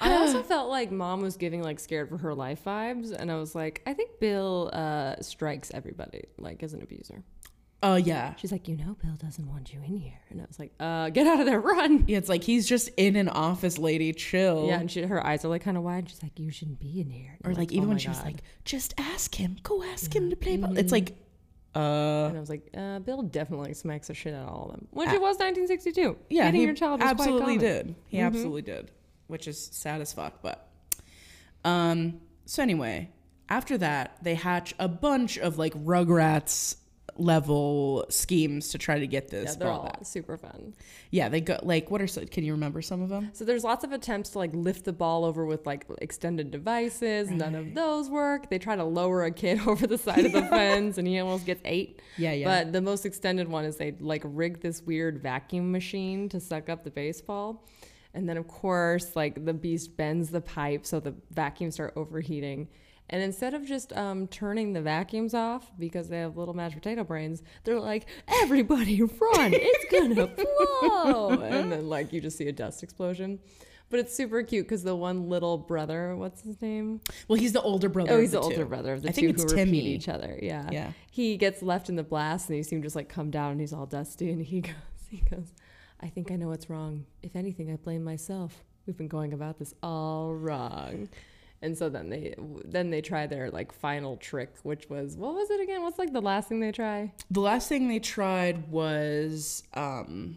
Ring, 0.00 0.10
ring, 0.10 0.20
ring, 0.20 0.20
ring." 0.20 0.22
I 0.22 0.26
also 0.38 0.42
felt 0.48 0.68
like 0.70 0.90
mom 0.90 1.22
was 1.22 1.36
giving 1.36 1.62
like 1.62 1.78
scared 1.80 2.08
for 2.08 2.18
her 2.18 2.34
life 2.34 2.62
vibes, 2.64 3.12
and 3.12 3.30
I 3.30 3.36
was 3.36 3.54
like, 3.54 3.82
I 3.86 3.94
think 3.94 4.18
Bill 4.20 4.70
uh, 4.72 5.16
strikes 5.20 5.70
everybody 5.72 6.24
like 6.38 6.62
as 6.62 6.72
an 6.74 6.82
abuser. 6.82 7.22
Oh 7.82 7.96
yeah, 7.96 8.34
She's 8.36 8.50
like, 8.50 8.68
you 8.68 8.76
know, 8.76 8.96
Bill 9.02 9.14
doesn't 9.16 9.46
want 9.46 9.72
you 9.72 9.80
in 9.86 9.96
here, 9.98 10.18
and 10.30 10.40
I 10.40 10.46
was 10.46 10.58
like, 10.58 10.72
uh, 10.80 11.10
get 11.10 11.26
out 11.26 11.40
of 11.40 11.46
there, 11.46 11.60
run. 11.74 12.04
yeah. 12.08 12.16
It's 12.16 12.28
like 12.28 12.42
he's 12.42 12.66
just 12.66 12.88
in 12.96 13.16
an 13.16 13.28
office, 13.28 13.76
lady. 13.78 14.12
Chill. 14.14 14.66
Yeah, 14.66 14.80
and 14.80 14.90
she, 14.90 15.02
her 15.02 15.24
eyes 15.24 15.44
are 15.44 15.48
like 15.48 15.62
kind 15.62 15.76
of 15.76 15.82
wide. 15.82 16.08
She's 16.08 16.22
like, 16.22 16.38
you 16.38 16.50
shouldn't 16.50 16.80
be 16.80 17.00
in 17.00 17.10
here. 17.10 17.36
And 17.44 17.46
Or 17.46 17.50
I'm 17.50 17.56
like 17.56 17.70
oh 17.72 17.76
even 17.76 17.88
when 17.88 17.96
my 17.96 18.00
she 18.00 18.08
was 18.08 18.22
like, 18.22 18.42
"Just 18.64 18.94
ask 18.98 19.34
him. 19.34 19.58
Go 19.62 19.82
ask 19.84 20.14
him 20.14 20.30
to 20.30 20.36
play 20.36 20.56
ball." 20.56 20.76
It's 20.76 20.90
like, 20.90 21.16
uh, 21.74 21.78
and 22.28 22.36
I 22.38 22.40
was 22.40 22.48
like, 22.48 22.66
uh, 22.74 22.98
Bill 23.00 23.22
definitely 23.22 23.74
smacks 23.74 24.08
the 24.08 24.14
shit 24.14 24.32
out 24.32 24.48
of 24.48 24.54
all 24.54 24.64
of 24.64 24.70
them, 24.72 24.88
which 24.92 25.10
it 25.10 25.20
was 25.20 25.36
1962. 25.36 26.16
Yeah, 26.30 26.46
Hitting 26.46 26.60
he 26.60 26.64
your 26.66 26.74
child 26.74 27.00
was 27.02 27.10
absolutely 27.10 27.58
did. 27.58 27.94
He 28.08 28.20
absolutely 28.20 28.62
did, 28.62 28.90
which 29.26 29.46
is 29.48 29.58
sad 29.72 30.00
as 30.00 30.12
fuck. 30.12 30.42
But 30.42 30.68
um, 31.64 32.20
so 32.44 32.62
anyway, 32.62 33.10
after 33.48 33.78
that, 33.78 34.16
they 34.22 34.34
hatch 34.34 34.74
a 34.78 34.88
bunch 34.88 35.38
of 35.38 35.58
like 35.58 35.74
Rugrats 35.74 36.76
level 37.18 38.04
schemes 38.10 38.68
to 38.68 38.76
try 38.78 38.98
to 38.98 39.06
get 39.06 39.28
this 39.28 39.52
Yeah, 39.52 39.58
they're 39.58 39.68
all 39.70 39.84
back. 39.84 40.00
super 40.04 40.36
fun. 40.36 40.74
Yeah, 41.10 41.30
they 41.30 41.40
go 41.40 41.58
like 41.62 41.90
what 41.90 42.02
are 42.02 42.06
some, 42.06 42.26
can 42.26 42.44
you 42.44 42.52
remember 42.52 42.82
some 42.82 43.00
of 43.00 43.08
them? 43.08 43.30
So 43.32 43.44
there's 43.46 43.64
lots 43.64 43.84
of 43.84 43.92
attempts 43.92 44.30
to 44.30 44.38
like 44.38 44.50
lift 44.52 44.84
the 44.84 44.92
ball 44.92 45.24
over 45.24 45.46
with 45.46 45.64
like 45.66 45.86
extended 46.02 46.50
devices. 46.50 47.30
None 47.30 47.54
of 47.54 47.74
those 47.74 48.10
work. 48.10 48.50
They 48.50 48.58
try 48.58 48.76
to 48.76 48.84
lower 48.84 49.24
a 49.24 49.30
kid 49.30 49.60
over 49.66 49.86
the 49.86 49.98
side 49.98 50.26
of 50.26 50.32
the 50.32 50.42
fence, 50.50 50.98
and 50.98 51.08
he 51.08 51.18
almost 51.18 51.46
gets 51.46 51.62
eight. 51.64 52.00
Yeah, 52.18 52.32
yeah. 52.32 52.44
But 52.44 52.72
the 52.72 52.82
most 52.82 53.06
extended 53.06 53.48
one 53.48 53.64
is 53.64 53.76
they 53.76 53.92
like 53.98 54.22
rig 54.24 54.60
this 54.60 54.82
weird 54.82 55.22
vacuum 55.22 55.72
machine 55.72 56.28
to 56.30 56.38
suck 56.40 56.68
up 56.68 56.84
the 56.84 56.90
baseball. 56.90 57.64
And 58.16 58.28
then 58.28 58.36
of 58.36 58.48
course, 58.48 59.14
like 59.14 59.44
the 59.44 59.52
beast 59.54 59.96
bends 59.96 60.30
the 60.30 60.40
pipe 60.40 60.86
so 60.86 60.98
the 61.00 61.14
vacuums 61.30 61.74
start 61.74 61.92
overheating. 61.96 62.68
And 63.08 63.22
instead 63.22 63.54
of 63.54 63.64
just 63.64 63.92
um, 63.92 64.26
turning 64.26 64.72
the 64.72 64.80
vacuums 64.82 65.32
off 65.32 65.70
because 65.78 66.08
they 66.08 66.18
have 66.18 66.36
little 66.36 66.54
mashed 66.54 66.74
potato 66.74 67.04
brains, 67.04 67.42
they're 67.62 67.78
like, 67.78 68.06
"Everybody 68.26 69.00
run! 69.20 69.52
It's 69.54 69.84
gonna 69.92 70.26
blow!" 70.80 71.28
and 71.30 71.70
then 71.70 71.88
like 71.88 72.12
you 72.12 72.20
just 72.20 72.36
see 72.36 72.48
a 72.48 72.52
dust 72.52 72.82
explosion. 72.82 73.38
But 73.88 74.00
it's 74.00 74.16
super 74.16 74.42
cute 74.42 74.66
because 74.66 74.82
the 74.82 74.96
one 74.96 75.28
little 75.28 75.56
brother, 75.58 76.16
what's 76.16 76.42
his 76.42 76.60
name? 76.60 77.00
Well, 77.28 77.38
he's 77.38 77.52
the 77.52 77.62
older 77.62 77.88
brother. 77.88 78.14
Oh, 78.14 78.20
he's 78.20 78.32
the, 78.32 78.40
the 78.40 78.44
older 78.44 78.64
brother 78.64 78.94
of 78.94 79.02
the 79.02 79.10
I 79.10 79.12
two 79.12 79.20
think 79.28 79.30
it's 79.34 79.42
who 79.44 79.56
Timmy. 79.56 79.78
repeat 79.78 79.86
each 79.90 80.08
other. 80.08 80.36
Yeah. 80.42 80.68
Yeah. 80.72 80.90
He 81.08 81.36
gets 81.36 81.62
left 81.62 81.88
in 81.88 81.94
the 81.94 82.02
blast 82.02 82.48
and 82.48 82.56
you 82.56 82.64
see 82.64 82.74
him 82.74 82.82
just 82.82 82.96
like 82.96 83.08
come 83.08 83.30
down 83.30 83.52
and 83.52 83.60
he's 83.60 83.72
all 83.72 83.86
dusty 83.86 84.30
and 84.30 84.42
he 84.44 84.60
goes, 84.62 84.74
he 85.08 85.18
goes, 85.30 85.52
I 86.00 86.08
think 86.08 86.30
I 86.30 86.36
know 86.36 86.48
what's 86.48 86.68
wrong. 86.68 87.06
If 87.22 87.36
anything, 87.36 87.70
I 87.72 87.76
blame 87.76 88.04
myself. 88.04 88.62
We've 88.86 88.96
been 88.96 89.08
going 89.08 89.32
about 89.32 89.58
this 89.58 89.74
all 89.82 90.34
wrong. 90.34 91.08
And 91.62 91.76
so 91.76 91.88
then 91.88 92.10
they 92.10 92.34
then 92.64 92.90
they 92.90 93.00
try 93.00 93.26
their 93.26 93.50
like 93.50 93.72
final 93.72 94.16
trick, 94.18 94.54
which 94.62 94.88
was 94.90 95.16
what 95.16 95.34
was 95.34 95.50
it 95.50 95.60
again? 95.60 95.82
What's 95.82 95.98
like 95.98 96.12
the 96.12 96.20
last 96.20 96.48
thing 96.48 96.60
they 96.60 96.70
try? 96.70 97.12
The 97.30 97.40
last 97.40 97.68
thing 97.68 97.88
they 97.88 97.98
tried 97.98 98.68
was 98.68 99.62
um 99.74 100.36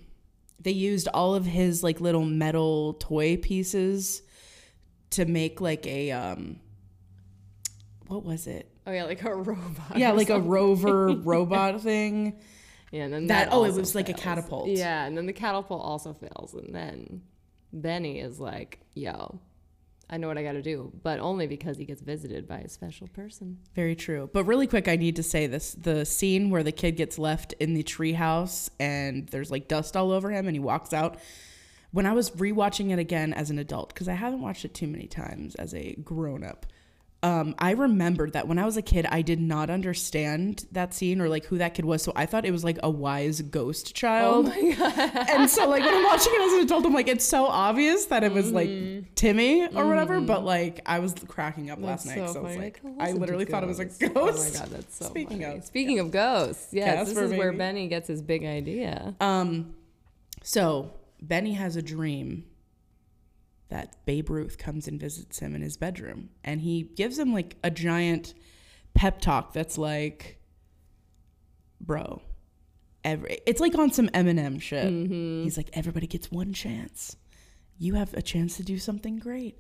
they 0.61 0.71
used 0.71 1.07
all 1.09 1.35
of 1.35 1.45
his 1.45 1.83
like 1.83 1.99
little 1.99 2.25
metal 2.25 2.93
toy 2.93 3.37
pieces 3.37 4.21
to 5.11 5.25
make 5.25 5.59
like 5.59 5.85
a 5.85 6.11
um 6.11 6.59
what 8.07 8.23
was 8.23 8.47
it? 8.47 8.71
Oh 8.87 8.91
yeah, 8.91 9.03
like 9.03 9.21
a 9.23 9.35
robot. 9.35 9.97
Yeah, 9.97 10.13
like 10.13 10.29
a 10.29 10.39
rover 10.39 11.09
robot 11.23 11.81
thing. 11.81 12.39
Yeah, 12.91 13.03
and 13.03 13.13
then 13.13 13.27
That- 13.27 13.49
that, 13.49 13.53
oh, 13.55 13.63
it 13.65 13.73
was 13.73 13.93
like 13.95 14.09
a 14.09 14.13
catapult. 14.13 14.69
Yeah, 14.69 15.05
and 15.05 15.17
then 15.17 15.25
the 15.25 15.33
catapult 15.33 15.81
also 15.83 16.13
fails, 16.13 16.53
and 16.53 16.73
then 16.73 17.21
Benny 17.71 18.19
is 18.19 18.39
like, 18.39 18.79
"Yo, 18.95 19.39
I 20.09 20.17
know 20.17 20.27
what 20.27 20.39
I 20.39 20.43
got 20.43 20.53
to 20.53 20.61
do," 20.63 20.91
but 21.03 21.19
only 21.19 21.45
because 21.45 21.77
he 21.77 21.85
gets 21.85 22.01
visited 22.01 22.47
by 22.47 22.59
a 22.59 22.67
special 22.69 23.07
person. 23.09 23.59
Very 23.75 23.95
true. 23.95 24.27
But 24.33 24.45
really 24.45 24.65
quick, 24.65 24.87
I 24.87 24.95
need 24.95 25.15
to 25.17 25.23
say 25.23 25.45
this: 25.45 25.73
the 25.73 26.03
scene 26.05 26.49
where 26.49 26.63
the 26.63 26.71
kid 26.71 26.95
gets 26.97 27.19
left 27.19 27.53
in 27.59 27.75
the 27.75 27.83
treehouse 27.83 28.69
and 28.79 29.27
there's 29.29 29.51
like 29.51 29.67
dust 29.67 29.95
all 29.95 30.11
over 30.11 30.31
him, 30.31 30.47
and 30.47 30.55
he 30.55 30.59
walks 30.59 30.93
out. 30.93 31.19
When 31.91 32.05
I 32.05 32.13
was 32.13 32.31
rewatching 32.31 32.91
it 32.91 32.99
again 32.99 33.33
as 33.33 33.49
an 33.49 33.57
adult, 33.59 33.89
because 33.93 34.07
I 34.07 34.13
haven't 34.13 34.41
watched 34.41 34.63
it 34.65 34.73
too 34.75 34.87
many 34.87 35.07
times 35.07 35.55
as 35.55 35.73
a 35.73 35.93
grown 36.03 36.43
up, 36.43 36.65
um, 37.21 37.53
I 37.59 37.71
remembered 37.71 38.31
that 38.33 38.47
when 38.47 38.57
I 38.57 38.65
was 38.65 38.77
a 38.77 38.81
kid, 38.81 39.05
I 39.09 39.21
did 39.21 39.41
not 39.41 39.69
understand 39.69 40.65
that 40.71 40.93
scene 40.93 41.19
or 41.19 41.27
like 41.27 41.43
who 41.45 41.57
that 41.57 41.73
kid 41.73 41.83
was. 41.83 42.01
So 42.01 42.13
I 42.15 42.25
thought 42.25 42.45
it 42.45 42.51
was 42.51 42.63
like 42.63 42.79
a 42.81 42.89
wise 42.89 43.41
ghost 43.41 43.93
child. 43.93 44.45
Oh 44.47 44.49
my 44.49 44.71
god! 44.73 45.29
and 45.29 45.49
so 45.49 45.67
like 45.67 45.83
when 45.83 45.93
I'm 45.93 46.05
watching 46.05 46.31
it 46.33 46.41
as 46.41 46.53
an 46.53 46.59
adult, 46.61 46.85
I'm 46.85 46.93
like, 46.93 47.09
it's 47.09 47.25
so 47.25 47.45
obvious 47.45 48.05
that 48.05 48.23
it 48.23 48.31
was 48.31 48.51
like 48.53 48.69
Timmy 49.15 49.67
or 49.75 49.85
whatever. 49.85 50.21
But 50.21 50.45
like 50.45 50.79
I 50.85 50.99
was 50.99 51.13
cracking 51.27 51.69
up 51.69 51.81
last 51.81 52.07
Mm-hmm. 52.07 52.19
Night, 52.21 52.27
so 52.29 52.33
so, 52.35 52.39
I 52.39 52.43
was 52.43 52.55
like, 52.57 52.81
I 52.99 53.11
literally 53.11 53.43
thought 53.45 53.63
it 53.63 53.67
was 53.67 53.79
a 53.79 53.85
ghost? 53.85 54.13
Oh 54.15 54.25
my 54.25 54.59
god, 54.65 54.69
that's 54.71 54.95
so 54.95 55.05
Speaking 55.05 55.41
funny. 55.41 55.57
of- 55.57 55.65
Speaking 55.65 55.99
of 55.99 56.11
ghosts, 56.11 56.69
yes, 56.71 56.95
Casper, 57.07 57.21
this 57.21 57.31
is 57.33 57.37
where. 57.37 57.51
Benny 57.51 57.89
gets 57.89 58.07
his 58.07 58.21
big 58.21 58.45
idea. 58.45 59.13
Um, 59.19 59.75
so 60.41 60.93
Benny 61.21 61.53
has 61.53 61.75
a 61.75 61.81
dream 61.81 62.45
that 63.69 64.03
Babe 64.05 64.29
Ruth 64.29 64.57
comes 64.57 64.87
and 64.87 64.99
visits 64.99 65.39
him 65.39 65.55
in 65.55 65.61
his 65.61 65.77
bedroom, 65.77 66.29
and 66.43 66.61
he 66.61 66.83
gives 66.83 67.17
him 67.17 67.33
like 67.33 67.55
a 67.63 67.71
giant 67.71 68.33
pep 68.93 69.21
talk 69.21 69.53
that's 69.53 69.77
like, 69.77 70.39
"Bro, 71.79 72.21
every 73.03 73.39
it's 73.45 73.61
like 73.61 73.77
on 73.77 73.91
some 73.91 74.09
Eminem 74.09 74.61
shit." 74.61 74.87
Mm-hmm. 74.87 75.43
He's 75.43 75.57
like, 75.57 75.69
"Everybody 75.73 76.07
gets 76.07 76.31
one 76.31 76.53
chance. 76.53 77.15
You 77.77 77.93
have 77.95 78.13
a 78.13 78.21
chance 78.21 78.57
to 78.57 78.63
do 78.63 78.77
something 78.77 79.17
great." 79.17 79.59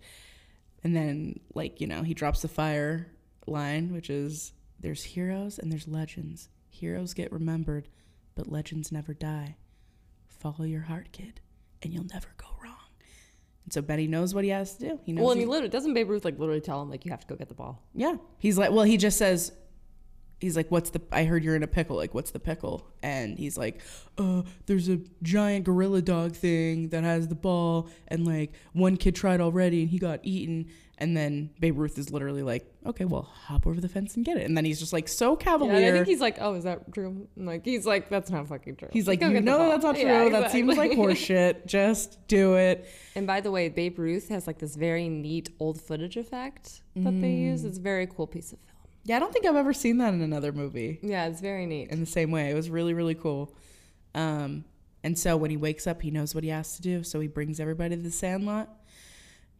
And 0.83 0.95
then, 0.95 1.39
like 1.53 1.79
you 1.79 1.87
know, 1.87 2.03
he 2.03 2.13
drops 2.13 2.41
the 2.41 2.47
fire 2.47 3.07
line, 3.45 3.93
which 3.93 4.09
is 4.09 4.53
there's 4.79 5.03
heroes 5.03 5.59
and 5.59 5.71
there's 5.71 5.87
legends. 5.87 6.49
Heroes 6.69 7.13
get 7.13 7.31
remembered, 7.31 7.89
but 8.35 8.51
legends 8.51 8.91
never 8.91 9.13
die. 9.13 9.57
Follow 10.27 10.63
your 10.63 10.83
heart, 10.83 11.11
kid, 11.11 11.41
and 11.83 11.93
you'll 11.93 12.05
never 12.05 12.29
go 12.37 12.47
wrong. 12.47 12.58
And 13.65 13.73
so 13.73 13.81
Benny 13.81 14.07
knows 14.07 14.33
what 14.33 14.43
he 14.43 14.49
has 14.49 14.75
to 14.77 14.89
do. 14.89 14.99
He 15.05 15.11
knows 15.13 15.21
Well, 15.23 15.31
and 15.31 15.39
he- 15.39 15.45
he 15.45 15.49
literally 15.49 15.69
doesn't 15.69 15.93
Babe 15.93 16.09
Ruth 16.09 16.25
like 16.25 16.39
literally 16.39 16.61
tell 16.61 16.81
him 16.81 16.89
like 16.89 17.05
you 17.05 17.11
have 17.11 17.21
to 17.21 17.27
go 17.27 17.35
get 17.35 17.49
the 17.49 17.53
ball. 17.55 17.83
yeah. 17.93 18.15
He's 18.39 18.57
like, 18.57 18.71
well, 18.71 18.83
he 18.85 18.97
just 18.97 19.17
says, 19.17 19.51
he's 20.39 20.55
like, 20.55 20.71
what's 20.71 20.89
the, 20.91 21.01
I 21.11 21.25
heard 21.25 21.43
you're 21.43 21.55
in 21.57 21.63
a 21.63 21.67
pickle. 21.67 21.97
Like, 21.97 22.13
what's 22.13 22.31
the 22.31 22.39
pickle? 22.39 22.87
And 23.03 23.37
he's 23.37 23.57
like, 23.57 23.81
uh, 24.17 24.43
there's 24.67 24.87
a 24.89 24.99
giant 25.21 25.65
gorilla 25.65 26.01
dog 26.01 26.33
thing 26.35 26.89
that 26.89 27.03
has 27.03 27.27
the 27.27 27.35
ball. 27.35 27.89
And 28.07 28.25
like, 28.25 28.53
one 28.73 28.95
kid 28.97 29.15
tried 29.15 29.41
already 29.41 29.81
and 29.81 29.89
he 29.89 29.99
got 29.99 30.19
eaten. 30.23 30.67
And 31.01 31.15
then 31.15 31.49
Babe 31.61 31.77
Ruth 31.79 31.97
is 31.97 32.11
literally 32.11 32.43
like, 32.43 32.69
okay, 32.85 33.05
well, 33.05 33.21
hop 33.21 33.65
over 33.65 33.79
the 33.79 33.87
fence 33.87 34.17
and 34.17 34.25
get 34.25 34.35
it. 34.35 34.45
And 34.45 34.57
then 34.57 34.65
he's 34.65 34.79
just 34.79 34.91
like 34.91 35.07
so 35.07 35.31
Yeah, 35.31 35.43
cavalier. 35.45 35.73
and 35.75 35.85
I 35.85 35.91
think 35.93 36.07
he's 36.07 36.19
like, 36.19 36.37
oh, 36.41 36.55
is 36.55 36.65
that 36.65 36.93
true? 36.93 37.25
And, 37.37 37.45
like 37.47 37.63
he's 37.63 37.85
like, 37.85 38.09
that's 38.09 38.29
not 38.29 38.49
fucking 38.49 38.75
true. 38.75 38.89
He's 38.91 39.07
like, 39.07 39.21
you 39.21 39.39
know 39.39 39.69
that's 39.69 39.83
not 39.83 39.95
true. 39.95 40.03
Yeah, 40.03 40.27
That 40.27 40.51
seems 40.51 40.75
like 40.75 40.91
horseshit. 40.91 41.65
Just 41.65 42.27
do 42.27 42.55
it. 42.55 42.85
And 43.15 43.25
by 43.25 43.39
the 43.39 43.49
way, 43.49 43.69
Babe 43.69 43.97
Ruth 43.97 44.27
has 44.27 44.45
like 44.45 44.59
this 44.59 44.75
very 44.75 45.07
neat 45.07 45.51
old 45.57 45.79
footage 45.81 46.17
effect 46.17 46.81
that 46.97 47.21
they 47.21 47.31
use. 47.31 47.63
It's 47.63 47.77
a 47.77 47.81
very 47.81 48.05
cool 48.05 48.27
piece 48.27 48.51
of 48.51 48.59
film. 48.59 48.75
Yeah, 49.05 49.15
I 49.15 49.19
don't 49.19 49.31
think 49.31 49.45
I've 49.45 49.55
ever 49.55 49.71
seen 49.73 49.99
that 49.99 50.13
in 50.13 50.21
another 50.21 50.51
movie. 50.51 50.99
Yeah, 51.01 51.27
it's 51.27 51.39
very 51.39 51.65
neat. 51.65 51.91
in 51.91 52.01
the 52.01 52.05
same 52.05 52.29
way. 52.29 52.49
It 52.51 52.55
was 52.55 52.69
really, 52.69 52.93
really 52.93 53.15
cool. 53.15 53.55
Um, 54.13 54.65
and 55.03 55.17
so 55.17 55.37
when 55.37 55.49
he 55.49 55.55
wakes 55.55 55.87
up, 55.87 56.01
he 56.01 56.11
knows 56.11 56.35
what 56.35 56.43
he 56.43 56.49
has 56.49 56.75
to 56.75 56.81
do. 56.81 57.03
So 57.03 57.21
he 57.21 57.27
brings 57.29 57.61
everybody 57.61 57.95
to 57.95 58.01
the 58.01 58.11
sandlot. 58.11 58.69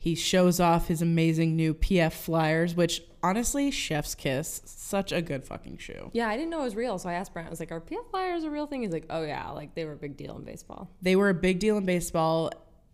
He 0.01 0.15
shows 0.15 0.61
off 0.61 0.87
his 0.87 1.01
amazing 1.01 1.57
new 1.57 1.73
PF 1.73 2.13
flyers, 2.13 2.73
which 2.73 3.03
honestly, 3.21 3.69
chef's 3.69 4.15
kiss. 4.15 4.61
Such 4.63 5.11
a 5.11 5.21
good 5.21 5.43
fucking 5.43 5.77
shoe. 5.77 6.09
Yeah, 6.13 6.29
I 6.29 6.37
didn't 6.37 6.51
know 6.51 6.61
it 6.61 6.63
was 6.63 6.75
real, 6.75 6.97
so 6.97 7.09
I 7.09 7.13
asked 7.13 7.33
Brent. 7.33 7.47
I 7.47 7.49
was 7.49 7.59
like, 7.59 7.73
"Are 7.73 7.81
PF 7.81 8.09
flyers 8.09 8.45
a 8.45 8.49
real 8.49 8.65
thing?" 8.65 8.81
He's 8.81 8.93
like, 8.93 9.07
"Oh 9.09 9.23
yeah, 9.23 9.49
like 9.51 9.75
they 9.75 9.83
were 9.83 9.91
a 9.91 9.97
big 9.97 10.15
deal 10.15 10.37
in 10.37 10.45
baseball." 10.45 10.89
They 11.01 11.17
were 11.17 11.27
a 11.27 11.33
big 11.33 11.59
deal 11.59 11.77
in 11.77 11.85
baseball. 11.85 12.49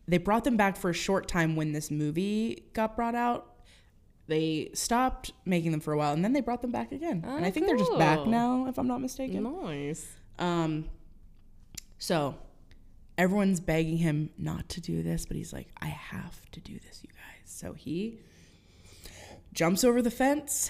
They 0.07 0.17
brought 0.17 0.45
them 0.45 0.57
back 0.57 0.77
for 0.77 0.89
a 0.89 0.93
short 0.93 1.27
time 1.27 1.55
when 1.55 1.73
this 1.73 1.91
movie 1.91 2.63
got 2.73 2.95
brought 2.95 3.15
out. 3.15 3.53
They 4.27 4.71
stopped 4.73 5.31
making 5.45 5.71
them 5.71 5.81
for 5.81 5.93
a 5.93 5.97
while 5.97 6.13
and 6.13 6.23
then 6.23 6.33
they 6.33 6.41
brought 6.41 6.63
them 6.63 6.71
back 6.71 6.91
again. 6.91 7.23
Oh, 7.25 7.35
and 7.37 7.45
I 7.45 7.51
think 7.51 7.67
they're 7.67 7.77
just 7.77 7.95
back 7.99 8.25
now, 8.25 8.65
if 8.67 8.79
I'm 8.79 8.87
not 8.87 8.99
mistaken. 8.99 9.43
Nice. 9.43 10.07
Um, 10.39 10.89
so 11.99 12.35
everyone's 13.17 13.59
begging 13.59 13.97
him 13.97 14.29
not 14.37 14.67
to 14.69 14.81
do 14.81 15.01
this, 15.03 15.25
but 15.25 15.37
he's 15.37 15.53
like, 15.53 15.67
I 15.81 15.87
have 15.87 16.39
to 16.51 16.59
do 16.59 16.79
this, 16.79 17.01
you 17.03 17.09
guys. 17.09 17.43
So 17.45 17.73
he 17.73 18.19
jumps 19.53 19.83
over 19.83 20.01
the 20.01 20.11
fence, 20.11 20.69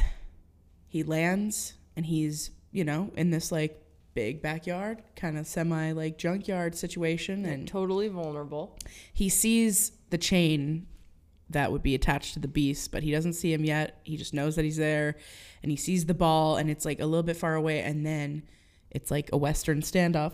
he 0.88 1.04
lands, 1.04 1.74
and 1.96 2.06
he's, 2.06 2.52
you 2.72 2.84
know, 2.84 3.12
in 3.16 3.32
this 3.32 3.52
like 3.52 3.82
big 4.14 4.42
backyard, 4.42 5.02
kind 5.16 5.38
of 5.38 5.48
semi 5.48 5.92
like 5.92 6.18
junkyard 6.18 6.76
situation. 6.76 7.46
And 7.46 7.68
Totally 7.68 8.08
vulnerable. 8.08 8.78
he 9.14 9.30
sees 9.30 9.92
the 10.10 10.18
chain 10.18 10.88
that 11.50 11.72
would 11.72 11.84
be 11.84 11.94
attached 11.94 12.34
to 12.34 12.40
the 12.40 12.48
beast, 12.48 12.92
but 12.92 13.04
he 13.04 13.12
doesn't 13.12 13.34
see 13.34 13.54
him 13.54 13.64
yet. 13.64 14.00
He 14.04 14.18
just 14.18 14.34
knows 14.34 14.56
that 14.56 14.66
he's 14.66 14.78
there 14.78 15.16
and 15.62 15.72
he 15.72 15.76
sees 15.78 16.06
the 16.06 16.14
ball 16.14 16.58
and 16.58 16.70
it's 16.72 16.86
like 16.86 17.00
a 17.00 17.06
little 17.06 17.24
bit 17.24 17.38
far 17.38 17.54
away 17.56 17.82
and 17.82 18.06
then 18.06 18.44
it's 18.96 19.12
like 19.12 19.30
a 19.34 19.38
western 19.38 19.82
standoff. 19.82 20.32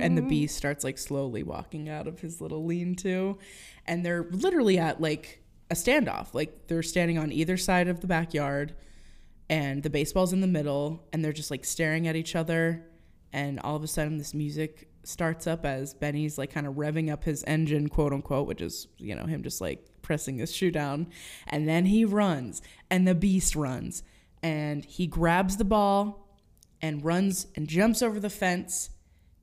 And 0.00 0.16
the 0.16 0.22
beast 0.22 0.56
starts 0.56 0.84
like 0.84 0.96
slowly 0.96 1.42
walking 1.42 1.88
out 1.88 2.06
of 2.06 2.20
his 2.20 2.40
little 2.40 2.64
lean-to. 2.64 3.36
And 3.86 4.06
they're 4.06 4.28
literally 4.30 4.78
at 4.78 5.00
like 5.00 5.42
a 5.68 5.74
standoff. 5.74 6.28
Like 6.32 6.68
they're 6.68 6.84
standing 6.84 7.18
on 7.18 7.32
either 7.32 7.56
side 7.56 7.88
of 7.88 8.00
the 8.00 8.06
backyard 8.06 8.76
and 9.48 9.82
the 9.82 9.90
baseball's 9.90 10.32
in 10.32 10.40
the 10.40 10.46
middle 10.46 11.08
and 11.12 11.24
they're 11.24 11.32
just 11.32 11.50
like 11.50 11.64
staring 11.64 12.06
at 12.06 12.14
each 12.14 12.36
other. 12.36 12.86
And 13.32 13.58
all 13.58 13.74
of 13.74 13.82
a 13.82 13.88
sudden 13.88 14.16
this 14.16 14.32
music 14.32 14.88
starts 15.02 15.48
up 15.48 15.66
as 15.66 15.92
Benny's 15.92 16.38
like 16.38 16.52
kind 16.52 16.68
of 16.68 16.74
revving 16.74 17.10
up 17.10 17.24
his 17.24 17.42
engine 17.48 17.88
quote 17.88 18.12
unquote 18.12 18.46
which 18.46 18.60
is 18.60 18.86
you 18.98 19.14
know 19.14 19.24
him 19.24 19.42
just 19.42 19.58
like 19.60 19.82
pressing 20.02 20.38
his 20.38 20.54
shoe 20.54 20.70
down. 20.70 21.08
And 21.48 21.68
then 21.68 21.86
he 21.86 22.04
runs 22.04 22.62
and 22.90 23.08
the 23.08 23.14
beast 23.16 23.56
runs 23.56 24.04
and 24.42 24.84
he 24.84 25.06
grabs 25.06 25.56
the 25.56 25.64
ball 25.64 26.28
and 26.80 27.04
runs 27.04 27.46
and 27.54 27.68
jumps 27.68 28.02
over 28.02 28.18
the 28.18 28.30
fence. 28.30 28.90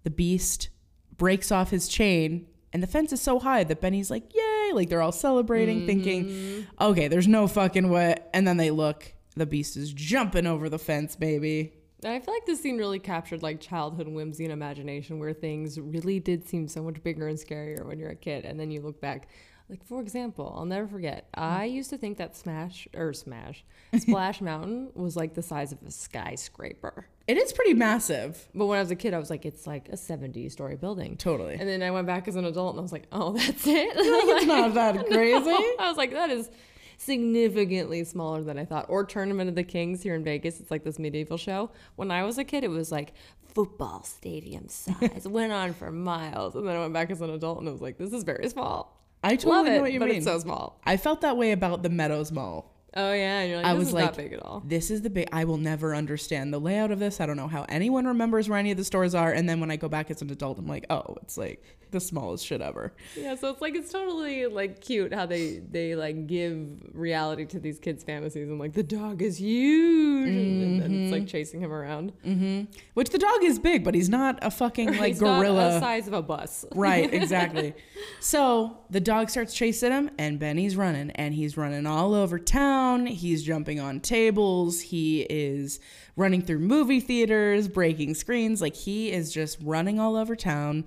The 0.03 0.09
beast 0.09 0.69
breaks 1.17 1.51
off 1.51 1.71
his 1.71 1.87
chain 1.87 2.47
and 2.73 2.83
the 2.83 2.87
fence 2.87 3.11
is 3.11 3.21
so 3.21 3.39
high 3.39 3.63
that 3.63 3.81
Benny's 3.81 4.11
like 4.11 4.33
yay! 4.33 4.71
Like 4.73 4.89
they're 4.89 5.01
all 5.01 5.11
celebrating 5.11 5.85
thinking 5.85 6.25
mm-hmm. 6.25 6.83
okay 6.83 7.07
there's 7.07 7.27
no 7.27 7.47
fucking 7.47 7.89
way. 7.89 8.15
And 8.33 8.47
then 8.47 8.57
they 8.57 8.71
look. 8.71 9.13
The 9.35 9.45
beast 9.45 9.77
is 9.77 9.93
jumping 9.93 10.47
over 10.47 10.67
the 10.67 10.79
fence 10.79 11.15
baby 11.15 11.76
I 12.05 12.19
feel 12.19 12.33
like 12.33 12.45
this 12.45 12.61
scene 12.61 12.77
really 12.77 12.99
captured 12.99 13.41
like 13.41 13.59
childhood 13.59 14.07
whimsy 14.07 14.43
and 14.43 14.53
imagination 14.53 15.19
where 15.19 15.33
things 15.33 15.79
really 15.79 16.19
did 16.19 16.47
seem 16.47 16.67
so 16.67 16.83
much 16.83 17.01
bigger 17.03 17.27
and 17.27 17.37
scarier 17.37 17.85
when 17.85 17.97
you're 17.99 18.11
a 18.11 18.15
kid. 18.15 18.45
And 18.45 18.59
then 18.59 18.71
you 18.71 18.81
look 18.81 19.01
back. 19.01 19.27
Like, 19.69 19.83
for 19.85 19.99
example, 19.99 20.53
I'll 20.57 20.63
never 20.63 20.87
forget, 20.87 21.27
I 21.33 21.65
mm-hmm. 21.65 21.75
used 21.75 21.89
to 21.89 21.97
think 21.97 22.19
that 22.19 22.37
Smash, 22.37 22.87
or 22.95 23.11
Smash, 23.11 23.65
Splash 23.97 24.39
Mountain 24.39 24.91
was 24.95 25.17
like 25.17 25.33
the 25.33 25.41
size 25.41 25.73
of 25.73 25.83
a 25.85 25.91
skyscraper. 25.91 27.07
it 27.27 27.37
is 27.37 27.51
pretty 27.51 27.73
massive 27.73 28.47
But 28.55 28.67
when 28.67 28.77
I 28.77 28.81
was 28.81 28.91
a 28.91 28.95
kid, 28.95 29.13
I 29.13 29.17
was 29.17 29.29
like, 29.29 29.45
it's 29.45 29.67
like 29.67 29.89
a 29.89 29.97
70 29.97 30.47
story 30.47 30.77
building. 30.77 31.17
totally 31.17 31.55
And 31.55 31.67
then 31.67 31.83
I 31.83 31.91
went 31.91 32.07
back 32.07 32.29
as 32.29 32.37
an 32.37 32.45
adult 32.45 32.75
and 32.75 32.79
I 32.79 32.83
was 32.83 32.93
like, 32.93 33.07
oh, 33.11 33.33
that's 33.37 33.67
it? 33.67 33.89
it's 33.93 34.45
not 34.45 34.73
that 34.75 35.05
crazy. 35.07 35.49
I 35.79 35.89
was 35.89 35.97
like, 35.97 36.11
that 36.11 36.29
is 36.29 36.49
significantly 36.97 38.03
smaller 38.03 38.43
than 38.43 38.57
I 38.57 38.65
thought. 38.65 38.85
Or 38.89 39.03
Tournament 39.03 39.49
of 39.49 39.55
the 39.55 39.63
Kings 39.63 40.03
here 40.03 40.15
in 40.15 40.23
Vegas. 40.23 40.59
It's 40.59 40.71
like 40.71 40.83
this 40.83 40.99
medieval 40.99 41.37
show. 41.37 41.71
When 41.95 42.11
I 42.11 42.23
was 42.23 42.37
a 42.37 42.43
kid, 42.43 42.63
it 42.63 42.69
was 42.69 42.91
like 42.91 43.13
football 43.53 44.03
stadium 44.03 44.67
size. 44.67 45.27
went 45.27 45.51
on 45.53 45.73
for 45.73 45.91
miles. 45.91 46.55
And 46.55 46.67
then 46.67 46.75
I 46.75 46.79
went 46.79 46.93
back 46.93 47.09
as 47.11 47.21
an 47.21 47.29
adult 47.29 47.59
and 47.59 47.69
I 47.69 47.71
was 47.71 47.81
like, 47.81 47.97
this 47.97 48.13
is 48.13 48.23
very 48.23 48.49
small. 48.49 49.01
I 49.23 49.35
totally 49.35 49.55
Love 49.55 49.67
it, 49.67 49.75
know 49.77 49.81
what 49.81 49.93
you 49.93 49.99
but 49.99 50.09
mean. 50.09 50.17
it's 50.17 50.25
so 50.25 50.39
small. 50.39 50.79
I 50.85 50.97
felt 50.97 51.21
that 51.21 51.37
way 51.37 51.51
about 51.51 51.81
the 51.83 51.89
Meadows 51.89 52.31
Mall. 52.31 52.73
Oh 52.95 53.13
yeah, 53.13 53.41
and 53.41 53.49
you're 53.49 53.57
like, 53.57 53.67
I 53.67 53.73
was 53.73 53.93
like, 53.93 54.05
not 54.05 54.17
big 54.17 54.33
at 54.33 54.43
all. 54.43 54.63
this 54.65 54.89
is 54.89 55.01
the 55.01 55.09
big. 55.09 55.27
I 55.31 55.43
will 55.43 55.57
never 55.57 55.93
understand 55.93 56.53
the 56.53 56.59
layout 56.59 56.91
of 56.91 56.99
this. 56.99 57.19
I 57.19 57.25
don't 57.25 57.37
know 57.37 57.47
how 57.47 57.65
anyone 57.69 58.07
remembers 58.07 58.49
where 58.49 58.57
any 58.57 58.71
of 58.71 58.77
the 58.77 58.83
stores 58.83 59.13
are. 59.13 59.31
And 59.31 59.47
then 59.47 59.59
when 59.59 59.69
I 59.69 59.75
go 59.75 59.89
back 59.89 60.09
as 60.09 60.21
an 60.21 60.29
adult, 60.31 60.57
I'm 60.57 60.67
like, 60.67 60.85
oh, 60.89 61.15
it's 61.21 61.37
like 61.37 61.63
the 61.91 61.99
smallest 61.99 62.45
shit 62.45 62.61
ever. 62.61 62.93
Yeah, 63.15 63.35
so 63.35 63.49
it's 63.49 63.61
like 63.61 63.75
it's 63.75 63.91
totally 63.91 64.47
like 64.47 64.81
cute 64.81 65.13
how 65.13 65.25
they 65.25 65.59
they 65.59 65.95
like 65.95 66.27
give 66.27 66.67
reality 66.93 67.45
to 67.45 67.59
these 67.59 67.79
kids' 67.79 68.03
fantasies 68.03 68.49
and 68.49 68.59
like 68.59 68.73
the 68.73 68.83
dog 68.83 69.21
is 69.21 69.39
huge 69.39 70.29
and 70.29 70.81
then 70.81 71.03
it's 71.03 71.11
like 71.11 71.21
mm-hmm. 71.21 71.27
chasing 71.27 71.59
him 71.59 71.71
around. 71.71 72.13
Mm-hmm. 72.25 72.71
Which 72.93 73.09
the 73.09 73.19
dog 73.19 73.43
is 73.43 73.59
big, 73.59 73.83
but 73.83 73.95
he's 73.95 74.09
not 74.09 74.39
a 74.41 74.51
fucking 74.51 74.87
like 74.97 75.13
He's 75.13 75.19
gorilla. 75.19 75.71
the 75.71 75.79
size 75.79 76.07
of 76.07 76.13
a 76.13 76.21
bus. 76.21 76.65
Right, 76.77 77.11
exactly. 77.11 77.73
so 78.19 78.77
the 78.91 78.99
dog 78.99 79.29
starts 79.31 79.53
chasing 79.53 79.91
him, 79.91 80.11
and 80.19 80.37
Benny's 80.37 80.75
running, 80.75 81.09
and 81.11 81.33
he's 81.33 81.57
running 81.57 81.87
all 81.87 82.13
over 82.13 82.37
town. 82.37 82.76
He's 83.05 83.43
jumping 83.43 83.79
on 83.79 83.99
tables. 83.99 84.81
He 84.81 85.21
is 85.29 85.79
running 86.15 86.41
through 86.41 86.59
movie 86.59 86.99
theaters, 86.99 87.67
breaking 87.67 88.15
screens. 88.15 88.61
Like 88.61 88.75
he 88.75 89.11
is 89.11 89.31
just 89.31 89.57
running 89.61 89.99
all 89.99 90.15
over 90.15 90.35
town, 90.35 90.85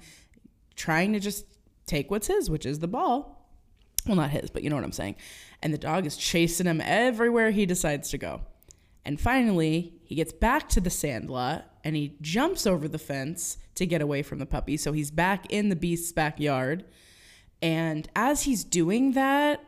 trying 0.77 1.13
to 1.13 1.21
just 1.21 1.45
take 1.87 2.11
what's 2.11 2.27
his, 2.27 2.49
which 2.49 2.67
is 2.67 2.79
the 2.79 2.89
ball. 2.89 3.47
Well, 4.07 4.17
not 4.17 4.31
his, 4.31 4.51
but 4.51 4.63
you 4.63 4.71
know 4.71 4.77
what 4.77 4.85
I'm 4.85 4.93
saying. 4.93 5.17
And 5.63 5.75
the 5.75 5.79
dog 5.79 6.07
is 6.07 6.17
chasing 6.17 6.67
him 6.67 6.81
everywhere 6.81 7.51
he 7.51 7.67
decides 7.67 8.11
to 8.11 8.19
go. 8.19 8.43
And 9.05 9.21
finally, 9.21 9.95
he 10.05 10.15
gets 10.15 10.33
back 10.33 10.69
to 10.71 10.81
the 10.81 10.91
sandlot 10.91 11.67
and 11.85 11.97
he 11.97 12.17
jumps 12.21 12.67
over 12.67 12.89
the 12.89 12.99
fence 12.99 13.59
to 13.75 13.87
get 13.87 14.03
away 14.03 14.23
from 14.23 14.39
the 14.39 14.47
puppy. 14.47 14.77
So 14.77 14.93
he's 14.93 15.11
back 15.11 15.51
in 15.51 15.69
the 15.69 15.77
beast's 15.77 16.13
backyard. 16.13 16.85
And 17.63 18.09
as 18.15 18.43
he's 18.43 18.65
doing 18.65 19.13
that, 19.13 19.65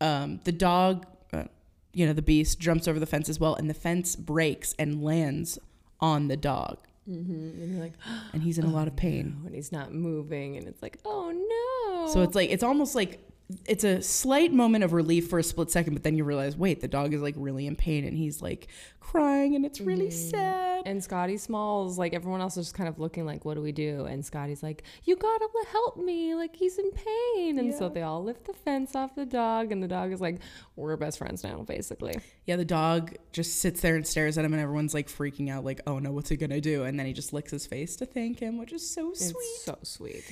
um, 0.00 0.40
the 0.44 0.52
dog, 0.52 1.06
uh, 1.32 1.44
you 1.92 2.06
know, 2.06 2.12
the 2.12 2.22
beast 2.22 2.58
jumps 2.60 2.86
over 2.88 2.98
the 3.00 3.06
fence 3.06 3.28
as 3.28 3.38
well. 3.40 3.54
And 3.54 3.68
the 3.68 3.74
fence 3.74 4.16
breaks 4.16 4.74
and 4.78 5.02
lands 5.02 5.58
on 6.00 6.28
the 6.28 6.36
dog. 6.36 6.78
And 7.06 7.72
you're 7.72 7.82
like, 7.82 7.94
And 8.32 8.42
he's 8.42 8.58
in 8.58 8.64
a 8.64 8.70
lot 8.70 8.86
of 8.86 8.94
pain. 8.96 9.40
and 9.46 9.54
he's 9.54 9.72
not 9.72 9.92
moving, 9.94 10.56
and 10.56 10.66
it's 10.68 10.82
like, 10.82 10.98
oh 11.04 11.30
no. 11.32 12.12
So 12.12 12.22
it's 12.22 12.34
like, 12.34 12.50
it's 12.50 12.62
almost 12.62 12.94
like 12.94 13.18
it's 13.66 13.84
a 13.84 14.02
slight 14.02 14.52
moment 14.52 14.84
of 14.84 14.92
relief 14.92 15.28
for 15.28 15.38
a 15.38 15.42
split 15.42 15.70
second, 15.70 15.94
but 15.94 16.02
then 16.02 16.16
you 16.16 16.24
realize, 16.24 16.56
wait, 16.56 16.80
the 16.80 16.88
dog 16.88 17.14
is 17.14 17.22
like 17.22 17.34
really 17.38 17.66
in 17.66 17.76
pain 17.76 18.04
and 18.04 18.16
he's 18.16 18.42
like 18.42 18.68
crying 19.00 19.54
and 19.54 19.64
it's 19.64 19.80
really 19.80 20.08
mm-hmm. 20.08 20.30
sad. 20.30 20.82
and 20.84 21.02
Scotty 21.02 21.38
Smalls, 21.38 21.98
like 21.98 22.12
everyone 22.12 22.42
else 22.42 22.58
is 22.58 22.66
just 22.66 22.76
kind 22.76 22.90
of 22.90 22.98
looking 22.98 23.24
like, 23.24 23.46
what 23.46 23.54
do 23.54 23.62
we 23.62 23.72
do? 23.72 24.04
And 24.04 24.24
Scotty's 24.24 24.62
like, 24.62 24.82
you 25.04 25.16
gotta 25.16 25.48
help 25.72 25.96
me, 25.96 26.34
like 26.34 26.54
he's 26.54 26.78
in 26.78 26.90
pain. 26.90 27.58
And 27.58 27.74
so 27.74 27.88
they 27.88 28.02
all 28.02 28.22
lift 28.22 28.44
the 28.44 28.52
fence 28.52 28.94
off 28.94 29.14
the 29.14 29.26
dog, 29.26 29.72
and 29.72 29.82
the 29.82 29.88
dog 29.88 30.12
is 30.12 30.20
like, 30.20 30.40
we're 30.76 30.96
best 30.96 31.18
friends 31.18 31.42
now, 31.42 31.62
basically. 31.62 32.18
Yeah, 32.44 32.56
the 32.56 32.64
dog 32.64 33.14
just 33.32 33.60
sits 33.60 33.80
there 33.80 33.96
and 33.96 34.06
stares 34.06 34.36
at 34.36 34.44
him, 34.44 34.52
and 34.52 34.62
everyone's 34.62 34.92
like 34.94 35.08
freaking 35.08 35.50
out, 35.50 35.64
like, 35.64 35.80
oh 35.86 35.98
no, 35.98 36.12
what's 36.12 36.28
he 36.28 36.36
gonna 36.36 36.60
do? 36.60 36.84
And 36.84 36.98
then 36.98 37.06
he 37.06 37.14
just 37.14 37.32
licks 37.32 37.50
his 37.50 37.66
face 37.66 37.96
to 37.96 38.06
thank 38.06 38.40
him, 38.40 38.58
which 38.58 38.72
is 38.72 38.88
so 38.88 39.14
sweet. 39.14 39.34
It's 39.36 39.64
so 39.64 39.78
sweet. 39.82 40.24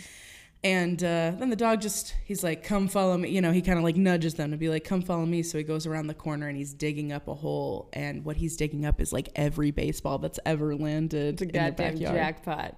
And 0.65 1.03
uh, 1.05 1.33
then 1.39 1.51
the 1.51 1.57
dog 1.57 1.81
just, 1.81 2.15
he's 2.25 2.43
like, 2.43 2.65
come 2.65 2.89
follow 2.89 3.17
me. 3.17 3.29
You 3.31 3.41
know, 3.41 3.53
he 3.53 3.63
kind 3.63 3.79
of 3.79 3.85
like 3.85 3.97
nudges 3.97 4.35
them 4.35 4.51
to 4.51 4.57
be 4.57 4.69
like, 4.69 4.83
come 4.83 5.01
follow 5.01 5.25
me. 5.25 5.45
So 5.45 5.59
he 5.59 5.65
goes 5.65 5.87
around 5.87 6.09
the 6.09 6.15
corner 6.15 6.49
and 6.49 6.57
he's 6.57 6.75
digging 6.75 7.13
up 7.13 7.29
a 7.29 7.35
hole. 7.35 7.89
And 7.93 8.25
what 8.25 8.37
he's 8.37 8.57
digging 8.57 8.85
up 8.85 9.01
is 9.01 9.13
like 9.13 9.29
every 9.37 9.71
baseball 9.71 10.19
that's 10.19 10.41
ever 10.45 10.75
landed 10.75 11.41
in 11.41 11.49
the 11.49 11.53
Goddamn 11.53 11.75
backyard. 11.75 12.17
jackpot. 12.17 12.75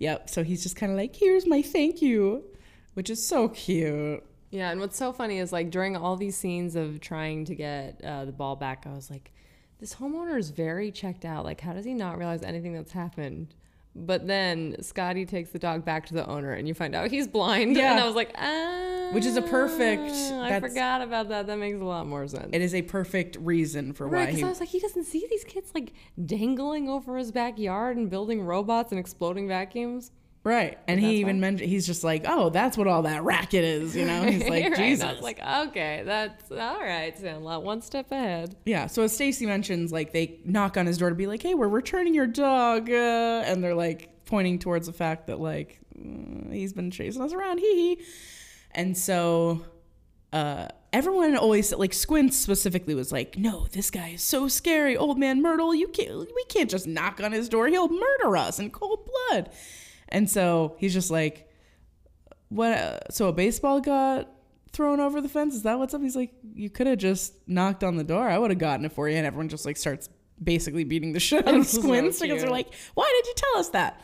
Yep. 0.00 0.28
So 0.28 0.44
he's 0.44 0.62
just 0.62 0.76
kind 0.76 0.92
of 0.92 0.98
like, 0.98 1.16
here's 1.16 1.46
my 1.46 1.62
thank 1.62 2.02
you, 2.02 2.44
which 2.92 3.08
is 3.08 3.26
so 3.26 3.48
cute. 3.48 4.22
Yeah, 4.50 4.70
and 4.70 4.78
what's 4.78 4.96
so 4.96 5.12
funny 5.12 5.38
is 5.38 5.50
like 5.52 5.70
during 5.70 5.96
all 5.96 6.16
these 6.16 6.36
scenes 6.36 6.76
of 6.76 7.00
trying 7.00 7.46
to 7.46 7.54
get 7.54 8.00
uh, 8.04 8.24
the 8.24 8.32
ball 8.32 8.54
back, 8.54 8.86
I 8.86 8.92
was 8.92 9.10
like, 9.10 9.32
this 9.80 9.94
homeowner 9.94 10.38
is 10.38 10.50
very 10.50 10.92
checked 10.92 11.24
out. 11.24 11.44
Like, 11.44 11.60
how 11.60 11.72
does 11.72 11.84
he 11.84 11.94
not 11.94 12.18
realize 12.18 12.42
anything 12.42 12.72
that's 12.74 12.92
happened? 12.92 13.54
But 13.96 14.26
then 14.26 14.76
Scotty 14.80 15.24
takes 15.24 15.50
the 15.50 15.58
dog 15.58 15.84
back 15.84 16.06
to 16.06 16.14
the 16.14 16.26
owner, 16.28 16.52
and 16.52 16.66
you 16.66 16.74
find 16.74 16.94
out 16.96 17.10
he's 17.10 17.28
blind. 17.28 17.76
Yeah. 17.76 17.92
And 17.92 18.00
I 18.00 18.06
was 18.06 18.16
like, 18.16 18.34
ah, 18.36 19.10
Which 19.12 19.24
is 19.24 19.36
a 19.36 19.42
perfect- 19.42 20.10
I 20.12 20.58
forgot 20.58 21.00
about 21.00 21.28
that. 21.28 21.46
That 21.46 21.58
makes 21.58 21.78
a 21.80 21.84
lot 21.84 22.06
more 22.06 22.26
sense. 22.26 22.48
It 22.52 22.60
is 22.60 22.74
a 22.74 22.82
perfect 22.82 23.36
reason 23.40 23.92
for 23.92 24.08
Right, 24.08 24.20
why 24.20 24.26
because. 24.32 24.42
I 24.42 24.48
was 24.48 24.60
like, 24.60 24.70
he 24.70 24.80
doesn't 24.80 25.04
see 25.04 25.26
these 25.30 25.44
kids 25.44 25.70
like 25.74 25.92
dangling 26.24 26.88
over 26.88 27.16
his 27.16 27.30
backyard 27.30 27.96
and 27.96 28.10
building 28.10 28.42
robots 28.42 28.90
and 28.90 28.98
exploding 28.98 29.46
vacuums. 29.46 30.10
Right. 30.44 30.78
And 30.86 31.00
he 31.00 31.16
even 31.16 31.40
mentioned, 31.40 31.70
he's 31.70 31.86
just 31.86 32.04
like, 32.04 32.24
oh, 32.28 32.50
that's 32.50 32.76
what 32.76 32.86
all 32.86 33.02
that 33.02 33.24
racket 33.24 33.64
is. 33.64 33.96
You 33.96 34.04
know, 34.04 34.24
he's 34.24 34.42
like, 34.48 34.64
Right, 34.64 34.76
Jesus. 34.76 35.04
I 35.04 35.12
was 35.12 35.22
like, 35.22 35.40
okay, 35.42 36.02
that's 36.04 36.50
all 36.52 36.80
right, 36.80 37.18
Sandlot, 37.18 37.64
one 37.64 37.80
step 37.80 38.12
ahead. 38.12 38.54
Yeah. 38.66 38.86
So 38.86 39.02
as 39.02 39.14
Stacy 39.14 39.46
mentions, 39.46 39.90
like 39.90 40.12
they 40.12 40.40
knock 40.44 40.76
on 40.76 40.84
his 40.84 40.98
door 40.98 41.08
to 41.08 41.14
be 41.14 41.26
like, 41.26 41.42
"Hey, 41.42 41.54
we're 41.54 41.68
returning 41.68 42.12
your 42.14 42.26
dog," 42.26 42.90
uh, 42.90 43.42
and 43.46 43.64
they're 43.64 43.74
like 43.74 44.10
pointing 44.26 44.58
towards 44.58 44.86
the 44.86 44.92
fact 44.92 45.28
that 45.28 45.40
like 45.40 45.80
mm, 45.98 46.52
he's 46.52 46.74
been 46.74 46.90
chasing 46.90 47.22
us 47.22 47.32
around, 47.32 47.58
hee 47.58 47.96
hee. 47.96 48.04
And 48.72 48.96
so 48.98 49.64
uh, 50.34 50.68
everyone 50.92 51.36
always 51.36 51.72
like 51.72 51.94
Squint 51.94 52.34
specifically 52.34 52.94
was 52.94 53.10
like, 53.10 53.38
"No, 53.38 53.66
this 53.72 53.90
guy 53.90 54.08
is 54.08 54.22
so 54.22 54.48
scary, 54.48 54.94
old 54.94 55.18
man 55.18 55.42
Mertle. 55.42 55.74
You 55.74 55.88
can't, 55.88 56.18
we 56.18 56.44
can't 56.50 56.68
just 56.68 56.86
knock 56.86 57.18
on 57.22 57.32
his 57.32 57.48
door. 57.48 57.66
He'll 57.68 57.88
murder 57.88 58.36
us 58.36 58.58
in 58.58 58.70
cold 58.70 59.08
blood." 59.30 59.50
And 60.14 60.30
so 60.30 60.76
he's 60.78 60.94
just 60.94 61.10
like, 61.10 61.48
"What? 62.48 62.72
Uh, 62.72 63.00
so 63.10 63.28
a 63.28 63.32
baseball 63.32 63.80
got." 63.80 64.30
thrown 64.74 64.98
over 64.98 65.20
the 65.20 65.28
fence? 65.28 65.54
Is 65.54 65.62
that 65.62 65.78
what's 65.78 65.94
up? 65.94 66.02
He's 66.02 66.16
like, 66.16 66.32
you 66.52 66.68
could 66.68 66.88
have 66.88 66.98
just 66.98 67.32
knocked 67.46 67.84
on 67.84 67.96
the 67.96 68.02
door. 68.02 68.28
I 68.28 68.36
would 68.36 68.50
have 68.50 68.58
gotten 68.58 68.84
it 68.84 68.92
for 68.92 69.08
you. 69.08 69.16
And 69.16 69.24
everyone 69.24 69.48
just 69.48 69.64
like 69.64 69.76
starts 69.76 70.08
basically 70.42 70.84
beating 70.84 71.12
the 71.12 71.20
shit 71.20 71.46
out 71.46 71.54
of 71.58 71.66
so 71.66 71.80
Squints 71.80 72.20
because 72.20 72.42
they're 72.42 72.50
like, 72.50 72.74
why 72.94 73.10
did 73.16 73.28
you 73.28 73.34
tell 73.36 73.60
us 73.60 73.68
that? 73.70 74.02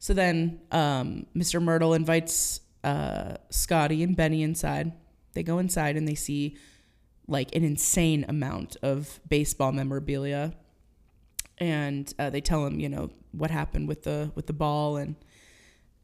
So 0.00 0.12
then 0.12 0.60
um, 0.72 1.26
Mr. 1.36 1.62
Mertle 1.62 1.94
invites 1.94 2.60
uh, 2.82 3.36
Scotty 3.50 4.02
and 4.02 4.16
Benny 4.16 4.42
inside. 4.42 4.92
They 5.34 5.42
go 5.42 5.58
inside 5.58 5.96
and 5.96 6.08
they 6.08 6.14
see 6.14 6.56
like 7.28 7.54
an 7.54 7.62
insane 7.62 8.24
amount 8.28 8.76
of 8.82 9.20
baseball 9.28 9.72
memorabilia. 9.72 10.54
And 11.58 12.12
uh, 12.18 12.30
they 12.30 12.40
tell 12.40 12.66
him, 12.66 12.80
you 12.80 12.88
know, 12.88 13.10
what 13.32 13.50
happened 13.50 13.86
with 13.86 14.02
the 14.02 14.32
with 14.34 14.46
the 14.46 14.52
ball 14.52 14.96
and 14.96 15.14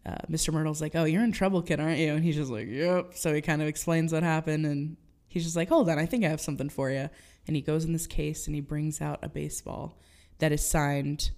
uh, 0.06 0.18
Mr. 0.30 0.52
Mertle's 0.52 0.80
like, 0.80 0.94
"Oh, 0.94 1.04
you're 1.04 1.24
in 1.24 1.32
trouble, 1.32 1.62
kid, 1.62 1.80
aren't 1.80 1.98
you?" 1.98 2.14
And 2.14 2.24
he's 2.24 2.36
just 2.36 2.50
like, 2.50 2.68
"Yep." 2.68 3.14
So 3.14 3.34
he 3.34 3.40
kind 3.40 3.60
of 3.60 3.68
explains 3.68 4.12
what 4.12 4.22
happened, 4.22 4.64
and 4.64 4.96
he's 5.28 5.44
just 5.44 5.56
like, 5.56 5.68
"Hold 5.68 5.88
on, 5.90 5.98
I 5.98 6.06
think 6.06 6.24
I 6.24 6.28
have 6.28 6.40
something 6.40 6.68
for 6.68 6.90
you." 6.90 7.10
And 7.46 7.56
he 7.56 7.62
goes 7.62 7.84
in 7.84 7.92
this 7.92 8.06
case 8.06 8.46
and 8.46 8.54
he 8.54 8.60
brings 8.60 9.00
out 9.00 9.20
a 9.22 9.28
baseball 9.28 9.98
that 10.38 10.52
is 10.52 10.66
signed 10.66 11.30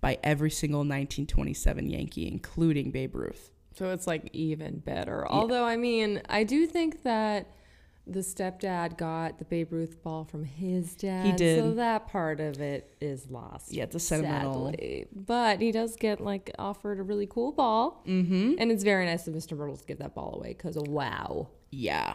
by 0.00 0.18
every 0.22 0.50
single 0.50 0.80
1927 0.80 1.88
Yankee, 1.88 2.26
including 2.26 2.90
Babe 2.90 3.14
Ruth. 3.14 3.50
So 3.74 3.90
it's 3.92 4.06
like 4.06 4.28
even 4.32 4.78
better. 4.80 5.26
Although, 5.28 5.64
I 5.64 5.76
mean, 5.76 6.22
I 6.28 6.44
do 6.44 6.66
think 6.66 7.02
that 7.04 7.46
the 8.08 8.20
stepdad 8.20 8.96
got 8.96 9.38
the 9.38 9.44
Babe 9.44 9.72
Ruth 9.72 10.02
ball 10.02 10.24
from 10.24 10.44
his 10.44 10.94
dad. 10.96 11.36
did. 11.36 11.58
So 11.60 11.72
that 11.74 12.08
part 12.08 12.40
of 12.40 12.60
it 12.60 12.96
is 13.00 13.28
lost. 13.30 13.72
Yeah, 13.72 13.84
it's 13.84 13.94
a 13.94 14.00
sentimental- 14.00 14.70
Sadly. 14.70 15.06
But 15.14 15.60
he 15.60 15.70
does 15.72 15.94
get 15.96 16.20
like 16.20 16.50
offered 16.58 16.98
a 16.98 17.02
really 17.02 17.26
cool 17.26 17.52
ball. 17.52 18.02
Mm-hmm. 18.06 18.54
And 18.58 18.70
it's 18.72 18.82
very 18.84 19.04
nice 19.06 19.28
of 19.28 19.34
Mr. 19.34 19.56
Mertle 19.56 19.78
to 19.78 19.84
give 19.86 19.98
that 19.98 20.14
ball 20.14 20.34
away 20.36 20.54
because 20.56 20.76
wow, 20.78 21.48
Yeah, 21.70 22.14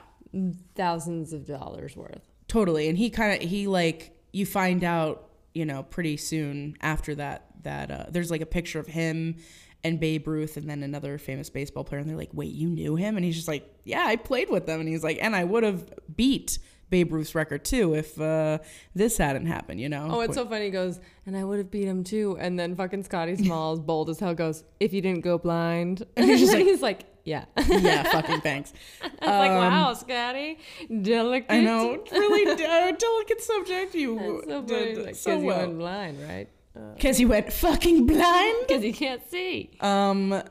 thousands 0.75 1.33
of 1.33 1.45
dollars 1.45 1.95
worth. 1.95 2.21
totally. 2.47 2.87
And 2.89 2.97
he 2.97 3.09
kind 3.09 3.41
of 3.41 3.49
he 3.49 3.67
like 3.67 4.17
you 4.31 4.45
find 4.45 4.83
out, 4.83 5.29
you 5.53 5.65
know, 5.65 5.83
pretty 5.83 6.17
soon 6.17 6.75
after 6.81 7.15
that 7.15 7.45
that 7.63 7.91
uh, 7.91 8.05
there's 8.09 8.31
like 8.31 8.41
a 8.41 8.45
picture 8.45 8.79
of 8.79 8.87
him 8.87 9.35
and 9.83 9.99
Babe 9.99 10.27
Ruth 10.27 10.55
and 10.57 10.69
then 10.69 10.81
another 10.83 11.17
famous 11.17 11.49
baseball 11.49 11.83
player 11.83 11.99
and 11.99 12.09
they're 12.09 12.17
like, 12.17 12.29
"Wait, 12.33 12.51
you 12.53 12.69
knew 12.69 12.95
him?" 12.95 13.15
And 13.17 13.25
he's 13.25 13.35
just 13.35 13.47
like, 13.47 13.69
"Yeah, 13.83 14.03
I 14.05 14.15
played 14.15 14.49
with 14.49 14.65
them." 14.65 14.79
And 14.79 14.87
he's 14.89 15.03
like, 15.03 15.17
"And 15.21 15.35
I 15.35 15.43
would 15.43 15.63
have 15.63 15.91
beat 16.15 16.59
Babe 16.89 17.11
Ruth's 17.11 17.33
record 17.35 17.65
too 17.65 17.93
if 17.95 18.19
uh, 18.21 18.59
this 18.95 19.17
hadn't 19.17 19.45
happened, 19.47 19.81
you 19.81 19.89
know?" 19.89 20.07
Oh, 20.09 20.21
it's 20.21 20.35
so 20.35 20.45
funny. 20.47 20.65
He 20.65 20.71
goes, 20.71 20.99
and 21.25 21.35
I 21.35 21.43
would 21.43 21.57
have 21.57 21.69
beat 21.71 21.85
him 21.87 22.03
too. 22.03 22.37
And 22.39 22.57
then 22.59 22.75
fucking 22.75 23.03
Scotty 23.03 23.35
Smalls, 23.35 23.79
bold 23.89 24.09
as 24.09 24.19
hell, 24.19 24.33
goes, 24.33 24.63
if 24.79 24.93
you 24.93 25.01
didn't 25.01 25.21
go 25.21 25.37
blind. 25.37 26.03
And 26.17 26.29
he's 26.29 26.53
like- 26.53 26.63
he's 26.65 26.81
like, 26.81 27.03
yeah. 27.25 27.45
Yeah, 27.67 28.03
fucking 28.03 28.41
thanks. 28.41 28.73
I 29.01 29.07
was 29.07 29.19
like, 29.21 29.51
wow, 29.51 29.93
Scotty, 29.93 30.59
delicate. 31.01 31.49
Um, 31.49 31.57
I 31.57 31.61
know, 31.61 32.03
really 32.11 32.51
uh, 32.51 32.91
delicate 32.91 33.41
subject. 33.41 33.95
You 33.95 34.43
so 34.45 34.61
did. 34.61 35.05
Like, 35.05 35.15
so 35.15 35.39
you 35.39 35.45
went 35.45 35.77
blind, 35.77 36.21
right? 36.27 36.49
Because 36.95 37.17
he 37.17 37.25
went 37.25 37.51
fucking 37.53 38.05
blind. 38.07 38.55
Because 38.67 38.83
he 38.83 38.91
can't 38.93 39.21
see. 39.29 39.71
Um, 39.79 40.41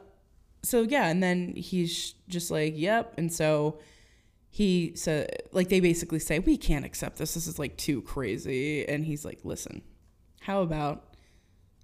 so 0.62 0.82
yeah, 0.82 1.08
and 1.08 1.22
then 1.22 1.54
he's 1.56 2.14
just 2.28 2.50
like, 2.50 2.74
"Yep," 2.76 3.14
and 3.18 3.32
so 3.32 3.80
he 4.48 4.92
said, 4.94 5.42
like, 5.52 5.68
they 5.68 5.80
basically 5.80 6.18
say, 6.20 6.38
"We 6.38 6.56
can't 6.56 6.84
accept 6.84 7.18
this. 7.18 7.34
This 7.34 7.46
is 7.46 7.58
like 7.58 7.76
too 7.76 8.02
crazy." 8.02 8.86
And 8.86 9.04
he's 9.04 9.24
like, 9.24 9.40
"Listen, 9.44 9.82
how 10.40 10.62
about 10.62 11.16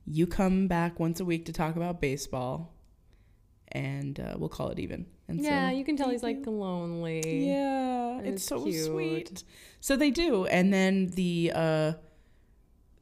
you 0.07 0.27
come 0.27 0.69
back 0.69 1.01
once 1.01 1.19
a 1.19 1.25
week 1.25 1.47
to 1.47 1.53
talk 1.53 1.77
about 1.77 2.01
baseball, 2.01 2.75
and 3.73 4.21
uh, 4.21 4.35
we'll 4.37 4.49
call 4.49 4.69
it 4.69 4.79
even." 4.79 5.07
And 5.27 5.41
Yeah, 5.41 5.71
so, 5.71 5.77
you 5.77 5.85
can 5.85 5.97
tell 5.97 6.11
he's 6.11 6.23
like 6.23 6.47
lonely. 6.47 7.49
Yeah, 7.49 8.21
it's 8.21 8.29
it's 8.29 8.45
so 8.45 8.63
cute. 8.63 8.87
sweet. 8.87 9.45
So 9.81 9.97
they 9.97 10.11
do, 10.11 10.47
and 10.47 10.73
then 10.73 11.09
the 11.09 11.53
uh, 11.55 11.93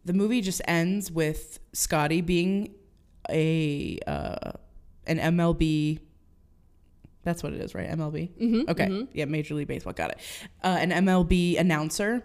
the 0.06 0.12
movie 0.14 0.40
just 0.40 0.62
ends 0.66 1.10
with 1.10 1.58
Scotty 1.72 2.20
being 2.22 2.74
a 3.30 3.98
uh, 4.06 4.52
an 5.06 5.18
MLB. 5.18 5.98
That's 7.24 7.42
what 7.42 7.52
it 7.52 7.60
is, 7.60 7.74
right? 7.74 7.90
MLB. 7.90 8.30
Mm-hmm, 8.40 8.70
Okay, 8.70 9.06
yeah, 9.12 9.24
Major 9.24 9.54
League 9.54 9.66
Baseball. 9.68 9.92
Got 9.92 10.12
it. 10.12 10.18
Uh, 10.62 10.76
an 10.80 10.90
MLB 10.90 11.58
announcer, 11.58 12.24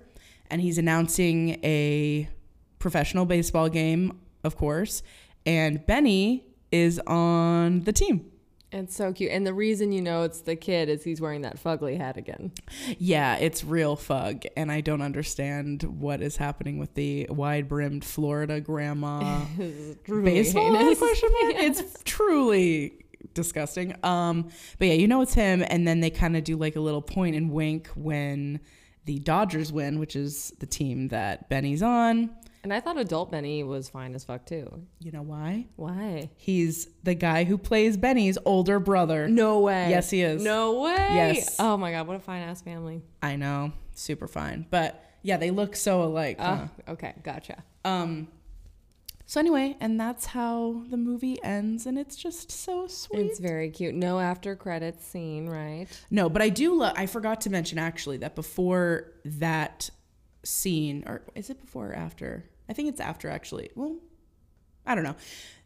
and 0.52 0.62
he's 0.62 0.78
announcing 0.78 1.60
a 1.64 2.30
professional 2.78 3.26
baseball 3.26 3.68
game, 3.68 4.20
of 4.44 4.56
course. 4.56 5.02
And 5.46 5.84
Benny 5.88 6.46
is 6.72 7.00
on 7.08 7.82
the 7.82 7.92
team. 7.94 8.32
It's 8.74 8.96
so 8.96 9.12
cute. 9.12 9.32
And 9.32 9.46
the 9.46 9.54
reason 9.54 9.92
you 9.92 10.02
know 10.02 10.24
it's 10.24 10.42
the 10.42 10.56
kid 10.56 10.88
is 10.88 11.04
he's 11.04 11.20
wearing 11.20 11.42
that 11.42 11.62
fugly 11.62 11.98
hat 11.98 12.16
again. 12.16 12.54
Yeah, 12.98 13.36
it's 13.36 13.64
real 13.64 13.96
fug, 13.96 14.44
and 14.56 14.72
I 14.72 14.80
don't 14.82 15.02
understand 15.02 15.84
what 15.84 16.22
is 16.22 16.38
happening 16.38 16.78
with 16.78 16.94
the 16.94 17.28
wide-brimmed 17.30 18.06
Florida 18.06 18.62
grandma 18.62 19.42
It's 19.60 20.02
truly 20.06 20.24
baseball 20.24 20.74
heinous. 20.74 21.00
question 21.00 21.30
mark. 21.42 21.56
It's 21.58 22.04
truly 22.06 22.94
disgusting. 23.34 23.94
Um, 24.04 24.50
but 24.80 24.88
yeah, 24.88 24.94
you 24.94 25.08
know 25.08 25.22
it's 25.22 25.34
him, 25.34 25.64
and 25.68 25.88
then 25.88 26.00
they 26.00 26.10
kind 26.10 26.38
of 26.38 26.44
do 26.44 26.56
like 26.56 26.76
a 26.76 26.82
little 26.82 27.02
point 27.02 27.36
and 27.36 27.52
wink 27.52 27.88
when 27.96 28.62
the 29.06 29.20
Dodgers 29.20 29.72
win, 29.74 30.00
which 30.00 30.16
is 30.16 30.54
the 30.60 30.66
team 30.66 31.10
that 31.10 31.50
Benny's 31.50 31.82
on. 31.84 32.30
And 32.64 32.72
I 32.72 32.80
thought 32.80 32.98
adult 32.98 33.32
Benny 33.32 33.64
was 33.64 33.90
fine 33.90 34.14
as 34.14 34.24
fuck 34.24 34.46
too. 34.46 34.84
You 35.00 35.12
know 35.12 35.24
why? 35.24 35.66
Why? 35.78 36.30
He's 36.38 36.88
the 37.04 37.16
guy 37.16 37.44
who 37.44 37.58
plays 37.58 37.98
Benny's 37.98 38.38
older 38.46 38.80
brother. 38.80 39.28
No 39.28 39.60
way. 39.62 39.90
Yes, 39.90 40.12
he 40.12 40.22
is. 40.22 40.44
No 40.44 40.82
way. 40.82 40.96
Yes. 40.98 41.56
Oh 41.60 41.76
my 41.78 41.92
god, 41.92 42.06
what 42.08 42.18
a 42.18 42.20
fine 42.20 42.44
ass 42.44 42.62
family. 42.62 43.02
I 43.24 43.36
know, 43.36 43.72
super 43.96 44.28
fine. 44.28 44.68
But 44.70 45.04
yeah, 45.24 45.38
they 45.38 45.50
look 45.50 45.76
so 45.76 46.04
alike. 46.04 46.40
huh? 46.40 46.68
Oh, 46.88 46.92
okay, 46.94 47.14
gotcha. 47.24 47.64
Um. 47.84 48.28
So 49.26 49.40
anyway, 49.40 49.78
and 49.80 49.98
that's 49.98 50.26
how 50.26 50.84
the 50.90 50.98
movie 50.98 51.42
ends, 51.42 51.86
and 51.86 51.98
it's 51.98 52.18
just 52.18 52.52
so 52.52 52.86
sweet. 52.88 53.22
It's 53.28 53.40
very 53.40 53.70
cute. 53.70 53.96
No 53.96 54.20
after 54.20 54.58
credits 54.58 55.08
scene, 55.08 55.48
right? 55.48 55.88
no, 56.12 56.30
but 56.30 56.42
I 56.42 56.50
do 56.50 56.76
love. 56.76 56.94
I 56.98 57.06
forgot 57.06 57.40
to 57.42 57.50
mention 57.50 57.80
actually 57.80 58.18
that 58.18 58.36
before 58.36 59.14
that 59.24 59.90
scene, 60.44 61.06
or 61.08 61.22
is 61.34 61.50
it 61.50 61.62
before 61.62 61.92
or 61.92 61.96
after? 61.96 62.44
I 62.72 62.74
think 62.74 62.88
it's 62.90 63.02
after 63.02 63.30
actually. 63.30 63.70
Well, 63.76 63.98
I 64.86 64.96
don't 64.96 65.04
know. 65.04 65.16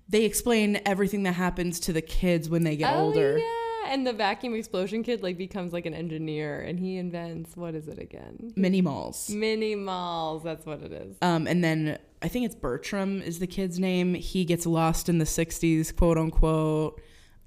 They 0.09 0.25
explain 0.25 0.81
everything 0.85 1.23
that 1.23 1.33
happens 1.33 1.79
to 1.81 1.93
the 1.93 2.01
kids 2.01 2.49
when 2.49 2.63
they 2.63 2.75
get 2.75 2.93
older. 2.95 3.35
Oh, 3.39 3.41
yeah. 3.85 3.93
And 3.93 4.05
the 4.07 4.13
vacuum 4.13 4.55
explosion 4.55 5.03
kid 5.03 5.21
like 5.21 5.37
becomes 5.37 5.71
like 5.71 5.85
an 5.85 5.93
engineer 5.93 6.59
and 6.61 6.79
he 6.79 6.97
invents 6.97 7.55
what 7.55 7.75
is 7.75 7.87
it 7.87 7.99
again? 7.99 8.51
Mini 8.55 8.81
malls. 8.81 9.29
Mini 9.29 9.75
malls. 9.75 10.41
That's 10.43 10.65
what 10.65 10.81
it 10.81 10.91
is. 10.91 11.15
Um, 11.21 11.45
and 11.45 11.63
then 11.63 11.99
I 12.23 12.27
think 12.27 12.47
it's 12.47 12.55
Bertram 12.55 13.21
is 13.21 13.37
the 13.37 13.45
kid's 13.47 13.77
name. 13.79 14.15
He 14.15 14.43
gets 14.45 14.65
lost 14.65 15.07
in 15.09 15.19
the 15.19 15.25
'60s, 15.25 15.95
quote 15.95 16.17
unquote. 16.17 16.99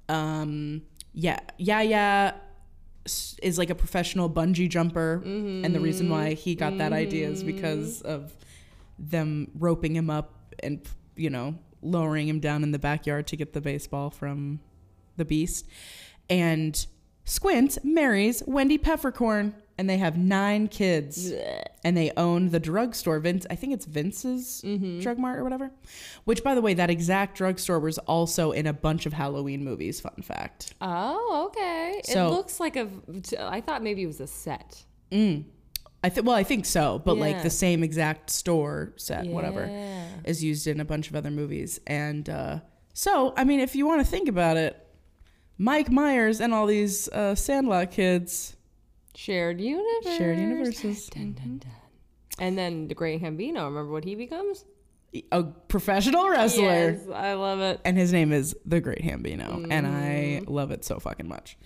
Um, 0.07 0.83
yeah, 1.13 1.39
Yeah-Yeah 1.57 2.35
s- 3.05 3.35
is 3.43 3.57
like 3.57 3.69
a 3.69 3.75
professional 3.75 4.29
bungee 4.29 4.69
jumper, 4.69 5.21
and 5.25 5.75
the 5.75 5.79
reason 5.81 6.09
why 6.09 6.33
he 6.33 6.55
got 6.55 6.77
that 6.77 6.93
idea 6.93 7.27
is 7.27 7.43
because 7.43 8.01
of 8.03 8.31
them 8.99 9.49
roping 9.55 9.95
him 9.95 10.09
up 10.09 10.55
and 10.61 10.81
you 11.15 11.29
know 11.29 11.55
lowering 11.81 12.27
him 12.27 12.39
down 12.39 12.63
in 12.63 12.71
the 12.71 12.79
backyard 12.79 13.27
to 13.27 13.37
get 13.37 13.53
the 13.53 13.61
baseball 13.61 14.09
from 14.09 14.59
the 15.15 15.25
beast. 15.25 15.67
And 16.29 16.85
Squint 17.25 17.77
marries 17.83 18.43
Wendy 18.45 18.77
Peppercorn, 18.77 19.55
and 19.77 19.89
they 19.89 19.97
have 19.97 20.17
nine 20.17 20.67
kids. 20.67 21.31
And 21.83 21.95
they 21.95 22.11
own 22.17 22.49
the 22.49 22.59
drugstore. 22.59 23.19
Vince, 23.19 23.45
I 23.49 23.55
think 23.55 23.73
it's 23.73 23.85
Vince's 23.85 24.61
mm-hmm. 24.65 24.99
Drug 24.99 25.17
Mart 25.17 25.39
or 25.39 25.43
whatever. 25.43 25.71
Which, 26.25 26.43
by 26.43 26.53
the 26.53 26.61
way, 26.61 26.73
that 26.73 26.89
exact 26.89 27.37
drugstore 27.37 27.79
was 27.79 27.97
also 27.99 28.51
in 28.51 28.67
a 28.67 28.73
bunch 28.73 29.05
of 29.05 29.13
Halloween 29.13 29.63
movies. 29.63 30.01
Fun 30.01 30.21
fact. 30.21 30.73
Oh, 30.81 31.47
okay. 31.47 32.01
So- 32.03 32.27
it 32.27 32.31
looks 32.31 32.59
like 32.59 32.75
a. 32.75 32.89
I 33.39 33.61
thought 33.61 33.81
maybe 33.83 34.03
it 34.03 34.07
was 34.07 34.19
a 34.19 34.27
set. 34.27 34.83
Mm. 35.11 35.45
I 36.03 36.09
think 36.09 36.25
well, 36.27 36.35
I 36.35 36.43
think 36.43 36.65
so, 36.65 37.01
but 37.03 37.17
like 37.17 37.43
the 37.43 37.49
same 37.49 37.83
exact 37.83 38.29
store 38.29 38.93
set, 38.95 39.25
whatever, 39.27 39.69
is 40.23 40.43
used 40.43 40.65
in 40.67 40.79
a 40.79 40.85
bunch 40.85 41.09
of 41.09 41.15
other 41.15 41.31
movies. 41.31 41.79
And 41.87 42.29
uh, 42.29 42.59
so, 42.93 43.33
I 43.35 43.43
mean, 43.43 43.59
if 43.59 43.75
you 43.75 43.85
want 43.85 43.99
to 44.01 44.09
think 44.09 44.29
about 44.29 44.55
it, 44.57 44.85
Mike 45.57 45.91
Myers 45.91 46.39
and 46.39 46.53
all 46.53 46.65
these 46.67 47.09
uh, 47.09 47.35
Sandlot 47.35 47.91
kids 47.91 48.55
Shared 49.13 49.59
universe. 49.59 50.15
shared 50.15 50.37
universes. 50.39 51.07
Dun, 51.07 51.33
dun, 51.33 51.57
dun. 51.57 51.71
And 52.39 52.57
then 52.57 52.87
the 52.87 52.95
Great 52.95 53.21
Hambino. 53.21 53.65
Remember 53.65 53.91
what 53.91 54.05
he 54.05 54.15
becomes? 54.15 54.63
A 55.33 55.43
professional 55.43 56.29
wrestler, 56.29 56.91
Yes, 56.91 57.09
I 57.13 57.33
love 57.33 57.59
it. 57.59 57.81
and 57.83 57.97
his 57.97 58.13
name 58.13 58.31
is 58.31 58.55
the 58.65 58.79
Great 58.79 59.01
Hambino, 59.01 59.65
and 59.69 59.85
I 59.85 60.41
Mm. 60.45 60.49
love 60.49 60.71
it 60.71 60.85
so 60.85 60.99
fucking 60.99 61.27
much. 61.27 61.57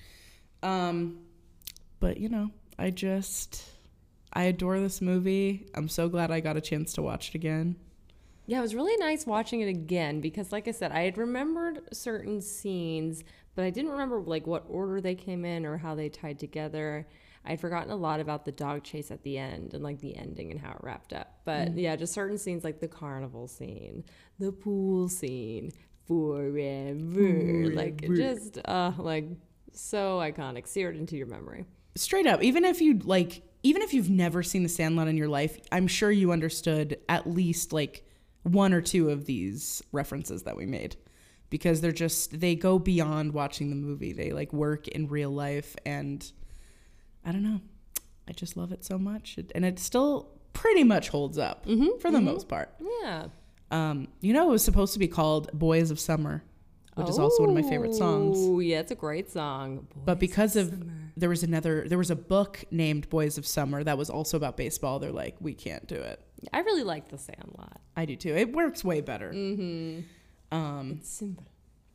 Um, 0.63 1.19
but 1.99 2.17
you 2.17 2.29
know, 2.29 2.49
I 2.79 2.89
just 2.89 3.63
I 4.33 4.43
adore 4.43 4.79
this 4.79 5.01
movie. 5.01 5.67
I'm 5.75 5.87
so 5.87 6.09
glad 6.09 6.31
I 6.31 6.39
got 6.39 6.57
a 6.57 6.61
chance 6.61 6.93
to 6.93 7.01
watch 7.01 7.29
it 7.29 7.35
again. 7.35 7.75
Yeah, 8.45 8.59
it 8.59 8.61
was 8.61 8.75
really 8.75 8.97
nice 8.97 9.25
watching 9.25 9.61
it 9.61 9.69
again 9.69 10.19
because, 10.19 10.51
like 10.51 10.67
I 10.67 10.71
said, 10.71 10.91
I 10.91 11.01
had 11.01 11.17
remembered 11.17 11.81
certain 11.93 12.41
scenes, 12.41 13.23
but 13.55 13.63
I 13.63 13.69
didn't 13.69 13.91
remember 13.91 14.19
like 14.19 14.45
what 14.45 14.65
order 14.67 14.99
they 14.99 15.15
came 15.15 15.45
in 15.45 15.65
or 15.65 15.77
how 15.77 15.95
they 15.95 16.09
tied 16.09 16.39
together. 16.39 17.07
I'd 17.45 17.59
forgotten 17.59 17.91
a 17.91 17.95
lot 17.95 18.19
about 18.19 18.45
the 18.45 18.51
dog 18.51 18.83
chase 18.83 19.11
at 19.11 19.23
the 19.23 19.37
end 19.37 19.73
and 19.73 19.83
like 19.83 19.99
the 19.99 20.15
ending 20.15 20.51
and 20.51 20.59
how 20.59 20.71
it 20.71 20.77
wrapped 20.81 21.13
up. 21.13 21.39
But 21.45 21.77
yeah, 21.77 21.95
just 21.95 22.13
certain 22.13 22.37
scenes 22.37 22.63
like 22.63 22.79
the 22.79 22.87
carnival 22.87 23.47
scene, 23.47 24.03
the 24.39 24.51
pool 24.51 25.09
scene, 25.09 25.71
forever, 26.07 27.71
like 27.73 28.01
just 28.15 28.59
uh 28.65 28.91
like 28.97 29.25
so 29.71 30.19
iconic, 30.19 30.67
seared 30.67 30.95
into 30.95 31.15
your 31.15 31.27
memory. 31.27 31.65
straight 31.95 32.27
up 32.27 32.41
even 32.43 32.65
if 32.65 32.81
you 32.81 32.97
like 33.03 33.41
even 33.63 33.81
if 33.81 33.93
you've 33.93 34.09
never 34.09 34.43
seen 34.43 34.61
the 34.63 34.69
sandlot 34.69 35.07
in 35.07 35.17
your 35.17 35.27
life 35.29 35.57
i'm 35.71 35.87
sure 35.87 36.11
you 36.11 36.31
understood 36.31 36.97
at 37.09 37.25
least 37.27 37.71
like 37.73 38.05
one 38.43 38.73
or 38.73 38.81
two 38.81 39.09
of 39.09 39.25
these 39.25 39.81
references 39.93 40.43
that 40.43 40.57
we 40.57 40.65
made. 40.65 40.97
Because 41.49 41.79
they're 41.79 41.93
just 41.93 42.39
they 42.41 42.55
go 42.55 42.77
beyond 42.77 43.31
watching 43.33 43.69
the 43.69 43.75
movie. 43.77 44.11
They 44.11 44.31
like 44.31 44.51
work 44.51 44.87
in 44.89 45.07
real 45.07 45.29
life 45.29 45.75
and 45.85 46.29
i 47.23 47.31
don't 47.31 47.43
know. 47.43 47.61
I 48.27 48.33
just 48.33 48.57
love 48.57 48.71
it 48.73 48.83
so 48.83 48.97
much. 48.97 49.37
It- 49.37 49.51
and 49.55 49.63
it 49.63 49.79
still 49.79 50.29
pretty 50.51 50.83
much 50.83 51.07
holds 51.09 51.37
up 51.37 51.65
for 52.01 52.11
the 52.11 52.19
most 52.19 52.49
part. 52.49 52.73
Yeah. 53.01 53.27
um, 53.71 54.07
you 54.19 54.33
know 54.33 54.49
it 54.49 54.51
was 54.51 54.63
supposed 54.65 54.91
to 54.93 54.99
be 54.99 55.07
called 55.07 55.49
boys 55.53 55.89
of 55.89 55.99
summer 55.99 56.43
which 56.95 57.07
is 57.09 57.17
also 57.17 57.41
one 57.43 57.49
of 57.49 57.55
my 57.63 57.67
favorite 57.67 57.95
songs. 57.95 58.37
Oh, 58.39 58.59
yeah, 58.59 58.79
it's 58.79 58.91
a 58.91 58.95
great 58.95 59.31
song. 59.31 59.87
but 60.05 60.19
because 60.19 60.55
of 60.55 60.85
there 61.15 61.29
was 61.29 61.43
another 61.43 61.87
there 61.87 61.97
was 61.97 62.09
a 62.11 62.15
book 62.15 62.63
named 62.71 63.09
boys 63.09 63.37
of 63.37 63.45
summer 63.45 63.83
that 63.83 63.97
was 63.97 64.09
also 64.09 64.37
about 64.37 64.57
baseball 64.57 64.99
they're 64.99 65.11
like 65.11 65.35
we 65.39 65.53
can't 65.53 65.87
do 65.87 65.95
it 65.95 66.19
I 66.51 66.59
really 66.59 66.83
like 66.83 67.09
The 67.09 67.17
Sandlot. 67.17 67.79
i 67.95 68.05
do 68.05 68.15
too 68.15 68.35
it 68.35 68.51
works 68.53 68.83
way 68.83 69.01
better 69.01 69.31
Mm-hmm. 69.31 70.55
um 70.55 70.97
It's 70.99 71.09
simple. 71.09 71.45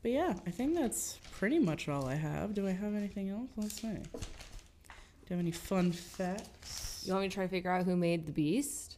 but 0.02 0.12
yeah 0.12 0.34
i 0.46 0.50
think 0.50 0.74
that's 0.76 1.18
pretty 1.32 1.58
much 1.58 1.88
all 1.88 2.06
i 2.06 2.14
have 2.14 2.54
do 2.54 2.66
i 2.66 2.70
have 2.72 2.94
anything 2.94 3.28
else 3.30 3.50
let's 3.56 3.80
see 3.80 3.88
do 3.88 5.34
you 5.34 5.36
have 5.36 5.40
any 5.40 5.50
fun 5.52 5.92
facts 5.92 7.02
You 7.06 7.12
want 7.12 7.22
me 7.24 7.28
to 7.28 7.34
try 7.34 7.44
to 7.44 7.50
figure 7.50 7.70
out 7.70 7.84
who 7.84 7.96
made 7.96 8.24
the 8.26 8.32
beast? 8.32 8.96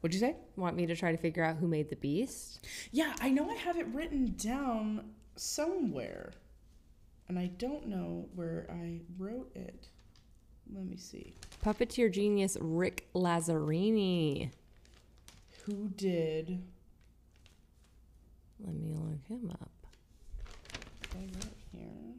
what'd 0.00 0.14
you 0.14 0.20
say 0.20 0.36
Want 0.56 0.76
me 0.76 0.86
to 0.86 0.94
try 0.96 1.10
to 1.12 1.18
figure 1.18 1.42
out 1.44 1.56
who 1.56 1.66
made 1.68 1.88
the 1.90 1.96
beast? 1.96 2.66
yeah 2.92 3.14
i 3.20 3.30
know 3.30 3.48
i 3.50 3.54
have 3.54 3.76
it 3.76 3.86
written 3.88 4.34
down 4.36 5.10
somewhere 5.36 6.32
and 7.32 7.38
i 7.38 7.46
don't 7.56 7.86
know 7.86 8.28
where 8.34 8.66
i 8.70 9.00
wrote 9.18 9.50
it 9.54 9.88
let 10.74 10.84
me 10.84 10.98
see 10.98 11.34
Puppeteer 11.64 12.12
genius 12.12 12.58
Rick 12.60 13.08
Lazzarini. 13.14 14.50
who 15.64 15.88
did 15.96 16.62
Let 18.60 18.74
me 18.74 18.92
look 18.92 19.26
him 19.28 19.50
up. 19.50 19.70
I 21.14 21.20
wrote 21.20 21.56
here 21.72 22.14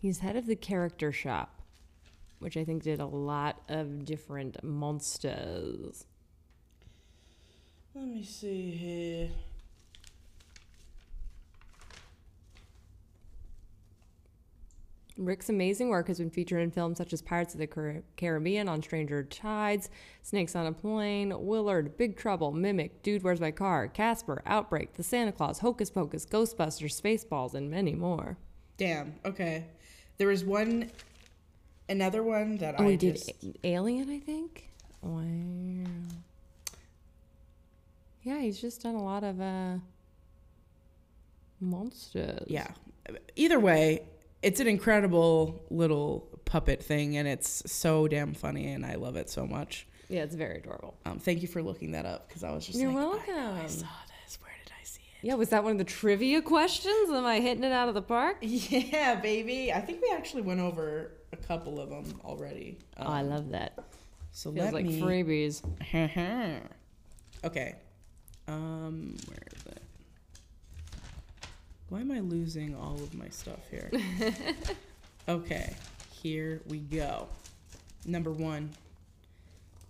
He's 0.00 0.18
head 0.18 0.34
of 0.34 0.46
the 0.46 0.56
character 0.56 1.12
shop, 1.12 1.62
which 2.40 2.56
I 2.56 2.64
think 2.64 2.82
did 2.82 2.98
a 2.98 3.06
lot 3.06 3.62
of 3.68 4.04
different 4.04 4.64
monsters. 4.64 6.04
Let 7.94 8.08
me 8.08 8.24
see 8.24 8.72
here. 8.72 9.28
Rick's 15.18 15.48
amazing 15.50 15.90
work 15.90 16.08
has 16.08 16.18
been 16.18 16.30
featured 16.30 16.62
in 16.62 16.70
films 16.70 16.96
such 16.98 17.12
as 17.12 17.20
Pirates 17.20 17.52
of 17.52 17.60
the 17.60 17.66
Car- 17.66 18.02
Caribbean, 18.16 18.68
On 18.68 18.82
Stranger 18.82 19.22
Tides, 19.22 19.90
Snakes 20.22 20.56
on 20.56 20.66
a 20.66 20.72
Plane, 20.72 21.34
Willard, 21.46 21.96
Big 21.98 22.16
Trouble, 22.16 22.50
Mimic, 22.50 23.02
Dude 23.02 23.22
Where's 23.22 23.40
My 23.40 23.50
Car, 23.50 23.88
Casper, 23.88 24.42
Outbreak, 24.46 24.94
The 24.94 25.02
Santa 25.02 25.32
Clause, 25.32 25.58
Hocus 25.58 25.90
Pocus, 25.90 26.24
Ghostbusters, 26.24 26.98
Spaceballs, 27.00 27.52
and 27.54 27.70
many 27.70 27.94
more. 27.94 28.38
Damn. 28.78 29.14
Okay. 29.24 29.66
There 30.16 30.28
was 30.28 30.44
one, 30.44 30.90
another 31.90 32.22
one 32.22 32.56
that 32.58 32.76
Oh, 32.78 32.86
I 32.86 32.94
did 32.96 33.16
just. 33.16 33.30
A- 33.44 33.66
Alien, 33.66 34.08
I 34.08 34.18
think. 34.18 34.70
Wow. 35.02 35.22
Yeah, 38.22 38.38
he's 38.40 38.60
just 38.60 38.82
done 38.82 38.94
a 38.94 39.02
lot 39.04 39.24
of 39.24 39.40
uh 39.40 39.74
monsters. 41.60 42.44
Yeah. 42.46 42.68
Either 43.36 43.58
way, 43.58 44.02
it's 44.42 44.60
an 44.60 44.66
incredible 44.66 45.64
little 45.70 46.28
puppet 46.44 46.82
thing, 46.82 47.16
and 47.16 47.26
it's 47.28 47.62
so 47.70 48.08
damn 48.08 48.34
funny, 48.34 48.72
and 48.72 48.84
I 48.84 48.96
love 48.96 49.16
it 49.16 49.30
so 49.30 49.46
much. 49.46 49.86
Yeah, 50.08 50.22
it's 50.24 50.34
very 50.34 50.58
adorable. 50.58 50.94
Um, 51.06 51.18
thank 51.18 51.40
you 51.42 51.48
for 51.48 51.62
looking 51.62 51.92
that 51.92 52.04
up 52.04 52.28
because 52.28 52.44
I 52.44 52.50
was 52.52 52.66
just 52.66 52.78
You're 52.78 52.88
like, 52.92 52.98
welcome. 52.98 53.34
know 53.34 53.52
I 53.62 53.66
saw 53.66 53.86
this. 54.24 54.38
Where 54.42 54.52
did 54.64 54.72
I 54.78 54.84
see 54.84 55.00
it? 55.22 55.26
Yeah, 55.26 55.34
was 55.34 55.48
that 55.50 55.62
one 55.64 55.72
of 55.72 55.78
the 55.78 55.84
trivia 55.84 56.42
questions? 56.42 57.08
Am 57.10 57.24
I 57.24 57.40
hitting 57.40 57.64
it 57.64 57.72
out 57.72 57.88
of 57.88 57.94
the 57.94 58.02
park? 58.02 58.38
Yeah, 58.42 59.14
baby. 59.14 59.72
I 59.72 59.80
think 59.80 60.02
we 60.02 60.10
actually 60.14 60.42
went 60.42 60.60
over 60.60 61.12
a 61.32 61.36
couple 61.36 61.80
of 61.80 61.88
them 61.88 62.20
already. 62.24 62.78
Um, 62.98 63.06
oh, 63.06 63.10
I 63.10 63.22
love 63.22 63.50
that. 63.52 63.78
So 64.32 64.52
Feels 64.52 64.64
let 64.66 64.74
like 64.74 64.84
me. 64.86 65.00
freebies. 65.00 65.62
okay. 67.44 67.74
Um, 68.48 69.16
where 69.28 69.46
is 69.56 69.62
it? 69.66 69.82
Why 71.92 72.00
am 72.00 72.10
I 72.10 72.20
losing 72.20 72.74
all 72.74 72.94
of 72.94 73.12
my 73.12 73.28
stuff 73.28 73.68
here? 73.70 73.90
okay, 75.28 75.74
here 76.10 76.62
we 76.66 76.78
go. 76.78 77.28
Number 78.06 78.30
one. 78.30 78.70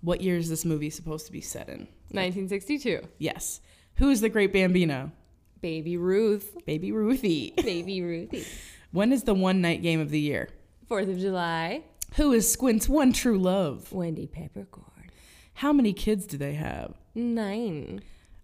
What 0.01 0.21
year 0.21 0.37
is 0.37 0.49
this 0.49 0.65
movie 0.65 0.91
supposed 0.91 1.27
to 1.27 1.33
be 1.33 1.41
set 1.41 1.69
in? 1.69 1.87
1962. 2.11 3.07
Yes. 3.19 3.61
Who 3.99 4.11
is 4.11 4.21
the 4.21 4.29
great 4.29 4.53
Bambino? 4.53 5.13
Baby 5.61 5.97
Ruth. 5.97 6.57
Baby 6.67 6.91
Ruthie. 6.91 7.55
Baby 7.63 8.03
Ruthie. 8.03 8.47
when 8.91 9.13
is 9.13 9.23
the 9.23 9.35
one 9.35 9.61
night 9.61 9.81
game 9.81 10.01
of 10.01 10.11
the 10.11 10.19
year? 10.19 10.49
Fourth 10.89 11.09
of 11.09 11.21
July. 11.21 11.85
Who 12.17 12.33
is 12.33 12.51
Squint's 12.51 12.89
one 12.89 13.13
true 13.13 13.39
love? 13.39 13.93
Wendy 13.93 14.27
Peppercorn. 14.27 15.13
How 15.55 15.73
many 15.73 15.93
kids 15.93 16.27
do 16.27 16.37
they 16.37 16.55
have? 16.55 16.95
Nine. 17.15 18.03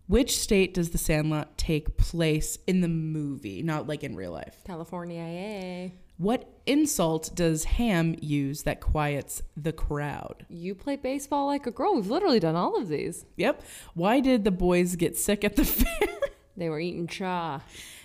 Which 0.08 0.38
state 0.38 0.72
does 0.72 0.88
the 0.90 0.98
Sandlot 0.98 1.58
take 1.58 1.98
place 1.98 2.58
in 2.66 2.80
the 2.80 2.88
movie, 2.88 3.62
not 3.62 3.86
like 3.86 4.02
in 4.02 4.16
real 4.16 4.32
life? 4.32 4.62
California. 4.64 5.20
Yay. 5.22 5.94
What 6.16 6.50
insult 6.64 7.30
does 7.34 7.64
Ham 7.64 8.16
use 8.22 8.62
that 8.62 8.80
quiets 8.80 9.42
the 9.54 9.72
crowd? 9.72 10.46
You 10.48 10.74
play 10.74 10.96
baseball 10.96 11.46
like 11.46 11.66
a 11.66 11.70
girl. 11.70 11.94
We've 11.94 12.10
literally 12.10 12.40
done 12.40 12.56
all 12.56 12.80
of 12.80 12.88
these. 12.88 13.26
Yep. 13.36 13.62
Why 13.92 14.20
did 14.20 14.44
the 14.44 14.50
boys 14.50 14.96
get 14.96 15.16
sick 15.16 15.44
at 15.44 15.56
the 15.56 15.64
fair? 15.66 16.08
They 16.56 16.70
were 16.70 16.80
eating 16.80 17.06
chaw. 17.06 17.60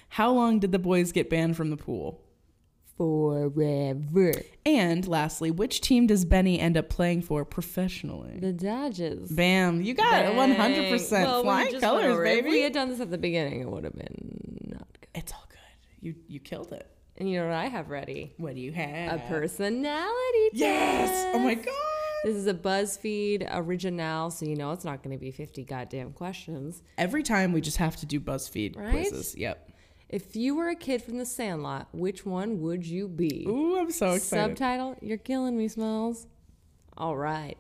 How 0.10 0.32
long 0.32 0.60
did 0.60 0.74
the 0.74 0.80
boys 0.80 1.14
get 1.14 1.30
banned 1.30 1.56
from 1.56 1.70
the 1.70 1.78
pool? 1.78 2.22
Forever. 2.98 4.32
And 4.66 5.08
lastly, 5.08 5.52
which 5.52 5.82
team 5.82 6.08
does 6.08 6.26
Benny 6.26 6.60
end 6.60 6.78
up 6.78 6.90
playing 6.90 7.22
for 7.24 7.44
professionally? 7.46 8.40
The 8.40 8.54
Dodgers. 8.54 9.30
Bam, 9.32 9.82
you 9.82 9.94
got 9.94 10.26
it. 10.26 10.34
100%. 10.34 11.12
Well, 11.12 11.42
we 11.42 11.44
Flying 11.44 11.80
colors, 11.80 12.28
it. 12.28 12.40
If 12.40 12.46
we 12.46 12.62
had 12.62 12.74
done 12.74 12.90
this 12.90 13.00
at 13.00 13.12
the 13.12 13.18
beginning, 13.18 13.62
it 13.62 13.70
would 13.70 13.84
have 13.84 13.96
been 13.96 14.68
not 14.72 14.88
good. 15.00 15.08
It's 15.16 15.32
all 15.34 15.46
good. 15.50 15.58
You 16.02 16.16
you 16.28 16.40
killed 16.40 16.72
it. 16.72 16.88
And 17.18 17.30
you 17.30 17.40
know 17.40 17.46
what 17.46 17.56
I 17.56 17.68
have 17.68 17.90
ready? 17.90 18.34
What 18.38 18.56
do 18.56 18.62
you 18.62 18.72
have? 18.72 19.20
A 19.20 19.24
personality 19.28 20.50
test. 20.52 20.60
Yes. 20.60 21.36
Oh 21.36 21.40
my 21.40 21.54
god. 21.56 21.68
This 22.24 22.36
is 22.38 22.48
a 22.48 22.54
BuzzFeed 22.54 23.50
original, 23.54 24.32
so 24.32 24.46
you 24.46 24.56
know 24.56 24.72
it's 24.72 24.86
not 24.86 25.04
going 25.04 25.14
to 25.16 25.20
be 25.20 25.30
50 25.32 25.66
goddamn 25.66 26.14
questions. 26.14 26.82
Every 26.98 27.22
time 27.22 27.52
we 27.52 27.60
just 27.60 27.76
have 27.78 27.98
to 27.98 28.06
do 28.06 28.20
BuzzFeed 28.22 28.78
Right? 28.78 28.92
quizzes. 28.92 29.36
Yep. 29.36 29.72
If 30.14 30.36
you 30.36 30.54
were 30.54 30.70
a 30.70 30.76
kid 30.76 31.02
from 31.02 31.18
the 31.18 31.26
Sandlot, 31.26 31.88
which 31.92 32.24
one 32.24 32.62
would 32.62 32.86
you 32.86 33.08
be? 33.08 33.48
Ooh, 33.48 33.80
I'm 33.80 33.90
so 33.90 34.12
excited. 34.12 34.60
Subtitle: 34.60 34.96
You're 35.02 35.18
killing 35.18 35.58
me, 35.58 35.68
Smells. 35.68 36.28
All 36.96 37.18
right. 37.18 37.58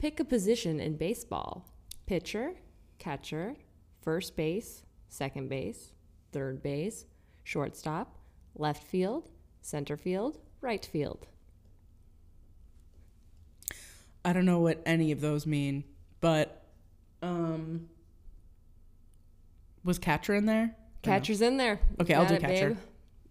Pick 0.00 0.18
a 0.18 0.24
position 0.24 0.80
in 0.80 0.96
baseball: 0.96 1.64
pitcher, 2.06 2.54
catcher, 2.98 3.54
first 4.00 4.34
base, 4.34 4.82
second 5.08 5.48
base, 5.48 5.92
third 6.32 6.60
base, 6.60 7.04
shortstop, 7.44 8.18
left 8.56 8.82
field, 8.82 9.30
center 9.60 9.96
field, 9.96 10.38
right 10.60 10.84
field. 10.84 11.28
I 14.24 14.32
don't 14.32 14.44
know 14.44 14.58
what 14.58 14.82
any 14.84 15.12
of 15.12 15.20
those 15.20 15.46
mean, 15.46 15.84
but 16.20 16.64
um 17.22 17.88
was 19.84 20.00
catcher 20.00 20.34
in 20.34 20.46
there? 20.46 20.74
No? 21.04 21.12
Catcher's 21.12 21.42
in 21.42 21.56
there. 21.56 21.80
Okay, 22.00 22.14
I'll 22.14 22.26
do 22.26 22.34
it, 22.34 22.40
catcher. 22.40 22.70
babe. 22.70 22.78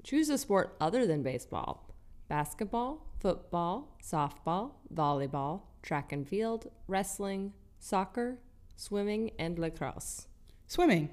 Choose 0.04 0.30
a 0.30 0.38
sport 0.38 0.76
other 0.82 1.06
than 1.06 1.24
baseball: 1.24 1.94
basketball, 2.28 3.08
football, 3.20 3.98
softball, 4.04 4.72
volleyball, 4.94 5.62
track 5.82 6.12
and 6.12 6.28
field, 6.28 6.70
wrestling, 6.88 7.54
soccer, 7.80 8.40
swimming, 8.76 9.32
and 9.40 9.58
lacrosse. 9.58 10.28
Swimming. 10.68 11.10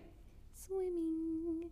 Swimming. 0.53 1.71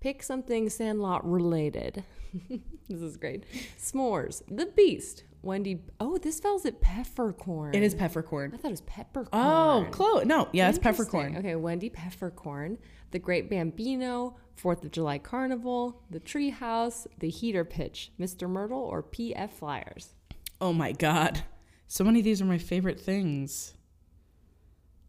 Pick 0.00 0.22
something 0.22 0.68
Sandlot 0.68 1.24
related. 1.24 2.04
this 2.88 3.00
is 3.00 3.16
great. 3.16 3.44
S'mores. 3.78 4.42
The 4.48 4.66
Beast. 4.66 5.24
Wendy. 5.44 5.80
Oh, 6.00 6.18
this 6.18 6.36
spells 6.36 6.64
it 6.64 6.80
peppercorn. 6.80 7.74
It 7.74 7.82
is 7.82 7.94
peppercorn. 7.94 8.52
I 8.54 8.56
thought 8.56 8.68
it 8.68 8.70
was 8.70 8.80
peppercorn. 8.82 9.28
Oh, 9.32 9.86
close. 9.90 10.24
No, 10.24 10.48
yeah, 10.52 10.68
it's 10.68 10.78
peppercorn. 10.78 11.36
Okay, 11.36 11.54
Wendy 11.56 11.90
Peppercorn, 11.90 12.78
The 13.10 13.18
Great 13.18 13.50
Bambino, 13.50 14.36
Fourth 14.56 14.84
of 14.84 14.90
July 14.90 15.18
Carnival, 15.18 16.02
The 16.10 16.20
Treehouse, 16.20 17.06
The 17.18 17.28
Heater 17.28 17.64
Pitch, 17.64 18.12
Mr. 18.18 18.48
Mertle, 18.48 18.78
or 18.78 19.02
PF 19.02 19.50
Flyers. 19.50 20.14
Oh 20.60 20.72
my 20.72 20.92
god. 20.92 21.42
So 21.86 22.04
many 22.04 22.20
of 22.20 22.24
these 22.24 22.40
are 22.40 22.46
my 22.46 22.58
favorite 22.58 23.00
things. 23.00 23.74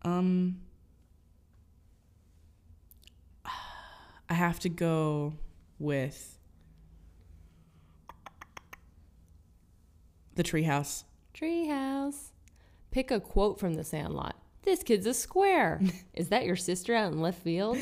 Um 0.03 0.59
I 4.29 4.33
have 4.33 4.59
to 4.61 4.69
go 4.69 5.33
with 5.79 6.34
the 10.35 10.43
treehouse. 10.43 11.03
Treehouse. 11.33 12.31
Pick 12.91 13.11
a 13.11 13.19
quote 13.19 13.59
from 13.59 13.73
The 13.73 13.83
Sandlot. 13.83 14.35
This 14.63 14.83
kid's 14.83 15.05
a 15.05 15.13
square. 15.13 15.81
Is 16.13 16.29
that 16.29 16.45
your 16.45 16.55
sister 16.55 16.93
out 16.93 17.11
in 17.11 17.21
left 17.21 17.41
field? 17.41 17.77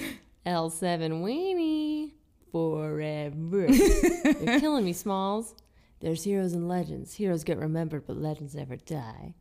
L7 0.45 1.21
Weenie. 1.23 2.11
Forever. 2.51 3.67
You're 3.67 4.59
killing 4.59 4.85
me, 4.85 4.93
Smalls. 4.93 5.55
There's 5.99 6.23
heroes 6.23 6.53
and 6.53 6.67
legends. 6.67 7.15
Heroes 7.15 7.43
get 7.43 7.57
remembered, 7.57 8.05
but 8.05 8.17
legends 8.17 8.55
never 8.55 8.75
die. 8.75 9.35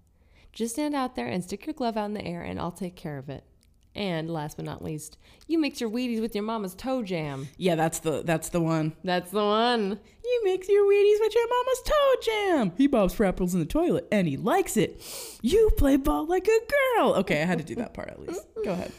Just 0.53 0.75
stand 0.75 0.95
out 0.95 1.17
there 1.17 1.27
and 1.27 1.43
stick 1.43 1.67
your 1.67 1.75
glove 1.75 1.97
out 1.97 2.07
in 2.07 2.15
the 2.15 2.25
air, 2.25 2.43
and 2.43 2.61
I'll 2.61 2.71
take 2.71 2.95
care 2.95 3.19
of 3.19 3.29
it. 3.29 3.45
And 3.95 4.31
last 4.31 4.57
but 4.57 4.65
not 4.65 4.83
least, 4.83 5.19
you 5.47 5.59
mix 5.59 5.81
your 5.81 5.91
Wheaties 5.91 6.21
with 6.21 6.35
your 6.35 6.45
mama's 6.45 6.75
toe 6.75 7.03
jam. 7.03 7.49
Yeah, 7.59 7.75
that's 7.75 7.99
the 7.99 8.23
that's 8.25 8.49
the 8.49 8.61
one. 8.61 8.95
That's 9.05 9.31
the 9.31 9.45
one. 9.45 9.99
You 10.25 10.41
mix 10.45 10.69
your 10.69 10.85
Wheaties 10.91 11.21
with 11.21 11.35
your 11.35 11.49
mama's 11.49 11.83
toe 11.85 12.15
jam. 12.23 12.73
He 12.79 12.87
bobs 12.87 13.13
for 13.13 13.27
apples 13.27 13.53
in 13.53 13.61
the 13.61 13.67
toilet 13.67 14.09
and 14.11 14.27
he 14.27 14.39
likes 14.39 14.79
it. 14.79 15.03
You 15.43 15.71
play 15.77 15.97
ball 15.97 16.27
like 16.27 16.49
a 16.49 16.99
girl. 16.99 17.15
Okay, 17.17 17.43
I 17.43 17.45
had 17.45 17.59
to 17.59 17.65
do 17.65 17.75
that 17.75 17.93
part 17.93 18.09
at 18.09 18.19
least. 18.19 18.47
Go 18.65 18.73
ahead. 18.73 18.93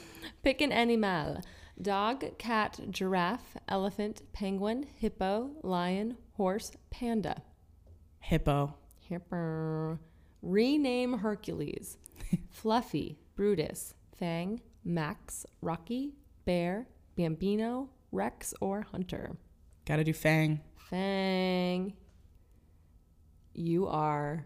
Pick 0.44 0.62
an 0.62 0.72
animal 0.72 1.42
dog, 1.82 2.38
cat, 2.38 2.80
giraffe, 2.90 3.58
elephant, 3.68 4.22
penguin, 4.32 4.86
hippo, 4.96 5.52
lion, 5.64 6.18
horse, 6.34 6.72
panda. 6.92 7.42
Hippo. 8.20 8.76
Hippo. 9.00 10.00
Rename 10.42 11.20
Hercules 11.20 11.98
Fluffy, 12.50 13.18
Brutus, 13.36 13.96
Fang, 14.18 14.62
Max, 14.86 15.46
Rocky, 15.62 16.14
Bear, 16.46 16.88
Bambino, 17.16 17.90
Rex, 18.12 18.54
or 18.62 18.82
Hunter. 18.92 19.38
Gotta 19.86 20.04
do 20.04 20.14
Fang. 20.14 20.62
Fang. 20.90 21.94
You 23.54 23.88
are 23.88 24.46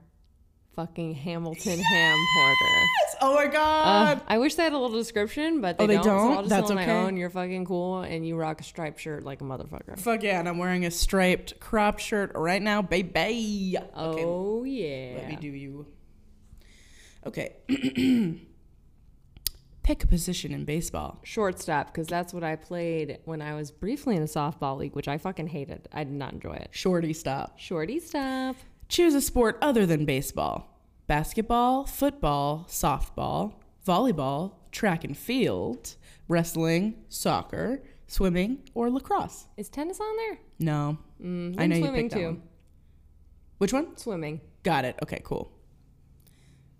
fucking 0.75 1.15
Hamilton 1.15 1.79
Ham 1.79 2.17
Porter. 2.35 2.85
Oh 3.19 3.33
my 3.35 3.47
god. 3.47 4.17
Uh, 4.17 4.21
I 4.27 4.37
wish 4.37 4.55
they 4.55 4.63
had 4.63 4.73
a 4.73 4.77
little 4.77 4.95
description, 4.97 5.59
but 5.59 5.77
they, 5.77 5.83
Oh, 5.85 5.87
they 5.87 5.95
don't, 5.95 6.05
don't? 6.05 6.31
I'll 6.33 6.37
just 6.43 6.49
That's 6.49 6.69
okay. 6.71 6.91
Own. 6.91 7.17
You're 7.17 7.29
fucking 7.31 7.65
cool, 7.65 8.01
and 8.01 8.27
you 8.27 8.35
rock 8.35 8.61
a 8.61 8.63
striped 8.63 8.99
shirt 8.99 9.23
like 9.23 9.41
a 9.41 9.43
motherfucker. 9.43 9.97
Fuck 9.97 10.21
yeah, 10.23 10.39
and 10.39 10.47
I'm 10.47 10.57
wearing 10.59 10.85
a 10.85 10.91
striped 10.91 11.59
crop 11.59 11.97
shirt 11.99 12.31
right 12.35 12.61
now, 12.61 12.81
baby. 12.83 13.75
Okay, 13.77 14.23
Oh 14.23 14.63
yeah. 14.65 15.13
let 15.17 15.29
me 15.29 15.35
do 15.37 15.47
you. 15.47 15.87
Okay. 17.25 17.55
Pick 19.87 20.03
a 20.03 20.07
position 20.07 20.51
in 20.51 20.65
baseball. 20.65 21.17
Shortstop, 21.23 21.87
because 21.87 22.07
that's 22.07 22.33
what 22.33 22.43
I 22.43 22.57
played 22.57 23.19
when 23.23 23.41
I 23.41 23.55
was 23.55 23.71
briefly 23.71 24.17
in 24.17 24.21
a 24.21 24.25
softball 24.25 24.77
league, 24.77 24.93
which 24.93 25.07
I 25.07 25.17
fucking 25.17 25.47
hated. 25.47 25.87
I 25.93 26.03
did 26.03 26.11
not 26.11 26.33
enjoy 26.33 26.55
it. 26.55 26.67
Shorty 26.71 27.13
stop. 27.13 27.57
Shorty 27.57 28.01
stop. 28.01 28.57
Choose 28.89 29.13
a 29.13 29.21
sport 29.21 29.57
other 29.61 29.85
than 29.85 30.03
baseball. 30.03 30.77
Basketball, 31.07 31.85
football, 31.85 32.65
softball, 32.67 33.53
volleyball, 33.87 34.55
track 34.73 35.05
and 35.05 35.17
field, 35.17 35.95
wrestling, 36.27 37.05
soccer, 37.07 37.81
swimming, 38.07 38.63
or 38.73 38.89
lacrosse. 38.89 39.45
Is 39.55 39.69
tennis 39.69 40.01
on 40.01 40.17
there? 40.17 40.37
No. 40.59 40.97
Mm, 41.23 41.55
I 41.57 41.65
know 41.65 41.77
you 41.77 41.91
picked 41.93 42.11
that 42.11 42.23
one. 42.23 42.41
Which 43.59 43.71
one? 43.71 43.95
Swimming. 43.95 44.41
Got 44.63 44.83
it. 44.83 44.99
Okay, 45.01 45.21
cool. 45.23 45.56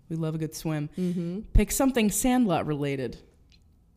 We 0.08 0.16
love 0.16 0.34
a 0.34 0.38
good 0.38 0.54
swim. 0.54 0.88
Mm-hmm. 0.98 1.40
Pick 1.52 1.70
something 1.70 2.10
Sandlot 2.10 2.66
related. 2.66 3.18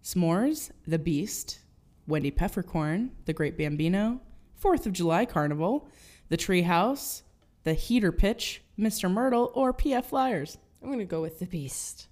S'mores, 0.04 0.72
The 0.88 1.00
Beast, 1.00 1.60
Wendy 2.08 2.32
Peppercorn, 2.32 3.12
The 3.26 3.34
Great 3.34 3.58
Bambino, 3.58 4.20
Fourth 4.56 4.86
of 4.86 4.94
July 4.94 5.26
Carnival, 5.26 5.88
The 6.30 6.38
Treehouse, 6.38 7.22
The 7.64 7.74
Heater 7.74 8.12
Pitch, 8.12 8.62
Mr. 8.80 9.12
Mertle, 9.12 9.52
or 9.54 9.74
PF 9.74 10.06
Flyers. 10.06 10.58
I'm 10.84 10.90
gonna 10.92 11.06
go 11.06 11.22
with 11.22 11.40
the 11.40 11.46
beast. 11.46 12.08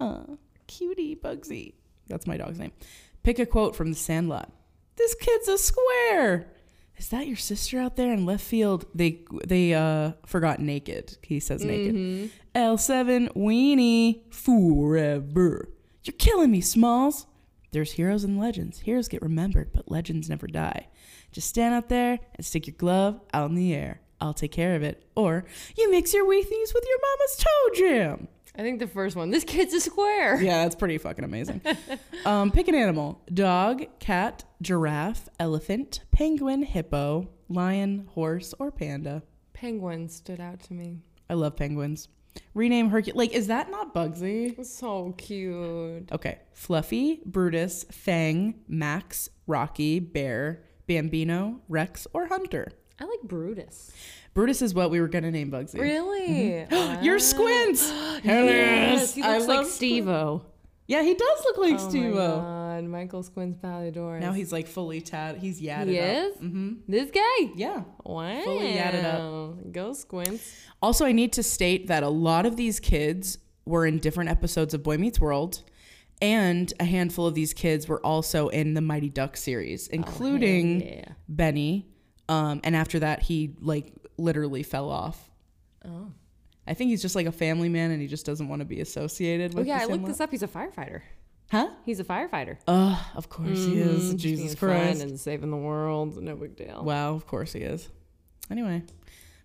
Uh, 0.00 0.22
cutie 0.66 1.16
Bugsy. 1.16 1.74
That's 2.08 2.26
my 2.26 2.36
dog's 2.36 2.58
name. 2.58 2.72
Pick 3.22 3.38
a 3.38 3.46
quote 3.46 3.76
from 3.76 3.90
The 3.90 3.96
Sandlot. 3.96 4.50
This 4.96 5.14
kid's 5.14 5.48
a 5.48 5.58
square. 5.58 6.48
Is 6.96 7.10
that 7.10 7.28
your 7.28 7.36
sister 7.36 7.78
out 7.78 7.94
there 7.94 8.12
in 8.12 8.26
left 8.26 8.44
field? 8.44 8.84
They 8.92 9.24
they 9.46 9.72
uh 9.72 10.12
forgot 10.26 10.58
naked. 10.58 11.16
He 11.22 11.38
says 11.38 11.64
naked. 11.64 12.30
L7 12.58 13.36
weenie 13.36 14.22
forever. 14.34 15.68
You're 16.02 16.16
killing 16.18 16.50
me, 16.50 16.60
Smalls. 16.60 17.28
There's 17.70 17.92
heroes 17.92 18.24
and 18.24 18.36
legends. 18.36 18.80
Heroes 18.80 19.06
get 19.06 19.22
remembered, 19.22 19.72
but 19.72 19.88
legends 19.88 20.28
never 20.28 20.48
die. 20.48 20.88
Just 21.30 21.48
stand 21.48 21.72
out 21.72 21.88
there 21.88 22.18
and 22.34 22.44
stick 22.44 22.66
your 22.66 22.74
glove 22.76 23.20
out 23.32 23.48
in 23.48 23.54
the 23.54 23.72
air. 23.72 24.00
I'll 24.20 24.34
take 24.34 24.50
care 24.50 24.74
of 24.74 24.82
it. 24.82 25.04
Or 25.14 25.44
you 25.76 25.88
mix 25.92 26.12
your 26.12 26.24
Wheaties 26.24 26.74
with 26.74 26.84
your 26.84 26.98
mama's 27.00 27.36
toe 27.36 27.74
jam. 27.76 28.28
I 28.56 28.62
think 28.62 28.80
the 28.80 28.88
first 28.88 29.14
one. 29.14 29.30
This 29.30 29.44
kid's 29.44 29.72
a 29.72 29.80
square. 29.80 30.42
Yeah, 30.42 30.64
that's 30.64 30.74
pretty 30.74 30.98
fucking 30.98 31.24
amazing. 31.24 31.60
um, 32.26 32.50
pick 32.50 32.66
an 32.66 32.74
animal 32.74 33.22
dog, 33.32 33.84
cat, 34.00 34.42
giraffe, 34.60 35.28
elephant, 35.38 36.00
penguin, 36.10 36.64
hippo, 36.64 37.28
lion, 37.48 38.08
horse, 38.14 38.52
or 38.58 38.72
panda. 38.72 39.22
Penguin 39.52 40.08
stood 40.08 40.40
out 40.40 40.58
to 40.64 40.72
me. 40.72 40.98
I 41.30 41.34
love 41.34 41.54
penguins. 41.54 42.08
Rename 42.54 42.90
Hercules. 42.90 43.16
Like, 43.16 43.32
is 43.32 43.46
that 43.48 43.70
not 43.70 43.94
Bugsy? 43.94 44.64
So 44.64 45.14
cute. 45.16 46.10
Okay. 46.12 46.38
Fluffy, 46.52 47.20
Brutus, 47.24 47.84
Fang, 47.90 48.54
Max, 48.68 49.28
Rocky, 49.46 50.00
Bear, 50.00 50.64
Bambino, 50.86 51.60
Rex, 51.68 52.06
or 52.12 52.26
Hunter. 52.26 52.72
I 53.00 53.04
like 53.04 53.22
Brutus. 53.22 53.92
Brutus 54.34 54.62
is 54.62 54.74
what 54.74 54.90
we 54.90 55.00
were 55.00 55.08
going 55.08 55.24
to 55.24 55.30
name 55.30 55.50
Bugsy. 55.50 55.78
Really? 55.78 56.66
Mm-hmm. 56.68 57.02
You're 57.04 57.18
Squints. 57.18 57.92
Yes, 58.24 59.14
he 59.14 59.22
I 59.22 59.34
looks 59.34 59.46
like 59.46 59.58
love 59.58 59.66
Steve-O. 59.66 60.44
Yeah, 60.88 61.02
he 61.02 61.14
does 61.14 61.44
look 61.44 61.58
like 61.58 61.74
Oh 61.74 61.88
Steve-O. 61.88 62.57
God, 62.80 62.88
Michael 62.88 63.22
Squints 63.22 63.58
Pallador. 63.60 64.20
Now 64.20 64.32
he's 64.32 64.52
like 64.52 64.66
fully 64.66 65.00
tat. 65.00 65.38
He's 65.38 65.60
yadded 65.60 65.88
He 65.88 65.98
up. 65.98 66.06
is? 66.08 66.36
hmm 66.36 66.72
this 66.86 67.10
guy. 67.10 67.52
Yeah. 67.54 67.82
Wow. 68.04 68.40
Fully 68.42 68.74
yadded 68.74 69.04
up. 69.04 69.72
Go 69.72 69.92
Squints. 69.92 70.54
Also, 70.82 71.04
I 71.04 71.12
need 71.12 71.32
to 71.34 71.42
state 71.42 71.88
that 71.88 72.02
a 72.02 72.08
lot 72.08 72.46
of 72.46 72.56
these 72.56 72.80
kids 72.80 73.38
were 73.64 73.86
in 73.86 73.98
different 73.98 74.30
episodes 74.30 74.74
of 74.74 74.82
Boy 74.82 74.96
Meets 74.96 75.20
World, 75.20 75.62
and 76.22 76.72
a 76.80 76.84
handful 76.84 77.26
of 77.26 77.34
these 77.34 77.52
kids 77.52 77.86
were 77.86 78.04
also 78.04 78.48
in 78.48 78.74
the 78.74 78.80
Mighty 78.80 79.10
Duck 79.10 79.36
series, 79.36 79.88
including 79.88 80.80
yeah. 80.80 81.04
Benny. 81.28 81.86
Um, 82.28 82.60
and 82.64 82.74
after 82.76 82.98
that, 83.00 83.22
he 83.22 83.54
like 83.60 83.92
literally 84.16 84.62
fell 84.62 84.90
off. 84.90 85.30
Oh. 85.84 86.12
I 86.66 86.74
think 86.74 86.90
he's 86.90 87.00
just 87.00 87.14
like 87.14 87.26
a 87.26 87.32
family 87.32 87.68
man, 87.70 87.90
and 87.90 88.00
he 88.00 88.06
just 88.08 88.26
doesn't 88.26 88.48
want 88.48 88.60
to 88.60 88.66
be 88.66 88.80
associated 88.80 89.54
with. 89.54 89.66
Oh 89.66 89.68
yeah, 89.68 89.78
I 89.80 89.86
looked 89.86 90.06
this 90.06 90.20
up. 90.20 90.30
He's 90.30 90.42
a 90.42 90.48
firefighter. 90.48 91.00
Huh? 91.50 91.70
He's 91.86 91.98
a 91.98 92.04
firefighter. 92.04 92.58
Uh, 92.66 93.02
of 93.14 93.28
course 93.30 93.64
he 93.64 93.78
is. 93.78 94.12
Mhm, 94.14 94.16
Jesus 94.18 94.44
being 94.44 94.56
fun 94.56 94.68
Christ. 94.68 95.02
and 95.02 95.18
saving 95.18 95.50
the 95.50 95.56
world. 95.56 96.22
No 96.22 96.36
big 96.36 96.56
deal. 96.56 96.82
Wow, 96.84 97.14
of 97.14 97.26
course 97.26 97.52
he 97.54 97.60
is. 97.60 97.88
Anyway, 98.50 98.82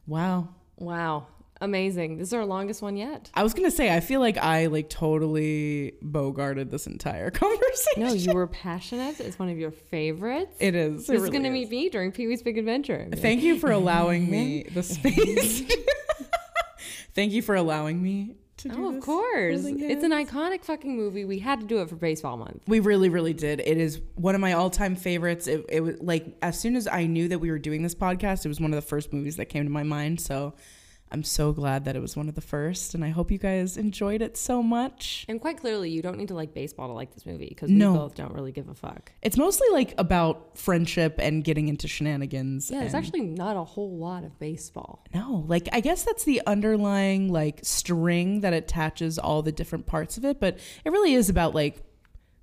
wow. 0.08 0.50
Wow. 0.78 1.28
Amazing. 1.62 2.18
This 2.18 2.30
is 2.30 2.34
our 2.34 2.46
longest 2.46 2.82
one 2.82 2.98
yet. 2.98 3.30
I 3.36 3.44
was 3.44 3.54
gonna 3.54 3.72
say, 3.72 3.96
I 3.96 4.02
feel 4.02 4.20
like 4.20 4.38
I 4.38 4.66
like 4.66 4.90
totally 4.90 5.94
bogarted 6.04 6.72
this 6.72 6.88
entire 6.88 7.32
conversation. 7.32 8.04
No, 8.04 8.12
you 8.12 8.34
were 8.34 8.48
passionate. 8.48 9.22
It's 9.22 9.40
one 9.40 9.48
of 9.48 9.58
your 9.58 9.72
favorites. 9.72 10.58
It 10.60 10.76
is. 10.76 11.08
this 11.08 11.22
is 11.24 11.30
gonna 11.30 11.52
meet 11.52 11.70
me 11.70 11.88
during 11.88 12.12
Pee 12.12 12.28
Wee's 12.28 12.42
Big 12.44 12.58
Adventure. 12.58 13.08
Thank 13.16 13.44
you 13.44 13.58
for 13.60 13.72
allowing 13.72 14.30
me 14.30 14.64
the 14.74 14.84
space. 14.84 15.64
Thank 17.16 17.32
you 17.32 17.42
for 17.42 17.56
allowing 17.56 18.02
me 18.02 18.36
to 18.64 18.70
do 18.70 18.84
Oh, 18.84 18.88
of 18.90 18.96
this, 18.96 19.06
course. 19.06 19.64
It's 19.66 20.04
an 20.04 20.12
iconic 20.12 20.64
fucking 20.66 20.96
movie. 20.96 21.24
We 21.26 21.40
had 21.40 21.62
to 21.62 21.66
do 21.66 21.80
it 21.82 21.90
for 21.90 21.96
Baseball 21.96 22.38
Month. 22.38 22.64
We 22.68 22.80
really, 22.80 23.10
really 23.10 23.34
did. 23.34 23.60
It 23.62 23.78
is 23.78 24.02
one 24.16 24.36
of 24.36 24.42
my 24.42 24.54
all-time 24.54 24.96
favorites. 24.96 25.48
It, 25.48 25.66
it 25.70 25.82
was 25.82 26.02
like 26.02 26.36
as 26.42 26.60
soon 26.60 26.76
as 26.76 26.88
I 26.88 27.06
knew 27.06 27.28
that 27.30 27.40
we 27.40 27.52
were 27.52 27.60
doing 27.60 27.84
this 27.84 27.96
podcast, 27.96 28.46
it 28.46 28.50
was 28.50 28.60
one 28.60 28.74
of 28.74 28.76
the 28.76 28.88
first 28.88 29.14
movies 29.14 29.36
that 29.38 29.46
came 29.46 29.64
to 29.64 29.70
my 29.70 29.84
mind. 29.84 30.20
So 30.20 30.54
I'm 31.14 31.24
so 31.24 31.54
glad 31.54 31.86
that 31.86 31.96
it 31.96 32.02
was 32.02 32.18
one 32.18 32.28
of 32.28 32.34
the 32.34 32.42
first, 32.42 32.96
and 32.96 33.06
I 33.06 33.10
hope 33.10 33.30
you 33.30 33.38
guys 33.38 33.78
enjoyed 33.78 34.22
it 34.24 34.36
so 34.36 34.64
much. 34.64 35.26
And 35.30 35.40
quite 35.40 35.60
clearly, 35.60 35.92
you 35.92 36.02
don't 36.02 36.18
need 36.18 36.30
to 36.30 36.34
like 36.34 36.54
baseball 36.56 36.88
to 36.88 36.94
like 36.94 37.14
this 37.14 37.26
movie 37.26 37.46
because 37.50 37.70
No. 37.70 37.92
we 37.92 37.98
both 38.00 38.16
don't 38.16 38.34
really 38.34 38.52
give 38.52 38.68
a 38.68 38.74
fuck. 38.74 39.12
It's 39.22 39.38
mostly 39.38 39.68
like 39.72 39.94
about 40.00 40.58
friendship 40.58 41.16
and 41.20 41.44
getting 41.44 41.68
into 41.68 41.88
shenanigans. 41.88 42.72
Yeah, 42.72 42.80
there's 42.80 42.96
and- 42.96 43.06
actually 43.06 43.22
not 43.22 43.56
a 43.56 43.64
whole 43.64 43.96
lot 43.96 44.24
of 44.24 44.40
baseball. 44.40 45.04
No, 45.14 45.46
like 45.48 45.70
I 45.72 45.82
guess 45.82 46.02
that's 46.04 46.24
the 46.24 46.42
underlying 46.48 47.32
like 47.32 47.60
string 47.62 48.42
that 48.42 48.54
attaches 48.54 49.20
all 49.20 49.44
the 49.44 49.52
different 49.52 49.86
parts 49.86 50.18
of 50.18 50.26
it, 50.26 50.40
but 50.40 50.58
it 50.84 50.90
really 50.92 51.14
is 51.14 51.30
about 51.30 51.54
like 51.54 51.84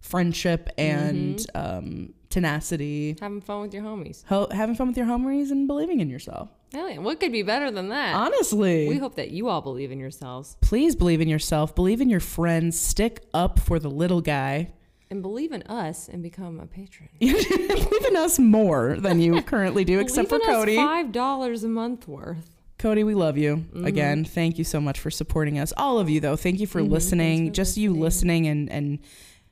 friendship 0.01 0.69
and 0.79 1.39
Mm-hmm. 1.39 1.79
um, 1.79 2.15
tenacity, 2.31 3.17
Having 3.21 3.41
fun 3.41 3.61
with 3.63 3.75
your 3.75 3.83
homies. 3.83 4.25
ho- 4.27 4.49
having 4.53 4.75
fun 4.77 4.87
with 4.89 4.97
your 4.97 5.07
homies, 5.07 5.51
and 5.51 5.67
believing 5.67 5.99
in 6.01 6.09
yourself. 6.09 6.49
Hell. 6.73 7.03
What 7.03 7.19
could 7.21 7.33
be 7.33 7.43
better 7.43 7.71
than 7.71 7.89
that? 7.89 8.15
Honestly, 8.15 8.89
we 8.89 8.99
hope 8.99 9.17
that 9.17 9.31
you 9.31 9.49
all 9.49 9.61
believe 9.61 9.91
in 9.91 9.99
yourselves 9.99 10.57
please 10.61 10.95
believe 10.95 11.21
in 11.21 11.29
yourself, 11.29 11.75
believe 11.75 12.01
in 12.01 12.09
your 12.09 12.21
friends, 12.21 12.79
stick 12.79 13.25
up 13.35 13.59
for 13.59 13.79
the 13.79 13.91
little 13.91 14.21
guy, 14.21 14.71
and 15.11 15.23
believe 15.23 15.51
in 15.53 15.63
us 15.65 16.09
and 16.09 16.23
become 16.23 16.61
a 16.61 16.67
patron. 16.67 17.09
believe 17.19 18.07
in 18.07 18.17
us 18.17 18.39
more 18.39 18.97
than 18.99 19.21
you 19.21 19.43
currently 19.53 19.85
do, 19.85 19.99
except 19.99 20.29
for 20.29 20.39
Cody. 20.39 20.77
Five 20.77 21.11
dollars 21.13 21.65
a 21.65 21.69
month 21.69 22.07
worth. 22.07 22.51
Cody, 22.79 23.05
we 23.05 23.15
love 23.15 23.37
you. 23.37 23.57
Mm-hmm. 23.57 23.85
Again, 23.85 24.25
thank 24.25 24.57
you 24.57 24.65
so 24.65 24.81
much 24.81 24.99
for 25.01 25.11
supporting 25.11 25.59
us. 25.59 25.73
All 25.77 25.99
of 25.99 26.09
you 26.09 26.21
though, 26.21 26.37
thank 26.37 26.61
you 26.61 26.67
for 26.67 26.83
listening. 26.83 27.49
for 27.49 27.55
Just 27.55 27.77
you 27.77 27.93
listening 27.93 28.47
and 28.47 28.71
and 28.71 29.01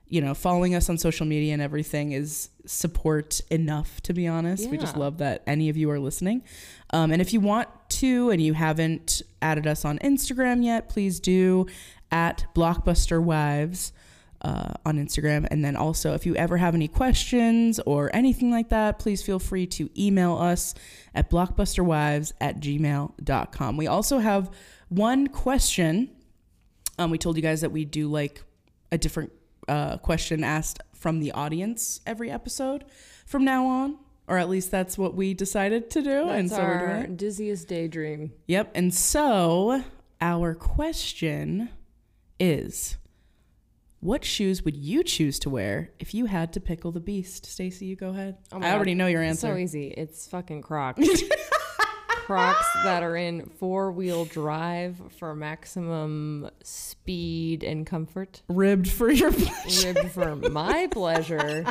you 0.08 0.20
know, 0.20 0.34
following 0.34 0.74
us 0.74 0.88
on 0.88 0.98
social 0.98 1.26
media 1.26 1.52
and 1.52 1.62
everything 1.62 2.12
is 2.12 2.50
support 2.66 3.40
enough 3.50 4.00
to 4.02 4.12
be 4.12 4.26
honest. 4.26 4.68
We 4.70 4.78
just 4.78 4.96
love 4.96 5.18
that 5.18 5.42
any 5.46 5.68
of 5.68 5.76
you 5.76 5.90
are 5.90 5.98
listening. 5.98 6.42
Um, 6.90 7.10
and 7.10 7.20
if 7.20 7.32
you 7.32 7.40
want 7.40 7.68
to 7.90 8.30
and 8.30 8.40
you 8.40 8.54
haven't 8.54 9.22
added 9.42 9.66
us 9.66 9.84
on 9.84 9.98
Instagram 9.98 10.64
yet, 10.64 10.88
please 10.88 11.20
do 11.20 11.66
at 12.10 12.46
Blockbuster 12.54 13.22
Wives 13.22 13.92
uh, 14.42 14.74
on 14.86 14.98
Instagram. 14.98 15.46
And 15.50 15.64
then 15.64 15.76
also, 15.76 16.14
if 16.14 16.24
you 16.24 16.36
ever 16.36 16.56
have 16.56 16.74
any 16.74 16.88
questions 16.88 17.80
or 17.80 18.14
anything 18.14 18.50
like 18.50 18.68
that, 18.70 18.98
please 18.98 19.22
feel 19.22 19.38
free 19.38 19.66
to 19.66 19.90
email 20.00 20.36
us 20.36 20.74
at 21.14 21.30
blockbusterwives 21.30 22.32
at 22.40 22.60
gmail.com. 22.60 23.76
We 23.76 23.86
also 23.86 24.18
have 24.18 24.50
one 24.88 25.26
question. 25.28 26.10
Um, 26.98 27.10
we 27.10 27.18
told 27.18 27.36
you 27.36 27.42
guys 27.42 27.60
that 27.62 27.70
we 27.70 27.84
do 27.84 28.08
like 28.08 28.42
a 28.90 28.98
different 28.98 29.32
uh, 29.68 29.98
question 29.98 30.42
asked 30.42 30.80
from 30.94 31.20
the 31.20 31.30
audience 31.32 32.00
every 32.06 32.30
episode 32.30 32.84
from 33.26 33.44
now 33.44 33.66
on. 33.66 33.98
Or 34.26 34.36
at 34.36 34.50
least 34.50 34.70
that's 34.70 34.98
what 34.98 35.14
we 35.14 35.32
decided 35.32 35.88
to 35.92 36.02
do. 36.02 36.28
and 36.28 36.50
That's 36.50 36.60
so 36.60 36.62
we're 36.62 36.86
doing 37.00 37.12
it. 37.12 37.16
dizziest 37.16 37.66
daydream. 37.66 38.32
Yep. 38.46 38.72
And 38.74 38.92
so 38.92 39.82
our 40.20 40.54
question 40.54 41.70
is 42.38 42.98
what 44.00 44.24
shoes 44.26 44.62
would 44.64 44.76
you 44.76 45.02
choose 45.02 45.38
to 45.40 45.50
wear 45.50 45.92
if 45.98 46.12
you 46.12 46.26
had 46.26 46.52
to 46.52 46.60
pickle 46.60 46.92
the 46.92 47.00
beast? 47.00 47.46
Stacy, 47.46 47.86
you 47.86 47.96
go 47.96 48.10
ahead. 48.10 48.36
Oh 48.52 48.60
I 48.60 48.72
already 48.72 48.94
know 48.94 49.06
your 49.06 49.22
It's 49.22 49.42
answer. 49.42 49.54
so 49.54 49.58
easy. 49.58 49.88
It's 49.96 50.28
fucking 50.28 50.60
Crocs. 50.60 51.00
Crocs 52.28 52.66
that 52.84 53.02
are 53.02 53.16
in 53.16 53.46
four 53.58 53.90
wheel 53.90 54.26
drive 54.26 55.00
for 55.18 55.34
maximum 55.34 56.50
speed 56.62 57.62
and 57.64 57.86
comfort. 57.86 58.42
Ribbed 58.50 58.86
for 58.86 59.10
your 59.10 59.32
pleasure. 59.32 59.94
Ribbed 59.94 60.10
for 60.10 60.36
my 60.36 60.88
pleasure. 60.88 61.64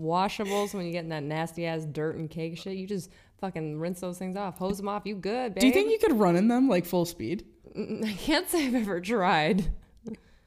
Washables 0.00 0.72
when 0.72 0.86
you 0.86 0.92
get 0.92 1.02
in 1.02 1.08
that 1.08 1.24
nasty 1.24 1.66
ass 1.66 1.84
dirt 1.84 2.14
and 2.14 2.30
cake 2.30 2.58
shit. 2.58 2.76
You 2.76 2.86
just 2.86 3.10
fucking 3.40 3.80
rinse 3.80 3.98
those 3.98 4.18
things 4.18 4.36
off, 4.36 4.56
hose 4.56 4.76
them 4.76 4.86
off. 4.86 5.02
You 5.04 5.16
good, 5.16 5.54
babe? 5.54 5.60
Do 5.62 5.66
you 5.66 5.72
think 5.72 5.90
you 5.90 5.98
could 5.98 6.16
run 6.16 6.36
in 6.36 6.46
them 6.46 6.68
like 6.68 6.86
full 6.86 7.04
speed? 7.04 7.44
I 7.76 8.12
can't 8.16 8.48
say 8.48 8.68
I've 8.68 8.76
ever 8.76 9.00
tried. 9.00 9.64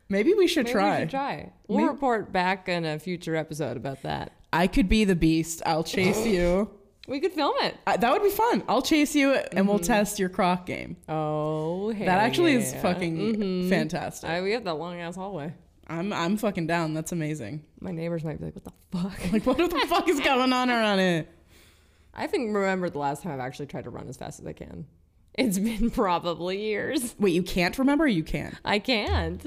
Maybe 0.07 0.33
we 0.33 0.47
should 0.47 0.67
Maybe 0.67 0.73
try. 0.75 0.95
We 0.95 1.01
should 1.01 1.09
try. 1.09 1.51
We'll 1.67 1.79
Maybe- 1.79 1.89
report 1.89 2.31
back 2.31 2.69
in 2.69 2.85
a 2.85 2.99
future 2.99 3.35
episode 3.35 3.75
about 3.75 4.01
that. 4.03 4.31
I 4.53 4.67
could 4.67 4.87
be 4.87 5.03
the 5.03 5.13
beast. 5.13 5.61
I'll 5.65 5.83
chase 5.83 6.25
you. 6.25 6.69
We 7.07 7.19
could 7.19 7.33
film 7.33 7.53
it. 7.61 7.75
I, 7.85 7.97
that 7.97 8.11
would 8.11 8.23
be 8.23 8.29
fun. 8.31 8.63
I'll 8.67 8.81
chase 8.81 9.15
you 9.15 9.33
and 9.33 9.67
we'll 9.67 9.79
test 9.79 10.17
your 10.19 10.29
croc 10.29 10.65
game. 10.65 10.97
Oh, 11.07 11.91
hell 11.91 12.05
That 12.05 12.19
actually 12.19 12.53
is 12.53 12.73
yeah. 12.73 12.81
fucking 12.81 13.69
fantastic. 13.69 14.29
I, 14.29 14.41
we 14.41 14.51
have 14.51 14.63
that 14.63 14.73
long 14.75 14.99
ass 14.99 15.15
hallway. 15.15 15.53
I'm 15.87 16.11
I'm 16.11 16.35
fucking 16.37 16.65
down. 16.65 16.93
That's 16.95 17.11
amazing. 17.11 17.63
My 17.79 17.91
neighbors 17.91 18.23
might 18.23 18.39
be 18.39 18.45
like, 18.45 18.55
"What 18.55 18.63
the 18.63 18.97
fuck?" 18.97 19.19
Like 19.33 19.45
what 19.45 19.57
the 19.57 19.85
fuck 19.87 20.09
is 20.09 20.19
going 20.19 20.51
on 20.51 20.69
around 20.71 20.99
it? 20.99 21.29
I 22.15 22.25
think 22.27 22.55
remember 22.55 22.89
the 22.89 22.97
last 22.97 23.21
time 23.21 23.33
I've 23.33 23.39
actually 23.39 23.67
tried 23.67 23.83
to 23.83 23.89
run 23.91 24.07
as 24.07 24.17
fast 24.17 24.39
as 24.39 24.47
I 24.47 24.53
can. 24.53 24.87
It's 25.35 25.59
been 25.59 25.89
probably 25.91 26.59
years. 26.59 27.13
Wait, 27.19 27.33
you 27.33 27.43
can't 27.43 27.77
remember? 27.77 28.05
Or 28.05 28.07
you 28.07 28.23
can. 28.23 28.57
I 28.65 28.79
can't. 28.79 29.45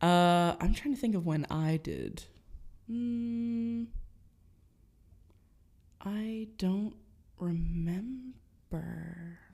Uh, 0.00 0.54
I'm 0.60 0.72
trying 0.72 0.94
to 0.94 1.00
think 1.00 1.14
of 1.14 1.26
when 1.26 1.46
I 1.50 1.78
did. 1.82 2.22
Mm, 2.90 3.86
I 6.00 6.48
don't 6.58 6.94
remember. 7.38 8.32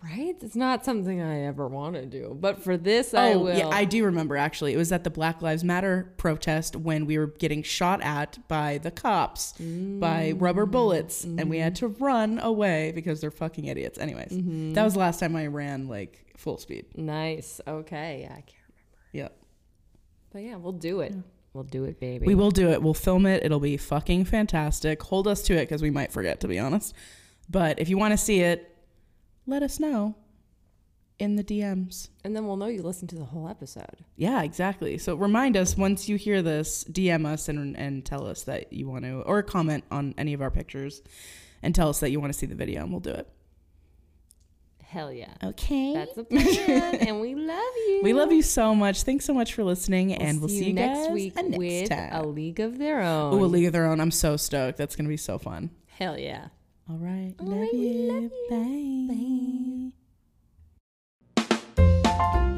Right? 0.02 0.34
It's 0.40 0.56
not 0.56 0.84
something 0.84 1.22
I 1.22 1.42
ever 1.42 1.68
want 1.68 1.94
to 1.94 2.06
do, 2.06 2.36
but 2.38 2.64
for 2.64 2.76
this, 2.76 3.14
I 3.14 3.36
will. 3.36 3.48
Oh, 3.48 3.56
yeah, 3.56 3.68
I 3.68 3.84
do 3.84 4.04
remember 4.04 4.36
actually. 4.36 4.74
It 4.74 4.76
was 4.76 4.90
at 4.90 5.04
the 5.04 5.10
Black 5.10 5.42
Lives 5.42 5.62
Matter 5.62 6.12
protest 6.16 6.74
when 6.74 7.06
we 7.06 7.18
were 7.18 7.28
getting 7.28 7.62
shot 7.62 8.02
at 8.02 8.38
by 8.48 8.78
the 8.78 8.90
cops 8.90 9.52
by 9.52 10.32
mm. 10.32 10.40
rubber 10.40 10.66
bullets 10.66 11.22
and 11.22 11.48
we 11.48 11.58
had 11.58 11.74
mm-hmm. 11.76 11.94
to 11.94 12.04
run 12.04 12.40
away 12.40 12.90
because 12.96 13.20
they're 13.20 13.30
fucking 13.30 13.66
idiots. 13.66 13.96
Anyways, 13.96 14.32
mm-hmm. 14.32 14.72
that 14.72 14.82
was 14.82 14.94
the 14.94 14.98
last 14.98 15.20
time 15.20 15.36
I 15.36 15.46
ran 15.46 15.86
like 15.86 16.32
full 16.36 16.58
speed. 16.58 16.86
nice. 16.96 17.60
Okay. 17.68 18.24
I 18.24 18.40
can't 18.40 18.48
remember. 18.48 19.02
Yeah. 19.12 19.28
But 20.32 20.42
yeah, 20.42 20.56
we'll 20.56 20.72
do 20.72 21.00
it. 21.00 21.14
We'll 21.54 21.64
do 21.64 21.84
it, 21.84 22.00
baby. 22.00 22.26
We 22.26 22.34
will 22.34 22.50
do 22.50 22.70
it. 22.70 22.82
We'll 22.82 22.94
film 22.94 23.26
it. 23.26 23.44
It'll 23.44 23.60
be 23.60 23.76
fucking 23.76 24.24
fantastic. 24.24 25.02
Hold 25.02 25.28
us 25.28 25.42
to 25.42 25.54
it 25.54 25.62
because 25.62 25.82
we 25.82 25.90
might 25.90 26.12
forget, 26.12 26.40
to 26.40 26.48
be 26.48 26.58
honest. 26.58 26.94
But 27.50 27.78
if 27.78 27.88
you 27.88 27.98
want 27.98 28.12
to 28.12 28.18
see 28.18 28.40
it, 28.40 28.74
let 29.46 29.62
us 29.62 29.78
know 29.78 30.14
in 31.18 31.36
the 31.36 31.44
DMs. 31.44 32.08
And 32.24 32.34
then 32.34 32.46
we'll 32.46 32.56
know 32.56 32.66
you 32.66 32.82
listened 32.82 33.10
to 33.10 33.16
the 33.16 33.24
whole 33.24 33.48
episode. 33.48 34.04
Yeah, 34.16 34.42
exactly. 34.42 34.96
So 34.96 35.14
remind 35.14 35.56
us 35.56 35.76
once 35.76 36.08
you 36.08 36.16
hear 36.16 36.40
this, 36.42 36.84
DM 36.84 37.26
us 37.26 37.48
and, 37.48 37.76
and 37.76 38.04
tell 38.04 38.26
us 38.26 38.44
that 38.44 38.72
you 38.72 38.88
want 38.88 39.04
to, 39.04 39.20
or 39.20 39.42
comment 39.42 39.84
on 39.90 40.14
any 40.16 40.32
of 40.32 40.40
our 40.40 40.50
pictures 40.50 41.02
and 41.62 41.74
tell 41.74 41.88
us 41.88 42.00
that 42.00 42.10
you 42.10 42.18
want 42.18 42.32
to 42.32 42.38
see 42.38 42.46
the 42.46 42.54
video 42.54 42.82
and 42.82 42.90
we'll 42.90 43.00
do 43.00 43.10
it. 43.10 43.28
Hell 44.92 45.10
yeah. 45.10 45.32
Okay. 45.42 45.94
That's 45.94 46.18
a 46.18 46.24
plan. 46.24 46.96
and 46.96 47.18
we 47.22 47.34
love 47.34 47.56
you. 47.88 48.00
We 48.02 48.12
love 48.12 48.30
you 48.30 48.42
so 48.42 48.74
much. 48.74 49.04
Thanks 49.04 49.24
so 49.24 49.32
much 49.32 49.54
for 49.54 49.64
listening. 49.64 50.08
We'll 50.08 50.20
and 50.20 50.38
we'll 50.38 50.50
see 50.50 50.56
you, 50.56 50.60
see 50.64 50.68
you 50.68 50.74
next 50.74 51.10
week 51.12 51.34
next 51.34 51.56
with 51.56 51.88
time. 51.88 52.10
A 52.12 52.22
League 52.26 52.60
of 52.60 52.76
Their 52.76 53.00
Own. 53.00 53.32
Ooh, 53.40 53.42
A 53.42 53.46
League 53.46 53.64
of 53.64 53.72
Their 53.72 53.86
Own. 53.86 54.00
I'm 54.02 54.10
so 54.10 54.36
stoked. 54.36 54.76
That's 54.76 54.94
going 54.94 55.06
to 55.06 55.08
be 55.08 55.16
so 55.16 55.38
fun. 55.38 55.70
Hell 55.86 56.18
yeah. 56.18 56.48
All 56.90 56.98
right. 56.98 57.32
All 57.40 57.46
love, 57.46 57.60
right 57.60 57.72
you. 57.72 58.12
love, 58.12 58.30
you. 58.50 59.92
Bye. 61.36 61.42
Bye. 61.46 62.51